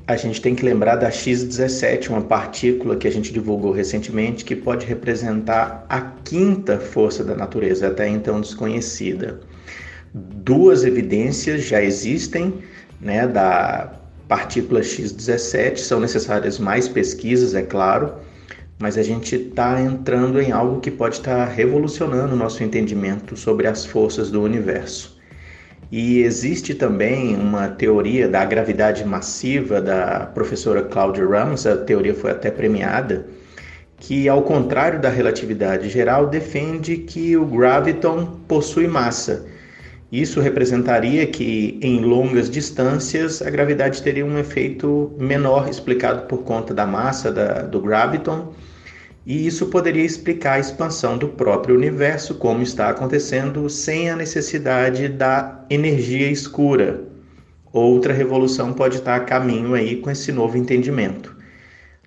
a 0.09 0.16
gente 0.16 0.40
tem 0.40 0.55
que 0.55 0.64
lembrar 0.64 0.97
da 0.97 1.10
X17, 1.10 2.09
uma 2.09 2.22
partícula 2.22 2.97
que 2.97 3.06
a 3.06 3.12
gente 3.12 3.30
divulgou 3.30 3.72
recentemente, 3.72 4.43
que 4.43 4.56
pode 4.56 4.86
representar 4.86 5.85
a 5.86 6.01
quinta 6.01 6.80
força 6.80 7.22
da 7.22 7.35
natureza, 7.35 7.89
até 7.89 8.09
então 8.09 8.40
desconhecida. 8.40 9.39
Duas 10.14 10.82
evidências 10.82 11.64
já 11.64 11.82
existem 11.82 12.55
né, 12.98 13.28
da 13.28 13.93
partícula 14.26 14.80
X17, 14.80 15.76
são 15.76 16.01
necessárias 16.01 16.59
mais 16.59 16.89
pesquisas, 16.89 17.55
é 17.55 17.60
claro, 17.60 18.14
mas 18.78 18.97
a 18.97 19.02
gente 19.02 19.36
está 19.36 19.78
entrando 19.78 20.40
em 20.40 20.52
algo 20.52 20.80
que 20.80 20.90
pode 20.90 21.16
estar 21.16 21.48
tá 21.48 21.52
revolucionando 21.52 22.32
o 22.32 22.39
nosso 22.39 22.64
entendimento 22.64 23.36
sobre 23.36 23.66
as 23.66 23.85
forças 23.85 24.30
do 24.30 24.40
universo. 24.40 25.17
E 25.90 26.20
existe 26.23 26.74
também 26.74 27.35
uma 27.35 27.69
teoria 27.69 28.28
da 28.28 28.44
gravidade 28.44 29.05
massiva 29.06 29.81
da 29.81 30.27
professora 30.27 30.82
Claudia 30.82 31.27
Ramos, 31.27 31.66
a 31.66 31.78
teoria 31.78 32.15
foi 32.15 32.31
até 32.31 32.51
premiada, 32.51 33.27
que, 33.97 34.28
ao 34.28 34.43
contrário 34.43 35.01
da 35.01 35.09
relatividade 35.09 35.89
geral, 35.89 36.27
defende 36.27 36.98
que 36.98 37.36
o 37.39 37.47
graviton 37.47 38.27
possui 38.47 38.86
massa. 38.86 39.47
Isso 40.12 40.40
representaria 40.40 41.27
que, 41.27 41.78
em 41.82 42.01
longas 42.01 42.51
distâncias, 42.51 43.40
a 43.40 43.48
gravidade 43.48 44.02
teria 44.02 44.24
um 44.24 44.39
efeito 44.39 45.12
menor 45.19 45.69
explicado 45.69 46.27
por 46.27 46.43
conta 46.43 46.74
da 46.74 46.86
massa 46.86 47.32
da, 47.32 47.62
do 47.62 47.81
graviton 47.81 48.52
e 49.28 49.46
isso 49.46 49.66
poderia 49.66 50.06
explicar 50.06 50.55
a 50.55 50.59
expansão 50.59 51.18
do 51.18 51.28
próprio 51.28 51.74
universo, 51.74 52.36
como 52.36 52.62
está 52.62 52.88
acontecendo, 52.88 53.68
sem 53.68 54.09
a 54.09 54.16
necessidade 54.16 55.06
da 55.06 55.66
energia 55.68 56.30
escura. 56.30 57.02
Outra 57.70 58.14
revolução 58.14 58.72
pode 58.72 58.96
estar 58.96 59.16
a 59.16 59.20
caminho 59.20 59.74
aí 59.74 59.96
com 59.96 60.10
esse 60.10 60.32
novo 60.32 60.56
entendimento. 60.56 61.36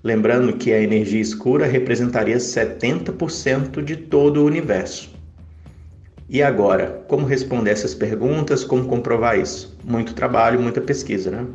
Lembrando 0.03 0.53
que 0.53 0.73
a 0.73 0.81
energia 0.81 1.21
escura 1.21 1.67
representaria 1.67 2.37
70% 2.37 3.83
de 3.83 3.97
todo 3.97 4.41
o 4.41 4.45
universo. 4.47 5.13
E 6.27 6.41
agora, 6.41 7.03
como 7.07 7.27
responder 7.27 7.69
essas 7.69 7.93
perguntas, 7.93 8.63
como 8.63 8.85
comprovar 8.85 9.37
isso? 9.37 9.77
Muito 9.83 10.15
trabalho, 10.15 10.59
muita 10.59 10.81
pesquisa, 10.81 11.29
né? 11.29 11.45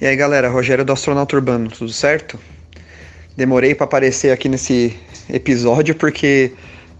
E 0.00 0.06
aí, 0.06 0.14
galera, 0.14 0.48
Rogério 0.48 0.84
do 0.84 0.92
Astronauta 0.92 1.34
Urbano, 1.34 1.68
tudo 1.68 1.92
certo? 1.92 2.38
Demorei 3.36 3.74
para 3.74 3.84
aparecer 3.84 4.32
aqui 4.32 4.48
nesse 4.48 4.96
episódio 5.28 5.94
porque 5.94 6.52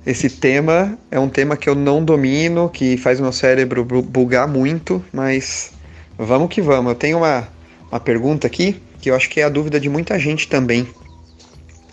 esse 0.04 0.28
tema 0.28 0.98
é 1.10 1.18
um 1.18 1.28
tema 1.28 1.56
que 1.56 1.68
eu 1.68 1.74
não 1.74 2.04
domino, 2.04 2.68
que 2.68 2.96
faz 2.96 3.20
meu 3.20 3.32
cérebro 3.32 3.84
bugar 3.84 4.48
muito, 4.48 5.04
mas 5.12 5.72
vamos 6.18 6.48
que 6.48 6.60
vamos. 6.60 6.92
Eu 6.92 6.98
tenho 6.98 7.18
uma, 7.18 7.48
uma 7.90 8.00
pergunta 8.00 8.46
aqui 8.46 8.82
que 9.00 9.10
eu 9.10 9.14
acho 9.14 9.28
que 9.30 9.40
é 9.40 9.44
a 9.44 9.48
dúvida 9.48 9.78
de 9.78 9.88
muita 9.88 10.18
gente 10.18 10.48
também. 10.48 10.88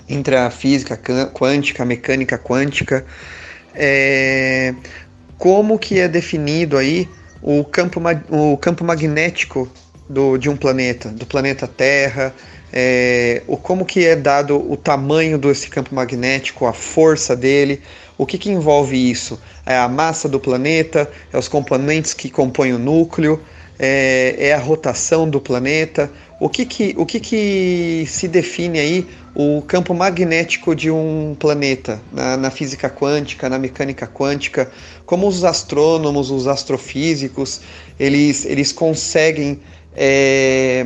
Entre 0.08 0.36
a 0.36 0.50
física 0.50 0.98
quântica, 1.32 1.84
a 1.84 1.86
mecânica 1.86 2.38
quântica, 2.38 3.06
é, 3.76 4.74
como 5.38 5.78
que 5.78 6.00
é 6.00 6.08
definido 6.08 6.78
aí 6.78 7.08
o 7.42 7.64
campo, 7.64 8.02
o 8.30 8.58
campo 8.58 8.84
magnético 8.84 9.72
do, 10.10 10.36
de 10.38 10.50
um 10.50 10.58
planeta, 10.58 11.10
do 11.10 11.28
planeta 11.28 11.68
Terra, 11.68 12.34
é, 12.72 13.42
o 13.48 13.58
como 13.58 13.86
que 13.86 14.06
é 14.06 14.16
dado 14.16 14.56
o 14.72 14.78
tamanho 14.78 15.38
desse 15.38 15.70
campo 15.70 15.94
magnético, 15.94 16.66
a 16.66 16.74
força 16.74 17.36
dele, 17.36 17.82
o 18.18 18.26
que, 18.26 18.38
que 18.38 18.50
envolve 18.50 18.98
isso? 19.10 19.40
É 19.66 19.78
a 19.78 19.88
massa 19.88 20.28
do 20.28 20.40
planeta, 20.40 21.10
é 21.32 21.38
os 21.38 21.48
componentes 21.48 22.14
que 22.14 22.30
compõem 22.30 22.74
o 22.74 22.80
núcleo, 22.80 23.42
é, 23.80 24.36
é 24.38 24.54
a 24.54 24.60
rotação 24.60 25.30
do 25.30 25.40
planeta. 25.40 26.12
O 26.40 26.50
que 26.50 26.66
que, 26.66 26.94
o 26.98 27.06
que 27.06 27.20
que 27.20 28.06
se 28.08 28.28
define 28.28 28.80
aí 28.80 29.08
o 29.34 29.62
campo 29.62 29.94
magnético 29.94 30.76
de 30.76 30.92
um 30.92 31.36
planeta 31.40 32.02
na, 32.12 32.36
na 32.36 32.52
física 32.52 32.90
quântica, 32.90 33.48
na 33.50 33.58
mecânica 33.58 34.06
quântica? 34.06 34.70
Como 35.06 35.28
os 35.28 35.46
astrônomos, 35.46 36.30
os 36.30 36.46
astrofísicos, 36.46 37.62
eles, 37.98 38.46
eles 38.46 38.74
conseguem 38.74 39.62
é, 39.96 40.86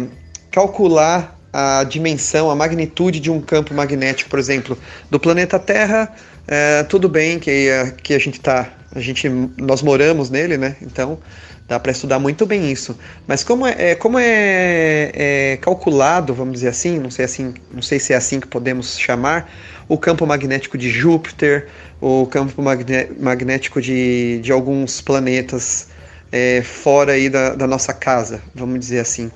calcular 0.51 1.32
a 1.53 1.83
dimensão, 1.83 2.49
a 2.49 2.55
magnitude 2.55 3.19
de 3.19 3.29
um 3.29 3.39
campo 3.39 3.73
magnético, 3.73 4.29
por 4.29 4.39
exemplo, 4.39 4.77
do 5.09 5.19
planeta 5.19 5.59
Terra, 5.59 6.11
é, 6.47 6.83
tudo 6.83 7.07
bem 7.07 7.39
que, 7.39 7.69
que 8.01 8.13
a 8.15 8.19
gente 8.19 8.41
tá, 8.41 8.69
a 8.93 8.99
gente, 8.99 9.29
nós 9.57 9.83
moramos 9.83 10.31
nele, 10.31 10.57
né? 10.57 10.75
Então 10.81 11.19
dá 11.67 11.79
para 11.79 11.91
estudar 11.91 12.19
muito 12.19 12.45
bem 12.45 12.71
isso. 12.71 12.97
Mas 13.27 13.43
como 13.43 13.65
é, 13.65 13.91
é 13.91 13.95
como 13.95 14.19
é, 14.19 15.11
é, 15.13 15.57
calculado, 15.61 16.33
vamos 16.33 16.53
dizer 16.53 16.69
assim, 16.69 16.99
não 16.99 17.09
sei 17.09 17.25
assim, 17.25 17.53
não 17.71 17.81
sei 17.81 17.99
se 17.99 18.13
é 18.13 18.15
assim 18.15 18.39
que 18.39 18.47
podemos 18.47 18.97
chamar, 18.97 19.49
o 19.87 19.97
campo 19.97 20.25
magnético 20.25 20.77
de 20.77 20.89
Júpiter, 20.89 21.67
o 22.01 22.25
campo 22.25 22.61
magnético 22.61 23.81
de, 23.81 24.39
de 24.41 24.51
alguns 24.51 25.01
planetas 25.01 25.87
é, 26.31 26.61
fora 26.61 27.13
aí 27.13 27.29
da, 27.29 27.53
da 27.55 27.67
nossa 27.67 27.93
casa, 27.93 28.41
vamos 28.55 28.79
dizer 28.79 28.99
assim. 28.99 29.31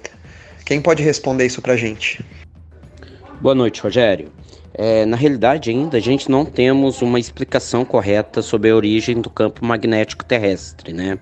Quem 0.67 0.81
pode 0.81 1.01
responder 1.01 1.45
isso 1.45 1.61
para 1.61 1.75
a 1.75 1.77
gente? 1.77 2.19
Boa 3.39 3.55
noite, 3.55 3.79
Rogério. 3.79 4.29
É, 4.73 5.05
na 5.05 5.15
realidade, 5.15 5.69
ainda 5.69 5.95
a 5.95 6.01
gente 6.01 6.29
não 6.29 6.43
temos 6.43 7.01
uma 7.01 7.17
explicação 7.17 7.85
correta 7.85 8.41
sobre 8.41 8.69
a 8.69 8.75
origem 8.75 9.21
do 9.21 9.29
campo 9.29 9.63
magnético 9.63 10.25
terrestre, 10.25 10.91
né? 10.91 11.17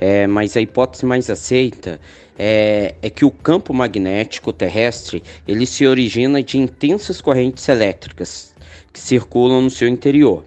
É, 0.00 0.26
mas 0.26 0.56
a 0.56 0.60
hipótese 0.60 1.06
mais 1.06 1.30
aceita 1.30 2.00
é, 2.36 2.96
é, 3.00 3.08
que 3.08 3.24
o 3.24 3.30
campo 3.30 3.72
magnético 3.72 4.52
terrestre 4.52 5.22
ele 5.46 5.64
se 5.64 5.86
origina 5.86 6.42
de 6.42 6.58
intensas 6.58 7.20
correntes 7.20 7.68
elétricas 7.68 8.52
que 8.92 8.98
circulam 8.98 9.62
no 9.62 9.70
seu 9.70 9.86
interior. 9.86 10.42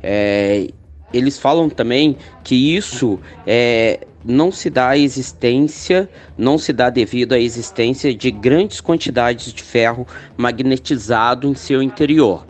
É, 0.00 0.68
eles 1.14 1.38
falam 1.38 1.70
também 1.70 2.16
que 2.42 2.76
isso 2.76 3.20
é, 3.46 4.06
não 4.24 4.50
se 4.50 4.68
dá 4.68 4.88
a 4.88 4.98
existência, 4.98 6.10
não 6.36 6.58
se 6.58 6.72
dá 6.72 6.90
devido 6.90 7.34
à 7.34 7.38
existência 7.38 8.12
de 8.14 8.30
grandes 8.30 8.80
quantidades 8.80 9.52
de 9.52 9.62
ferro 9.62 10.06
magnetizado 10.36 11.48
em 11.48 11.54
seu 11.54 11.82
interior. 11.82 12.46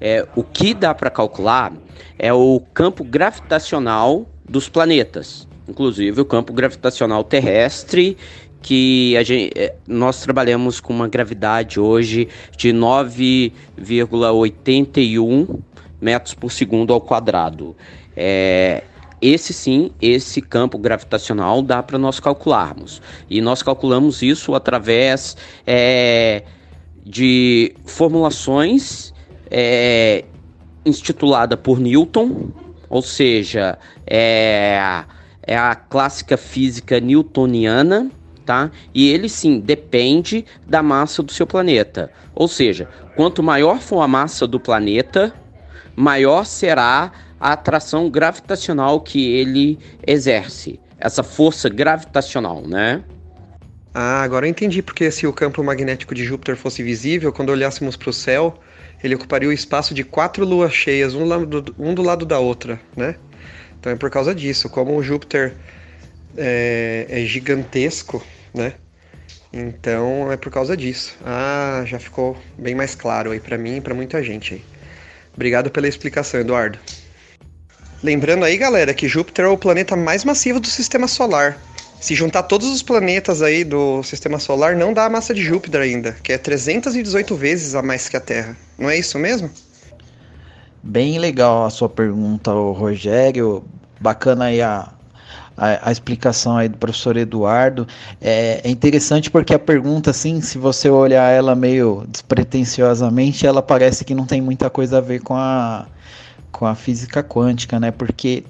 É, 0.00 0.26
o 0.36 0.42
que 0.42 0.74
dá 0.74 0.94
para 0.94 1.08
calcular 1.08 1.72
é 2.18 2.32
o 2.32 2.60
campo 2.74 3.02
gravitacional 3.02 4.26
dos 4.46 4.68
planetas, 4.68 5.48
inclusive 5.68 6.20
o 6.20 6.24
campo 6.24 6.52
gravitacional 6.52 7.24
terrestre, 7.24 8.16
que 8.60 9.14
gente, 9.24 9.52
é, 9.56 9.74
nós 9.86 10.22
trabalhamos 10.22 10.80
com 10.80 10.92
uma 10.92 11.08
gravidade 11.08 11.80
hoje 11.80 12.28
de 12.56 12.70
9,81 12.70 15.60
metros 16.06 16.34
por 16.34 16.52
segundo 16.52 16.92
ao 16.92 17.00
quadrado. 17.00 17.76
É, 18.16 18.84
esse 19.20 19.52
sim, 19.52 19.90
esse 20.00 20.40
campo 20.40 20.78
gravitacional 20.78 21.62
dá 21.62 21.82
para 21.82 21.98
nós 21.98 22.20
calcularmos. 22.20 23.02
E 23.28 23.40
nós 23.40 23.60
calculamos 23.60 24.22
isso 24.22 24.54
através 24.54 25.36
é, 25.66 26.44
de 27.04 27.74
formulações 27.84 29.12
é, 29.50 30.24
institulada 30.84 31.56
por 31.56 31.80
Newton, 31.80 32.50
ou 32.88 33.02
seja, 33.02 33.76
é, 34.06 35.04
é 35.42 35.56
a 35.56 35.74
clássica 35.74 36.36
física 36.36 37.00
newtoniana, 37.00 38.08
tá? 38.44 38.70
E 38.94 39.08
ele 39.08 39.28
sim 39.28 39.58
depende 39.58 40.44
da 40.64 40.84
massa 40.84 41.20
do 41.20 41.32
seu 41.32 41.46
planeta. 41.46 42.12
Ou 42.32 42.46
seja, 42.46 42.88
quanto 43.16 43.42
maior 43.42 43.80
for 43.80 44.02
a 44.02 44.08
massa 44.08 44.46
do 44.46 44.60
planeta, 44.60 45.34
maior 45.96 46.44
será 46.44 47.10
a 47.40 47.52
atração 47.52 48.10
gravitacional 48.10 49.00
que 49.00 49.32
ele 49.34 49.78
exerce. 50.06 50.78
Essa 50.98 51.22
força 51.22 51.68
gravitacional, 51.68 52.62
né? 52.66 53.02
Ah, 53.92 54.22
agora 54.22 54.46
eu 54.46 54.50
entendi 54.50 54.82
porque 54.82 55.10
se 55.10 55.26
o 55.26 55.32
campo 55.32 55.64
magnético 55.64 56.14
de 56.14 56.24
Júpiter 56.24 56.56
fosse 56.56 56.82
visível, 56.82 57.32
quando 57.32 57.50
olhássemos 57.50 57.96
para 57.96 58.10
o 58.10 58.12
céu, 58.12 58.58
ele 59.02 59.14
ocuparia 59.14 59.48
o 59.48 59.52
espaço 59.52 59.94
de 59.94 60.04
quatro 60.04 60.44
luas 60.44 60.72
cheias, 60.72 61.14
um, 61.14 61.24
lado, 61.24 61.74
um 61.78 61.94
do 61.94 62.02
lado 62.02 62.26
da 62.26 62.38
outra, 62.38 62.80
né? 62.94 63.16
Então 63.78 63.92
é 63.92 63.96
por 63.96 64.10
causa 64.10 64.34
disso. 64.34 64.68
Como 64.68 64.96
o 64.96 65.02
Júpiter 65.02 65.54
é, 66.36 67.06
é 67.08 67.20
gigantesco, 67.24 68.22
né? 68.52 68.74
Então 69.52 70.30
é 70.30 70.36
por 70.36 70.50
causa 70.50 70.76
disso. 70.76 71.16
Ah, 71.24 71.82
já 71.86 71.98
ficou 71.98 72.36
bem 72.58 72.74
mais 72.74 72.94
claro 72.94 73.30
aí 73.30 73.40
para 73.40 73.56
mim 73.56 73.76
e 73.76 73.80
para 73.80 73.94
muita 73.94 74.22
gente 74.22 74.54
aí. 74.54 74.75
Obrigado 75.36 75.70
pela 75.70 75.86
explicação, 75.86 76.40
Eduardo. 76.40 76.78
Lembrando 78.02 78.44
aí, 78.44 78.56
galera, 78.56 78.92
que 78.92 79.06
Júpiter 79.06 79.44
é 79.44 79.48
o 79.48 79.56
planeta 79.56 79.94
mais 79.94 80.24
massivo 80.24 80.58
do 80.58 80.66
sistema 80.66 81.06
solar. 81.06 81.58
Se 82.00 82.14
juntar 82.14 82.42
todos 82.44 82.68
os 82.68 82.82
planetas 82.82 83.42
aí 83.42 83.64
do 83.64 84.02
sistema 84.02 84.38
solar, 84.38 84.76
não 84.76 84.92
dá 84.92 85.06
a 85.06 85.10
massa 85.10 85.34
de 85.34 85.42
Júpiter 85.42 85.80
ainda, 85.80 86.12
que 86.22 86.32
é 86.32 86.38
318 86.38 87.34
vezes 87.36 87.74
a 87.74 87.82
mais 87.82 88.08
que 88.08 88.16
a 88.16 88.20
Terra. 88.20 88.56
Não 88.78 88.88
é 88.88 88.98
isso 88.98 89.18
mesmo? 89.18 89.50
Bem 90.82 91.18
legal 91.18 91.64
a 91.64 91.70
sua 91.70 91.88
pergunta, 91.88 92.50
Rogério. 92.50 93.64
Bacana 93.98 94.46
aí 94.46 94.60
a, 94.60 94.92
a, 95.56 95.88
a, 95.88 95.92
explicação 95.92 96.56
aí 96.56 96.68
do 96.68 96.76
professor 96.76 97.16
Eduardo. 97.16 97.86
É, 98.20 98.60
é, 98.64 98.70
interessante 98.70 99.30
porque 99.30 99.54
a 99.54 99.58
pergunta, 99.58 100.10
assim, 100.10 100.40
se 100.40 100.58
você 100.58 100.88
olhar 100.90 101.30
ela 101.30 101.54
meio 101.54 102.04
despretensiosamente, 102.08 103.46
ela 103.46 103.62
parece 103.62 104.04
que 104.04 104.14
não 104.14 104.26
tem 104.26 104.40
muita 104.40 104.68
coisa 104.68 104.98
a 104.98 105.00
ver 105.00 105.20
com 105.20 105.34
a, 105.34 105.86
com 106.52 106.66
a 106.66 106.74
física 106.74 107.22
quântica, 107.22 107.80
né? 107.80 107.90
Porque 107.90 108.44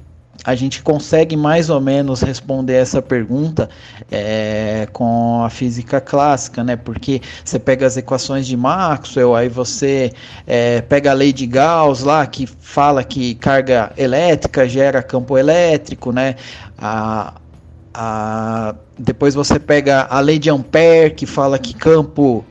a 0.45 0.55
gente 0.55 0.83
consegue 0.83 1.37
mais 1.37 1.71
ou 1.71 1.81
menos 1.81 2.21
responder 2.23 2.75
essa 2.75 3.03
pergunta 3.03 3.69
é, 4.11 4.89
com 4.93 5.43
a 5.43 5.51
física 5.51 6.01
clássica, 6.01 6.63
né? 6.63 6.77
Porque 6.77 7.21
você 7.45 7.59
pega 7.59 7.87
as 7.87 7.97
equações 7.97 8.47
de 8.47 8.57
Maxwell, 8.57 9.35
aí 9.35 9.49
você 9.49 10.13
é, 10.47 10.81
pega 10.83 11.11
a 11.11 11.15
lei 11.15 11.33
de 11.33 11.47
Gauss 11.47 12.03
lá, 12.03 12.27
que 12.27 12.47
fala 12.47 13.03
que 13.03 13.35
carga 13.35 13.93
elétrica 13.97 14.69
gera 14.69 15.03
campo 15.03 15.37
elétrico, 15.37 16.13
né? 16.13 16.37
A, 16.79 17.35
a, 17.95 18.75
depois 18.99 19.35
você 19.35 19.59
pega 19.59 20.07
a 20.11 20.21
lei 20.21 20.39
de 20.39 20.51
Ampère, 20.51 21.15
que 21.15 21.27
fala 21.27 21.59
que 21.59 21.75
campo 21.75 22.45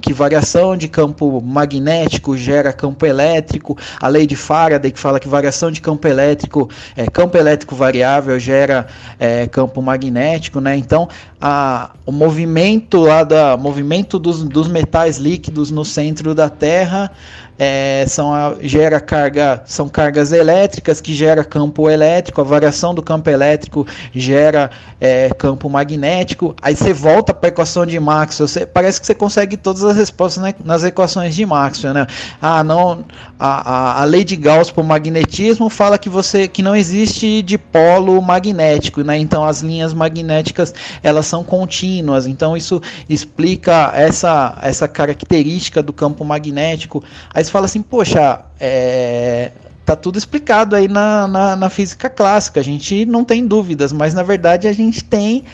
que 0.00 0.14
variação 0.14 0.76
de 0.76 0.88
campo 0.88 1.42
magnético 1.42 2.36
gera 2.36 2.72
campo 2.72 3.04
elétrico, 3.04 3.76
a 4.00 4.08
lei 4.08 4.26
de 4.26 4.34
Faraday 4.34 4.90
que 4.90 4.98
fala 4.98 5.20
que 5.20 5.28
variação 5.28 5.70
de 5.70 5.80
campo 5.80 6.08
elétrico, 6.08 6.70
é, 6.96 7.06
campo 7.06 7.36
elétrico 7.36 7.74
variável 7.74 8.38
gera 8.40 8.86
é, 9.18 9.46
campo 9.46 9.82
magnético, 9.82 10.58
né? 10.58 10.74
Então, 10.76 11.06
a, 11.38 11.90
o 12.06 12.12
movimento 12.12 13.00
lá 13.00 13.22
da 13.24 13.58
movimento 13.58 14.18
dos, 14.18 14.42
dos 14.42 14.68
metais 14.68 15.18
líquidos 15.18 15.70
no 15.70 15.84
centro 15.84 16.34
da 16.34 16.48
Terra 16.48 17.10
é, 17.58 18.04
são 18.06 18.32
a, 18.32 18.54
gera 18.60 19.00
carga, 19.00 19.62
são 19.66 19.88
cargas 19.88 20.30
elétricas 20.30 21.00
que 21.00 21.12
gera 21.12 21.44
campo 21.44 21.90
elétrico, 21.90 22.40
a 22.40 22.44
variação 22.44 22.94
do 22.94 23.02
campo 23.02 23.28
elétrico 23.28 23.86
gera 24.14 24.70
é, 25.00 25.30
campo 25.30 25.68
magnético. 25.68 26.54
Aí 26.62 26.76
você 26.76 26.92
volta 26.92 27.34
para 27.34 27.48
a 27.48 27.50
equação 27.50 27.84
de 27.84 27.98
Maxwell, 27.98 28.46
você, 28.46 28.64
parece 28.64 29.00
que 29.00 29.06
você 29.06 29.14
consegue 29.14 29.56
todas 29.56 29.82
as 29.82 29.96
respostas 29.96 30.42
né, 30.42 30.54
nas 30.64 30.84
equações 30.84 31.34
de 31.34 31.44
Maxwell, 31.44 31.92
né? 31.92 32.06
Ah, 32.40 32.62
não, 32.62 33.04
a, 33.38 33.70
a, 33.70 34.02
a 34.02 34.04
lei 34.04 34.22
de 34.22 34.36
Gauss 34.36 34.70
para 34.70 34.82
o 34.82 34.86
magnetismo 34.86 35.68
fala 35.68 35.98
que 35.98 36.08
você 36.08 36.46
que 36.46 36.62
não 36.62 36.76
existe 36.76 37.42
dipolo 37.42 38.20
magnético, 38.22 39.02
né? 39.02 39.18
Então 39.18 39.44
as 39.44 39.62
linhas 39.62 39.92
magnéticas 39.92 40.72
elas 41.02 41.26
são 41.26 41.42
contínuas. 41.42 42.26
Então 42.26 42.56
isso 42.56 42.80
explica 43.08 43.92
essa 43.94 44.56
essa 44.62 44.86
característica 44.86 45.82
do 45.82 45.92
campo 45.92 46.24
magnético. 46.24 47.02
Aí 47.34 47.47
você 47.48 47.52
fala 47.52 47.66
assim, 47.66 47.82
poxa, 47.82 48.40
é, 48.60 49.50
tá 49.88 49.96
tudo 49.96 50.18
explicado 50.18 50.76
aí 50.76 50.86
na, 50.86 51.26
na, 51.26 51.56
na, 51.56 51.70
física 51.70 52.10
clássica, 52.10 52.60
a 52.60 52.62
gente 52.62 53.06
não 53.06 53.24
tem 53.24 53.46
dúvidas, 53.46 53.90
mas 53.90 54.12
na 54.12 54.22
verdade 54.22 54.68
a 54.68 54.72
gente 54.72 55.02
tem 55.02 55.44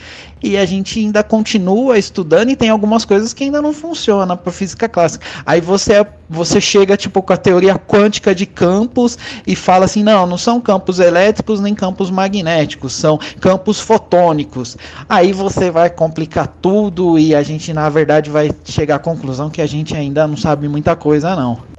e 0.43 0.57
a 0.57 0.67
gente 0.67 0.99
ainda 0.99 1.23
continua 1.23 1.97
estudando 1.97 2.51
e 2.51 2.57
tem 2.57 2.69
algumas 2.69 3.05
coisas 3.05 3.33
que 3.33 3.45
ainda 3.45 3.63
não 3.63 3.73
funcionam 3.73 4.37
para 4.37 4.51
física 4.51 4.89
clássica. 4.89 5.25
Aí 5.47 5.61
você 5.61 6.05
você 6.29 6.61
chega 6.61 6.97
tipo 6.97 7.23
com 7.23 7.33
a 7.33 7.37
teoria 7.37 7.77
quântica 7.79 8.35
de 8.35 8.45
campos 8.45 9.17
e 9.47 9.55
fala 9.55 9.85
assim, 9.85 10.03
não, 10.03 10.27
não 10.27 10.37
são 10.37 10.61
campos 10.61 10.99
elétricos 10.99 11.61
nem 11.61 11.73
campos 11.73 12.11
magnéticos, 12.11 12.93
são 12.93 13.21
campos 13.41 13.79
fotônicos. 13.79 14.77
Aí 15.09 15.33
você 15.33 15.71
vai 15.71 15.89
complicar 15.89 16.49
tudo 16.61 17.21
e 17.21 17.37
a 17.37 17.43
gente 17.45 17.73
na 17.73 17.89
verdade 17.89 18.31
vai 18.31 18.51
chegar 18.65 18.97
à 18.97 18.99
conclusão 18.99 19.49
que 19.49 19.63
a 19.63 19.67
gente 19.67 19.97
ainda 19.97 20.27
não 20.27 20.37
sabe 20.37 20.69
muita 20.69 20.97
coisa 20.97 21.37
não 21.37 21.74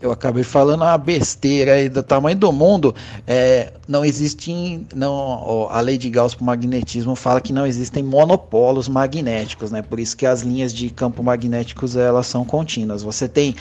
eu 0.00 0.10
acabei 0.10 0.42
falando 0.42 0.82
uma 0.82 0.98
besteira 0.98 1.74
aí 1.74 1.88
do 1.88 2.02
tamanho 2.02 2.36
do 2.36 2.52
mundo. 2.52 2.94
É, 3.26 3.72
não 3.86 4.04
existe, 4.04 4.86
não, 4.94 5.68
a 5.70 5.80
lei 5.80 5.96
de 5.96 6.10
Gauss 6.10 6.34
para 6.34 6.42
o 6.42 6.46
magnetismo 6.46 7.14
fala 7.14 7.40
que 7.40 7.52
não 7.52 7.66
existem 7.66 8.02
monopolos 8.02 8.88
magnéticos, 8.88 9.70
né? 9.70 9.82
Por 9.82 10.00
isso 10.00 10.16
que 10.16 10.26
as 10.26 10.42
linhas 10.42 10.74
de 10.74 10.90
campo 10.90 11.22
magnéticos 11.22 11.96
elas 11.96 12.26
são 12.26 12.44
contínuas. 12.44 13.02
Você 13.02 13.28
tem 13.28 13.54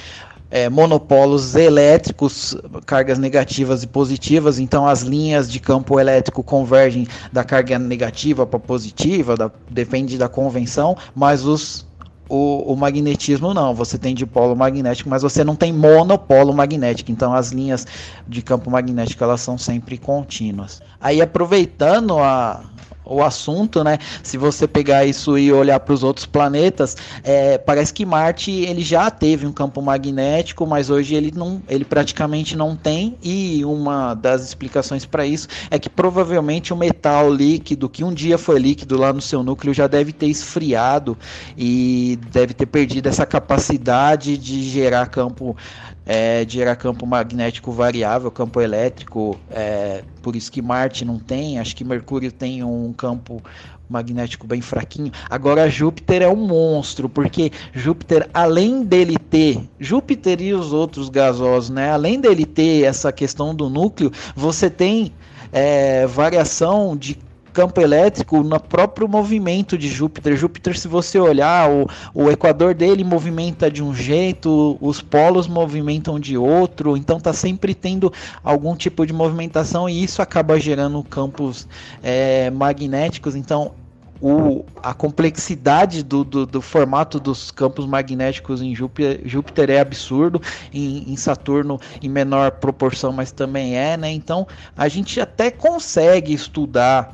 é, 0.54 0.70
monopolos 0.70 1.56
elétricos, 1.56 2.56
cargas 2.86 3.18
negativas 3.18 3.82
e 3.82 3.88
positivas, 3.88 4.60
então 4.60 4.88
as 4.88 5.02
linhas 5.02 5.52
de 5.52 5.60
campo 5.60 6.00
elétrico 6.00 6.44
convergem 6.44 7.08
da 7.32 7.44
carga 7.44 7.80
negativa 7.80 8.46
para 8.46 8.60
positiva, 8.60 9.36
da, 9.36 9.52
depende 9.68 10.16
da 10.16 10.30
convenção, 10.30 10.96
mas 11.16 11.44
os 11.44 11.86
o, 12.34 12.74
o, 12.74 12.76
magnetismo 12.76 13.54
não, 13.54 13.76
você 13.76 13.96
tem 13.96 14.16
dipolo 14.16 14.56
magnético, 14.56 15.08
mas 15.08 15.22
você 15.22 15.44
não 15.44 15.56
tem 15.56 15.72
monopolo 15.72 16.52
magnético, 16.52 17.12
então 17.12 17.32
as 17.32 17.52
linhas 17.52 17.86
de 18.28 18.42
campo 18.42 18.72
magnético 18.72 19.24
elas 19.24 19.40
são 19.40 19.56
sempre 19.56 20.00
contínuas. 20.00 20.82
Aí 21.00 21.22
aproveitando 21.22 22.18
a, 22.18 22.64
o 23.06 23.22
assunto, 23.24 23.84
né? 23.84 23.98
Se 24.22 24.38
você 24.38 24.68
pegar 24.68 25.06
isso 25.06 25.38
e 25.38 25.52
olhar 25.52 25.80
para 25.80 25.94
os 25.94 26.04
outros 26.04 26.26
planetas, 26.26 26.96
é, 27.24 27.58
parece 27.58 27.94
que 27.94 28.06
Marte 28.06 28.52
ele 28.52 28.82
já 28.82 29.10
teve 29.10 29.46
um 29.46 29.52
campo 29.52 29.82
magnético, 29.82 30.66
mas 30.66 30.90
hoje 30.90 31.16
ele 31.16 31.32
não, 31.36 31.62
ele 31.68 31.86
praticamente 31.86 32.56
não 32.56 32.76
tem. 32.76 33.18
E 33.22 33.64
uma 33.66 34.14
das 34.14 34.44
explicações 34.44 35.06
para 35.06 35.26
isso 35.26 35.48
é 35.70 35.78
que 35.78 35.90
provavelmente 35.90 36.74
o 36.74 36.78
metal 36.78 37.32
líquido 37.32 37.90
que 37.90 38.04
um 38.04 38.14
dia 38.14 38.38
foi 38.38 38.60
líquido 38.60 38.98
lá 38.98 39.12
no 39.12 39.22
seu 39.22 39.44
núcleo 39.44 39.74
já 39.74 39.88
deve 39.88 40.14
ter 40.14 40.28
esfriado 40.28 41.18
e 41.58 42.20
deve 42.32 42.54
ter 42.54 42.66
perdido 42.66 43.08
essa 43.08 43.26
capacidade 43.26 44.38
de 44.38 44.64
gerar 44.70 45.08
campo 45.08 45.56
é, 46.06 46.44
de 46.46 46.54
gerar 46.54 46.76
campo 46.76 47.06
magnético 47.06 47.72
variável, 47.72 48.30
campo 48.30 48.60
elétrico, 48.62 49.40
é, 49.50 50.04
por 50.22 50.36
isso 50.36 50.52
que 50.52 50.62
Marte 50.62 51.06
não 51.06 51.20
tem, 51.20 51.60
acho 51.60 51.76
que 51.76 51.84
Mercúrio 51.84 52.32
tem 52.32 52.64
um 52.64 52.92
campo 52.94 53.42
magnético 53.90 54.48
bem 54.48 54.62
fraquinho. 54.62 55.12
Agora 55.30 55.70
Júpiter 55.70 56.22
é 56.22 56.28
um 56.28 56.36
monstro, 56.36 57.08
porque 57.08 57.52
Júpiter, 57.74 58.30
além 58.34 58.84
dele 58.84 59.18
ter, 59.18 59.62
Júpiter 59.80 60.42
e 60.42 60.54
os 60.54 60.74
outros 60.74 61.10
gasosos, 61.10 61.70
né? 61.70 61.92
Além 61.92 62.20
dele 62.20 62.46
ter 62.46 62.84
essa 62.84 63.12
questão 63.12 63.54
do 63.54 63.70
núcleo, 63.70 64.12
você 64.36 64.70
tem 64.70 65.14
é, 65.52 66.08
variação 66.08 66.98
de 66.98 67.18
campo 67.54 67.80
elétrico 67.80 68.44
no 68.44 68.60
próprio 68.60 69.08
movimento 69.08 69.78
de 69.78 69.88
Júpiter. 69.88 70.36
Júpiter, 70.36 70.78
se 70.78 70.88
você 70.88 71.20
olhar, 71.20 71.70
o, 71.70 71.88
o 72.14 72.32
equador 72.32 72.74
dele 72.74 73.04
movimenta 73.04 73.70
de 73.70 73.84
um 73.84 73.94
jeito, 73.94 74.78
os 74.82 75.02
polos 75.02 75.48
movimentam 75.48 76.20
de 76.20 76.38
outro, 76.38 76.98
então 76.98 77.18
está 77.18 77.32
sempre 77.32 77.76
tendo 77.76 78.12
algum 78.44 78.76
tipo 78.76 79.06
de 79.06 79.14
movimentação 79.14 79.88
e 79.88 80.04
isso 80.04 80.22
acaba 80.22 80.60
gerando 80.60 81.04
campos 81.04 81.68
é, 82.02 82.50
magnéticos. 82.50 83.36
Então, 83.36 83.74
o, 84.24 84.64
a 84.82 84.94
complexidade 84.94 86.02
do, 86.02 86.24
do, 86.24 86.46
do, 86.46 86.62
formato 86.62 87.20
dos 87.20 87.52
campos 87.52 87.86
magnéticos 87.86 88.62
em 88.62 88.74
Júpiter, 88.74 89.20
Júpiter 89.26 89.70
é 89.70 89.82
absurdo, 89.82 90.42
em, 90.74 91.12
em, 91.12 91.18
Saturno 91.18 91.78
em 92.02 92.08
menor 92.08 92.52
proporção, 92.52 93.12
mas 93.12 93.34
também 93.34 93.78
é, 93.78 93.98
né? 93.98 94.10
Então 94.10 94.48
a 94.78 94.88
gente 94.88 95.20
até 95.20 95.52
consegue 95.52 96.32
estudar 96.34 97.14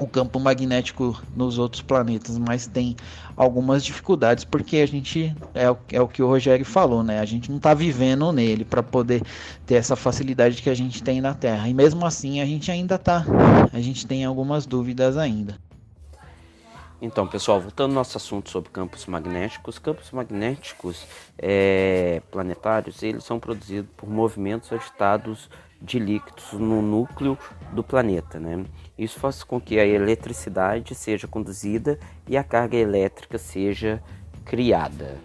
o 0.00 0.06
campo 0.06 0.40
magnético 0.40 1.20
nos 1.36 1.58
outros 1.58 1.82
planetas, 1.82 2.38
mas 2.38 2.66
tem 2.66 2.96
algumas 3.36 3.84
dificuldades 3.84 4.44
porque 4.44 4.78
a 4.78 4.86
gente 4.86 5.34
é 5.54 5.70
o, 5.70 5.76
é 5.92 6.00
o 6.00 6.08
que 6.08 6.22
o 6.22 6.26
Rogério 6.26 6.64
falou, 6.64 7.02
né? 7.02 7.20
A 7.20 7.24
gente 7.26 7.50
não 7.50 7.58
está 7.58 7.74
vivendo 7.74 8.32
nele 8.32 8.64
para 8.64 8.82
poder 8.82 9.22
ter 9.66 9.74
essa 9.74 9.94
facilidade 9.94 10.62
que 10.62 10.70
a 10.70 10.74
gente 10.74 11.02
tem 11.02 11.20
na 11.20 11.34
Terra. 11.34 11.68
E 11.68 11.74
mesmo 11.74 12.06
assim 12.06 12.40
a 12.40 12.46
gente 12.46 12.70
ainda 12.70 12.98
tá, 12.98 13.24
a 13.72 13.80
gente 13.80 14.06
tem 14.06 14.24
algumas 14.24 14.64
dúvidas 14.64 15.18
ainda. 15.18 15.58
Então, 17.02 17.26
pessoal, 17.26 17.60
voltando 17.60 17.90
ao 17.90 17.94
nosso 17.94 18.16
assunto 18.18 18.50
sobre 18.50 18.70
campos 18.70 19.06
magnéticos, 19.06 19.78
campos 19.78 20.10
magnéticos 20.10 21.06
é, 21.38 22.20
planetários, 22.30 23.02
eles 23.02 23.24
são 23.24 23.40
produzidos 23.40 23.90
por 23.96 24.08
movimentos 24.08 24.70
agitados 24.70 25.48
de 25.80 25.98
líquidos 25.98 26.52
no 26.52 26.82
núcleo 26.82 27.38
do 27.72 27.82
planeta, 27.82 28.38
né? 28.38 28.64
Isso 29.00 29.18
faz 29.18 29.42
com 29.42 29.58
que 29.58 29.80
a 29.80 29.86
eletricidade 29.86 30.94
seja 30.94 31.26
conduzida 31.26 31.98
e 32.28 32.36
a 32.36 32.44
carga 32.44 32.76
elétrica 32.76 33.38
seja 33.38 34.02
criada. 34.44 35.16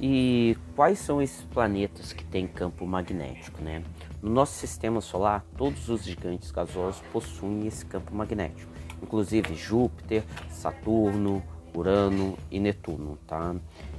E 0.00 0.56
quais 0.74 0.98
são 0.98 1.20
esses 1.20 1.42
planetas 1.42 2.14
que 2.14 2.24
têm 2.24 2.46
campo 2.46 2.86
magnético, 2.86 3.62
né? 3.62 3.82
No 4.22 4.30
nosso 4.30 4.54
sistema 4.54 5.02
solar, 5.02 5.44
todos 5.54 5.90
os 5.90 6.02
gigantes 6.02 6.50
gasosos 6.50 7.02
possuem 7.12 7.66
esse 7.66 7.84
campo 7.84 8.14
magnético, 8.14 8.72
inclusive 9.02 9.54
Júpiter, 9.54 10.24
Saturno, 10.48 11.42
Urano 11.74 12.38
e 12.50 12.58
Netuno, 12.58 13.18
tá? 13.26 13.54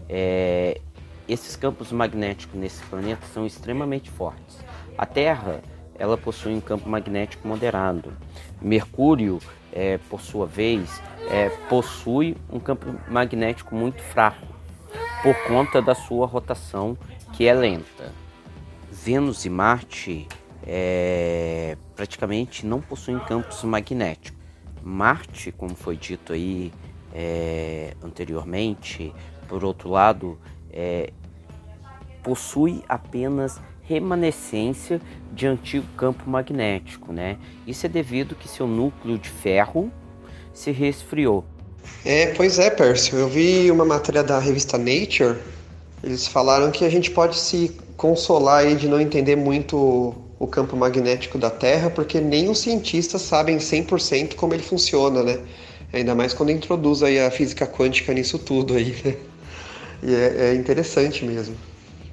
É, 0.09 0.81
esses 1.29 1.55
campos 1.55 1.91
magnéticos 1.91 2.59
nesse 2.59 2.83
planeta 2.85 3.23
são 3.27 3.45
extremamente 3.45 4.09
fortes. 4.09 4.57
A 4.97 5.05
Terra 5.05 5.61
ela 5.99 6.17
possui 6.17 6.53
um 6.53 6.61
campo 6.61 6.89
magnético 6.89 7.47
moderado. 7.47 8.13
Mercúrio, 8.61 9.39
é, 9.71 9.97
por 10.09 10.21
sua 10.21 10.45
vez, 10.45 11.01
é, 11.29 11.49
possui 11.69 12.35
um 12.51 12.59
campo 12.59 12.93
magnético 13.09 13.75
muito 13.75 14.01
fraco, 14.01 14.47
por 15.21 15.35
conta 15.47 15.81
da 15.81 15.95
sua 15.95 16.25
rotação 16.25 16.97
que 17.33 17.47
é 17.47 17.53
lenta. 17.53 18.11
Vênus 18.91 19.45
e 19.45 19.49
Marte 19.49 20.27
é, 20.65 21.77
praticamente 21.95 22.65
não 22.65 22.81
possuem 22.81 23.19
campos 23.19 23.63
magnéticos. 23.63 24.37
Marte, 24.83 25.51
como 25.51 25.75
foi 25.75 25.97
dito 25.97 26.33
aí 26.33 26.71
é, 27.13 27.93
anteriormente, 28.03 29.13
por 29.47 29.63
outro 29.63 29.89
lado, 29.89 30.37
é, 30.71 31.11
possui 32.23 32.83
apenas 32.87 33.59
remanescência 33.87 35.01
de 35.31 35.47
antigo 35.47 35.85
campo 35.95 36.29
magnético, 36.29 37.13
né? 37.13 37.37
Isso 37.65 37.85
é 37.85 37.89
devido 37.89 38.35
que 38.35 38.47
seu 38.47 38.67
núcleo 38.67 39.17
de 39.17 39.29
ferro 39.29 39.91
se 40.53 40.71
resfriou. 40.71 41.45
É, 42.03 42.27
pois 42.33 42.59
é, 42.59 42.69
Pércio. 42.69 43.17
Eu 43.17 43.29
vi 43.29 43.71
uma 43.71 43.85
matéria 43.85 44.23
da 44.23 44.39
revista 44.39 44.77
Nature. 44.77 45.37
Eles 46.03 46.27
falaram 46.27 46.69
que 46.69 46.83
a 46.83 46.89
gente 46.89 47.11
pode 47.11 47.37
se 47.37 47.77
consolar 47.95 48.65
aí 48.65 48.75
de 48.75 48.87
não 48.87 48.99
entender 48.99 49.35
muito 49.35 50.13
o 50.39 50.47
campo 50.47 50.75
magnético 50.75 51.37
da 51.37 51.49
Terra, 51.49 51.89
porque 51.89 52.19
nem 52.19 52.49
os 52.49 52.59
cientistas 52.59 53.21
sabem 53.21 53.57
100% 53.57 54.35
como 54.35 54.53
ele 54.53 54.63
funciona, 54.63 55.23
né? 55.23 55.39
Ainda 55.93 56.13
mais 56.13 56.33
quando 56.33 56.51
introduz 56.51 57.01
aí 57.01 57.19
a 57.19 57.31
física 57.31 57.65
quântica 57.65 58.13
nisso 58.13 58.37
tudo 58.37 58.75
aí, 58.75 58.95
né? 59.03 59.15
E 60.03 60.13
é, 60.13 60.49
é 60.49 60.55
interessante 60.55 61.25
mesmo. 61.25 61.55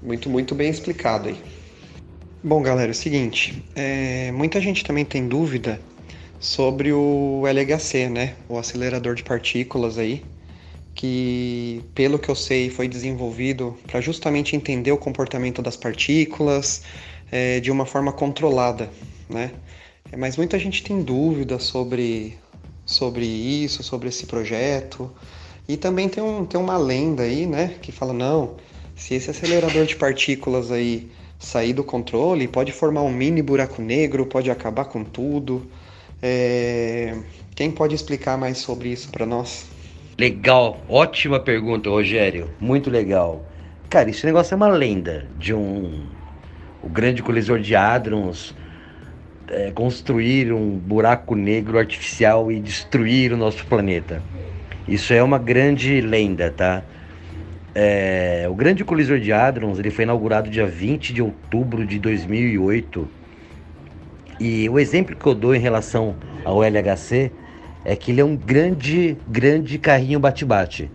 Muito, 0.02 0.30
muito 0.30 0.54
bem 0.54 0.70
explicado 0.70 1.28
aí. 1.28 1.53
Bom, 2.46 2.60
galera, 2.60 2.90
é 2.90 2.92
o 2.92 2.94
seguinte, 2.94 3.64
é, 3.74 4.30
muita 4.30 4.60
gente 4.60 4.84
também 4.84 5.02
tem 5.02 5.26
dúvida 5.26 5.80
sobre 6.38 6.92
o 6.92 7.42
LHC, 7.46 8.10
né? 8.10 8.34
O 8.46 8.58
acelerador 8.58 9.14
de 9.14 9.22
partículas 9.22 9.96
aí, 9.96 10.22
que, 10.94 11.82
pelo 11.94 12.18
que 12.18 12.28
eu 12.28 12.34
sei, 12.34 12.68
foi 12.68 12.86
desenvolvido 12.86 13.74
para 13.86 13.98
justamente 14.02 14.54
entender 14.54 14.92
o 14.92 14.98
comportamento 14.98 15.62
das 15.62 15.74
partículas 15.74 16.82
é, 17.32 17.60
de 17.60 17.70
uma 17.70 17.86
forma 17.86 18.12
controlada, 18.12 18.90
né? 19.26 19.50
É, 20.12 20.16
mas 20.18 20.36
muita 20.36 20.58
gente 20.58 20.82
tem 20.82 21.02
dúvida 21.02 21.58
sobre, 21.58 22.36
sobre 22.84 23.24
isso, 23.24 23.82
sobre 23.82 24.10
esse 24.10 24.26
projeto. 24.26 25.10
E 25.66 25.78
também 25.78 26.10
tem, 26.10 26.22
um, 26.22 26.44
tem 26.44 26.60
uma 26.60 26.76
lenda 26.76 27.22
aí, 27.22 27.46
né? 27.46 27.76
Que 27.80 27.90
fala, 27.90 28.12
não, 28.12 28.56
se 28.94 29.14
esse 29.14 29.30
acelerador 29.30 29.86
de 29.86 29.96
partículas 29.96 30.70
aí 30.70 31.10
sair 31.44 31.72
do 31.72 31.84
controle, 31.84 32.48
pode 32.48 32.72
formar 32.72 33.02
um 33.02 33.12
mini 33.12 33.42
buraco 33.42 33.80
negro, 33.80 34.26
pode 34.26 34.50
acabar 34.50 34.86
com 34.86 35.04
tudo. 35.04 35.66
É... 36.22 37.16
Quem 37.54 37.70
pode 37.70 37.94
explicar 37.94 38.36
mais 38.36 38.58
sobre 38.58 38.88
isso 38.88 39.10
para 39.10 39.24
nós? 39.24 39.66
Legal, 40.18 40.80
ótima 40.88 41.38
pergunta, 41.38 41.90
Rogério. 41.90 42.50
Muito 42.60 42.90
legal. 42.90 43.44
Cara, 43.90 44.10
esse 44.10 44.24
negócio 44.24 44.54
é 44.54 44.56
uma 44.56 44.68
lenda 44.68 45.28
de 45.38 45.54
um 45.54 46.06
o 46.82 46.88
grande 46.88 47.22
colisor 47.22 47.60
de 47.60 47.74
hadrons 47.74 48.54
é, 49.48 49.70
construir 49.70 50.52
um 50.52 50.70
buraco 50.70 51.34
negro 51.34 51.78
artificial 51.78 52.52
e 52.52 52.60
destruir 52.60 53.32
o 53.32 53.36
nosso 53.36 53.64
planeta. 53.66 54.22
Isso 54.86 55.12
é 55.12 55.22
uma 55.22 55.38
grande 55.38 56.00
lenda, 56.00 56.50
tá? 56.50 56.82
É, 57.74 58.46
o 58.48 58.54
Grande 58.54 58.84
Colisor 58.84 59.18
de 59.18 59.32
Hadrons 59.32 59.80
ele 59.80 59.90
foi 59.90 60.04
inaugurado 60.04 60.48
dia 60.48 60.64
20 60.64 61.12
de 61.12 61.20
outubro 61.20 61.84
de 61.84 61.98
2008. 61.98 63.08
E 64.38 64.68
o 64.68 64.78
exemplo 64.78 65.16
que 65.16 65.26
eu 65.26 65.34
dou 65.34 65.54
em 65.54 65.58
relação 65.58 66.14
ao 66.44 66.62
LHC 66.62 67.32
é 67.84 67.96
que 67.96 68.12
ele 68.12 68.20
é 68.20 68.24
um 68.24 68.36
grande, 68.36 69.16
grande 69.26 69.76
carrinho 69.76 70.20
bate-bate. 70.20 70.88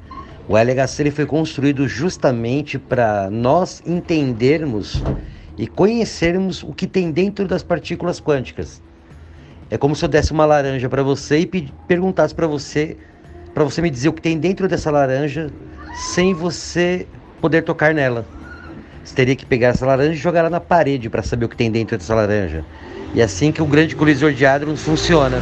O 0.47 0.57
LHC 0.57 1.03
ele 1.03 1.11
foi 1.11 1.25
construído 1.25 1.85
justamente 1.85 2.79
para 2.79 3.29
nós 3.29 3.83
entendermos 3.85 5.03
e 5.57 5.67
conhecermos 5.67 6.63
o 6.63 6.73
que 6.73 6.87
tem 6.87 7.11
dentro 7.11 7.45
das 7.45 7.61
partículas 7.61 8.21
quânticas. 8.21 8.81
É 9.69 9.77
como 9.77 9.95
se 9.95 10.03
eu 10.03 10.09
desse 10.09 10.31
uma 10.31 10.45
laranja 10.45 10.87
para 10.87 11.03
você 11.03 11.39
e 11.39 11.45
perguntasse 11.87 12.33
para 12.33 12.47
você, 12.47 12.95
para 13.53 13.65
você 13.65 13.81
me 13.81 13.89
dizer 13.89 14.07
o 14.07 14.13
que 14.13 14.21
tem 14.21 14.39
dentro 14.39 14.67
dessa 14.67 14.89
laranja 14.89 15.51
sem 15.95 16.33
você 16.33 17.07
poder 17.41 17.63
tocar 17.63 17.93
nela. 17.93 18.25
Você 19.03 19.15
teria 19.15 19.35
que 19.35 19.45
pegar 19.45 19.69
essa 19.69 19.85
laranja 19.85 20.13
e 20.13 20.15
jogar 20.15 20.41
ela 20.41 20.49
na 20.49 20.59
parede 20.59 21.09
para 21.09 21.23
saber 21.23 21.45
o 21.45 21.49
que 21.49 21.55
tem 21.55 21.71
dentro 21.71 21.97
dessa 21.97 22.13
laranja. 22.13 22.63
E 23.13 23.21
é 23.21 23.23
assim 23.23 23.51
que 23.51 23.61
o 23.61 23.65
grande 23.65 23.95
colisor 23.95 24.33
de 24.33 24.45
hadrons 24.45 24.81
funciona. 24.83 25.41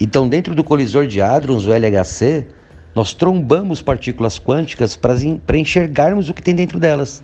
Então, 0.00 0.28
dentro 0.28 0.54
do 0.54 0.64
colisor 0.64 1.06
de 1.06 1.20
hadrons, 1.20 1.66
o 1.66 1.72
LHC, 1.72 2.46
nós 2.94 3.12
trombamos 3.12 3.82
partículas 3.82 4.38
quânticas 4.38 4.96
para 4.96 5.58
enxergarmos 5.58 6.30
o 6.30 6.34
que 6.34 6.42
tem 6.42 6.54
dentro 6.54 6.80
delas. 6.80 7.22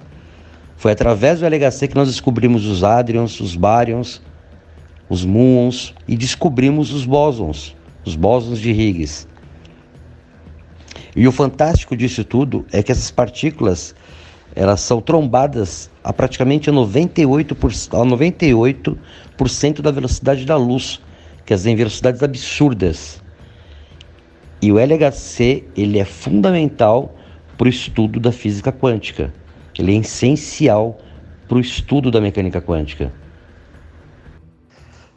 Foi 0.77 0.93
através 0.93 1.41
do 1.41 1.47
LHC 1.47 1.89
que 1.89 1.95
nós 1.95 2.09
descobrimos 2.09 2.67
os 2.67 2.85
hadrons, 2.85 3.41
os 3.41 3.57
baryons, 3.57 4.21
os 5.09 5.25
muons 5.25 5.95
e 6.07 6.17
descobrimos 6.17 6.93
os 6.93 7.07
bósons, 7.07 7.75
os 8.05 8.15
bósons 8.15 8.59
de 8.61 8.71
Higgs. 8.71 9.27
E 11.17 11.27
o 11.27 11.33
fantástico 11.33 11.97
disso 11.97 12.23
tudo 12.23 12.67
é 12.71 12.83
que 12.83 12.93
essas 12.93 13.11
partículas 13.11 13.95
elas 14.55 14.83
são 14.83 15.01
trombadas 15.01 15.91
a 16.05 16.13
praticamente 16.13 16.71
98%, 16.71 17.99
a 17.99 18.05
98 18.05 18.99
da 19.83 19.91
velocidade 19.91 20.45
da 20.45 20.57
luz, 20.57 21.01
quer 21.45 21.55
dizer, 21.55 21.71
em 21.71 21.77
velocidades 21.77 22.23
absurdas. 22.23 23.23
E 24.61 24.71
o 24.71 24.79
LHC 24.79 25.65
ele 25.75 25.99
é 25.99 26.05
fundamental 26.05 27.15
para 27.57 27.67
o 27.67 27.69
estudo 27.69 28.21
da 28.21 28.31
física 28.31 28.71
quântica. 28.71 29.33
Ele 29.79 29.95
é 29.95 29.99
essencial 29.99 30.99
para 31.49 31.57
o 31.57 31.61
estudo 31.61 32.11
da 32.11 32.21
mecânica 32.21 32.61
quântica. 32.61 33.13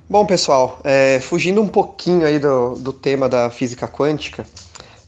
Bom, 0.09 0.25
pessoal, 0.25 0.79
é, 0.83 1.19
fugindo 1.19 1.61
um 1.61 1.67
pouquinho 1.67 2.25
aí 2.25 2.39
do, 2.39 2.75
do 2.75 2.91
tema 2.91 3.29
da 3.29 3.49
física 3.49 3.87
quântica, 3.87 4.45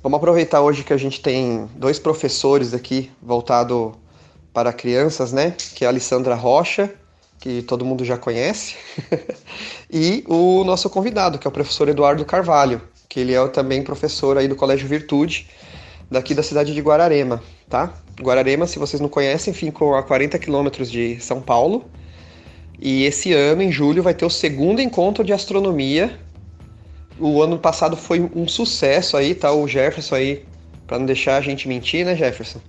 vamos 0.04 0.18
aproveitar 0.18 0.62
hoje 0.62 0.84
que 0.84 0.94
a 0.94 0.98
gente 0.98 1.22
tem 1.22 1.70
dois 1.76 2.00
professores 2.00 2.74
aqui 2.74 3.12
voltado 3.22 3.94
para 4.54 4.74
crianças, 4.74 5.32
né? 5.32 5.56
Que 5.76 5.84
é 5.84 5.88
a 5.88 5.92
Alessandra 5.92 6.36
Rocha, 6.36 6.94
que 7.40 7.62
todo 7.62 7.86
mundo 7.86 8.04
já 8.06 8.18
conhece, 8.18 8.76
e 9.92 10.24
o 10.28 10.64
nosso 10.64 10.90
convidado, 10.90 11.40
que 11.40 11.48
é 11.48 11.50
o 11.50 11.52
professor 11.52 11.90
Eduardo 11.90 12.24
Carvalho, 12.24 12.82
que 13.10 13.20
ele 13.20 13.34
é 13.34 13.48
também 13.48 13.84
professor 13.84 14.38
aí 14.38 14.48
do 14.48 14.56
Colégio 14.56 14.88
Virtude, 14.88 15.48
daqui 16.10 16.36
da 16.36 16.44
cidade 16.44 16.74
de 16.74 16.82
Guararema, 16.82 17.42
tá? 17.70 17.94
Guararema, 18.22 18.68
se 18.68 18.78
vocês 18.78 19.02
não 19.02 19.10
conhecem, 19.10 19.54
fica 19.54 19.98
a 19.98 20.04
40 20.04 20.38
quilômetros 20.38 20.92
de 20.92 21.20
São 21.20 21.42
Paulo, 21.42 21.86
e 22.80 23.06
esse 23.06 23.32
ano, 23.32 23.62
em 23.62 23.72
julho, 23.72 24.02
vai 24.02 24.14
ter 24.14 24.26
o 24.26 24.30
segundo 24.30 24.82
encontro 24.82 25.24
de 25.24 25.32
astronomia. 25.32 26.20
O 27.22 27.40
ano 27.44 27.60
passado 27.60 27.96
foi 27.96 28.20
um 28.36 28.48
sucesso 28.48 29.16
aí, 29.16 29.36
tá? 29.36 29.52
O 29.52 29.68
Jefferson 29.68 30.16
aí, 30.16 30.44
para 30.88 30.98
não 30.98 31.06
deixar 31.06 31.38
a 31.38 31.42
gente 31.42 31.68
mentir, 31.68 32.04
né, 32.04 32.16
Jefferson? 32.16 32.60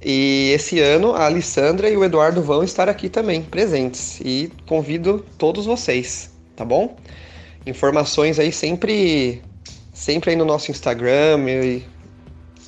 E 0.00 0.52
esse 0.54 0.78
ano 0.78 1.12
a 1.12 1.24
Alessandra 1.24 1.90
e 1.90 1.96
o 1.96 2.04
Eduardo 2.04 2.40
vão 2.40 2.62
estar 2.62 2.88
aqui 2.88 3.08
também, 3.08 3.42
presentes. 3.42 4.20
E 4.20 4.52
convido 4.64 5.26
todos 5.36 5.66
vocês, 5.66 6.30
tá 6.54 6.64
bom? 6.64 6.94
Informações 7.66 8.38
aí 8.38 8.52
sempre, 8.52 9.42
sempre 9.92 10.30
aí 10.30 10.36
no 10.36 10.44
nosso 10.44 10.70
Instagram 10.70 11.44
e, 11.48 11.82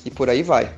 e 0.03 0.11
por 0.11 0.29
aí 0.29 0.43
vai. 0.43 0.69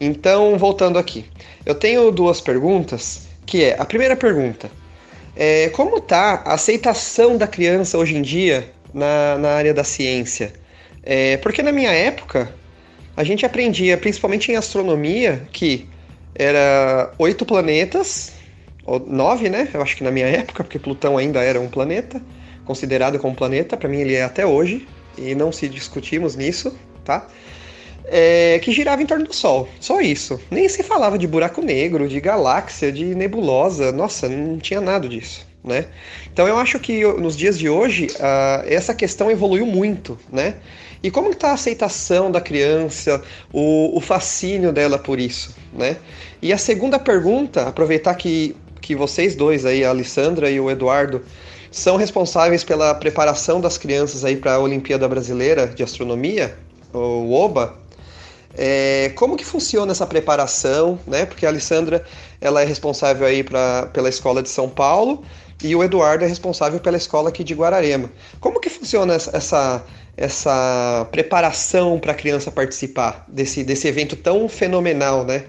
Então, 0.00 0.58
voltando 0.58 0.98
aqui. 0.98 1.24
Eu 1.64 1.76
tenho 1.76 2.10
duas 2.10 2.40
perguntas, 2.40 3.28
que 3.46 3.62
é, 3.62 3.76
a 3.78 3.84
primeira 3.84 4.16
pergunta, 4.16 4.68
é, 5.36 5.68
como 5.68 6.00
tá 6.00 6.42
a 6.44 6.54
aceitação 6.54 7.36
da 7.36 7.46
criança 7.46 7.96
hoje 7.96 8.16
em 8.16 8.22
dia 8.22 8.74
na, 8.92 9.38
na 9.38 9.50
área 9.50 9.74
da 9.74 9.84
ciência? 9.84 10.52
É, 11.02 11.36
porque 11.38 11.62
na 11.62 11.72
minha 11.72 11.90
época, 11.90 12.52
a 13.16 13.24
gente 13.24 13.46
aprendia, 13.46 13.96
principalmente 13.96 14.50
em 14.50 14.56
astronomia, 14.56 15.48
que 15.52 15.88
era 16.34 17.12
oito 17.18 17.44
planetas, 17.44 18.32
ou 18.84 19.00
nove, 19.00 19.48
né? 19.48 19.68
Eu 19.72 19.82
acho 19.82 19.96
que 19.96 20.04
na 20.04 20.10
minha 20.10 20.26
época, 20.26 20.62
porque 20.64 20.78
Plutão 20.78 21.16
ainda 21.16 21.42
era 21.42 21.60
um 21.60 21.68
planeta, 21.68 22.20
considerado 22.64 23.18
como 23.18 23.34
planeta, 23.34 23.76
para 23.76 23.88
mim 23.88 24.00
ele 24.00 24.14
é 24.14 24.22
até 24.22 24.44
hoje, 24.46 24.86
e 25.16 25.34
não 25.34 25.50
se 25.50 25.68
discutimos 25.68 26.36
nisso, 26.36 26.76
tá? 27.04 27.26
é, 28.06 28.58
que 28.60 28.72
girava 28.72 29.02
em 29.02 29.06
torno 29.06 29.26
do 29.26 29.34
Sol. 29.34 29.68
Só 29.80 30.00
isso. 30.00 30.40
Nem 30.50 30.68
se 30.68 30.82
falava 30.82 31.18
de 31.18 31.26
buraco 31.26 31.60
negro, 31.60 32.08
de 32.08 32.20
galáxia, 32.20 32.92
de 32.92 33.14
nebulosa. 33.14 33.92
Nossa, 33.92 34.28
não 34.28 34.58
tinha 34.58 34.80
nada 34.80 35.08
disso. 35.08 35.45
Né? 35.66 35.86
Então 36.32 36.46
eu 36.46 36.56
acho 36.56 36.78
que 36.78 37.04
nos 37.04 37.36
dias 37.36 37.58
de 37.58 37.68
hoje 37.68 38.06
uh, 38.20 38.64
essa 38.66 38.94
questão 38.94 39.28
evoluiu 39.32 39.66
muito, 39.66 40.16
né? 40.30 40.54
E 41.02 41.10
como 41.10 41.30
está 41.30 41.50
a 41.50 41.54
aceitação 41.54 42.30
da 42.30 42.40
criança, 42.40 43.20
o, 43.52 43.96
o 43.96 44.00
fascínio 44.00 44.72
dela 44.72 44.96
por 44.96 45.18
isso, 45.18 45.56
né? 45.72 45.96
E 46.40 46.52
a 46.52 46.58
segunda 46.58 47.00
pergunta, 47.00 47.62
aproveitar 47.62 48.14
que, 48.14 48.54
que 48.80 48.94
vocês 48.94 49.34
dois 49.34 49.66
aí, 49.66 49.84
a 49.84 49.88
Alessandra 49.88 50.48
e 50.48 50.60
o 50.60 50.70
Eduardo, 50.70 51.22
são 51.70 51.96
responsáveis 51.96 52.62
pela 52.62 52.94
preparação 52.94 53.60
das 53.60 53.76
crianças 53.76 54.24
aí 54.24 54.36
para 54.36 54.54
a 54.54 54.58
Olimpíada 54.60 55.08
Brasileira 55.08 55.66
de 55.66 55.82
Astronomia, 55.82 56.56
o 56.92 57.32
OBA, 57.32 57.74
é, 58.56 59.12
como 59.14 59.36
que 59.36 59.44
funciona 59.44 59.92
essa 59.92 60.06
preparação, 60.06 60.98
né? 61.06 61.26
Porque 61.26 61.44
a 61.44 61.48
Alessandra 61.50 62.04
ela 62.40 62.62
é 62.62 62.64
responsável 62.64 63.26
aí 63.26 63.42
pra, 63.42 63.86
pela 63.92 64.08
escola 64.08 64.42
de 64.42 64.48
São 64.48 64.68
Paulo 64.68 65.22
e 65.62 65.74
o 65.74 65.82
Eduardo 65.82 66.24
é 66.24 66.28
responsável 66.28 66.80
pela 66.80 66.96
escola 66.96 67.30
aqui 67.30 67.42
de 67.42 67.54
Guararema. 67.54 68.10
Como 68.40 68.60
que 68.60 68.68
funciona 68.68 69.14
essa, 69.14 69.84
essa 70.16 71.06
preparação 71.10 71.98
para 71.98 72.12
a 72.12 72.14
criança 72.14 72.50
participar 72.50 73.24
desse, 73.28 73.64
desse 73.64 73.88
evento 73.88 74.16
tão 74.16 74.48
fenomenal, 74.48 75.24
né? 75.24 75.44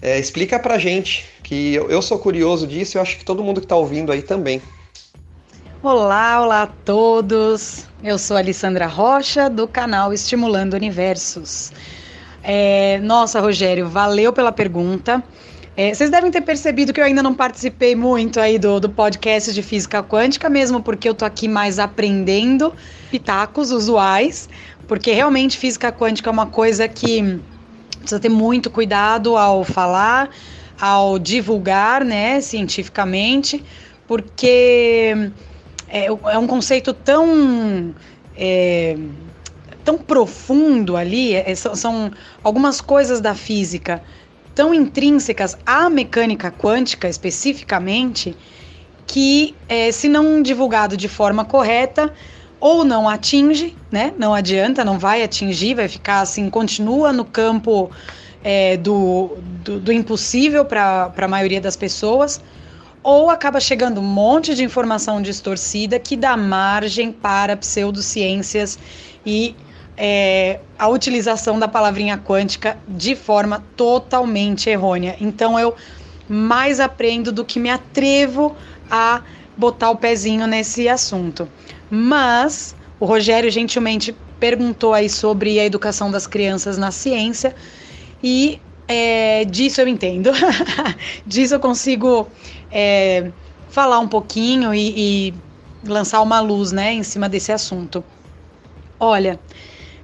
É, 0.00 0.18
explica 0.18 0.58
pra 0.58 0.78
gente, 0.78 1.26
que 1.42 1.74
eu, 1.74 1.90
eu 1.90 2.02
sou 2.02 2.18
curioso 2.18 2.66
disso 2.66 2.96
e 2.96 2.98
eu 2.98 3.02
acho 3.02 3.16
que 3.16 3.24
todo 3.24 3.42
mundo 3.42 3.60
que 3.60 3.66
está 3.66 3.76
ouvindo 3.76 4.12
aí 4.12 4.22
também. 4.22 4.60
Olá, 5.82 6.40
olá 6.42 6.62
a 6.62 6.66
todos! 6.66 7.86
Eu 8.02 8.18
sou 8.18 8.36
Alessandra 8.36 8.86
Rocha, 8.86 9.50
do 9.50 9.68
canal 9.68 10.12
Estimulando 10.12 10.74
Universos. 10.74 11.72
É, 12.42 12.98
nossa, 13.00 13.40
Rogério, 13.40 13.88
valeu 13.88 14.32
pela 14.32 14.52
pergunta. 14.52 15.22
É, 15.76 15.92
vocês 15.92 16.08
devem 16.08 16.30
ter 16.30 16.40
percebido 16.42 16.92
que 16.92 17.00
eu 17.00 17.04
ainda 17.04 17.20
não 17.20 17.34
participei 17.34 17.96
muito 17.96 18.38
aí 18.38 18.60
do, 18.60 18.78
do 18.78 18.88
podcast 18.88 19.52
de 19.52 19.60
física 19.60 20.04
quântica, 20.04 20.48
mesmo 20.48 20.80
porque 20.80 21.08
eu 21.08 21.14
tô 21.14 21.24
aqui 21.24 21.48
mais 21.48 21.80
aprendendo 21.80 22.72
pitacos 23.10 23.72
usuais, 23.72 24.48
porque 24.86 25.12
realmente 25.12 25.58
física 25.58 25.90
quântica 25.90 26.30
é 26.30 26.32
uma 26.32 26.46
coisa 26.46 26.86
que 26.86 27.40
precisa 27.98 28.20
ter 28.20 28.28
muito 28.28 28.70
cuidado 28.70 29.36
ao 29.36 29.64
falar, 29.64 30.30
ao 30.80 31.18
divulgar, 31.18 32.04
né, 32.04 32.40
cientificamente, 32.40 33.64
porque 34.06 35.32
é, 35.88 36.06
é 36.06 36.38
um 36.38 36.46
conceito 36.46 36.94
tão 36.94 37.92
é, 38.36 38.96
tão 39.84 39.98
profundo 39.98 40.96
ali, 40.96 41.34
é, 41.34 41.52
são, 41.56 41.74
são 41.74 42.12
algumas 42.44 42.80
coisas 42.80 43.20
da 43.20 43.34
física 43.34 44.00
tão 44.54 44.72
intrínsecas 44.72 45.56
à 45.66 45.90
mecânica 45.90 46.50
quântica 46.50 47.08
especificamente, 47.08 48.36
que 49.06 49.54
é, 49.68 49.90
se 49.92 50.08
não 50.08 50.42
divulgado 50.42 50.96
de 50.96 51.08
forma 51.08 51.44
correta, 51.44 52.12
ou 52.60 52.82
não 52.82 53.06
atinge, 53.06 53.76
né? 53.90 54.14
Não 54.18 54.32
adianta, 54.32 54.84
não 54.84 54.98
vai 54.98 55.22
atingir, 55.22 55.74
vai 55.74 55.88
ficar 55.88 56.20
assim, 56.20 56.48
continua 56.48 57.12
no 57.12 57.24
campo 57.24 57.90
é, 58.42 58.76
do, 58.78 59.36
do, 59.62 59.80
do, 59.80 59.92
impossível 59.92 60.64
para 60.64 61.12
a 61.14 61.28
maioria 61.28 61.60
das 61.60 61.76
pessoas, 61.76 62.40
ou 63.02 63.28
acaba 63.28 63.60
chegando 63.60 64.00
um 64.00 64.04
monte 64.04 64.54
de 64.54 64.64
informação 64.64 65.20
distorcida 65.20 65.98
que 65.98 66.16
dá 66.16 66.38
margem 66.38 67.12
para 67.12 67.54
pseudociências 67.54 68.78
e 69.26 69.54
é, 69.96 70.60
a 70.78 70.88
utilização 70.88 71.58
da 71.58 71.68
palavrinha 71.68 72.18
quântica 72.18 72.76
de 72.86 73.14
forma 73.14 73.62
totalmente 73.76 74.68
errônea. 74.68 75.16
Então 75.20 75.58
eu 75.58 75.74
mais 76.28 76.80
aprendo 76.80 77.30
do 77.30 77.44
que 77.44 77.60
me 77.60 77.70
atrevo 77.70 78.56
a 78.90 79.22
botar 79.56 79.90
o 79.90 79.96
pezinho 79.96 80.46
nesse 80.46 80.88
assunto. 80.88 81.48
Mas 81.90 82.74
o 82.98 83.04
Rogério 83.04 83.50
gentilmente 83.50 84.14
perguntou 84.40 84.92
aí 84.92 85.08
sobre 85.08 85.58
a 85.60 85.64
educação 85.64 86.10
das 86.10 86.26
crianças 86.26 86.76
na 86.76 86.90
ciência 86.90 87.54
e 88.22 88.60
é, 88.86 89.44
disso 89.44 89.80
eu 89.80 89.88
entendo, 89.88 90.30
disso 91.24 91.54
eu 91.54 91.60
consigo 91.60 92.28
é, 92.70 93.30
falar 93.68 93.98
um 93.98 94.08
pouquinho 94.08 94.74
e, 94.74 95.28
e 95.28 95.34
lançar 95.86 96.20
uma 96.20 96.40
luz, 96.40 96.72
né, 96.72 96.92
em 96.92 97.02
cima 97.02 97.28
desse 97.28 97.52
assunto. 97.52 98.04
Olha, 98.98 99.38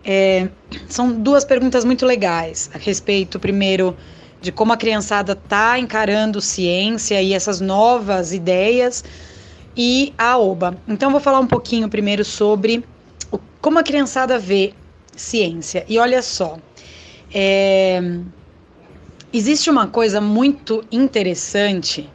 é, 0.05 0.49
são 0.89 1.13
duas 1.13 1.45
perguntas 1.45 1.85
muito 1.85 2.07
legais 2.07 2.71
a 2.75 2.79
respeito, 2.79 3.39
primeiro, 3.39 3.97
de 4.41 4.51
como 4.51 4.73
a 4.73 4.77
criançada 4.77 5.33
está 5.33 5.79
encarando 5.79 6.41
ciência 6.41 7.21
e 7.21 7.35
essas 7.35 7.61
novas 7.61 8.33
ideias 8.33 9.05
e 9.77 10.13
a 10.17 10.39
OBA. 10.39 10.77
Então, 10.89 11.11
vou 11.11 11.21
falar 11.21 11.41
um 11.41 11.47
pouquinho 11.47 11.89
primeiro 11.89 12.25
sobre 12.25 12.85
o, 13.31 13.39
como 13.61 13.79
a 13.79 13.83
criançada 13.83 14.39
vê 14.39 14.73
ciência. 15.15 15.85
E 15.89 15.99
olha 15.99 16.23
só, 16.23 16.59
é, 17.33 18.01
existe 19.33 19.69
uma 19.69 19.87
coisa 19.87 20.21
muito 20.21 20.85
interessante 20.91 22.11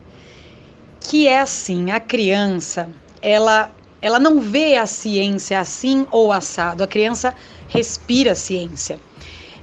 que 0.99 1.27
é 1.27 1.39
assim: 1.39 1.91
a 1.91 1.99
criança, 1.99 2.89
ela, 3.21 3.71
ela 4.01 4.19
não 4.19 4.41
vê 4.41 4.75
a 4.75 4.85
ciência 4.85 5.59
assim 5.59 6.07
ou 6.11 6.31
assado. 6.31 6.83
A 6.83 6.87
criança 6.87 7.33
respira 7.67 8.35
ciência. 8.35 8.99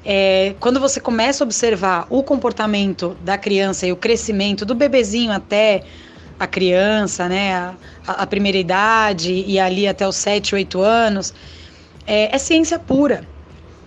É, 0.04 0.54
quando 0.58 0.80
você 0.80 1.00
começa 1.00 1.44
a 1.44 1.46
observar 1.46 2.06
o 2.10 2.22
comportamento 2.22 3.16
da 3.22 3.38
criança 3.38 3.86
e 3.86 3.92
o 3.92 3.96
crescimento 3.96 4.64
do 4.64 4.74
bebezinho 4.74 5.30
até 5.30 5.84
a 6.38 6.46
criança, 6.46 7.28
né, 7.28 7.54
a, 7.54 7.74
a 8.06 8.26
primeira 8.26 8.58
idade 8.58 9.44
e 9.46 9.60
ali 9.60 9.86
até 9.86 10.06
os 10.06 10.16
7, 10.16 10.56
8 10.56 10.80
anos, 10.80 11.32
é, 12.04 12.34
é 12.34 12.38
ciência 12.38 12.80
pura. 12.80 13.26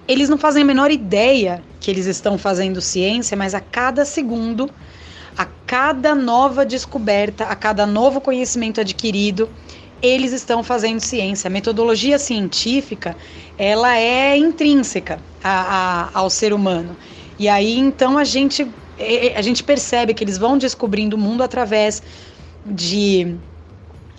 Eles 0.07 0.29
não 0.29 0.37
fazem 0.37 0.63
a 0.63 0.65
menor 0.65 0.89
ideia 0.89 1.61
que 1.81 1.91
eles 1.91 2.05
estão 2.05 2.37
fazendo 2.37 2.79
ciência, 2.79 3.35
mas 3.35 3.53
a 3.53 3.59
cada 3.59 4.05
segundo, 4.05 4.69
a 5.37 5.45
cada 5.65 6.15
nova 6.15 6.65
descoberta, 6.65 7.45
a 7.45 7.55
cada 7.55 7.85
novo 7.85 8.21
conhecimento 8.21 8.79
adquirido, 8.79 9.49
eles 10.05 10.31
estão 10.31 10.63
fazendo 10.63 10.99
ciência. 10.99 11.47
A 11.47 11.51
metodologia 11.51 12.19
científica, 12.19 13.15
ela 13.57 13.97
é 13.97 14.37
intrínseca 14.37 15.19
a, 15.43 16.09
a, 16.13 16.19
ao 16.19 16.29
ser 16.29 16.53
humano. 16.53 16.95
E 17.37 17.49
aí, 17.49 17.77
então, 17.77 18.17
a 18.17 18.23
gente, 18.23 18.67
a 19.35 19.41
gente 19.41 19.63
percebe 19.63 20.13
que 20.13 20.23
eles 20.23 20.37
vão 20.37 20.57
descobrindo 20.57 21.15
o 21.15 21.19
mundo 21.19 21.43
através 21.43 22.01
de 22.65 23.35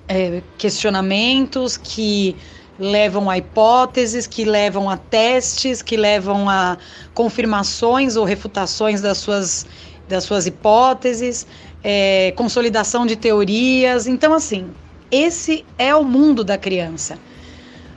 é, 0.09 0.43
questionamentos, 0.59 1.77
que 1.77 2.37
levam 2.79 3.31
a 3.31 3.39
hipóteses, 3.39 4.27
que 4.27 4.45
levam 4.45 4.89
a 4.91 4.97
testes, 4.97 5.83
que 5.83 5.97
levam 5.97 6.49
a 6.49 6.77
confirmações 7.15 8.17
ou 8.17 8.25
refutações 8.25 9.01
das 9.01 9.19
suas, 9.19 9.67
das 10.09 10.25
suas 10.25 10.47
hipóteses, 10.47 11.47
é, 11.83 12.33
consolidação 12.37 13.07
de 13.07 13.17
teorias. 13.17 14.07
Então, 14.07 14.35
assim, 14.35 14.71
esse 15.11 15.65
é 15.79 15.95
o 15.95 16.05
mundo 16.05 16.43
da 16.43 16.59
criança. 16.59 17.19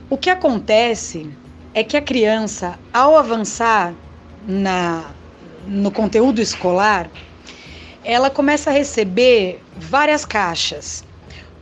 O 0.08 0.16
que 0.16 0.30
acontece 0.30 1.28
é 1.72 1.84
que 1.84 1.96
a 1.96 2.02
criança, 2.02 2.78
ao 2.92 3.16
avançar 3.16 3.94
na, 4.46 5.10
no 5.66 5.90
conteúdo 5.90 6.40
escolar, 6.40 7.10
ela 8.04 8.30
começa 8.30 8.70
a 8.70 8.72
receber 8.72 9.62
várias 9.76 10.24
caixas 10.24 11.04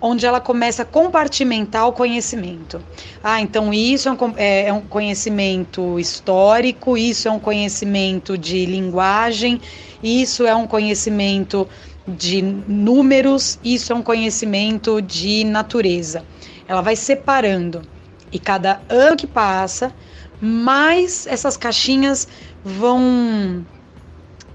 onde 0.01 0.25
ela 0.25 0.41
começa 0.41 0.83
a 0.83 0.85
compartimentar 0.85 1.89
o 1.89 1.93
conhecimento. 1.93 2.81
Ah, 3.23 3.41
então 3.41 3.75
isso 3.75 4.09
é 4.09 4.13
um, 4.13 4.35
é, 4.37 4.69
é 4.69 4.73
um, 4.73 4.81
conhecimento 4.81 5.99
histórico, 5.99 6.97
isso 6.97 7.29
é 7.29 7.31
um 7.31 7.39
conhecimento 7.41 8.39
de 8.39 8.65
linguagem, 8.65 9.61
isso 10.03 10.47
é 10.47 10.55
um 10.55 10.67
conhecimento 10.67 11.69
de 12.17 12.43
números, 12.43 13.59
isso 13.63 13.93
é 13.93 13.97
um 13.97 14.03
conhecimento 14.03 15.01
de 15.03 15.45
natureza. 15.45 16.25
Ela 16.67 16.81
vai 16.81 16.97
separando. 16.97 17.83
E 18.31 18.39
cada 18.39 18.81
ano 18.89 19.17
que 19.17 19.27
passa, 19.27 19.95
mais 20.41 21.27
essas 21.27 21.57
caixinhas 21.57 22.29
vão 22.65 23.65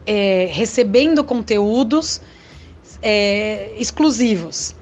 é, 0.05 0.47
recebendo 0.51 1.23
conteúdos 1.23 2.21
é, 3.01 3.73
exclusivos. 3.77 4.75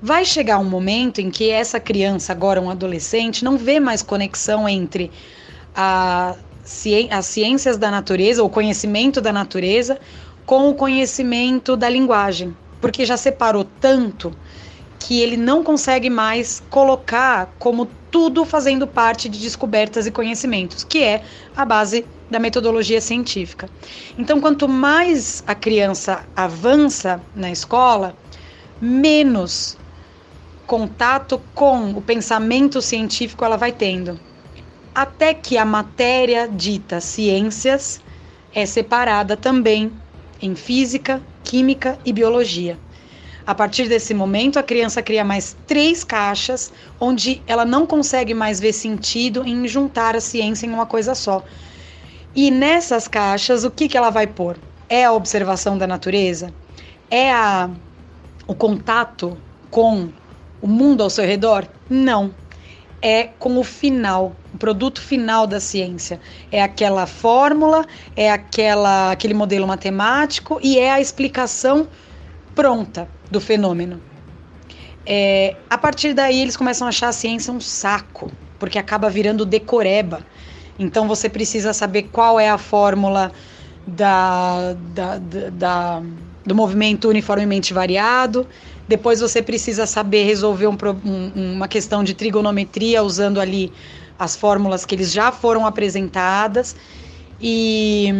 Vai 0.00 0.24
chegar 0.24 0.58
um 0.58 0.68
momento 0.68 1.20
em 1.20 1.30
que 1.30 1.50
essa 1.50 1.78
criança, 1.78 2.32
agora 2.32 2.60
um 2.60 2.68
adolescente, 2.68 3.44
não 3.44 3.56
vê 3.56 3.78
mais 3.78 4.02
conexão 4.02 4.68
entre 4.68 5.10
a, 5.74 6.34
as 7.10 7.26
ciências 7.26 7.78
da 7.78 7.90
natureza, 7.90 8.42
o 8.42 8.50
conhecimento 8.50 9.20
da 9.20 9.32
natureza, 9.32 9.98
com 10.52 10.68
o 10.68 10.74
conhecimento 10.74 11.78
da 11.78 11.88
linguagem, 11.88 12.54
porque 12.78 13.06
já 13.06 13.16
separou 13.16 13.66
tanto 13.80 14.36
que 14.98 15.18
ele 15.18 15.34
não 15.34 15.64
consegue 15.64 16.10
mais 16.10 16.62
colocar 16.68 17.54
como 17.58 17.88
tudo 18.10 18.44
fazendo 18.44 18.86
parte 18.86 19.30
de 19.30 19.40
descobertas 19.40 20.06
e 20.06 20.10
conhecimentos, 20.10 20.84
que 20.84 21.02
é 21.02 21.22
a 21.56 21.64
base 21.64 22.04
da 22.30 22.38
metodologia 22.38 23.00
científica. 23.00 23.66
Então, 24.18 24.42
quanto 24.42 24.68
mais 24.68 25.42
a 25.46 25.54
criança 25.54 26.22
avança 26.36 27.18
na 27.34 27.50
escola, 27.50 28.14
menos 28.78 29.78
contato 30.66 31.40
com 31.54 31.92
o 31.92 32.02
pensamento 32.02 32.82
científico 32.82 33.42
ela 33.42 33.56
vai 33.56 33.72
tendo. 33.72 34.20
Até 34.94 35.32
que 35.32 35.56
a 35.56 35.64
matéria 35.64 36.46
dita 36.46 37.00
ciências 37.00 38.02
é 38.54 38.66
separada 38.66 39.34
também 39.34 39.90
em 40.42 40.54
física, 40.54 41.22
química 41.44 41.98
e 42.04 42.12
biologia. 42.12 42.78
A 43.46 43.54
partir 43.54 43.88
desse 43.88 44.14
momento, 44.14 44.58
a 44.58 44.62
criança 44.62 45.02
cria 45.02 45.24
mais 45.24 45.56
três 45.66 46.04
caixas, 46.04 46.72
onde 47.00 47.42
ela 47.46 47.64
não 47.64 47.86
consegue 47.86 48.34
mais 48.34 48.60
ver 48.60 48.72
sentido 48.72 49.42
em 49.46 49.66
juntar 49.66 50.14
a 50.14 50.20
ciência 50.20 50.66
em 50.66 50.70
uma 50.70 50.86
coisa 50.86 51.14
só. 51.14 51.42
E 52.34 52.50
nessas 52.50 53.08
caixas, 53.08 53.64
o 53.64 53.70
que, 53.70 53.88
que 53.88 53.96
ela 53.96 54.10
vai 54.10 54.26
pôr? 54.26 54.56
É 54.88 55.04
a 55.04 55.12
observação 55.12 55.76
da 55.76 55.86
natureza? 55.86 56.52
É 57.10 57.32
a, 57.32 57.68
o 58.46 58.54
contato 58.54 59.36
com 59.70 60.08
o 60.60 60.66
mundo 60.68 61.02
ao 61.02 61.10
seu 61.10 61.24
redor? 61.24 61.66
Não. 61.90 62.41
É 63.02 63.24
com 63.24 63.58
o 63.58 63.64
final, 63.64 64.36
o 64.54 64.58
produto 64.58 65.00
final 65.02 65.44
da 65.46 65.58
ciência. 65.58 66.20
É 66.52 66.62
aquela 66.62 67.04
fórmula, 67.04 67.84
é 68.16 68.30
aquela, 68.30 69.10
aquele 69.10 69.34
modelo 69.34 69.66
matemático 69.66 70.60
e 70.62 70.78
é 70.78 70.92
a 70.92 71.00
explicação 71.00 71.88
pronta 72.54 73.08
do 73.30 73.40
fenômeno. 73.40 74.00
É, 75.04 75.56
a 75.68 75.76
partir 75.76 76.14
daí, 76.14 76.40
eles 76.40 76.56
começam 76.56 76.86
a 76.86 76.90
achar 76.90 77.08
a 77.08 77.12
ciência 77.12 77.52
um 77.52 77.60
saco, 77.60 78.30
porque 78.58 78.78
acaba 78.78 79.10
virando 79.10 79.44
decoreba. 79.44 80.24
Então, 80.78 81.08
você 81.08 81.28
precisa 81.28 81.72
saber 81.72 82.04
qual 82.04 82.38
é 82.38 82.48
a 82.48 82.56
fórmula 82.56 83.32
da, 83.84 84.74
da, 84.94 85.18
da, 85.18 85.50
da 85.50 86.02
do 86.44 86.54
movimento 86.54 87.08
uniformemente 87.08 87.72
variado, 87.72 88.46
depois 88.92 89.20
você 89.20 89.40
precisa 89.40 89.86
saber 89.86 90.24
resolver 90.24 90.66
um, 90.66 90.76
um, 91.02 91.54
uma 91.54 91.66
questão 91.66 92.04
de 92.04 92.12
trigonometria 92.12 93.02
usando 93.02 93.40
ali 93.40 93.72
as 94.18 94.36
fórmulas 94.36 94.84
que 94.84 94.94
eles 94.94 95.10
já 95.10 95.32
foram 95.32 95.64
apresentadas. 95.64 96.76
E, 97.40 98.12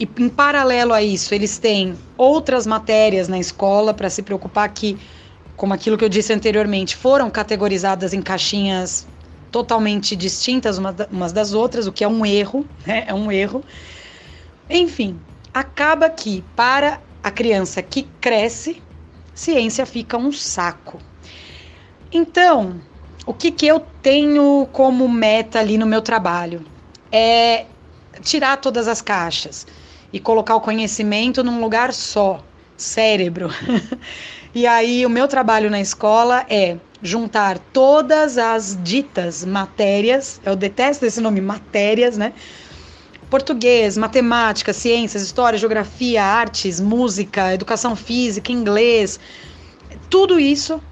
e 0.00 0.08
em 0.18 0.28
paralelo 0.28 0.92
a 0.92 1.00
isso, 1.00 1.32
eles 1.32 1.58
têm 1.58 1.94
outras 2.18 2.66
matérias 2.66 3.28
na 3.28 3.38
escola 3.38 3.94
para 3.94 4.10
se 4.10 4.20
preocupar 4.20 4.68
que, 4.70 4.98
como 5.56 5.72
aquilo 5.72 5.96
que 5.96 6.04
eu 6.04 6.08
disse 6.08 6.32
anteriormente, 6.32 6.96
foram 6.96 7.30
categorizadas 7.30 8.12
em 8.12 8.20
caixinhas 8.20 9.06
totalmente 9.52 10.16
distintas 10.16 10.76
umas 11.08 11.32
das 11.32 11.52
outras, 11.52 11.86
o 11.86 11.92
que 11.92 12.02
é 12.02 12.08
um 12.08 12.26
erro, 12.26 12.66
né? 12.84 13.04
É 13.06 13.14
um 13.14 13.30
erro. 13.30 13.62
Enfim, 14.68 15.20
acaba 15.54 16.10
que 16.10 16.42
para 16.56 17.00
a 17.22 17.30
criança 17.30 17.80
que 17.80 18.08
cresce, 18.20 18.82
ciência 19.40 19.86
fica 19.86 20.18
um 20.18 20.30
saco. 20.30 21.00
Então, 22.12 22.78
o 23.24 23.32
que, 23.32 23.50
que 23.50 23.66
eu 23.66 23.80
tenho 24.02 24.68
como 24.70 25.08
meta 25.08 25.58
ali 25.58 25.78
no 25.78 25.86
meu 25.86 26.02
trabalho? 26.02 26.64
É 27.10 27.64
tirar 28.22 28.58
todas 28.58 28.86
as 28.86 29.00
caixas 29.00 29.66
e 30.12 30.20
colocar 30.20 30.56
o 30.56 30.60
conhecimento 30.60 31.42
num 31.42 31.58
lugar 31.60 31.94
só, 31.94 32.44
cérebro. 32.76 33.48
e 34.54 34.66
aí, 34.66 35.06
o 35.06 35.10
meu 35.10 35.26
trabalho 35.26 35.70
na 35.70 35.80
escola 35.80 36.44
é 36.48 36.76
juntar 37.02 37.58
todas 37.72 38.36
as 38.36 38.78
ditas 38.82 39.42
matérias, 39.42 40.38
eu 40.44 40.54
detesto 40.54 41.06
esse 41.06 41.18
nome, 41.18 41.40
matérias, 41.40 42.18
né? 42.18 42.34
Português, 43.30 43.96
matemática, 43.96 44.72
ciências, 44.72 45.22
história, 45.22 45.58
geografia, 45.58 46.22
artes, 46.22 46.80
música, 46.80 47.54
educação 47.54 47.94
física, 47.94 48.50
inglês, 48.50 49.20
tudo 50.10 50.38
isso 50.40 50.82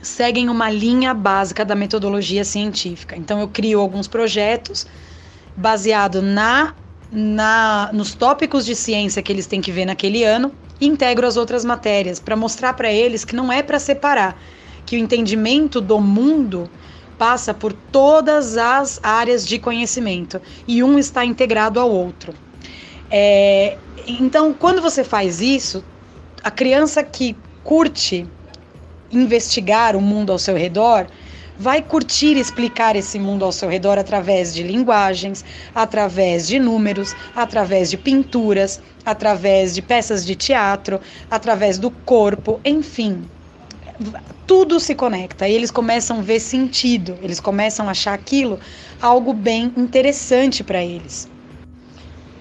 seguem 0.00 0.48
uma 0.48 0.70
linha 0.70 1.12
básica 1.12 1.64
da 1.64 1.74
metodologia 1.74 2.44
científica. 2.44 3.16
Então 3.16 3.40
eu 3.40 3.48
crio 3.48 3.80
alguns 3.80 4.06
projetos 4.06 4.86
baseado 5.56 6.22
na, 6.22 6.74
na 7.10 7.90
nos 7.92 8.14
tópicos 8.14 8.64
de 8.64 8.76
ciência 8.76 9.20
que 9.20 9.32
eles 9.32 9.46
têm 9.46 9.60
que 9.60 9.72
ver 9.72 9.84
naquele 9.84 10.22
ano 10.22 10.52
e 10.80 10.86
integro 10.86 11.26
as 11.26 11.36
outras 11.36 11.64
matérias 11.64 12.20
para 12.20 12.36
mostrar 12.36 12.74
para 12.74 12.92
eles 12.92 13.24
que 13.24 13.34
não 13.34 13.52
é 13.52 13.60
para 13.60 13.80
separar, 13.80 14.40
que 14.86 14.96
o 14.96 14.98
entendimento 14.98 15.80
do 15.80 16.00
mundo 16.00 16.70
passa 17.18 17.52
por 17.52 17.72
todas 17.72 18.56
as 18.56 19.00
áreas 19.02 19.46
de 19.46 19.58
conhecimento 19.58 20.40
e 20.66 20.82
um 20.82 20.98
está 20.98 21.24
integrado 21.24 21.80
ao 21.80 21.90
outro. 21.90 22.32
É, 23.10 23.76
então, 24.06 24.54
quando 24.54 24.80
você 24.80 25.02
faz 25.02 25.40
isso, 25.40 25.84
a 26.42 26.50
criança 26.50 27.02
que 27.02 27.36
curte 27.64 28.26
investigar 29.10 29.96
o 29.96 30.00
mundo 30.00 30.30
ao 30.30 30.38
seu 30.38 30.56
redor 30.56 31.06
vai 31.58 31.82
curtir 31.82 32.36
explicar 32.36 32.94
esse 32.94 33.18
mundo 33.18 33.44
ao 33.44 33.50
seu 33.50 33.68
redor 33.68 33.98
através 33.98 34.54
de 34.54 34.62
linguagens, 34.62 35.44
através 35.74 36.46
de 36.46 36.60
números, 36.60 37.16
através 37.34 37.90
de 37.90 37.96
pinturas, 37.96 38.80
através 39.04 39.74
de 39.74 39.82
peças 39.82 40.24
de 40.24 40.36
teatro, 40.36 41.00
através 41.28 41.76
do 41.76 41.90
corpo, 41.90 42.60
enfim 42.64 43.28
tudo 44.46 44.78
se 44.80 44.94
conecta 44.94 45.48
e 45.48 45.54
eles 45.54 45.70
começam 45.70 46.18
a 46.18 46.22
ver 46.22 46.40
sentido, 46.40 47.18
eles 47.22 47.40
começam 47.40 47.88
a 47.88 47.90
achar 47.90 48.14
aquilo 48.14 48.58
algo 49.00 49.32
bem 49.32 49.72
interessante 49.76 50.62
para 50.62 50.84
eles. 50.84 51.28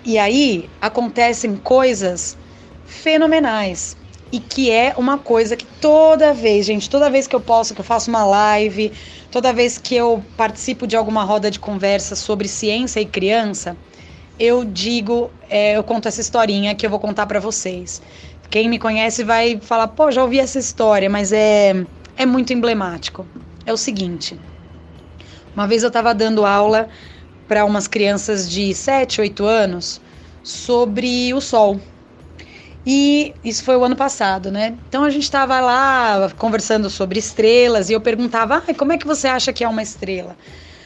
E 0.06 0.18
aí 0.18 0.70
acontecem 0.80 1.56
coisas 1.58 2.38
fenomenais 2.86 3.98
e 4.32 4.40
que 4.40 4.72
é 4.72 4.94
uma 4.98 5.18
coisa 5.18 5.56
que 5.56 5.66
toda 5.66 6.34
vez, 6.34 6.66
gente, 6.66 6.90
toda 6.90 7.10
vez 7.10 7.28
que 7.28 7.36
eu 7.36 7.42
posso, 7.42 7.74
que 7.74 7.82
eu 7.82 7.86
faço 7.86 8.10
uma 8.10 8.26
live, 8.26 8.92
toda 9.32 9.54
vez 9.54 9.78
que 9.78 9.96
eu 9.96 10.24
participo 10.36 10.86
de 10.86 10.96
alguma 10.96 11.24
roda 11.24 11.50
de 11.50 11.60
conversa 11.60 12.16
sobre 12.16 12.48
ciência 12.48 13.00
e 13.00 13.06
criança, 13.06 13.76
eu 14.40 14.64
digo, 14.64 15.32
é, 15.50 15.78
eu 15.78 15.84
conto 15.84 16.08
essa 16.08 16.22
historinha 16.22 16.76
que 16.76 16.86
eu 16.86 16.90
vou 16.90 17.00
contar 17.00 17.26
para 17.26 17.40
vocês. 17.40 18.02
Quem 18.50 18.70
me 18.70 18.80
conhece 18.80 19.24
vai 19.24 19.60
falar, 19.62 19.90
pô, 19.90 20.10
já 20.10 20.24
ouvi 20.24 20.40
essa 20.40 20.58
história, 20.58 21.10
mas 21.10 21.32
é, 21.34 21.86
é 22.16 22.26
muito 22.26 22.54
emblemático. 22.54 23.26
É 23.66 23.74
o 23.74 23.78
seguinte: 23.78 24.40
uma 25.56 25.68
vez 25.68 25.84
eu 25.84 25.88
estava 25.88 26.14
dando 26.14 26.46
aula 26.46 26.88
para 27.48 27.66
umas 27.66 27.88
crianças 27.88 28.50
de 28.50 28.74
7, 28.74 29.22
8 29.22 29.46
anos 29.46 30.00
sobre 30.44 31.34
o 31.34 31.42
Sol. 31.42 31.80
E 32.86 33.34
isso 33.44 33.66
foi 33.66 33.76
o 33.76 33.84
ano 33.84 33.98
passado, 33.98 34.50
né? 34.50 34.78
Então 34.88 35.04
a 35.04 35.10
gente 35.10 35.24
estava 35.24 35.60
lá 35.60 36.32
conversando 36.38 36.90
sobre 36.90 37.20
estrelas 37.20 37.90
e 37.90 37.94
eu 37.94 38.00
perguntava: 38.00 38.56
ah, 38.56 38.74
como 38.74 38.94
é 38.94 38.98
que 38.98 39.06
você 39.06 39.28
acha 39.28 39.52
que 39.52 39.64
é 39.64 39.68
uma 39.68 39.84
estrela? 39.84 40.38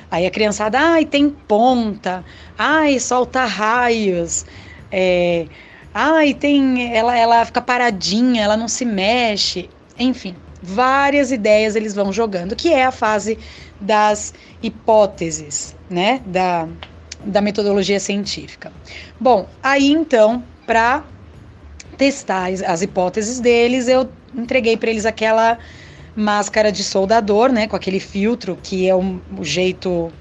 Aí 0.09 0.25
a 0.25 0.31
criançada, 0.31 0.79
ai, 0.79 1.05
tem 1.05 1.29
ponta, 1.29 2.25
ai, 2.57 2.99
solta 2.99 3.45
raios, 3.45 4.45
é, 4.91 5.45
ai, 5.93 6.33
tem. 6.33 6.95
Ela, 6.95 7.17
ela 7.17 7.45
fica 7.45 7.61
paradinha, 7.61 8.43
ela 8.43 8.57
não 8.57 8.67
se 8.67 8.85
mexe. 8.85 9.69
Enfim, 9.97 10.35
várias 10.61 11.31
ideias 11.31 11.75
eles 11.75 11.93
vão 11.93 12.11
jogando, 12.11 12.55
que 12.55 12.73
é 12.73 12.85
a 12.85 12.91
fase 12.91 13.37
das 13.79 14.33
hipóteses, 14.61 15.75
né? 15.89 16.21
Da, 16.25 16.67
da 17.25 17.41
metodologia 17.41 17.99
científica. 17.99 18.71
Bom, 19.19 19.47
aí 19.61 19.91
então, 19.91 20.43
para 20.65 21.03
testar 21.97 22.49
as 22.67 22.81
hipóteses 22.81 23.39
deles, 23.39 23.87
eu 23.87 24.09
entreguei 24.35 24.77
para 24.77 24.89
eles 24.89 25.05
aquela 25.05 25.59
máscara 26.15 26.71
de 26.71 26.83
soldador, 26.83 27.51
né, 27.51 27.67
com 27.67 27.75
aquele 27.75 27.99
filtro 27.99 28.57
que 28.61 28.87
é 28.87 28.95
o, 28.95 29.21
o 29.37 29.43
jeito, 29.43 30.11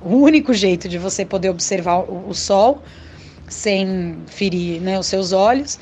o 0.00 0.16
único 0.16 0.52
jeito 0.52 0.88
de 0.88 0.98
você 0.98 1.24
poder 1.24 1.50
observar 1.50 1.98
o, 1.98 2.28
o 2.28 2.34
sol 2.34 2.82
sem 3.52 4.16
ferir, 4.26 4.80
né, 4.80 4.98
os 4.98 5.06
seus 5.06 5.32
olhos. 5.32 5.78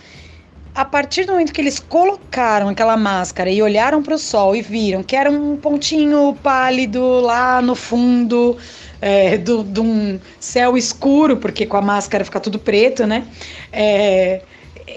A 0.74 0.84
partir 0.84 1.24
do 1.24 1.32
momento 1.32 1.52
que 1.52 1.60
eles 1.60 1.78
colocaram 1.80 2.68
aquela 2.68 2.97
máscara 2.97 3.51
e 3.51 3.60
olharam 3.60 4.02
para 4.02 4.14
o 4.14 4.18
sol 4.18 4.55
e 4.55 4.62
viram 4.62 5.02
que 5.02 5.16
era 5.16 5.30
um 5.30 5.56
pontinho 5.56 6.36
pálido 6.42 7.20
lá 7.20 7.60
no 7.60 7.74
fundo 7.74 8.56
é, 9.01 9.36
de 9.36 9.80
um 9.80 10.20
céu 10.38 10.76
escuro, 10.76 11.36
porque 11.36 11.66
com 11.66 11.76
a 11.76 11.82
máscara 11.82 12.24
fica 12.24 12.38
tudo 12.38 12.59
preto, 12.59 13.06
né? 13.06 13.26
É, 13.72 14.42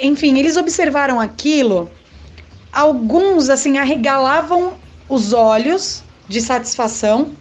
enfim, 0.01 0.37
eles 0.37 0.57
observaram 0.57 1.19
aquilo. 1.19 1.89
Alguns, 2.71 3.49
assim, 3.49 3.77
arregalavam 3.77 4.73
os 5.07 5.33
olhos 5.33 6.03
de 6.27 6.41
satisfação, 6.41 7.31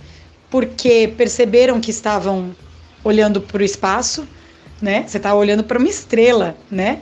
porque 0.50 1.12
perceberam 1.16 1.80
que 1.80 1.90
estavam 1.90 2.54
olhando 3.02 3.40
para 3.40 3.62
o 3.62 3.64
espaço, 3.64 4.26
né? 4.82 5.04
Você 5.06 5.16
está 5.16 5.32
olhando 5.32 5.62
para 5.62 5.78
uma 5.78 5.88
estrela, 5.88 6.56
né? 6.68 6.98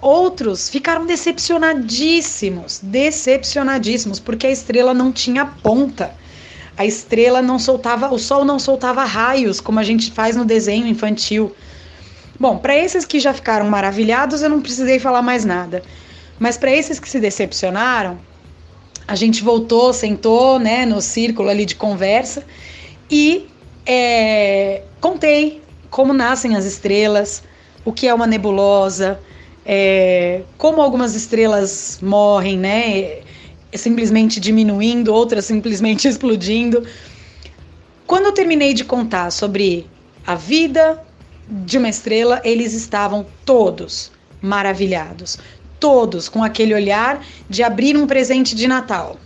Outros 0.00 0.70
ficaram 0.70 1.04
decepcionadíssimos, 1.04 2.80
decepcionadíssimos, 2.82 4.18
porque 4.18 4.46
a 4.46 4.50
estrela 4.50 4.94
não 4.94 5.12
tinha 5.12 5.44
ponta. 5.44 6.14
A 6.76 6.86
estrela 6.86 7.42
não 7.42 7.58
soltava, 7.58 8.12
o 8.12 8.18
sol 8.18 8.44
não 8.44 8.58
soltava 8.58 9.04
raios, 9.04 9.60
como 9.60 9.78
a 9.78 9.82
gente 9.82 10.12
faz 10.12 10.34
no 10.36 10.44
desenho 10.44 10.86
infantil. 10.86 11.54
Bom, 12.38 12.56
para 12.56 12.76
esses 12.76 13.04
que 13.04 13.18
já 13.18 13.34
ficaram 13.34 13.68
maravilhados, 13.68 14.42
eu 14.42 14.48
não 14.48 14.62
precisei 14.62 14.98
falar 15.00 15.20
mais 15.20 15.44
nada. 15.44 15.82
Mas 16.38 16.56
para 16.56 16.70
esses 16.70 17.00
que 17.00 17.08
se 17.08 17.18
decepcionaram, 17.18 18.18
a 19.08 19.16
gente 19.16 19.42
voltou, 19.42 19.92
sentou, 19.92 20.60
né, 20.60 20.86
no 20.86 21.00
círculo 21.00 21.48
ali 21.48 21.66
de 21.66 21.74
conversa 21.74 22.44
e 23.10 23.48
é, 23.84 24.82
contei 25.00 25.62
como 25.90 26.12
nascem 26.12 26.56
as 26.56 26.64
estrelas, 26.64 27.42
o 27.84 27.92
que 27.92 28.06
é 28.06 28.14
uma 28.14 28.26
nebulosa, 28.26 29.20
é, 29.64 30.42
como 30.56 30.80
algumas 30.80 31.14
estrelas 31.14 31.98
morrem, 32.02 32.58
né, 32.58 33.18
simplesmente 33.74 34.40
diminuindo, 34.40 35.12
outras 35.12 35.44
simplesmente 35.44 36.06
explodindo. 36.08 36.86
Quando 38.06 38.26
eu 38.26 38.32
terminei 38.32 38.72
de 38.72 38.84
contar 38.84 39.30
sobre 39.30 39.86
a 40.26 40.34
vida, 40.34 41.02
de 41.48 41.78
uma 41.78 41.88
estrela, 41.88 42.40
eles 42.44 42.74
estavam 42.74 43.26
todos 43.44 44.10
maravilhados, 44.40 45.38
todos 45.80 46.28
com 46.28 46.44
aquele 46.44 46.74
olhar 46.74 47.24
de 47.48 47.62
abrir 47.62 47.96
um 47.96 48.06
presente 48.06 48.54
de 48.54 48.66
Natal. 48.68 49.16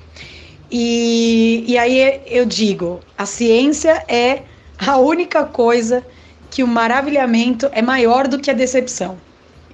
E, 0.70 1.64
e 1.66 1.76
aí 1.76 2.20
eu 2.26 2.46
digo: 2.46 3.00
a 3.16 3.26
ciência 3.26 4.04
é 4.08 4.42
a 4.78 4.96
única 4.96 5.44
coisa 5.44 6.00
que 6.00 6.21
o 6.60 6.66
maravilhamento 6.66 7.70
é 7.70 7.80
maior 7.80 8.26
do 8.26 8.40
que 8.40 8.50
a 8.50 8.54
decepção. 8.54 9.16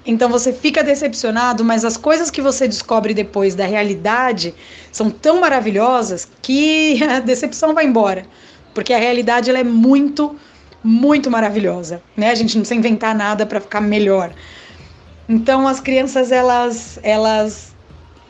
Então 0.05 0.29
você 0.31 0.53
fica 0.53 0.85
decepcionado, 0.85 1.65
mas 1.65 1.85
as 1.85 1.97
coisas 1.97 2.31
que 2.31 2.41
você 2.41 2.69
descobre 2.69 3.13
depois 3.13 3.55
da 3.55 3.67
realidade 3.67 4.55
são 4.93 5.11
tão 5.11 5.41
maravilhosas 5.41 6.29
que 6.43 7.03
a 7.09 7.21
decepção 7.21 7.75
vai 7.75 7.87
embora, 7.87 8.25
porque 8.75 8.93
a 8.93 8.99
realidade 8.99 9.51
ela 9.51 9.59
é 9.59 9.65
muito 9.65 10.37
muito 10.83 11.31
maravilhosa, 11.31 12.01
né? 12.17 12.31
A 12.31 12.35
gente 12.35 12.55
não 12.55 12.63
precisa 12.63 12.79
inventar 12.79 13.15
nada 13.15 13.45
para 13.45 13.61
ficar 13.61 13.81
melhor. 13.81 14.33
Então 15.29 15.67
as 15.67 15.81
crianças 15.81 16.31
elas 16.31 16.99
elas 17.03 17.75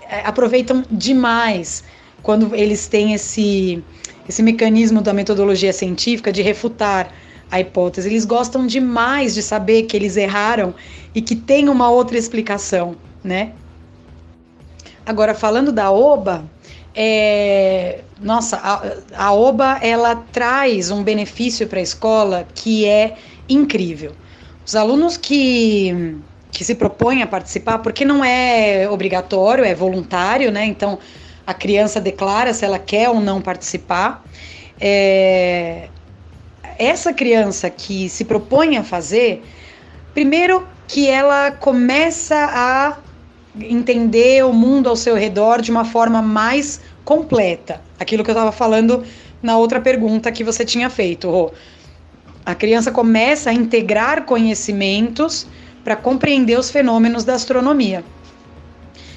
é, 0.08 0.20
aproveitam 0.24 0.82
demais 0.90 1.84
quando 2.22 2.54
eles 2.54 2.88
têm 2.88 3.12
esse 3.12 3.82
esse 4.28 4.42
mecanismo 4.42 5.00
da 5.00 5.12
metodologia 5.12 5.72
científica 5.72 6.32
de 6.32 6.42
refutar 6.42 7.12
a 7.50 7.60
hipótese. 7.60 8.08
Eles 8.08 8.24
gostam 8.24 8.66
demais 8.66 9.34
de 9.34 9.42
saber 9.42 9.84
que 9.84 9.96
eles 9.96 10.16
erraram 10.16 10.74
e 11.14 11.22
que 11.22 11.34
tem 11.34 11.68
uma 11.68 11.90
outra 11.90 12.18
explicação, 12.18 12.96
né? 13.22 13.52
Agora 15.04 15.34
falando 15.34 15.72
da 15.72 15.90
OBA, 15.90 16.44
é, 16.94 18.00
nossa, 18.20 18.56
a, 18.56 19.26
a 19.28 19.32
OBA 19.32 19.78
ela 19.80 20.16
traz 20.32 20.90
um 20.90 21.02
benefício 21.02 21.66
para 21.66 21.78
a 21.78 21.82
escola 21.82 22.46
que 22.54 22.84
é 22.84 23.16
incrível. 23.48 24.12
Os 24.66 24.76
alunos 24.76 25.16
que, 25.16 26.18
que 26.50 26.62
se 26.62 26.74
propõem 26.74 27.22
a 27.22 27.26
participar, 27.26 27.78
porque 27.78 28.04
não 28.04 28.22
é 28.22 28.88
obrigatório, 28.90 29.64
é 29.64 29.74
voluntário, 29.74 30.50
né? 30.52 30.66
Então 30.66 30.98
a 31.46 31.54
criança 31.54 31.98
declara 31.98 32.52
se 32.52 32.64
ela 32.64 32.78
quer 32.78 33.08
ou 33.08 33.20
não 33.20 33.40
participar. 33.40 34.22
É, 34.78 35.88
essa 36.78 37.12
criança 37.12 37.68
que 37.68 38.08
se 38.08 38.24
propõe 38.24 38.76
a 38.76 38.84
fazer, 38.84 39.42
primeiro 40.14 40.66
que 40.86 41.08
ela 41.08 41.50
começa 41.50 42.36
a 42.36 42.98
entender 43.60 44.44
o 44.44 44.52
mundo 44.52 44.88
ao 44.88 44.96
seu 44.96 45.14
redor 45.14 45.60
de 45.60 45.70
uma 45.70 45.84
forma 45.84 46.22
mais 46.22 46.80
completa. 47.04 47.80
Aquilo 47.98 48.22
que 48.22 48.30
eu 48.30 48.34
estava 48.34 48.52
falando 48.52 49.04
na 49.42 49.56
outra 49.56 49.80
pergunta 49.80 50.30
que 50.30 50.44
você 50.44 50.64
tinha 50.64 50.88
feito, 50.88 51.28
Rô. 51.30 51.50
A 52.44 52.54
criança 52.54 52.90
começa 52.90 53.50
a 53.50 53.52
integrar 53.52 54.24
conhecimentos 54.24 55.46
para 55.84 55.96
compreender 55.96 56.58
os 56.58 56.70
fenômenos 56.70 57.24
da 57.24 57.34
astronomia. 57.34 58.04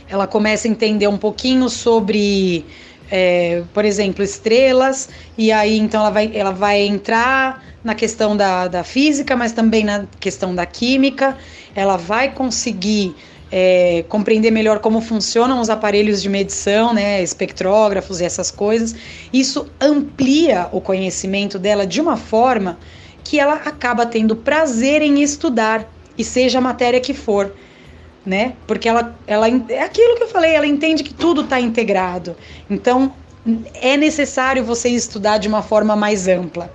Ela 0.10 0.28
começa 0.28 0.68
a 0.68 0.72
entender 0.72 1.08
um 1.08 1.18
pouquinho 1.18 1.70
sobre, 1.70 2.66
é, 3.12 3.64
por 3.74 3.84
exemplo, 3.84 4.24
estrelas, 4.24 5.10
e 5.38 5.52
aí 5.52 5.78
então 5.78 6.00
ela 6.00 6.10
vai, 6.10 6.32
ela 6.34 6.52
vai 6.52 6.82
entrar 6.82 7.62
na 7.84 7.94
questão 7.94 8.38
da, 8.38 8.68
da 8.68 8.84
física, 8.84 9.36
mas 9.36 9.52
também 9.52 9.84
na 9.84 10.06
questão 10.20 10.56
da 10.56 10.66
química. 10.66 11.38
Ela 11.76 11.98
vai 11.98 12.34
conseguir 12.34 13.14
é, 13.52 14.06
compreender 14.08 14.52
melhor 14.52 14.80
como 14.80 15.02
funcionam 15.02 15.60
os 15.60 15.70
aparelhos 15.70 16.22
de 16.22 16.30
medição, 16.30 16.94
né, 16.94 17.22
espectrógrafos 17.22 18.22
e 18.22 18.26
essas 18.26 18.50
coisas. 18.50 18.96
Isso 19.34 19.68
amplia 19.80 20.70
o 20.72 20.80
conhecimento 20.80 21.60
dela 21.60 21.86
de 21.86 22.00
uma 22.00 22.16
forma 22.16 22.80
que 23.24 23.40
ela 23.40 23.56
acaba 23.56 24.06
tendo 24.06 24.36
prazer 24.36 25.02
em 25.02 25.22
estudar, 25.22 25.92
e 26.18 26.24
seja 26.24 26.58
a 26.60 26.62
matéria 26.62 27.00
que 27.00 27.14
for, 27.14 27.54
né? 28.26 28.53
Porque 28.68 28.88
ela, 28.88 29.15
ela 29.26 29.48
é 29.48 29.81
aquilo 29.81 30.15
que 30.15 30.23
eu 30.23 30.27
falei, 30.27 30.53
ela 30.53 30.68
entende 30.68 31.03
que 31.03 31.14
tudo 31.14 31.41
está 31.41 31.60
integrado. 31.60 32.35
Então 32.69 33.14
é 33.76 33.98
necessário 33.98 34.64
você 34.64 34.89
estudar 34.89 35.38
de 35.38 35.48
uma 35.48 35.64
forma 35.64 35.95
mais 35.95 36.27
ampla. 36.27 36.72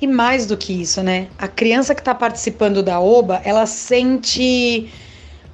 E 0.00 0.06
mais 0.06 0.46
do 0.46 0.56
que 0.56 0.72
isso, 0.72 1.02
né? 1.02 1.28
A 1.38 1.48
criança 1.48 1.94
que 1.94 2.00
está 2.00 2.14
participando 2.14 2.82
da 2.82 3.00
OBA, 3.00 3.40
ela 3.44 3.66
sente. 3.66 4.88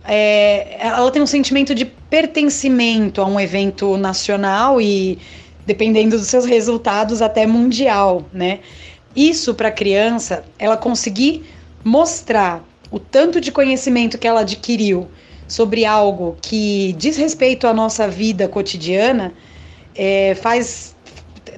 É, 0.06 0.76
ela 0.86 1.10
tem 1.10 1.22
um 1.22 1.26
sentimento 1.26 1.74
de 1.74 1.86
pertencimento 1.86 3.22
a 3.22 3.26
um 3.26 3.40
evento 3.40 3.96
nacional 3.96 4.82
e, 4.82 5.18
dependendo 5.64 6.18
dos 6.18 6.26
seus 6.26 6.44
resultados, 6.44 7.22
até 7.22 7.46
mundial, 7.46 8.26
né? 8.34 8.60
Isso 9.16 9.55
para 9.55 9.68
a 9.68 9.72
criança, 9.72 10.44
ela 10.59 10.76
conseguir 10.76 11.44
mostrar 11.82 12.62
o 12.94 13.00
tanto 13.00 13.40
de 13.40 13.50
conhecimento 13.50 14.16
que 14.16 14.24
ela 14.24 14.42
adquiriu 14.42 15.08
sobre 15.48 15.84
algo 15.84 16.36
que 16.40 16.94
diz 16.96 17.16
respeito 17.16 17.66
à 17.66 17.74
nossa 17.74 18.06
vida 18.06 18.46
cotidiana, 18.46 19.34
é, 19.96 20.36
faz 20.36 20.94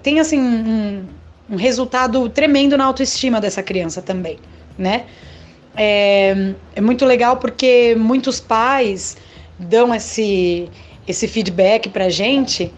tem 0.02 0.18
assim 0.18 0.40
um, 0.40 1.04
um 1.50 1.56
resultado 1.56 2.26
tremendo 2.30 2.74
na 2.78 2.86
autoestima 2.86 3.38
dessa 3.38 3.62
criança 3.62 4.00
também, 4.00 4.38
né? 4.78 5.04
É, 5.76 6.54
é 6.74 6.80
muito 6.80 7.04
legal 7.04 7.36
porque 7.36 7.94
muitos 7.98 8.40
pais 8.40 9.18
dão 9.58 9.94
esse, 9.94 10.70
esse 11.06 11.28
feedback 11.28 11.90
pra 11.90 12.08
gente 12.08 12.72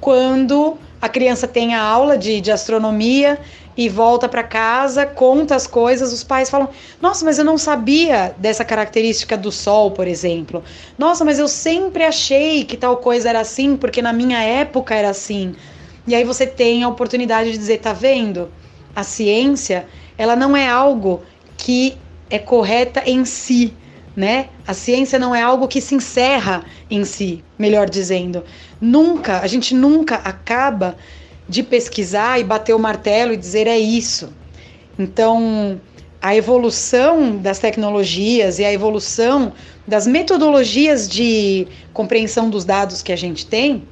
quando 0.00 0.78
a 1.02 1.08
criança 1.08 1.48
tem 1.48 1.74
a 1.74 1.82
aula 1.82 2.16
de, 2.16 2.40
de 2.40 2.52
astronomia 2.52 3.40
e 3.76 3.88
volta 3.88 4.28
para 4.28 4.42
casa, 4.42 5.04
conta 5.04 5.54
as 5.54 5.66
coisas, 5.66 6.12
os 6.12 6.22
pais 6.22 6.48
falam: 6.48 6.68
"Nossa, 7.00 7.24
mas 7.24 7.38
eu 7.38 7.44
não 7.44 7.58
sabia 7.58 8.34
dessa 8.38 8.64
característica 8.64 9.36
do 9.36 9.50
sol, 9.50 9.90
por 9.90 10.06
exemplo. 10.06 10.62
Nossa, 10.98 11.24
mas 11.24 11.38
eu 11.38 11.48
sempre 11.48 12.04
achei 12.04 12.64
que 12.64 12.76
tal 12.76 12.98
coisa 12.98 13.28
era 13.28 13.40
assim, 13.40 13.76
porque 13.76 14.00
na 14.00 14.12
minha 14.12 14.40
época 14.42 14.94
era 14.94 15.10
assim". 15.10 15.54
E 16.06 16.14
aí 16.14 16.24
você 16.24 16.46
tem 16.46 16.82
a 16.84 16.88
oportunidade 16.88 17.50
de 17.52 17.58
dizer: 17.58 17.78
"Tá 17.78 17.92
vendo? 17.92 18.50
A 18.94 19.02
ciência, 19.02 19.86
ela 20.16 20.36
não 20.36 20.56
é 20.56 20.68
algo 20.68 21.22
que 21.56 21.96
é 22.30 22.38
correta 22.38 23.02
em 23.06 23.24
si, 23.24 23.74
né? 24.16 24.48
A 24.66 24.72
ciência 24.72 25.18
não 25.18 25.34
é 25.34 25.42
algo 25.42 25.66
que 25.66 25.80
se 25.80 25.94
encerra 25.94 26.64
em 26.90 27.04
si, 27.04 27.42
melhor 27.58 27.90
dizendo. 27.90 28.44
Nunca, 28.80 29.40
a 29.40 29.46
gente 29.46 29.74
nunca 29.74 30.16
acaba 30.16 30.96
de 31.48 31.62
pesquisar 31.62 32.38
e 32.40 32.44
bater 32.44 32.74
o 32.74 32.78
martelo 32.78 33.32
e 33.32 33.36
dizer 33.36 33.66
é 33.66 33.78
isso. 33.78 34.32
Então, 34.98 35.80
a 36.20 36.34
evolução 36.34 37.36
das 37.36 37.58
tecnologias 37.58 38.58
e 38.58 38.64
a 38.64 38.72
evolução 38.72 39.52
das 39.86 40.06
metodologias 40.06 41.08
de 41.08 41.66
compreensão 41.92 42.48
dos 42.48 42.64
dados 42.64 43.02
que 43.02 43.12
a 43.12 43.16
gente 43.16 43.46
tem 43.46 43.82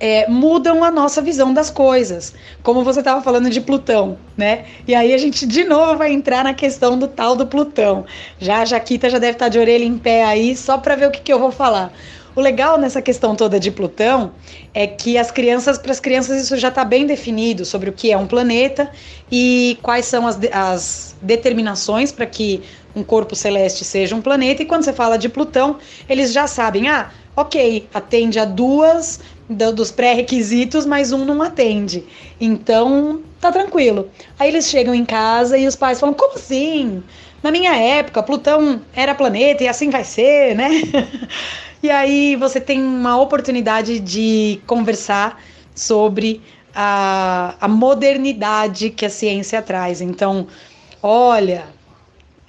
é, 0.00 0.26
mudam 0.28 0.82
a 0.82 0.90
nossa 0.90 1.20
visão 1.20 1.52
das 1.52 1.68
coisas. 1.68 2.32
Como 2.62 2.82
você 2.82 3.00
estava 3.00 3.20
falando 3.20 3.50
de 3.50 3.60
Plutão, 3.60 4.16
né? 4.36 4.64
E 4.88 4.94
aí 4.94 5.12
a 5.12 5.18
gente 5.18 5.46
de 5.46 5.62
novo 5.62 5.98
vai 5.98 6.10
entrar 6.12 6.42
na 6.42 6.54
questão 6.54 6.98
do 6.98 7.06
tal 7.06 7.36
do 7.36 7.46
Plutão. 7.46 8.06
Já 8.38 8.62
a 8.62 8.64
Jaquita 8.64 9.10
já 9.10 9.18
deve 9.18 9.32
estar 9.32 9.46
tá 9.46 9.48
de 9.50 9.58
orelha 9.58 9.84
em 9.84 9.98
pé 9.98 10.24
aí, 10.24 10.56
só 10.56 10.78
para 10.78 10.96
ver 10.96 11.08
o 11.08 11.10
que, 11.10 11.20
que 11.20 11.32
eu 11.32 11.38
vou 11.38 11.52
falar. 11.52 11.92
O 12.34 12.40
legal 12.40 12.78
nessa 12.78 13.02
questão 13.02 13.34
toda 13.34 13.58
de 13.58 13.70
Plutão 13.70 14.32
é 14.72 14.86
que 14.86 15.18
as 15.18 15.30
crianças, 15.30 15.78
para 15.78 15.90
as 15.90 15.98
crianças, 15.98 16.42
isso 16.42 16.56
já 16.56 16.68
está 16.68 16.84
bem 16.84 17.04
definido 17.04 17.64
sobre 17.64 17.90
o 17.90 17.92
que 17.92 18.12
é 18.12 18.16
um 18.16 18.26
planeta 18.26 18.90
e 19.30 19.76
quais 19.82 20.06
são 20.06 20.26
as, 20.26 20.38
as 20.52 21.16
determinações 21.20 22.12
para 22.12 22.26
que 22.26 22.62
um 22.94 23.02
corpo 23.02 23.34
celeste 23.34 23.84
seja 23.84 24.14
um 24.14 24.22
planeta. 24.22 24.62
E 24.62 24.66
quando 24.66 24.84
você 24.84 24.92
fala 24.92 25.18
de 25.18 25.28
Plutão, 25.28 25.78
eles 26.08 26.32
já 26.32 26.46
sabem, 26.46 26.88
ah, 26.88 27.10
ok, 27.36 27.88
atende 27.92 28.38
a 28.38 28.44
duas 28.44 29.20
dos 29.48 29.90
pré-requisitos, 29.90 30.86
mas 30.86 31.12
um 31.12 31.24
não 31.24 31.42
atende. 31.42 32.04
Então, 32.40 33.22
tá 33.40 33.50
tranquilo. 33.50 34.08
Aí 34.38 34.48
eles 34.48 34.68
chegam 34.68 34.94
em 34.94 35.04
casa 35.04 35.58
e 35.58 35.66
os 35.66 35.74
pais 35.74 35.98
falam: 35.98 36.14
como 36.14 36.34
assim? 36.34 37.02
Na 37.42 37.50
minha 37.50 37.74
época, 37.74 38.22
Plutão 38.22 38.82
era 38.94 39.14
planeta 39.14 39.64
e 39.64 39.68
assim 39.68 39.90
vai 39.90 40.04
ser, 40.04 40.54
né? 40.54 40.68
E 41.82 41.90
aí 41.90 42.36
você 42.36 42.60
tem 42.60 42.82
uma 42.82 43.18
oportunidade 43.18 43.98
de 44.00 44.60
conversar 44.66 45.42
sobre 45.74 46.42
a, 46.74 47.54
a 47.58 47.66
modernidade 47.66 48.90
que 48.90 49.06
a 49.06 49.10
ciência 49.10 49.62
traz. 49.62 50.02
Então, 50.02 50.46
olha, 51.02 51.64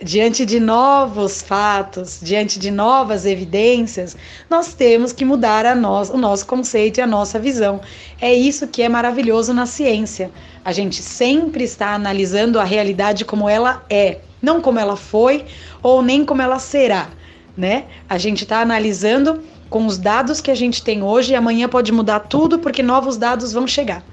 diante 0.04 0.46
de 0.46 0.60
novos 0.60 1.42
fatos, 1.42 2.20
diante 2.22 2.60
de 2.60 2.70
novas 2.70 3.26
evidências, 3.26 4.18
nós 4.50 4.74
temos 4.74 5.14
que 5.14 5.24
mudar 5.24 5.66
a 5.66 5.74
nós, 5.74 6.10
o 6.10 6.18
nosso 6.18 6.46
conceito 6.46 6.98
e 6.98 7.02
a 7.02 7.08
nossa 7.08 7.40
visão. 7.40 7.80
É 8.20 8.34
isso 8.34 8.68
que 8.68 8.82
é 8.82 8.90
maravilhoso 8.90 9.54
na 9.54 9.66
ciência. 9.66 10.30
A 10.66 10.74
gente 10.74 11.02
sempre 11.02 11.64
está 11.64 11.94
analisando 11.94 12.60
a 12.60 12.66
realidade 12.66 13.24
como 13.24 13.48
ela 13.48 13.86
é, 13.90 14.20
não 14.42 14.60
como 14.60 14.78
ela 14.78 14.98
foi 14.98 15.46
ou 15.82 16.02
nem 16.02 16.26
como 16.26 16.42
ela 16.42 16.60
será 16.60 17.08
né? 17.56 17.86
A 18.10 18.18
gente 18.18 18.44
está 18.44 18.62
analisando 18.62 19.42
com 19.70 19.86
os 19.86 19.98
dados 19.98 20.42
que 20.42 20.52
a 20.52 20.56
gente 20.56 20.84
tem 20.84 21.02
hoje 21.04 21.34
e 21.34 21.36
amanhã 21.36 21.68
pode 21.68 21.92
mudar 21.92 22.22
tudo 22.22 22.60
porque 22.60 22.84
novos 22.84 23.18
dados 23.18 23.54
vão 23.54 23.68
chegar. 23.68 24.04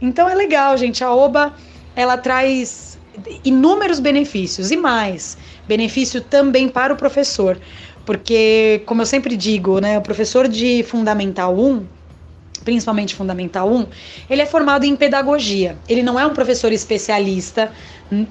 Então 0.00 0.28
é 0.28 0.34
legal, 0.34 0.76
gente. 0.76 1.02
A 1.02 1.12
OBA 1.12 1.54
ela 1.96 2.16
traz 2.16 2.98
inúmeros 3.44 3.98
benefícios 4.00 4.70
e 4.70 4.76
mais 4.76 5.36
benefício 5.66 6.20
também 6.20 6.68
para 6.68 6.92
o 6.92 6.96
professor, 6.96 7.58
porque 8.06 8.82
como 8.86 9.02
eu 9.02 9.06
sempre 9.06 9.36
digo, 9.36 9.80
né, 9.80 9.98
o 9.98 10.02
professor 10.02 10.46
de 10.46 10.82
fundamental 10.84 11.58
1 11.58 11.98
principalmente 12.64 13.14
Fundamental 13.14 13.72
1, 13.72 13.86
ele 14.28 14.42
é 14.42 14.46
formado 14.46 14.84
em 14.84 14.94
pedagogia. 14.94 15.78
Ele 15.88 16.02
não 16.02 16.20
é 16.20 16.26
um 16.26 16.34
professor 16.34 16.70
especialista 16.70 17.72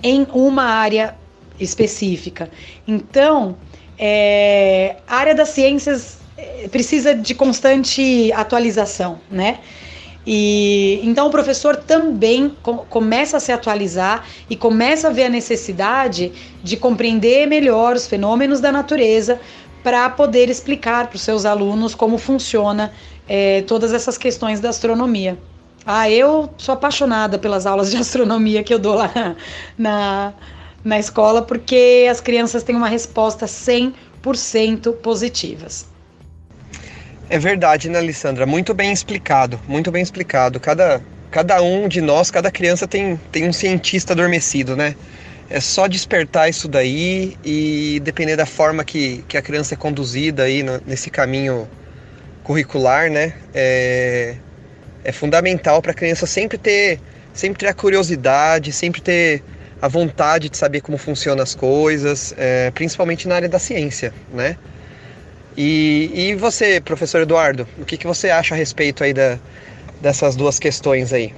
em 0.04 0.28
uma 0.32 0.64
área 0.64 1.16
específica. 1.60 2.48
Então, 2.88 3.58
é, 3.98 4.98
a 5.08 5.16
área 5.16 5.36
das 5.36 5.50
ciências 5.50 6.20
é, 6.38 6.68
precisa 6.68 7.16
de 7.16 7.34
constante 7.34 8.32
atualização, 8.34 9.20
né? 9.30 9.60
E 10.30 11.00
então 11.04 11.28
o 11.28 11.32
professor 11.32 11.78
também 11.78 12.56
com, 12.62 12.80
começa 12.80 13.38
a 13.38 13.40
se 13.40 13.52
atualizar 13.52 14.26
e 14.50 14.58
começa 14.58 15.08
a 15.08 15.12
ver 15.12 15.24
a 15.24 15.30
necessidade 15.30 16.34
de 16.62 16.76
compreender 16.76 17.48
melhor 17.48 17.96
os 17.96 18.06
fenômenos 18.08 18.60
da 18.60 18.70
natureza 18.70 19.40
para 19.82 20.10
poder 20.10 20.50
explicar 20.50 21.08
para 21.08 21.16
os 21.16 21.22
seus 21.22 21.46
alunos 21.46 21.96
como 21.96 22.18
funciona 22.18 22.92
é, 23.26 23.62
todas 23.62 23.94
essas 23.94 24.18
questões 24.18 24.60
da 24.60 24.70
astronomia. 24.70 25.38
Ah, 25.86 26.12
eu 26.12 26.50
sou 26.58 26.74
apaixonada 26.74 27.40
pelas 27.40 27.66
aulas 27.66 27.90
de 27.90 27.96
astronomia 27.98 28.62
que 28.62 28.74
eu 28.74 28.80
dou 28.80 28.96
lá 28.96 29.10
na, 29.78 30.34
na 30.88 30.98
escola, 30.98 31.42
porque 31.42 32.08
as 32.10 32.22
crianças 32.22 32.64
têm 32.64 32.76
uma 32.76 32.88
resposta 32.88 33.46
100% 33.46 34.94
positivas. 35.02 35.86
É 37.30 37.38
verdade, 37.38 37.90
né, 37.90 38.00
Alessandra? 38.00 38.46
Muito 38.46 38.74
bem 38.74 38.94
explicado, 38.94 39.60
muito 39.68 39.92
bem 39.92 40.02
explicado. 40.02 40.62
Cada, 40.62 41.02
cada 41.30 41.62
um 41.62 41.90
de 41.90 42.00
nós, 42.00 42.32
cada 42.32 42.50
criança 42.50 42.88
tem, 42.88 43.20
tem 43.34 43.50
um 43.50 43.52
cientista 43.52 44.14
adormecido, 44.14 44.78
né? 44.78 44.96
É 45.50 45.60
só 45.60 45.88
despertar 45.88 46.50
isso 46.50 46.70
daí 46.70 47.38
e 47.44 48.00
depender 48.02 48.38
da 48.38 48.46
forma 48.46 48.84
que, 48.86 49.26
que 49.28 49.38
a 49.38 49.42
criança 49.42 49.74
é 49.74 49.78
conduzida 49.78 50.44
aí 50.44 50.64
no, 50.64 50.82
nesse 50.86 51.10
caminho 51.10 51.68
curricular, 52.44 53.10
né? 53.10 53.34
É, 53.54 54.36
é 55.04 55.12
fundamental 55.12 55.82
para 55.82 55.92
a 55.92 55.94
criança 55.94 56.26
sempre 56.26 56.58
ter, 56.58 57.00
sempre 57.34 57.60
ter 57.60 57.68
a 57.68 57.74
curiosidade, 57.74 58.72
sempre 58.72 59.02
ter 59.02 59.44
a 59.82 59.88
vontade 59.88 60.50
de 60.50 60.58
saber 60.58 60.82
como 60.82 60.98
funcionam 60.98 61.44
as 61.44 61.54
coisas, 61.54 62.34
é, 62.38 62.72
principalmente 62.72 63.28
na 63.28 63.36
área 63.36 63.50
da 63.50 63.60
ciência, 63.60 64.14
né? 64.34 64.58
E, 65.56 66.12
e 66.14 66.36
você, 66.36 66.80
professor 66.80 67.22
Eduardo, 67.22 67.68
o 67.80 67.86
que, 67.86 67.98
que 67.98 68.06
você 68.06 68.30
acha 68.30 68.54
a 68.54 68.58
respeito 68.58 69.04
aí 69.04 69.14
da, 69.14 69.40
dessas 70.02 70.36
duas 70.36 70.60
questões 70.60 71.12
aí? 71.12 71.34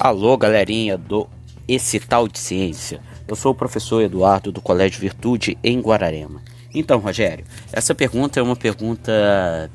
Alô, 0.00 0.36
galerinha 0.36 0.98
do 0.98 1.28
Esse 1.68 2.00
Tal 2.00 2.28
de 2.28 2.38
Ciência. 2.38 3.00
Eu 3.26 3.36
sou 3.36 3.52
o 3.52 3.54
professor 3.54 4.02
Eduardo 4.02 4.52
do 4.52 4.60
Colégio 4.60 5.00
Virtude 5.00 5.56
em 5.62 5.80
Guararema. 5.80 6.42
Então, 6.74 6.98
Rogério, 6.98 7.44
essa 7.72 7.94
pergunta 7.94 8.38
é 8.38 8.42
uma 8.42 8.56
pergunta 8.56 9.70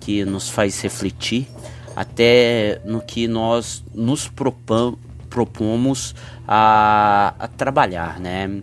que 0.00 0.24
nos 0.24 0.48
faz 0.48 0.80
refletir 0.80 1.46
até 1.94 2.80
no 2.84 3.00
que 3.00 3.28
nós 3.28 3.84
nos 3.94 4.26
propamos 4.26 4.98
propomos 5.32 6.14
a, 6.46 7.34
a 7.38 7.48
trabalhar, 7.48 8.20
né? 8.20 8.62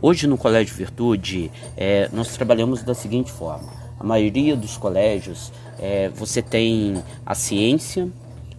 Hoje 0.00 0.26
no 0.26 0.38
Colégio 0.38 0.74
Virtude 0.74 1.50
é, 1.76 2.08
nós 2.12 2.34
trabalhamos 2.34 2.82
da 2.82 2.94
seguinte 2.94 3.30
forma: 3.30 3.68
a 4.00 4.04
maioria 4.04 4.56
dos 4.56 4.78
colégios 4.78 5.52
é, 5.78 6.08
você 6.08 6.40
tem 6.40 7.02
a 7.26 7.34
ciência, 7.34 8.08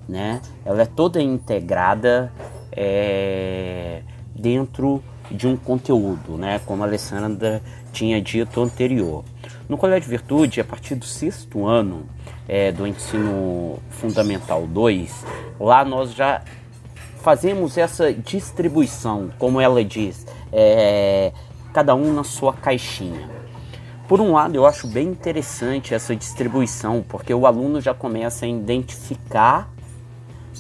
né? 0.08 0.42
Ela 0.64 0.84
é 0.84 0.86
toda 0.86 1.22
integrada 1.22 2.32
é, 2.72 4.02
dentro 4.36 5.04
de 5.32 5.48
um 5.48 5.58
conteúdo, 5.58 6.38
né? 6.38 6.60
Como 6.66 6.84
a 6.84 6.86
Alessandra 6.86 7.62
tinha 7.92 8.22
dito 8.22 8.62
anterior. 8.62 9.24
No 9.68 9.78
Colégio 9.78 10.10
Virtude, 10.10 10.62
a 10.62 10.64
partir 10.64 10.96
do 10.96 11.06
sexto 11.06 11.66
ano 11.66 12.06
é, 12.48 12.72
do 12.72 12.86
ensino 12.86 13.80
fundamental 13.90 14.68
2, 14.68 15.26
lá 15.60 15.86
nós 15.86 16.14
já 16.14 16.42
fazemos 17.22 17.78
essa 17.78 18.14
distribuição, 18.14 19.30
como 19.38 19.60
ela 19.62 19.84
diz, 19.84 20.26
é, 20.52 21.32
cada 21.74 21.94
um 21.96 22.14
na 22.14 22.24
sua 22.24 22.54
caixinha. 22.54 23.30
Por 24.08 24.20
um 24.20 24.34
lado, 24.34 24.56
eu 24.56 24.66
acho 24.66 24.88
bem 24.88 25.10
interessante 25.10 25.94
essa 25.94 26.16
distribuição, 26.16 27.06
porque 27.08 27.34
o 27.34 27.46
aluno 27.46 27.80
já 27.80 27.94
começa 27.94 28.46
a 28.46 28.50
identificar, 28.50 29.70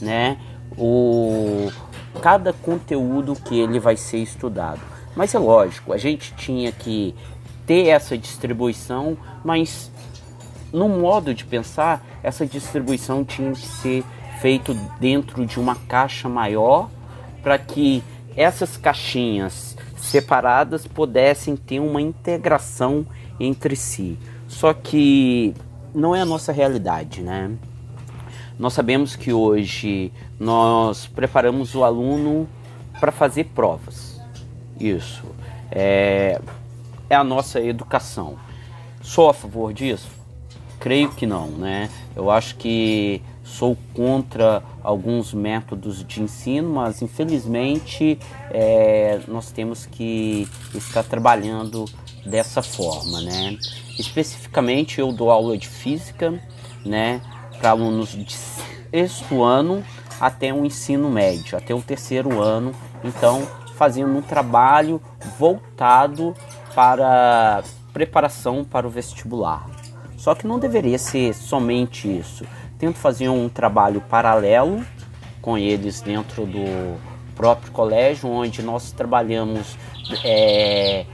né, 0.01 0.37
o 0.77 1.71
cada 2.21 2.53
conteúdo 2.53 3.33
que 3.35 3.59
ele 3.59 3.79
vai 3.79 3.95
ser 3.95 4.17
estudado. 4.17 4.81
Mas 5.15 5.33
é 5.33 5.39
lógico, 5.39 5.93
a 5.93 5.97
gente 5.97 6.33
tinha 6.35 6.71
que 6.71 7.15
ter 7.65 7.87
essa 7.87 8.17
distribuição, 8.17 9.17
mas 9.43 9.91
no 10.71 10.87
modo 10.87 11.33
de 11.33 11.45
pensar, 11.45 12.05
essa 12.21 12.45
distribuição 12.45 13.23
tinha 13.23 13.51
que 13.51 13.67
ser 13.67 14.03
feito 14.41 14.73
dentro 14.99 15.45
de 15.45 15.59
uma 15.59 15.75
caixa 15.75 16.29
maior 16.29 16.89
para 17.43 17.57
que 17.57 18.03
essas 18.35 18.77
caixinhas 18.77 19.77
separadas 19.97 20.87
pudessem 20.87 21.55
ter 21.55 21.79
uma 21.79 22.01
integração 22.01 23.05
entre 23.39 23.75
si. 23.75 24.17
Só 24.47 24.73
que 24.73 25.53
não 25.93 26.15
é 26.15 26.21
a 26.21 26.25
nossa 26.25 26.51
realidade, 26.51 27.21
né? 27.21 27.51
nós 28.59 28.73
sabemos 28.73 29.15
que 29.15 29.31
hoje 29.31 30.11
nós 30.37 31.07
preparamos 31.07 31.73
o 31.75 31.83
aluno 31.85 32.45
para 32.99 33.09
fazer 33.09 33.45
provas. 33.55 34.19
Isso 34.77 35.23
é, 35.71 36.41
é 37.09 37.15
a 37.15 37.23
nossa 37.23 37.61
educação. 37.61 38.35
Sou 39.01 39.29
a 39.29 39.33
favor 39.33 39.73
disso? 39.73 40.09
Creio 40.77 41.09
que 41.09 41.25
não, 41.25 41.47
né? 41.47 41.89
Eu 42.13 42.29
acho 42.29 42.57
que 42.57 43.21
sou 43.49 43.75
contra 43.93 44.63
alguns 44.83 45.33
métodos 45.33 46.05
de 46.05 46.21
ensino, 46.21 46.69
mas 46.69 47.01
infelizmente 47.01 48.19
é, 48.51 49.19
nós 49.27 49.51
temos 49.51 49.85
que 49.85 50.47
estar 50.73 51.03
trabalhando 51.03 51.85
dessa 52.25 52.61
forma, 52.61 53.21
né? 53.21 53.57
Especificamente 53.97 54.99
eu 54.99 55.11
dou 55.11 55.31
aula 55.31 55.57
de 55.57 55.67
física, 55.67 56.39
né, 56.85 57.21
para 57.59 57.71
alunos 57.71 58.11
de 58.11 58.33
sexto 58.33 59.43
ano 59.43 59.83
até 60.19 60.53
o 60.53 60.65
ensino 60.65 61.09
médio, 61.09 61.57
até 61.57 61.73
o 61.73 61.81
terceiro 61.81 62.41
ano, 62.41 62.73
então 63.03 63.45
fazendo 63.75 64.17
um 64.17 64.21
trabalho 64.21 65.01
voltado 65.37 66.33
para 66.75 67.63
preparação 67.91 68.63
para 68.63 68.87
o 68.87 68.89
vestibular. 68.89 69.67
Só 70.17 70.35
que 70.35 70.45
não 70.45 70.59
deveria 70.59 70.99
ser 70.99 71.33
somente 71.33 72.07
isso. 72.07 72.45
Tento 72.79 72.97
fazer 72.97 73.27
um 73.27 73.49
trabalho 73.49 73.99
paralelo 73.99 74.85
com 75.41 75.57
eles 75.57 76.01
dentro 76.01 76.45
do 76.45 76.97
próprio 77.35 77.71
colégio, 77.73 78.29
onde 78.29 78.63
nós 78.63 78.91
trabalhamos 78.93 79.77
é, 80.23 81.05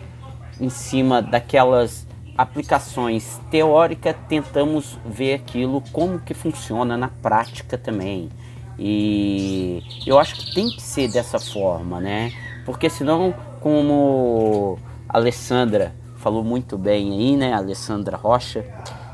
em 0.62 0.70
cima 0.70 1.24
daquelas 1.24 2.06
aplicações 2.38 3.40
teóricas, 3.50 4.16
tentamos 4.30 5.00
ver 5.06 5.34
aquilo 5.34 5.82
como 5.92 6.20
que 6.20 6.36
funciona 6.36 6.96
na 6.96 7.08
prática 7.08 7.78
também. 7.78 8.30
E 8.78 9.82
eu 10.06 10.20
acho 10.20 10.36
que 10.36 10.54
tem 10.54 10.70
que 10.70 10.82
ser 10.82 11.08
dessa 11.08 11.40
forma, 11.40 12.00
né? 12.00 12.32
Porque 12.66 12.90
senão, 12.90 13.34
como 13.60 14.78
a 15.10 15.18
Alessandra 15.18 15.96
falou 16.18 16.44
muito 16.44 16.78
bem 16.78 17.14
aí, 17.14 17.38
né? 17.38 17.54
A 17.54 17.58
Alessandra 17.58 18.18
Rocha 18.18 18.66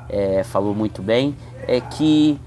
é, 0.09 0.43
falou 0.43 0.73
muito 0.73 1.01
bem, 1.01 1.35
é 1.67 1.81
que 1.81 2.39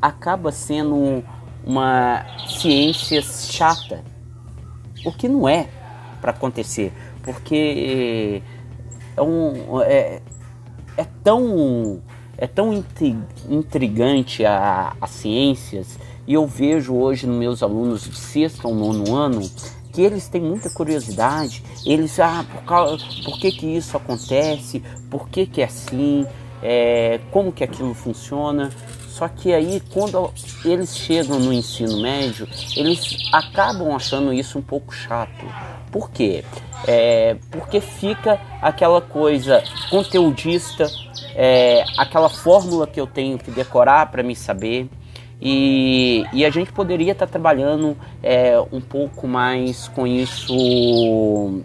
acaba 0.00 0.52
sendo 0.52 1.24
uma 1.64 2.24
ciência 2.48 3.22
chata, 3.22 4.04
o 5.04 5.12
que 5.12 5.28
não 5.28 5.48
é 5.48 5.68
para 6.20 6.30
acontecer, 6.30 6.92
porque 7.22 8.42
é, 9.16 9.22
um, 9.22 9.80
é, 9.82 10.20
é 10.96 11.06
tão 11.22 12.00
é 12.38 12.46
tão 12.46 12.84
intrigante 13.48 14.44
a, 14.44 14.94
a 15.00 15.06
ciências 15.06 15.98
e 16.26 16.34
eu 16.34 16.46
vejo 16.46 16.94
hoje 16.94 17.26
nos 17.26 17.36
meus 17.36 17.62
alunos 17.62 18.02
de 18.02 18.16
sexto 18.16 18.68
ou 18.68 18.74
nono 18.74 19.14
ano 19.14 19.50
que 19.96 20.02
eles 20.02 20.28
têm 20.28 20.42
muita 20.42 20.68
curiosidade, 20.68 21.64
eles, 21.86 22.20
ah, 22.20 22.44
por, 22.52 22.62
causa, 22.64 23.02
por 23.24 23.38
que 23.38 23.50
que 23.50 23.66
isso 23.66 23.96
acontece, 23.96 24.82
por 25.08 25.26
que 25.26 25.46
que 25.46 25.62
é 25.62 25.64
assim, 25.64 26.26
é, 26.68 27.20
como 27.30 27.52
que 27.52 27.62
aquilo 27.62 27.94
funciona, 27.94 28.70
só 29.08 29.28
que 29.28 29.54
aí, 29.54 29.80
quando 29.94 30.32
eles 30.64 30.96
chegam 30.96 31.38
no 31.38 31.52
ensino 31.52 32.02
médio, 32.02 32.48
eles 32.76 33.16
acabam 33.32 33.94
achando 33.94 34.32
isso 34.32 34.58
um 34.58 34.62
pouco 34.62 34.92
chato. 34.92 35.46
Por 35.92 36.10
quê? 36.10 36.44
É, 36.86 37.36
porque 37.52 37.80
fica 37.80 38.40
aquela 38.60 39.00
coisa 39.00 39.62
conteudista, 39.88 40.90
é, 41.36 41.84
aquela 41.96 42.28
fórmula 42.28 42.84
que 42.84 43.00
eu 43.00 43.06
tenho 43.06 43.38
que 43.38 43.52
decorar 43.52 44.10
para 44.10 44.24
me 44.24 44.34
saber. 44.34 44.88
E, 45.40 46.26
e, 46.32 46.44
a 46.44 46.50
gente 46.50 46.72
poderia 46.72 47.12
estar 47.12 47.26
tá 47.26 47.32
trabalhando 47.32 47.96
é, 48.22 48.58
um 48.72 48.80
pouco 48.80 49.28
mais 49.28 49.86
com 49.88 50.04
isso 50.06 51.62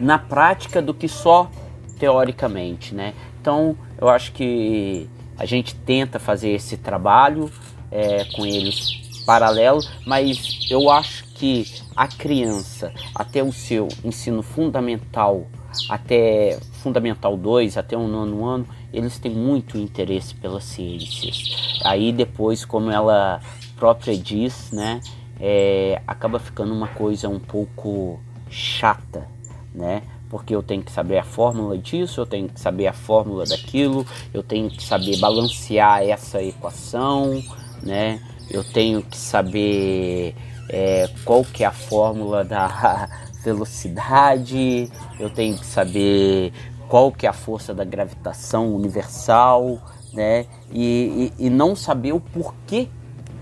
na 0.00 0.18
prática 0.18 0.80
do 0.80 0.94
que 0.94 1.06
só 1.06 1.50
teoricamente, 1.98 2.94
né? 2.94 3.12
Então, 3.40 3.76
eu 4.00 4.08
acho 4.08 4.32
que 4.32 5.08
a 5.38 5.44
gente 5.44 5.74
tenta 5.74 6.18
fazer 6.18 6.50
esse 6.50 6.76
trabalho 6.76 7.50
é, 7.90 8.24
com 8.34 8.46
eles 8.46 9.00
paralelo, 9.26 9.80
mas 10.06 10.66
eu 10.70 10.90
acho 10.90 11.24
que 11.34 11.64
a 11.94 12.08
criança, 12.08 12.92
até 13.14 13.42
o 13.42 13.52
seu 13.52 13.88
ensino 14.04 14.42
fundamental, 14.42 15.46
até 15.88 16.58
fundamental 16.82 17.36
2, 17.36 17.76
até 17.76 17.96
o 17.96 18.08
nono 18.08 18.44
ano, 18.44 18.66
eles 18.92 19.18
têm 19.18 19.32
muito 19.32 19.78
interesse 19.78 20.34
pelas 20.34 20.64
ciências. 20.64 21.78
Aí 21.84 22.12
depois, 22.12 22.64
como 22.64 22.90
ela 22.90 23.40
própria 23.76 24.16
diz, 24.16 24.70
né, 24.72 25.00
é, 25.38 26.02
acaba 26.06 26.38
ficando 26.38 26.72
uma 26.72 26.88
coisa 26.88 27.28
um 27.28 27.38
pouco 27.38 28.20
chata, 28.50 29.26
né? 29.74 30.02
Porque 30.30 30.54
eu 30.54 30.62
tenho 30.62 30.82
que 30.82 30.92
saber 30.92 31.18
a 31.18 31.24
fórmula 31.24 31.76
disso, 31.76 32.20
eu 32.20 32.26
tenho 32.26 32.48
que 32.48 32.60
saber 32.60 32.86
a 32.86 32.92
fórmula 32.92 33.44
daquilo, 33.44 34.06
eu 34.32 34.44
tenho 34.44 34.70
que 34.70 34.82
saber 34.82 35.18
balancear 35.18 36.02
essa 36.04 36.40
equação, 36.40 37.42
né? 37.82 38.20
Eu 38.48 38.62
tenho 38.62 39.02
que 39.02 39.16
saber 39.16 40.36
é, 40.68 41.10
qual 41.24 41.44
que 41.44 41.64
é 41.64 41.66
a 41.66 41.72
fórmula 41.72 42.44
da 42.44 43.08
velocidade, 43.42 44.90
eu 45.18 45.28
tenho 45.28 45.58
que 45.58 45.66
saber 45.66 46.52
qual 46.88 47.10
que 47.10 47.26
é 47.26 47.28
a 47.28 47.32
força 47.32 47.74
da 47.74 47.84
gravitação 47.84 48.72
universal, 48.72 49.80
né? 50.12 50.46
E, 50.70 51.32
e, 51.38 51.46
e 51.46 51.50
não 51.50 51.74
saber 51.74 52.12
o 52.12 52.20
porquê 52.20 52.88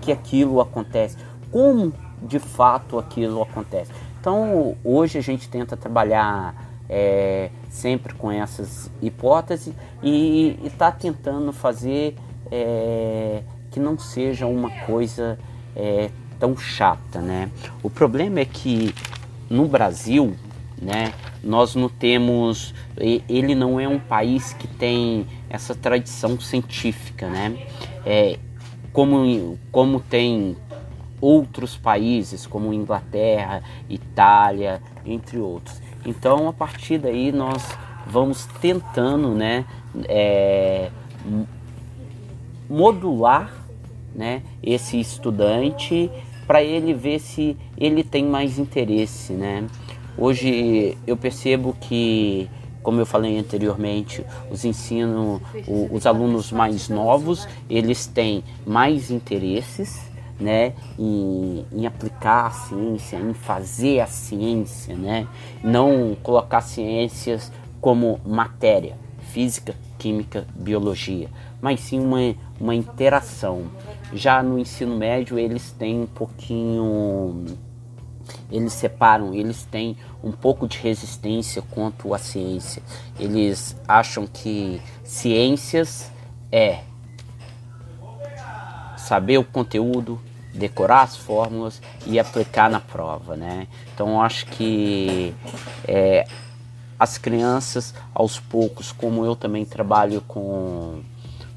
que 0.00 0.10
aquilo 0.10 0.58
acontece, 0.58 1.18
como 1.52 1.92
de 2.22 2.38
fato 2.38 2.98
aquilo 2.98 3.42
acontece. 3.42 3.92
Então 4.18 4.74
hoje 4.82 5.18
a 5.18 5.22
gente 5.22 5.50
tenta 5.50 5.76
trabalhar 5.76 6.67
é, 6.88 7.50
sempre 7.68 8.14
com 8.14 8.30
essas 8.30 8.90
hipóteses 9.02 9.74
e 10.02 10.58
está 10.64 10.90
tentando 10.90 11.52
fazer 11.52 12.16
é, 12.50 13.42
que 13.70 13.78
não 13.78 13.98
seja 13.98 14.46
uma 14.46 14.70
coisa 14.86 15.38
é, 15.76 16.10
tão 16.38 16.56
chata, 16.56 17.20
né? 17.20 17.50
O 17.82 17.90
problema 17.90 18.40
é 18.40 18.44
que 18.44 18.94
no 19.50 19.66
Brasil, 19.66 20.34
né, 20.80 21.12
nós 21.42 21.74
não 21.74 21.88
temos, 21.88 22.74
ele 22.96 23.54
não 23.54 23.78
é 23.78 23.88
um 23.88 23.98
país 23.98 24.52
que 24.52 24.66
tem 24.66 25.26
essa 25.50 25.74
tradição 25.74 26.38
científica, 26.40 27.28
né? 27.28 27.56
É, 28.06 28.38
como, 28.92 29.58
como 29.70 30.00
tem 30.00 30.56
outros 31.20 31.76
países 31.76 32.46
como 32.46 32.72
Inglaterra, 32.72 33.62
Itália, 33.88 34.80
entre 35.04 35.38
outros. 35.38 35.80
Então, 36.04 36.48
a 36.48 36.52
partir 36.52 36.98
daí, 36.98 37.32
nós 37.32 37.62
vamos 38.06 38.46
tentando 38.60 39.34
né, 39.34 39.64
é, 40.08 40.90
modular 42.68 43.52
né, 44.14 44.42
esse 44.62 44.98
estudante 44.98 46.10
para 46.46 46.62
ele 46.62 46.94
ver 46.94 47.18
se 47.18 47.56
ele 47.76 48.02
tem 48.02 48.24
mais 48.24 48.58
interesse. 48.58 49.32
Né? 49.32 49.66
Hoje 50.16 50.96
eu 51.06 51.16
percebo 51.16 51.76
que, 51.80 52.48
como 52.82 53.00
eu 53.00 53.06
falei 53.06 53.38
anteriormente, 53.38 54.24
os 54.50 54.64
ensino, 54.64 55.40
os 55.90 56.06
alunos 56.06 56.50
mais 56.50 56.88
novos, 56.88 57.46
eles 57.68 58.06
têm 58.06 58.42
mais 58.66 59.10
interesses 59.10 60.07
né, 60.40 60.74
em, 60.98 61.66
em, 61.72 61.86
aplicar 61.86 62.46
a 62.46 62.50
ciência, 62.50 63.16
em 63.16 63.34
fazer 63.34 64.00
a 64.00 64.06
ciência, 64.06 64.94
né, 64.94 65.26
não 65.62 66.16
colocar 66.22 66.60
ciências 66.60 67.52
como 67.80 68.20
matéria, 68.24 68.96
física, 69.32 69.74
química, 69.98 70.46
biologia, 70.54 71.28
mas 71.60 71.80
sim 71.80 72.00
uma, 72.00 72.34
uma 72.60 72.74
interação. 72.74 73.64
Já 74.12 74.42
no 74.42 74.58
ensino 74.58 74.96
médio 74.96 75.38
eles 75.38 75.72
têm 75.72 76.02
um 76.02 76.06
pouquinho, 76.06 77.44
eles 78.50 78.72
separam, 78.72 79.34
eles 79.34 79.64
têm 79.64 79.96
um 80.22 80.32
pouco 80.32 80.66
de 80.66 80.78
resistência 80.78 81.62
quanto 81.70 82.14
à 82.14 82.18
ciência. 82.18 82.82
Eles 83.18 83.76
acham 83.86 84.26
que 84.26 84.80
ciências 85.02 86.10
é 86.50 86.80
saber 88.96 89.38
o 89.38 89.44
conteúdo, 89.44 90.20
decorar 90.58 91.02
as 91.02 91.16
fórmulas 91.16 91.80
e 92.06 92.18
aplicar 92.18 92.68
na 92.68 92.80
prova, 92.80 93.36
né? 93.36 93.66
Então 93.94 94.20
acho 94.20 94.46
que 94.46 95.34
é, 95.86 96.26
as 96.98 97.16
crianças, 97.16 97.94
aos 98.12 98.40
poucos, 98.40 98.90
como 98.90 99.24
eu 99.24 99.36
também 99.36 99.64
trabalho 99.64 100.20
com, 100.22 101.00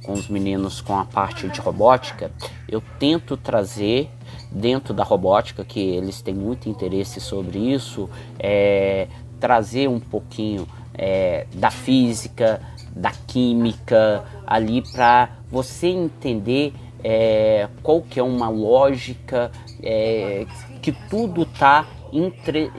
com 0.03 0.13
os 0.13 0.27
meninos 0.27 0.81
com 0.81 0.97
a 0.97 1.05
parte 1.05 1.49
de 1.49 1.59
robótica, 1.59 2.31
eu 2.69 2.81
tento 2.99 3.35
trazer 3.35 4.09
dentro 4.51 4.93
da 4.93 5.03
robótica, 5.03 5.65
que 5.65 5.79
eles 5.79 6.21
têm 6.21 6.33
muito 6.33 6.69
interesse 6.69 7.19
sobre 7.19 7.57
isso, 7.57 8.09
é, 8.37 9.07
trazer 9.39 9.89
um 9.89 9.99
pouquinho 9.99 10.67
é, 10.93 11.47
da 11.53 11.71
física, 11.71 12.61
da 12.95 13.11
química 13.11 14.23
ali 14.45 14.81
para 14.81 15.29
você 15.49 15.87
entender 15.87 16.73
é, 17.03 17.67
qual 17.81 18.01
que 18.01 18.19
é 18.19 18.23
uma 18.23 18.49
lógica, 18.49 19.51
é, 19.81 20.45
que 20.81 20.91
tudo 20.91 21.43
está 21.43 21.85
entre. 22.11 22.71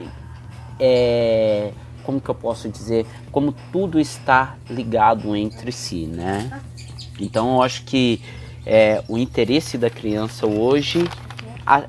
É, 0.79 1.71
como 2.03 2.19
que 2.19 2.29
eu 2.29 2.35
posso 2.35 2.67
dizer? 2.69 3.05
Como 3.31 3.53
tudo 3.71 3.99
está 3.99 4.57
ligado 4.69 5.35
entre 5.35 5.71
si, 5.71 6.05
né? 6.05 6.61
Então 7.19 7.55
eu 7.55 7.61
acho 7.61 7.83
que 7.83 8.21
é, 8.65 9.03
o 9.07 9.17
interesse 9.17 9.77
da 9.77 9.89
criança 9.89 10.45
hoje, 10.45 11.07
a, 11.65 11.83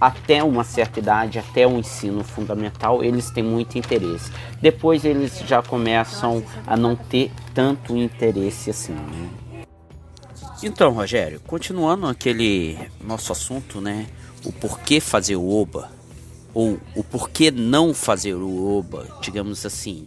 até 0.00 0.42
uma 0.42 0.64
certa 0.64 0.98
idade, 0.98 1.38
até 1.38 1.66
o 1.66 1.78
ensino 1.78 2.24
fundamental, 2.24 3.04
eles 3.04 3.30
têm 3.30 3.44
muito 3.44 3.78
interesse. 3.78 4.32
Depois 4.60 5.04
eles 5.04 5.42
já 5.46 5.62
começam 5.62 6.42
a 6.66 6.76
não 6.76 6.96
ter 6.96 7.30
tanto 7.54 7.96
interesse 7.96 8.70
assim. 8.70 8.94
Né? 8.94 9.41
Então, 10.62 10.92
Rogério, 10.92 11.40
continuando 11.40 12.06
aquele 12.06 12.78
nosso 13.02 13.32
assunto, 13.32 13.80
né? 13.80 14.06
O 14.44 14.52
porquê 14.52 15.00
fazer 15.00 15.36
o 15.36 15.48
OBA, 15.48 15.90
ou 16.54 16.78
o 16.94 17.02
porquê 17.02 17.50
não 17.50 17.92
fazer 17.92 18.34
o 18.34 18.78
OBA, 18.78 19.08
digamos 19.20 19.66
assim. 19.66 20.06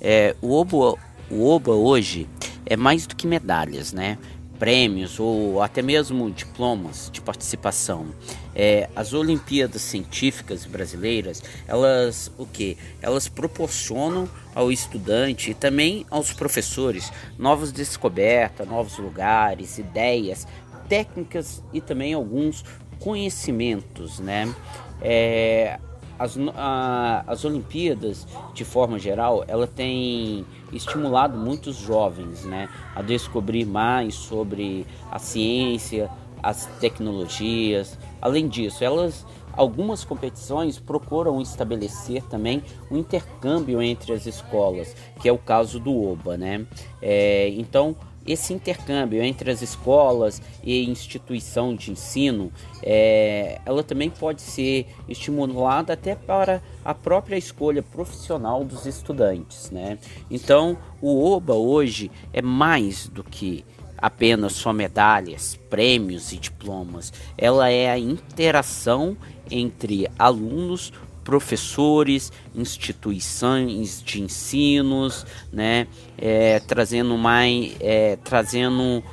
É, 0.00 0.34
o, 0.42 0.52
OBA, 0.52 0.98
o 1.30 1.48
OBA 1.48 1.72
hoje 1.72 2.28
é 2.66 2.76
mais 2.76 3.06
do 3.06 3.14
que 3.14 3.26
medalhas, 3.26 3.92
né? 3.92 4.18
prêmios 4.62 5.18
ou 5.18 5.60
até 5.60 5.82
mesmo 5.82 6.30
diplomas 6.30 7.10
de 7.12 7.20
participação. 7.20 8.06
É, 8.54 8.88
as 8.94 9.12
Olimpíadas 9.12 9.82
Científicas 9.82 10.66
Brasileiras, 10.66 11.42
elas 11.66 12.30
o 12.36 12.46
que? 12.46 12.76
Elas 13.00 13.28
proporcionam 13.28 14.28
ao 14.54 14.70
estudante 14.70 15.50
e 15.50 15.54
também 15.54 16.06
aos 16.10 16.32
professores 16.32 17.10
novas 17.38 17.72
descobertas, 17.72 18.68
novos 18.68 18.98
lugares, 18.98 19.78
ideias, 19.78 20.46
técnicas 20.88 21.62
e 21.72 21.80
também 21.80 22.12
alguns 22.12 22.64
conhecimentos, 23.00 24.20
né? 24.20 24.54
É, 25.00 25.78
as, 26.18 26.38
a, 26.54 27.24
as 27.26 27.44
Olimpíadas, 27.44 28.26
de 28.54 28.64
forma 28.64 28.98
geral, 28.98 29.44
ela 29.48 29.66
tem 29.66 30.46
estimulado 30.72 31.36
muitos 31.36 31.76
jovens 31.76 32.44
né, 32.44 32.68
a 32.94 33.02
descobrir 33.02 33.64
mais 33.64 34.14
sobre 34.14 34.86
a 35.10 35.18
ciência, 35.18 36.08
as 36.42 36.66
tecnologias. 36.80 37.98
Além 38.22 38.48
disso, 38.48 38.82
elas 38.82 39.26
algumas 39.54 40.02
competições 40.02 40.78
procuram 40.78 41.38
estabelecer 41.42 42.22
também 42.22 42.62
um 42.90 42.96
intercâmbio 42.96 43.82
entre 43.82 44.14
as 44.14 44.24
escolas, 44.24 44.96
que 45.20 45.28
é 45.28 45.32
o 45.32 45.36
caso 45.36 45.78
do 45.78 46.10
OBA, 46.10 46.38
né? 46.38 46.64
É, 47.02 47.50
então 47.50 47.94
esse 48.26 48.52
intercâmbio 48.52 49.22
entre 49.22 49.50
as 49.50 49.62
escolas 49.62 50.40
e 50.62 50.88
instituição 50.88 51.74
de 51.74 51.90
ensino, 51.90 52.52
é, 52.82 53.60
ela 53.66 53.82
também 53.82 54.10
pode 54.10 54.42
ser 54.42 54.86
estimulada 55.08 55.92
até 55.92 56.14
para 56.14 56.62
a 56.84 56.94
própria 56.94 57.36
escolha 57.36 57.82
profissional 57.82 58.64
dos 58.64 58.86
estudantes, 58.86 59.70
né? 59.70 59.98
Então, 60.30 60.78
o 61.00 61.32
OBA 61.32 61.54
hoje 61.54 62.10
é 62.32 62.40
mais 62.40 63.08
do 63.08 63.24
que 63.24 63.64
apenas 64.02 64.54
só 64.54 64.72
medalhas, 64.72 65.56
prêmios 65.70 66.32
e 66.32 66.36
diplomas. 66.36 67.12
Ela 67.38 67.70
é 67.70 67.88
a 67.88 67.98
interação 67.98 69.16
entre 69.48 70.08
alunos 70.18 70.92
professores, 71.22 72.32
instituições 72.52 74.02
de 74.04 74.20
ensinos, 74.20 75.24
né, 75.52 75.86
é, 76.18 76.58
trazendo 76.58 77.16
mais, 77.16 77.76
é, 77.78 78.16
trazendo 78.24 79.04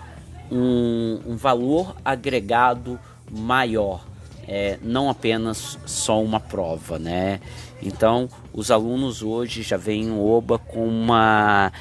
um, 0.52 1.20
um, 1.28 1.38
valor 1.38 1.96
agregado 2.04 3.00
maior, 3.30 4.04
é, 4.48 4.80
não 4.82 5.08
apenas 5.08 5.78
só 5.86 6.20
uma 6.20 6.40
prova, 6.40 6.98
né? 6.98 7.40
Então, 7.82 8.28
os 8.52 8.72
alunos 8.72 9.22
hoje 9.22 9.62
já 9.62 9.78
veem 9.78 10.10
o 10.10 10.28
OBA 10.28 10.58
com 10.58 10.88
uma 10.88 11.72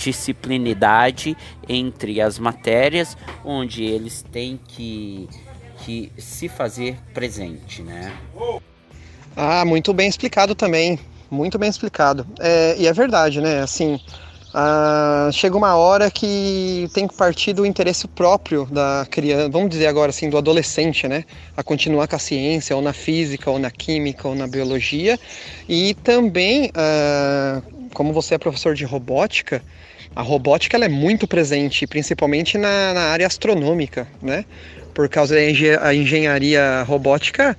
interdisciplinidade 0.00 1.36
entre 1.68 2.20
as 2.20 2.38
matérias, 2.38 3.16
onde 3.44 3.84
eles 3.84 4.24
têm 4.32 4.58
que, 4.66 5.28
que 5.78 6.10
se 6.16 6.48
fazer 6.48 6.96
presente, 7.12 7.82
né? 7.82 8.12
Ah, 9.36 9.64
muito 9.64 9.92
bem 9.92 10.08
explicado 10.08 10.54
também. 10.54 10.98
Muito 11.30 11.58
bem 11.58 11.68
explicado. 11.68 12.26
É, 12.40 12.74
e 12.76 12.88
é 12.88 12.92
verdade, 12.92 13.40
né? 13.40 13.60
Assim, 13.60 14.00
ah, 14.52 15.28
chega 15.32 15.56
uma 15.56 15.76
hora 15.76 16.10
que 16.10 16.88
tem 16.92 17.06
que 17.06 17.14
partir 17.14 17.52
do 17.52 17.64
interesse 17.64 18.08
próprio 18.08 18.66
da 18.66 19.06
criança, 19.08 19.48
vamos 19.48 19.70
dizer 19.70 19.86
agora 19.86 20.10
assim, 20.10 20.28
do 20.28 20.36
adolescente, 20.36 21.06
né? 21.06 21.24
A 21.56 21.62
continuar 21.62 22.08
com 22.08 22.16
a 22.16 22.18
ciência, 22.18 22.74
ou 22.74 22.82
na 22.82 22.92
física, 22.92 23.48
ou 23.48 23.60
na 23.60 23.70
química, 23.70 24.26
ou 24.26 24.34
na 24.34 24.48
biologia. 24.48 25.20
E 25.68 25.94
também, 25.94 26.72
ah, 26.74 27.62
como 27.94 28.12
você 28.12 28.34
é 28.34 28.38
professor 28.38 28.74
de 28.74 28.84
robótica, 28.84 29.62
a 30.14 30.22
robótica 30.22 30.76
ela 30.76 30.84
é 30.84 30.88
muito 30.88 31.26
presente, 31.26 31.86
principalmente 31.86 32.58
na, 32.58 32.92
na 32.94 33.00
área 33.02 33.26
astronômica, 33.26 34.06
né? 34.20 34.44
Por 34.92 35.08
causa 35.08 35.36
da 35.36 35.94
engenharia 35.94 36.82
robótica, 36.82 37.56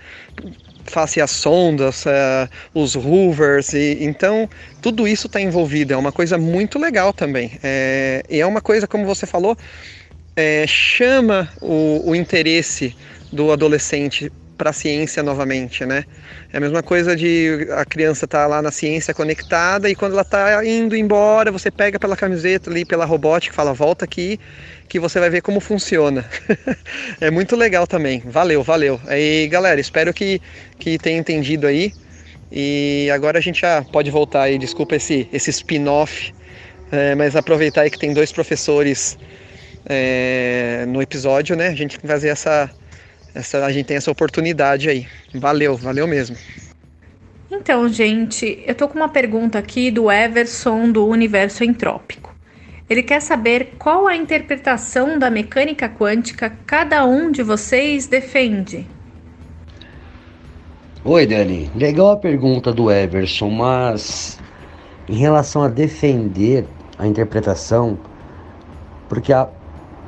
face 0.86 1.22
as 1.22 1.32
sondas, 1.32 2.06
uh, 2.06 2.50
os 2.74 2.96
rovers, 2.96 3.74
e, 3.74 3.98
então 4.02 4.50
tudo 4.82 5.08
isso 5.08 5.28
está 5.28 5.40
envolvido. 5.40 5.94
É 5.94 5.98
uma 5.98 6.12
coisa 6.12 6.38
muito 6.38 6.78
legal 6.78 7.14
também. 7.14 7.52
É, 7.64 8.24
e 8.30 8.40
é 8.40 8.46
uma 8.46 8.62
coisa, 8.62 8.86
como 8.86 9.06
você 9.06 9.26
falou, 9.26 9.58
é, 10.36 10.66
chama 10.68 11.50
o, 11.62 12.12
o 12.12 12.16
interesse 12.16 12.96
do 13.32 13.52
adolescente 13.52 14.32
para 14.62 14.70
a 14.70 14.74
ciência 14.74 15.24
novamente, 15.24 15.84
né? 15.88 16.06
É 16.54 16.58
a 16.58 16.60
mesma 16.60 16.84
coisa 16.84 17.16
de 17.16 17.68
a 17.72 17.84
criança 17.84 18.26
estar 18.26 18.44
tá 18.44 18.48
lá 18.48 18.62
na 18.62 18.70
ciência 18.70 19.12
conectada 19.12 19.90
e 19.90 19.96
quando 19.96 20.12
ela 20.12 20.22
está 20.22 20.64
indo 20.64 20.96
embora, 20.96 21.52
você 21.52 21.72
pega 21.72 21.98
pela 21.98 22.16
camiseta 22.16 22.70
ali, 22.70 22.86
pela 22.86 23.04
robótica, 23.04 23.56
fala 23.56 23.74
volta 23.74 24.06
aqui 24.06 24.40
que 24.88 25.00
você 25.00 25.20
vai 25.20 25.32
ver 25.32 25.42
como 25.42 25.60
funciona. 25.60 26.24
é 27.20 27.32
muito 27.32 27.56
legal 27.56 27.88
também. 27.88 28.22
Valeu, 28.24 28.62
valeu. 28.62 29.02
Aí, 29.08 29.48
galera, 29.48 29.82
espero 29.82 30.14
que 30.14 30.40
que 30.78 31.00
tenha 31.00 31.18
entendido 31.18 31.66
aí. 31.66 31.92
E 32.52 33.10
agora 33.12 33.40
a 33.40 33.42
gente 33.42 33.62
já 33.62 33.82
pode 33.82 34.12
voltar 34.12 34.44
aí. 34.44 34.60
Desculpa 34.60 34.96
esse 34.96 35.28
esse 35.34 35.50
spin-off, 35.50 36.32
é, 36.92 37.16
mas 37.16 37.36
aproveitar 37.36 37.82
aí 37.82 37.90
que 37.90 37.98
tem 37.98 38.14
dois 38.14 38.32
professores 38.32 39.18
é, 39.88 40.86
no 40.88 41.02
episódio, 41.02 41.56
né? 41.56 41.70
A 41.70 41.76
gente 41.76 41.98
fazer 41.98 42.30
essa 42.30 42.70
essa, 43.34 43.66
a 43.66 43.72
gente 43.72 43.86
tem 43.86 43.98
essa 43.98 44.12
oportunidade 44.12 44.90
aí. 44.90 45.08
Valeu, 45.34 45.76
valeu 45.78 46.08
mesmo. 46.08 46.36
Então, 47.50 47.88
gente, 47.90 48.64
eu 48.66 48.74
tô 48.74 48.88
com 48.88 48.98
uma 48.98 49.10
pergunta 49.10 49.60
aqui 49.60 49.92
do 49.92 50.12
Everson 50.12 50.92
do 50.92 51.06
Universo 51.06 51.64
Entrópico. 51.64 52.34
Ele 52.90 53.04
quer 53.04 53.22
saber 53.22 53.74
qual 53.78 54.08
a 54.08 54.16
interpretação 54.16 55.18
da 55.18 55.30
mecânica 55.30 55.88
quântica 55.88 56.52
cada 56.66 57.06
um 57.06 57.32
de 57.32 57.42
vocês 57.44 58.08
defende. 58.08 58.86
Oi, 61.04 61.26
Dani. 61.26 61.72
Legal 61.76 62.12
a 62.12 62.18
pergunta 62.18 62.74
do 62.74 62.92
Everson, 62.92 63.50
mas 63.50 64.38
em 65.08 65.16
relação 65.16 65.64
a 65.64 65.68
defender 65.68 66.66
a 66.98 67.08
interpretação, 67.08 67.98
porque 69.10 69.34
a 69.34 69.50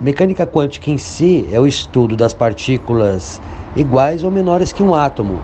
Mecânica 0.03 0.45
quântica 0.45 0.91
em 0.91 0.97
si 0.97 1.47
é 1.49 1.57
o 1.57 1.65
estudo 1.65 2.17
das 2.17 2.33
partículas 2.33 3.41
iguais 3.73 4.21
ou 4.21 4.29
menores 4.29 4.73
que 4.73 4.83
um 4.83 4.93
átomo. 4.93 5.39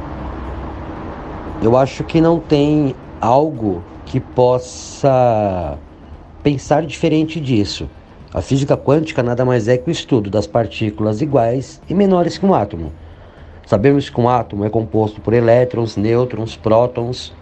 Eu 1.64 1.78
acho 1.78 2.04
que 2.04 2.20
não 2.20 2.42
tem 2.42 2.94
algo 3.22 3.82
que 4.06 4.20
possa 4.20 5.78
pensar 6.44 6.86
diferente 6.86 7.40
disso. 7.40 7.90
A 8.34 8.42
física 8.42 8.76
quântica 8.76 9.24
nada 9.24 9.46
mais 9.46 9.70
é 9.70 9.78
que 9.78 9.90
o 9.90 9.92
estudo 9.92 10.30
das 10.30 10.46
partículas 10.46 11.22
iguais 11.22 11.82
e 11.90 11.94
menores 11.94 12.38
que 12.38 12.46
um 12.46 12.54
átomo. 12.54 12.92
Sabemos 13.66 14.10
que 14.10 14.20
um 14.20 14.28
átomo 14.28 14.66
é 14.66 14.70
composto 14.70 15.22
por 15.22 15.34
elétrons, 15.34 15.96
nêutrons, 15.96 16.58
prótons. 16.58 17.34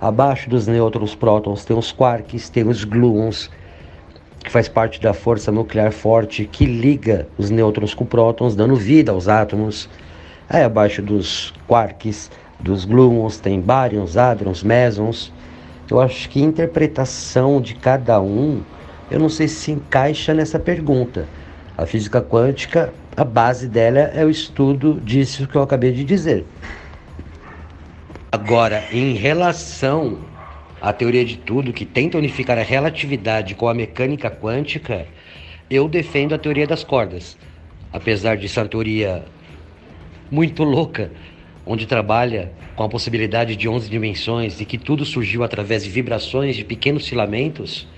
Abaixo 0.00 0.50
dos 0.50 0.66
nêutrons, 0.66 1.14
prótons 1.14 1.64
tem 1.64 1.78
os 1.78 1.92
quarks, 1.92 2.48
tem 2.48 2.66
os 2.66 2.82
gluons 2.82 3.48
que 4.44 4.50
faz 4.50 4.68
parte 4.68 5.00
da 5.00 5.14
força 5.14 5.50
nuclear 5.50 5.90
forte 5.90 6.44
que 6.44 6.66
liga 6.66 7.26
os 7.38 7.48
nêutrons 7.48 7.94
com 7.94 8.04
prótons, 8.04 8.54
dando 8.54 8.76
vida 8.76 9.10
aos 9.10 9.26
átomos. 9.26 9.88
Aí 10.48 10.62
abaixo 10.62 11.00
dos 11.00 11.54
quarks, 11.66 12.30
dos 12.60 12.84
gluons, 12.84 13.38
tem 13.38 13.58
baryons, 13.58 14.18
hadrons, 14.18 14.62
mesons. 14.62 15.32
Eu 15.90 15.98
acho 15.98 16.28
que 16.28 16.42
a 16.42 16.44
interpretação 16.44 17.58
de 17.58 17.74
cada 17.74 18.20
um, 18.20 18.60
eu 19.10 19.18
não 19.18 19.30
sei 19.30 19.48
se 19.48 19.72
encaixa 19.72 20.34
nessa 20.34 20.58
pergunta. 20.58 21.26
A 21.76 21.86
física 21.86 22.20
quântica, 22.20 22.92
a 23.16 23.24
base 23.24 23.66
dela 23.66 23.98
é 24.14 24.24
o 24.24 24.30
estudo 24.30 25.00
disso 25.00 25.48
que 25.48 25.56
eu 25.56 25.62
acabei 25.62 25.90
de 25.90 26.04
dizer. 26.04 26.44
Agora, 28.30 28.84
em 28.92 29.14
relação 29.14 30.18
a 30.84 30.92
teoria 30.92 31.24
de 31.24 31.38
tudo, 31.38 31.72
que 31.72 31.86
tenta 31.86 32.18
unificar 32.18 32.58
a 32.58 32.62
relatividade 32.62 33.54
com 33.54 33.66
a 33.66 33.72
mecânica 33.72 34.30
quântica, 34.30 35.06
eu 35.70 35.88
defendo 35.88 36.34
a 36.34 36.38
teoria 36.38 36.66
das 36.66 36.84
cordas. 36.84 37.38
apesar 37.90 38.36
de 38.36 38.48
ser 38.48 38.60
uma 38.60 38.68
teoria 38.68 39.24
muito 40.30 40.62
louca, 40.62 41.10
onde 41.64 41.86
trabalha 41.86 42.52
com 42.74 42.82
a 42.82 42.88
possibilidade 42.88 43.56
de 43.56 43.68
11 43.68 43.88
dimensões 43.88 44.60
e 44.60 44.64
que 44.64 44.76
tudo 44.76 45.04
surgiu 45.04 45.42
através 45.42 45.84
de 45.84 45.90
vibrações 45.90 46.56
de 46.56 46.64
pequenos 46.64 47.06
filamentos, 47.08 47.88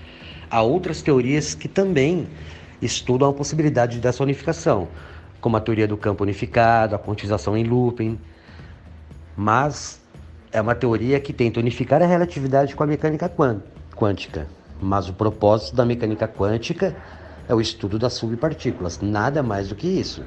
há 0.49 0.61
outras 0.61 1.01
teorias 1.01 1.55
que 1.55 1.67
também 1.67 2.27
estudam 2.79 3.27
a 3.27 3.33
possibilidade 3.33 3.99
dessa 3.99 4.23
unificação, 4.23 4.87
como 5.41 5.57
a 5.57 5.59
teoria 5.59 5.87
do 5.87 5.97
campo 5.97 6.23
unificado, 6.23 6.95
a 6.95 6.99
quantização 6.99 7.57
em 7.57 7.63
looping. 7.63 8.19
Mas 9.35 9.99
é 10.51 10.61
uma 10.61 10.75
teoria 10.75 11.19
que 11.19 11.33
tenta 11.33 11.59
unificar 11.59 12.01
a 12.01 12.05
relatividade 12.05 12.75
com 12.75 12.83
a 12.83 12.87
mecânica 12.87 13.31
quântica. 13.95 14.47
Mas 14.81 15.09
o 15.09 15.13
propósito 15.13 15.75
da 15.75 15.85
mecânica 15.85 16.27
quântica 16.27 16.95
é 17.47 17.53
o 17.53 17.61
estudo 17.61 17.97
das 17.97 18.13
subpartículas, 18.13 18.99
nada 18.99 19.41
mais 19.41 19.69
do 19.69 19.75
que 19.75 19.87
isso. 19.87 20.23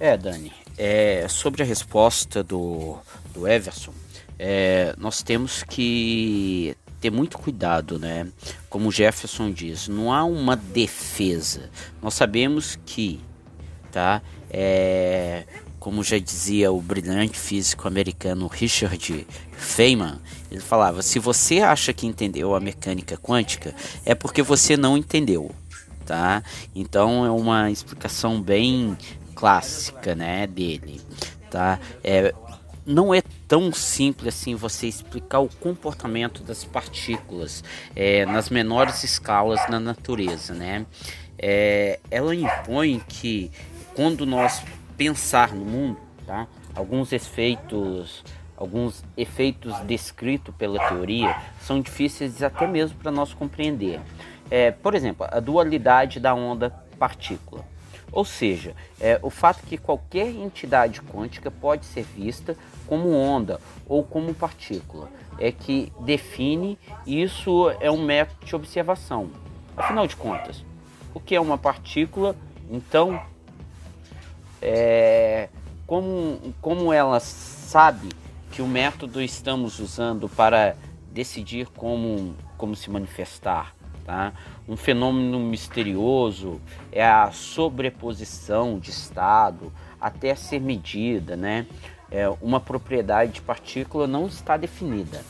É, 0.00 0.16
Dani, 0.16 0.52
é, 0.76 1.26
sobre 1.28 1.62
a 1.62 1.66
resposta 1.66 2.42
do, 2.42 2.96
do 3.34 3.48
Everson, 3.48 3.92
é, 4.38 4.94
nós 4.96 5.22
temos 5.22 5.64
que 5.64 6.76
ter 7.00 7.10
muito 7.10 7.38
cuidado, 7.38 7.98
né? 7.98 8.28
Como 8.68 8.90
Jefferson 8.90 9.50
diz, 9.50 9.88
não 9.88 10.12
há 10.12 10.24
uma 10.24 10.56
defesa. 10.56 11.70
Nós 12.00 12.14
sabemos 12.14 12.78
que, 12.86 13.20
tá? 13.90 14.22
É, 14.50 15.44
como 15.78 16.02
já 16.02 16.18
dizia 16.18 16.72
o 16.72 16.80
brilhante 16.80 17.38
físico 17.38 17.86
americano 17.86 18.46
Richard 18.46 19.26
Feynman, 19.52 20.18
ele 20.50 20.60
falava: 20.60 21.02
se 21.02 21.18
você 21.18 21.60
acha 21.60 21.92
que 21.92 22.06
entendeu 22.06 22.54
a 22.54 22.60
mecânica 22.60 23.16
quântica, 23.16 23.74
é 24.04 24.14
porque 24.14 24.42
você 24.42 24.76
não 24.76 24.96
entendeu, 24.96 25.50
tá? 26.04 26.42
Então 26.74 27.24
é 27.24 27.30
uma 27.30 27.70
explicação 27.70 28.40
bem 28.40 28.96
clássica, 29.34 30.14
né, 30.14 30.46
dele, 30.46 31.00
tá? 31.50 31.78
É, 32.02 32.34
não 32.84 33.14
é 33.14 33.22
tão 33.46 33.72
simples 33.72 34.34
assim 34.34 34.54
você 34.54 34.86
explicar 34.86 35.40
o 35.40 35.48
comportamento 35.48 36.42
das 36.42 36.64
partículas 36.64 37.62
é, 37.94 38.24
nas 38.24 38.48
menores 38.48 39.04
escalas 39.04 39.60
na 39.68 39.78
natureza, 39.78 40.54
né? 40.54 40.86
É, 41.38 42.00
ela 42.10 42.34
impõe 42.34 43.00
que 43.06 43.50
quando 43.94 44.24
nós 44.24 44.62
pensar 44.98 45.54
no 45.54 45.64
mundo, 45.64 45.96
tá? 46.26 46.48
Alguns 46.74 47.12
efeitos, 47.12 48.24
alguns 48.56 49.04
efeitos 49.16 49.78
descritos 49.82 50.52
pela 50.56 50.88
teoria 50.88 51.40
são 51.60 51.80
difíceis 51.80 52.42
até 52.42 52.66
mesmo 52.66 52.98
para 52.98 53.12
nós 53.12 53.32
compreender. 53.32 54.00
É, 54.50 54.72
por 54.72 54.94
exemplo, 54.94 55.26
a 55.30 55.38
dualidade 55.38 56.18
da 56.18 56.34
onda 56.34 56.70
partícula. 56.98 57.64
Ou 58.10 58.24
seja, 58.24 58.74
é, 59.00 59.20
o 59.22 59.30
fato 59.30 59.62
que 59.64 59.76
qualquer 59.76 60.28
entidade 60.28 61.00
quântica 61.00 61.50
pode 61.50 61.84
ser 61.86 62.02
vista 62.02 62.56
como 62.86 63.12
onda 63.12 63.60
ou 63.86 64.02
como 64.02 64.34
partícula 64.34 65.10
é 65.38 65.52
que 65.52 65.92
define 66.00 66.78
isso 67.06 67.70
é 67.80 67.90
um 67.90 68.02
método 68.02 68.44
de 68.44 68.56
observação. 68.56 69.30
Afinal 69.76 70.06
de 70.06 70.16
contas, 70.16 70.64
o 71.14 71.20
que 71.20 71.34
é 71.34 71.40
uma 71.40 71.58
partícula? 71.58 72.34
Então, 72.70 73.20
é, 74.60 75.48
como, 75.86 76.54
como 76.60 76.92
ela 76.92 77.20
sabe 77.20 78.08
que 78.50 78.62
o 78.62 78.66
método 78.66 79.20
estamos 79.20 79.78
usando 79.78 80.28
para 80.28 80.76
decidir 81.12 81.66
como, 81.68 82.34
como 82.56 82.74
se 82.74 82.90
manifestar, 82.90 83.74
Tá? 84.08 84.32
Um 84.66 84.74
fenômeno 84.74 85.38
misterioso 85.38 86.62
é 86.90 87.06
a 87.06 87.30
sobreposição 87.30 88.78
de 88.78 88.88
estado 88.88 89.70
até 90.00 90.34
ser 90.34 90.62
medida. 90.62 91.36
Né? 91.36 91.66
É, 92.10 92.26
uma 92.40 92.58
propriedade 92.58 93.32
de 93.32 93.42
partícula 93.42 94.06
não 94.06 94.26
está 94.26 94.56
definida. 94.56 95.22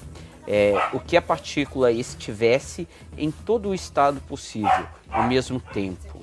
É, 0.46 0.74
o 0.92 1.00
que 1.00 1.16
a 1.16 1.20
partícula 1.20 1.90
estivesse 1.90 2.86
em 3.16 3.32
todo 3.32 3.70
o 3.70 3.74
estado 3.74 4.20
possível 4.20 4.86
ao 5.10 5.24
mesmo 5.24 5.58
tempo. 5.58 6.22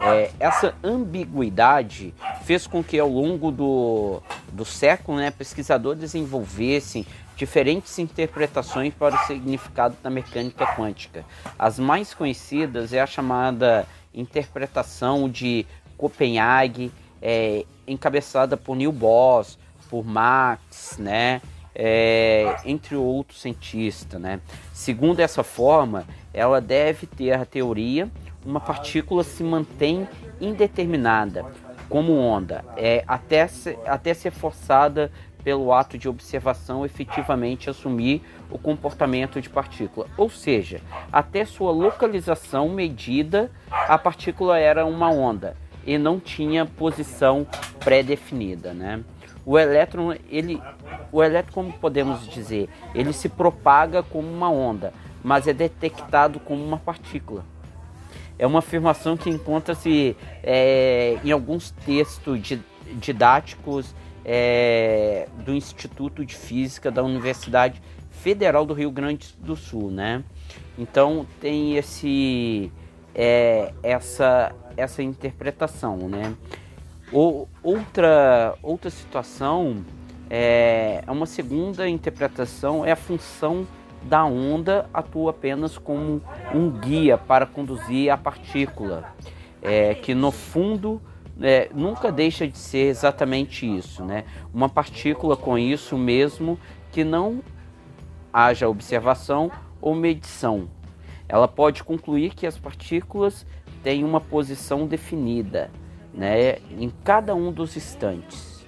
É, 0.00 0.30
essa 0.38 0.74
ambiguidade 0.82 2.14
fez 2.44 2.66
com 2.66 2.82
que 2.82 2.98
ao 2.98 3.08
longo 3.08 3.50
do, 3.50 4.22
do 4.52 4.64
século 4.64 5.18
né, 5.18 5.30
pesquisadores 5.30 6.00
desenvolvessem 6.00 7.06
diferentes 7.36 7.98
interpretações 7.98 8.94
para 8.94 9.14
o 9.14 9.26
significado 9.26 9.96
da 10.02 10.08
mecânica 10.08 10.66
quântica. 10.74 11.24
As 11.58 11.78
mais 11.78 12.14
conhecidas 12.14 12.92
é 12.92 13.00
a 13.00 13.06
chamada 13.06 13.86
interpretação 14.14 15.28
de 15.28 15.66
Copenhague, 15.96 16.90
é, 17.20 17.64
encabeçada 17.86 18.56
por 18.56 18.74
Neil 18.74 18.92
Bohr, 18.92 19.46
por 19.90 20.04
Max, 20.04 20.96
né? 20.98 21.40
É, 21.78 22.56
entre 22.64 22.96
outros 22.96 23.42
cientistas. 23.42 24.18
Né? 24.18 24.40
Segundo 24.72 25.20
essa 25.20 25.42
forma, 25.42 26.06
ela 26.32 26.58
deve 26.58 27.06
ter 27.06 27.32
a 27.32 27.44
teoria 27.44 28.10
uma 28.46 28.60
partícula 28.60 29.24
se 29.24 29.42
mantém 29.42 30.08
indeterminada 30.40 31.44
como 31.88 32.16
onda, 32.16 32.64
é, 32.76 33.04
até, 33.06 33.48
até 33.86 34.14
ser 34.14 34.30
forçada 34.30 35.10
pelo 35.42 35.72
ato 35.72 35.96
de 35.96 36.08
observação 36.08 36.84
efetivamente 36.84 37.70
assumir 37.70 38.22
o 38.50 38.58
comportamento 38.58 39.40
de 39.40 39.48
partícula. 39.48 40.06
Ou 40.16 40.28
seja, 40.28 40.80
até 41.12 41.44
sua 41.44 41.70
localização 41.70 42.68
medida, 42.68 43.50
a 43.70 43.96
partícula 43.96 44.58
era 44.58 44.84
uma 44.84 45.08
onda 45.10 45.56
e 45.86 45.98
não 45.98 46.18
tinha 46.18 46.66
posição 46.66 47.46
pré-definida, 47.78 48.72
né? 48.72 49.04
O 49.44 49.56
elétron, 49.56 50.16
ele, 50.28 50.60
o 51.12 51.22
elétron, 51.22 51.52
como 51.52 51.72
podemos 51.74 52.26
dizer, 52.28 52.68
ele 52.92 53.12
se 53.12 53.28
propaga 53.28 54.02
como 54.02 54.26
uma 54.28 54.50
onda, 54.50 54.92
mas 55.22 55.46
é 55.46 55.52
detectado 55.52 56.40
como 56.40 56.64
uma 56.64 56.78
partícula. 56.78 57.44
É 58.38 58.46
uma 58.46 58.58
afirmação 58.58 59.16
que 59.16 59.30
encontra-se 59.30 60.16
é, 60.42 61.18
em 61.24 61.32
alguns 61.32 61.70
textos 61.70 62.40
didáticos 62.94 63.94
é, 64.24 65.28
do 65.44 65.54
Instituto 65.54 66.24
de 66.24 66.34
Física 66.34 66.90
da 66.90 67.02
Universidade 67.02 67.80
Federal 68.10 68.66
do 68.66 68.74
Rio 68.74 68.90
Grande 68.90 69.34
do 69.38 69.54
Sul, 69.54 69.90
né? 69.90 70.24
Então 70.76 71.26
tem 71.40 71.76
esse 71.76 72.72
é, 73.14 73.72
essa 73.82 74.52
essa 74.76 75.02
interpretação, 75.02 75.96
né? 76.08 76.34
Ou, 77.12 77.48
outra 77.62 78.54
outra 78.62 78.90
situação 78.90 79.84
é, 80.28 81.04
é 81.06 81.10
uma 81.10 81.26
segunda 81.26 81.88
interpretação 81.88 82.84
é 82.84 82.92
a 82.92 82.96
função 82.96 83.66
da 84.02 84.24
onda 84.24 84.88
atua 84.92 85.30
apenas 85.30 85.78
como 85.78 86.22
um 86.54 86.70
guia 86.70 87.18
para 87.18 87.46
conduzir 87.46 88.10
a 88.10 88.16
partícula, 88.16 89.12
é, 89.62 89.94
que 89.94 90.14
no 90.14 90.30
fundo 90.30 91.00
é, 91.40 91.68
nunca 91.74 92.10
deixa 92.10 92.46
de 92.46 92.56
ser 92.56 92.88
exatamente 92.88 93.66
isso, 93.66 94.04
né? 94.04 94.24
Uma 94.54 94.68
partícula 94.68 95.36
com 95.36 95.58
isso 95.58 95.98
mesmo 95.98 96.58
que 96.92 97.04
não 97.04 97.42
haja 98.32 98.68
observação 98.68 99.50
ou 99.80 99.94
medição. 99.94 100.68
Ela 101.28 101.48
pode 101.48 101.82
concluir 101.82 102.34
que 102.34 102.46
as 102.46 102.58
partículas 102.58 103.46
têm 103.82 104.04
uma 104.04 104.20
posição 104.20 104.86
definida, 104.86 105.70
né, 106.14 106.58
em 106.70 106.90
cada 107.04 107.34
um 107.34 107.52
dos 107.52 107.76
instantes. 107.76 108.64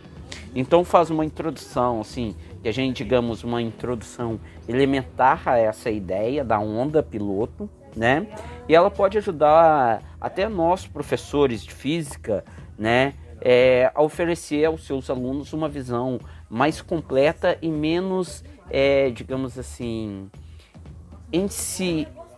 Então 0.55 0.85
faz 0.85 1.11
uma 1.11 1.25
introdução, 1.25 2.01
assim, 2.01 2.35
que 2.63 2.69
a 2.69 2.73
gente 2.73 2.99
digamos 2.99 3.45
uma 3.45 3.63
introdução 3.63 4.41
elementar 4.69 5.49
a 5.49 5.57
essa 5.57 5.91
ideia 5.91 6.45
da 6.45 6.59
onda 6.59 7.03
piloto, 7.03 7.69
né? 7.97 8.27
E 8.69 8.75
ela 8.75 8.91
pode 8.91 9.17
ajudar 9.19 10.03
até 10.21 10.49
nós 10.49 10.87
professores 10.87 11.65
de 11.65 11.73
física, 11.73 12.45
né, 12.79 13.15
é, 13.41 13.91
a 13.95 14.03
oferecer 14.03 14.65
aos 14.67 14.87
seus 14.87 15.09
alunos 15.11 15.53
uma 15.53 15.69
visão 15.69 16.21
mais 16.49 16.81
completa 16.81 17.57
e 17.63 17.69
menos, 17.71 18.45
é, 18.71 19.11
digamos 19.11 19.59
assim, 19.59 20.31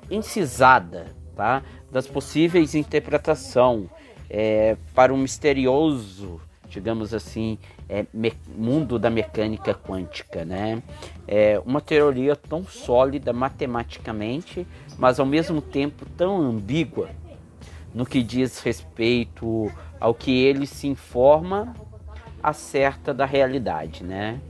incisada, 0.08 1.06
tá? 1.34 1.62
Das 1.90 2.06
possíveis 2.06 2.74
interpretação 2.74 3.90
é, 4.30 4.76
para 4.94 5.12
um 5.12 5.16
misterioso 5.16 6.40
digamos 6.70 7.12
assim, 7.12 7.58
é, 7.90 8.06
mundo 8.56 8.98
da 8.98 9.10
mecânica 9.10 9.74
quântica, 9.74 10.44
né? 10.44 10.80
É 11.26 11.60
uma 11.66 11.80
teoria 11.80 12.36
tão 12.36 12.64
sólida 12.64 13.32
matematicamente, 13.32 14.64
mas 14.96 15.18
ao 15.18 15.26
mesmo 15.26 15.60
tempo 15.60 16.06
tão 16.16 16.40
ambígua 16.40 17.10
no 17.92 18.06
que 18.06 18.22
diz 18.22 18.60
respeito 18.60 19.70
ao 19.98 20.14
que 20.14 20.30
ele 20.30 20.66
se 20.66 20.86
informa 20.86 21.74
acerta 22.40 23.12
da 23.12 23.26
realidade, 23.26 24.04
né? 24.04 24.40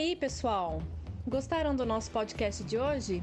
Aí, 0.00 0.16
pessoal? 0.16 0.80
Gostaram 1.28 1.76
do 1.76 1.84
nosso 1.84 2.10
podcast 2.10 2.64
de 2.64 2.78
hoje? 2.78 3.22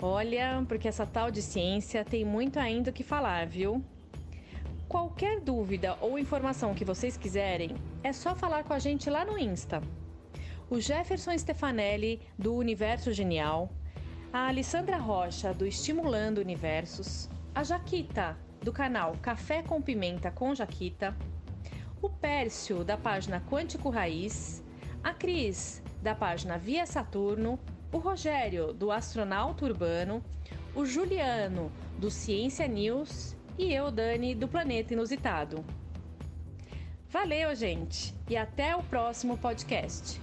Olha, 0.00 0.64
porque 0.68 0.86
essa 0.86 1.04
tal 1.04 1.32
de 1.32 1.42
ciência 1.42 2.04
tem 2.04 2.24
muito 2.24 2.60
ainda 2.60 2.90
o 2.90 2.92
que 2.92 3.02
falar, 3.02 3.44
viu? 3.44 3.84
Qualquer 4.88 5.40
dúvida 5.40 5.98
ou 6.00 6.16
informação 6.16 6.74
que 6.74 6.84
vocês 6.84 7.16
quiserem, 7.16 7.74
é 8.04 8.12
só 8.12 8.36
falar 8.36 8.62
com 8.62 8.72
a 8.72 8.78
gente 8.78 9.10
lá 9.10 9.24
no 9.24 9.36
Insta. 9.36 9.82
O 10.70 10.80
Jefferson 10.80 11.36
Stefanelli, 11.36 12.20
do 12.38 12.54
Universo 12.54 13.12
Genial, 13.12 13.68
a 14.32 14.46
Alessandra 14.46 14.96
Rocha, 14.96 15.52
do 15.52 15.66
Estimulando 15.66 16.38
Universos, 16.38 17.28
a 17.52 17.64
Jaquita, 17.64 18.38
do 18.62 18.72
canal 18.72 19.16
Café 19.20 19.60
com 19.60 19.82
Pimenta 19.82 20.30
com 20.30 20.54
Jaquita, 20.54 21.16
o 22.00 22.08
Pércio, 22.08 22.84
da 22.84 22.96
página 22.96 23.42
Quântico 23.50 23.90
Raiz, 23.90 24.62
a 25.08 25.14
Cris, 25.14 25.82
da 26.02 26.14
página 26.14 26.58
Via 26.58 26.84
Saturno, 26.84 27.58
o 27.90 27.96
Rogério, 27.96 28.74
do 28.74 28.92
Astronauta 28.92 29.64
Urbano, 29.64 30.22
o 30.74 30.84
Juliano, 30.84 31.72
do 31.98 32.10
Ciência 32.10 32.68
News 32.68 33.34
e 33.56 33.72
eu, 33.72 33.90
Dani, 33.90 34.34
do 34.34 34.46
Planeta 34.46 34.92
Inusitado. 34.92 35.64
Valeu, 37.08 37.54
gente, 37.54 38.14
e 38.28 38.36
até 38.36 38.76
o 38.76 38.82
próximo 38.82 39.38
podcast. 39.38 40.20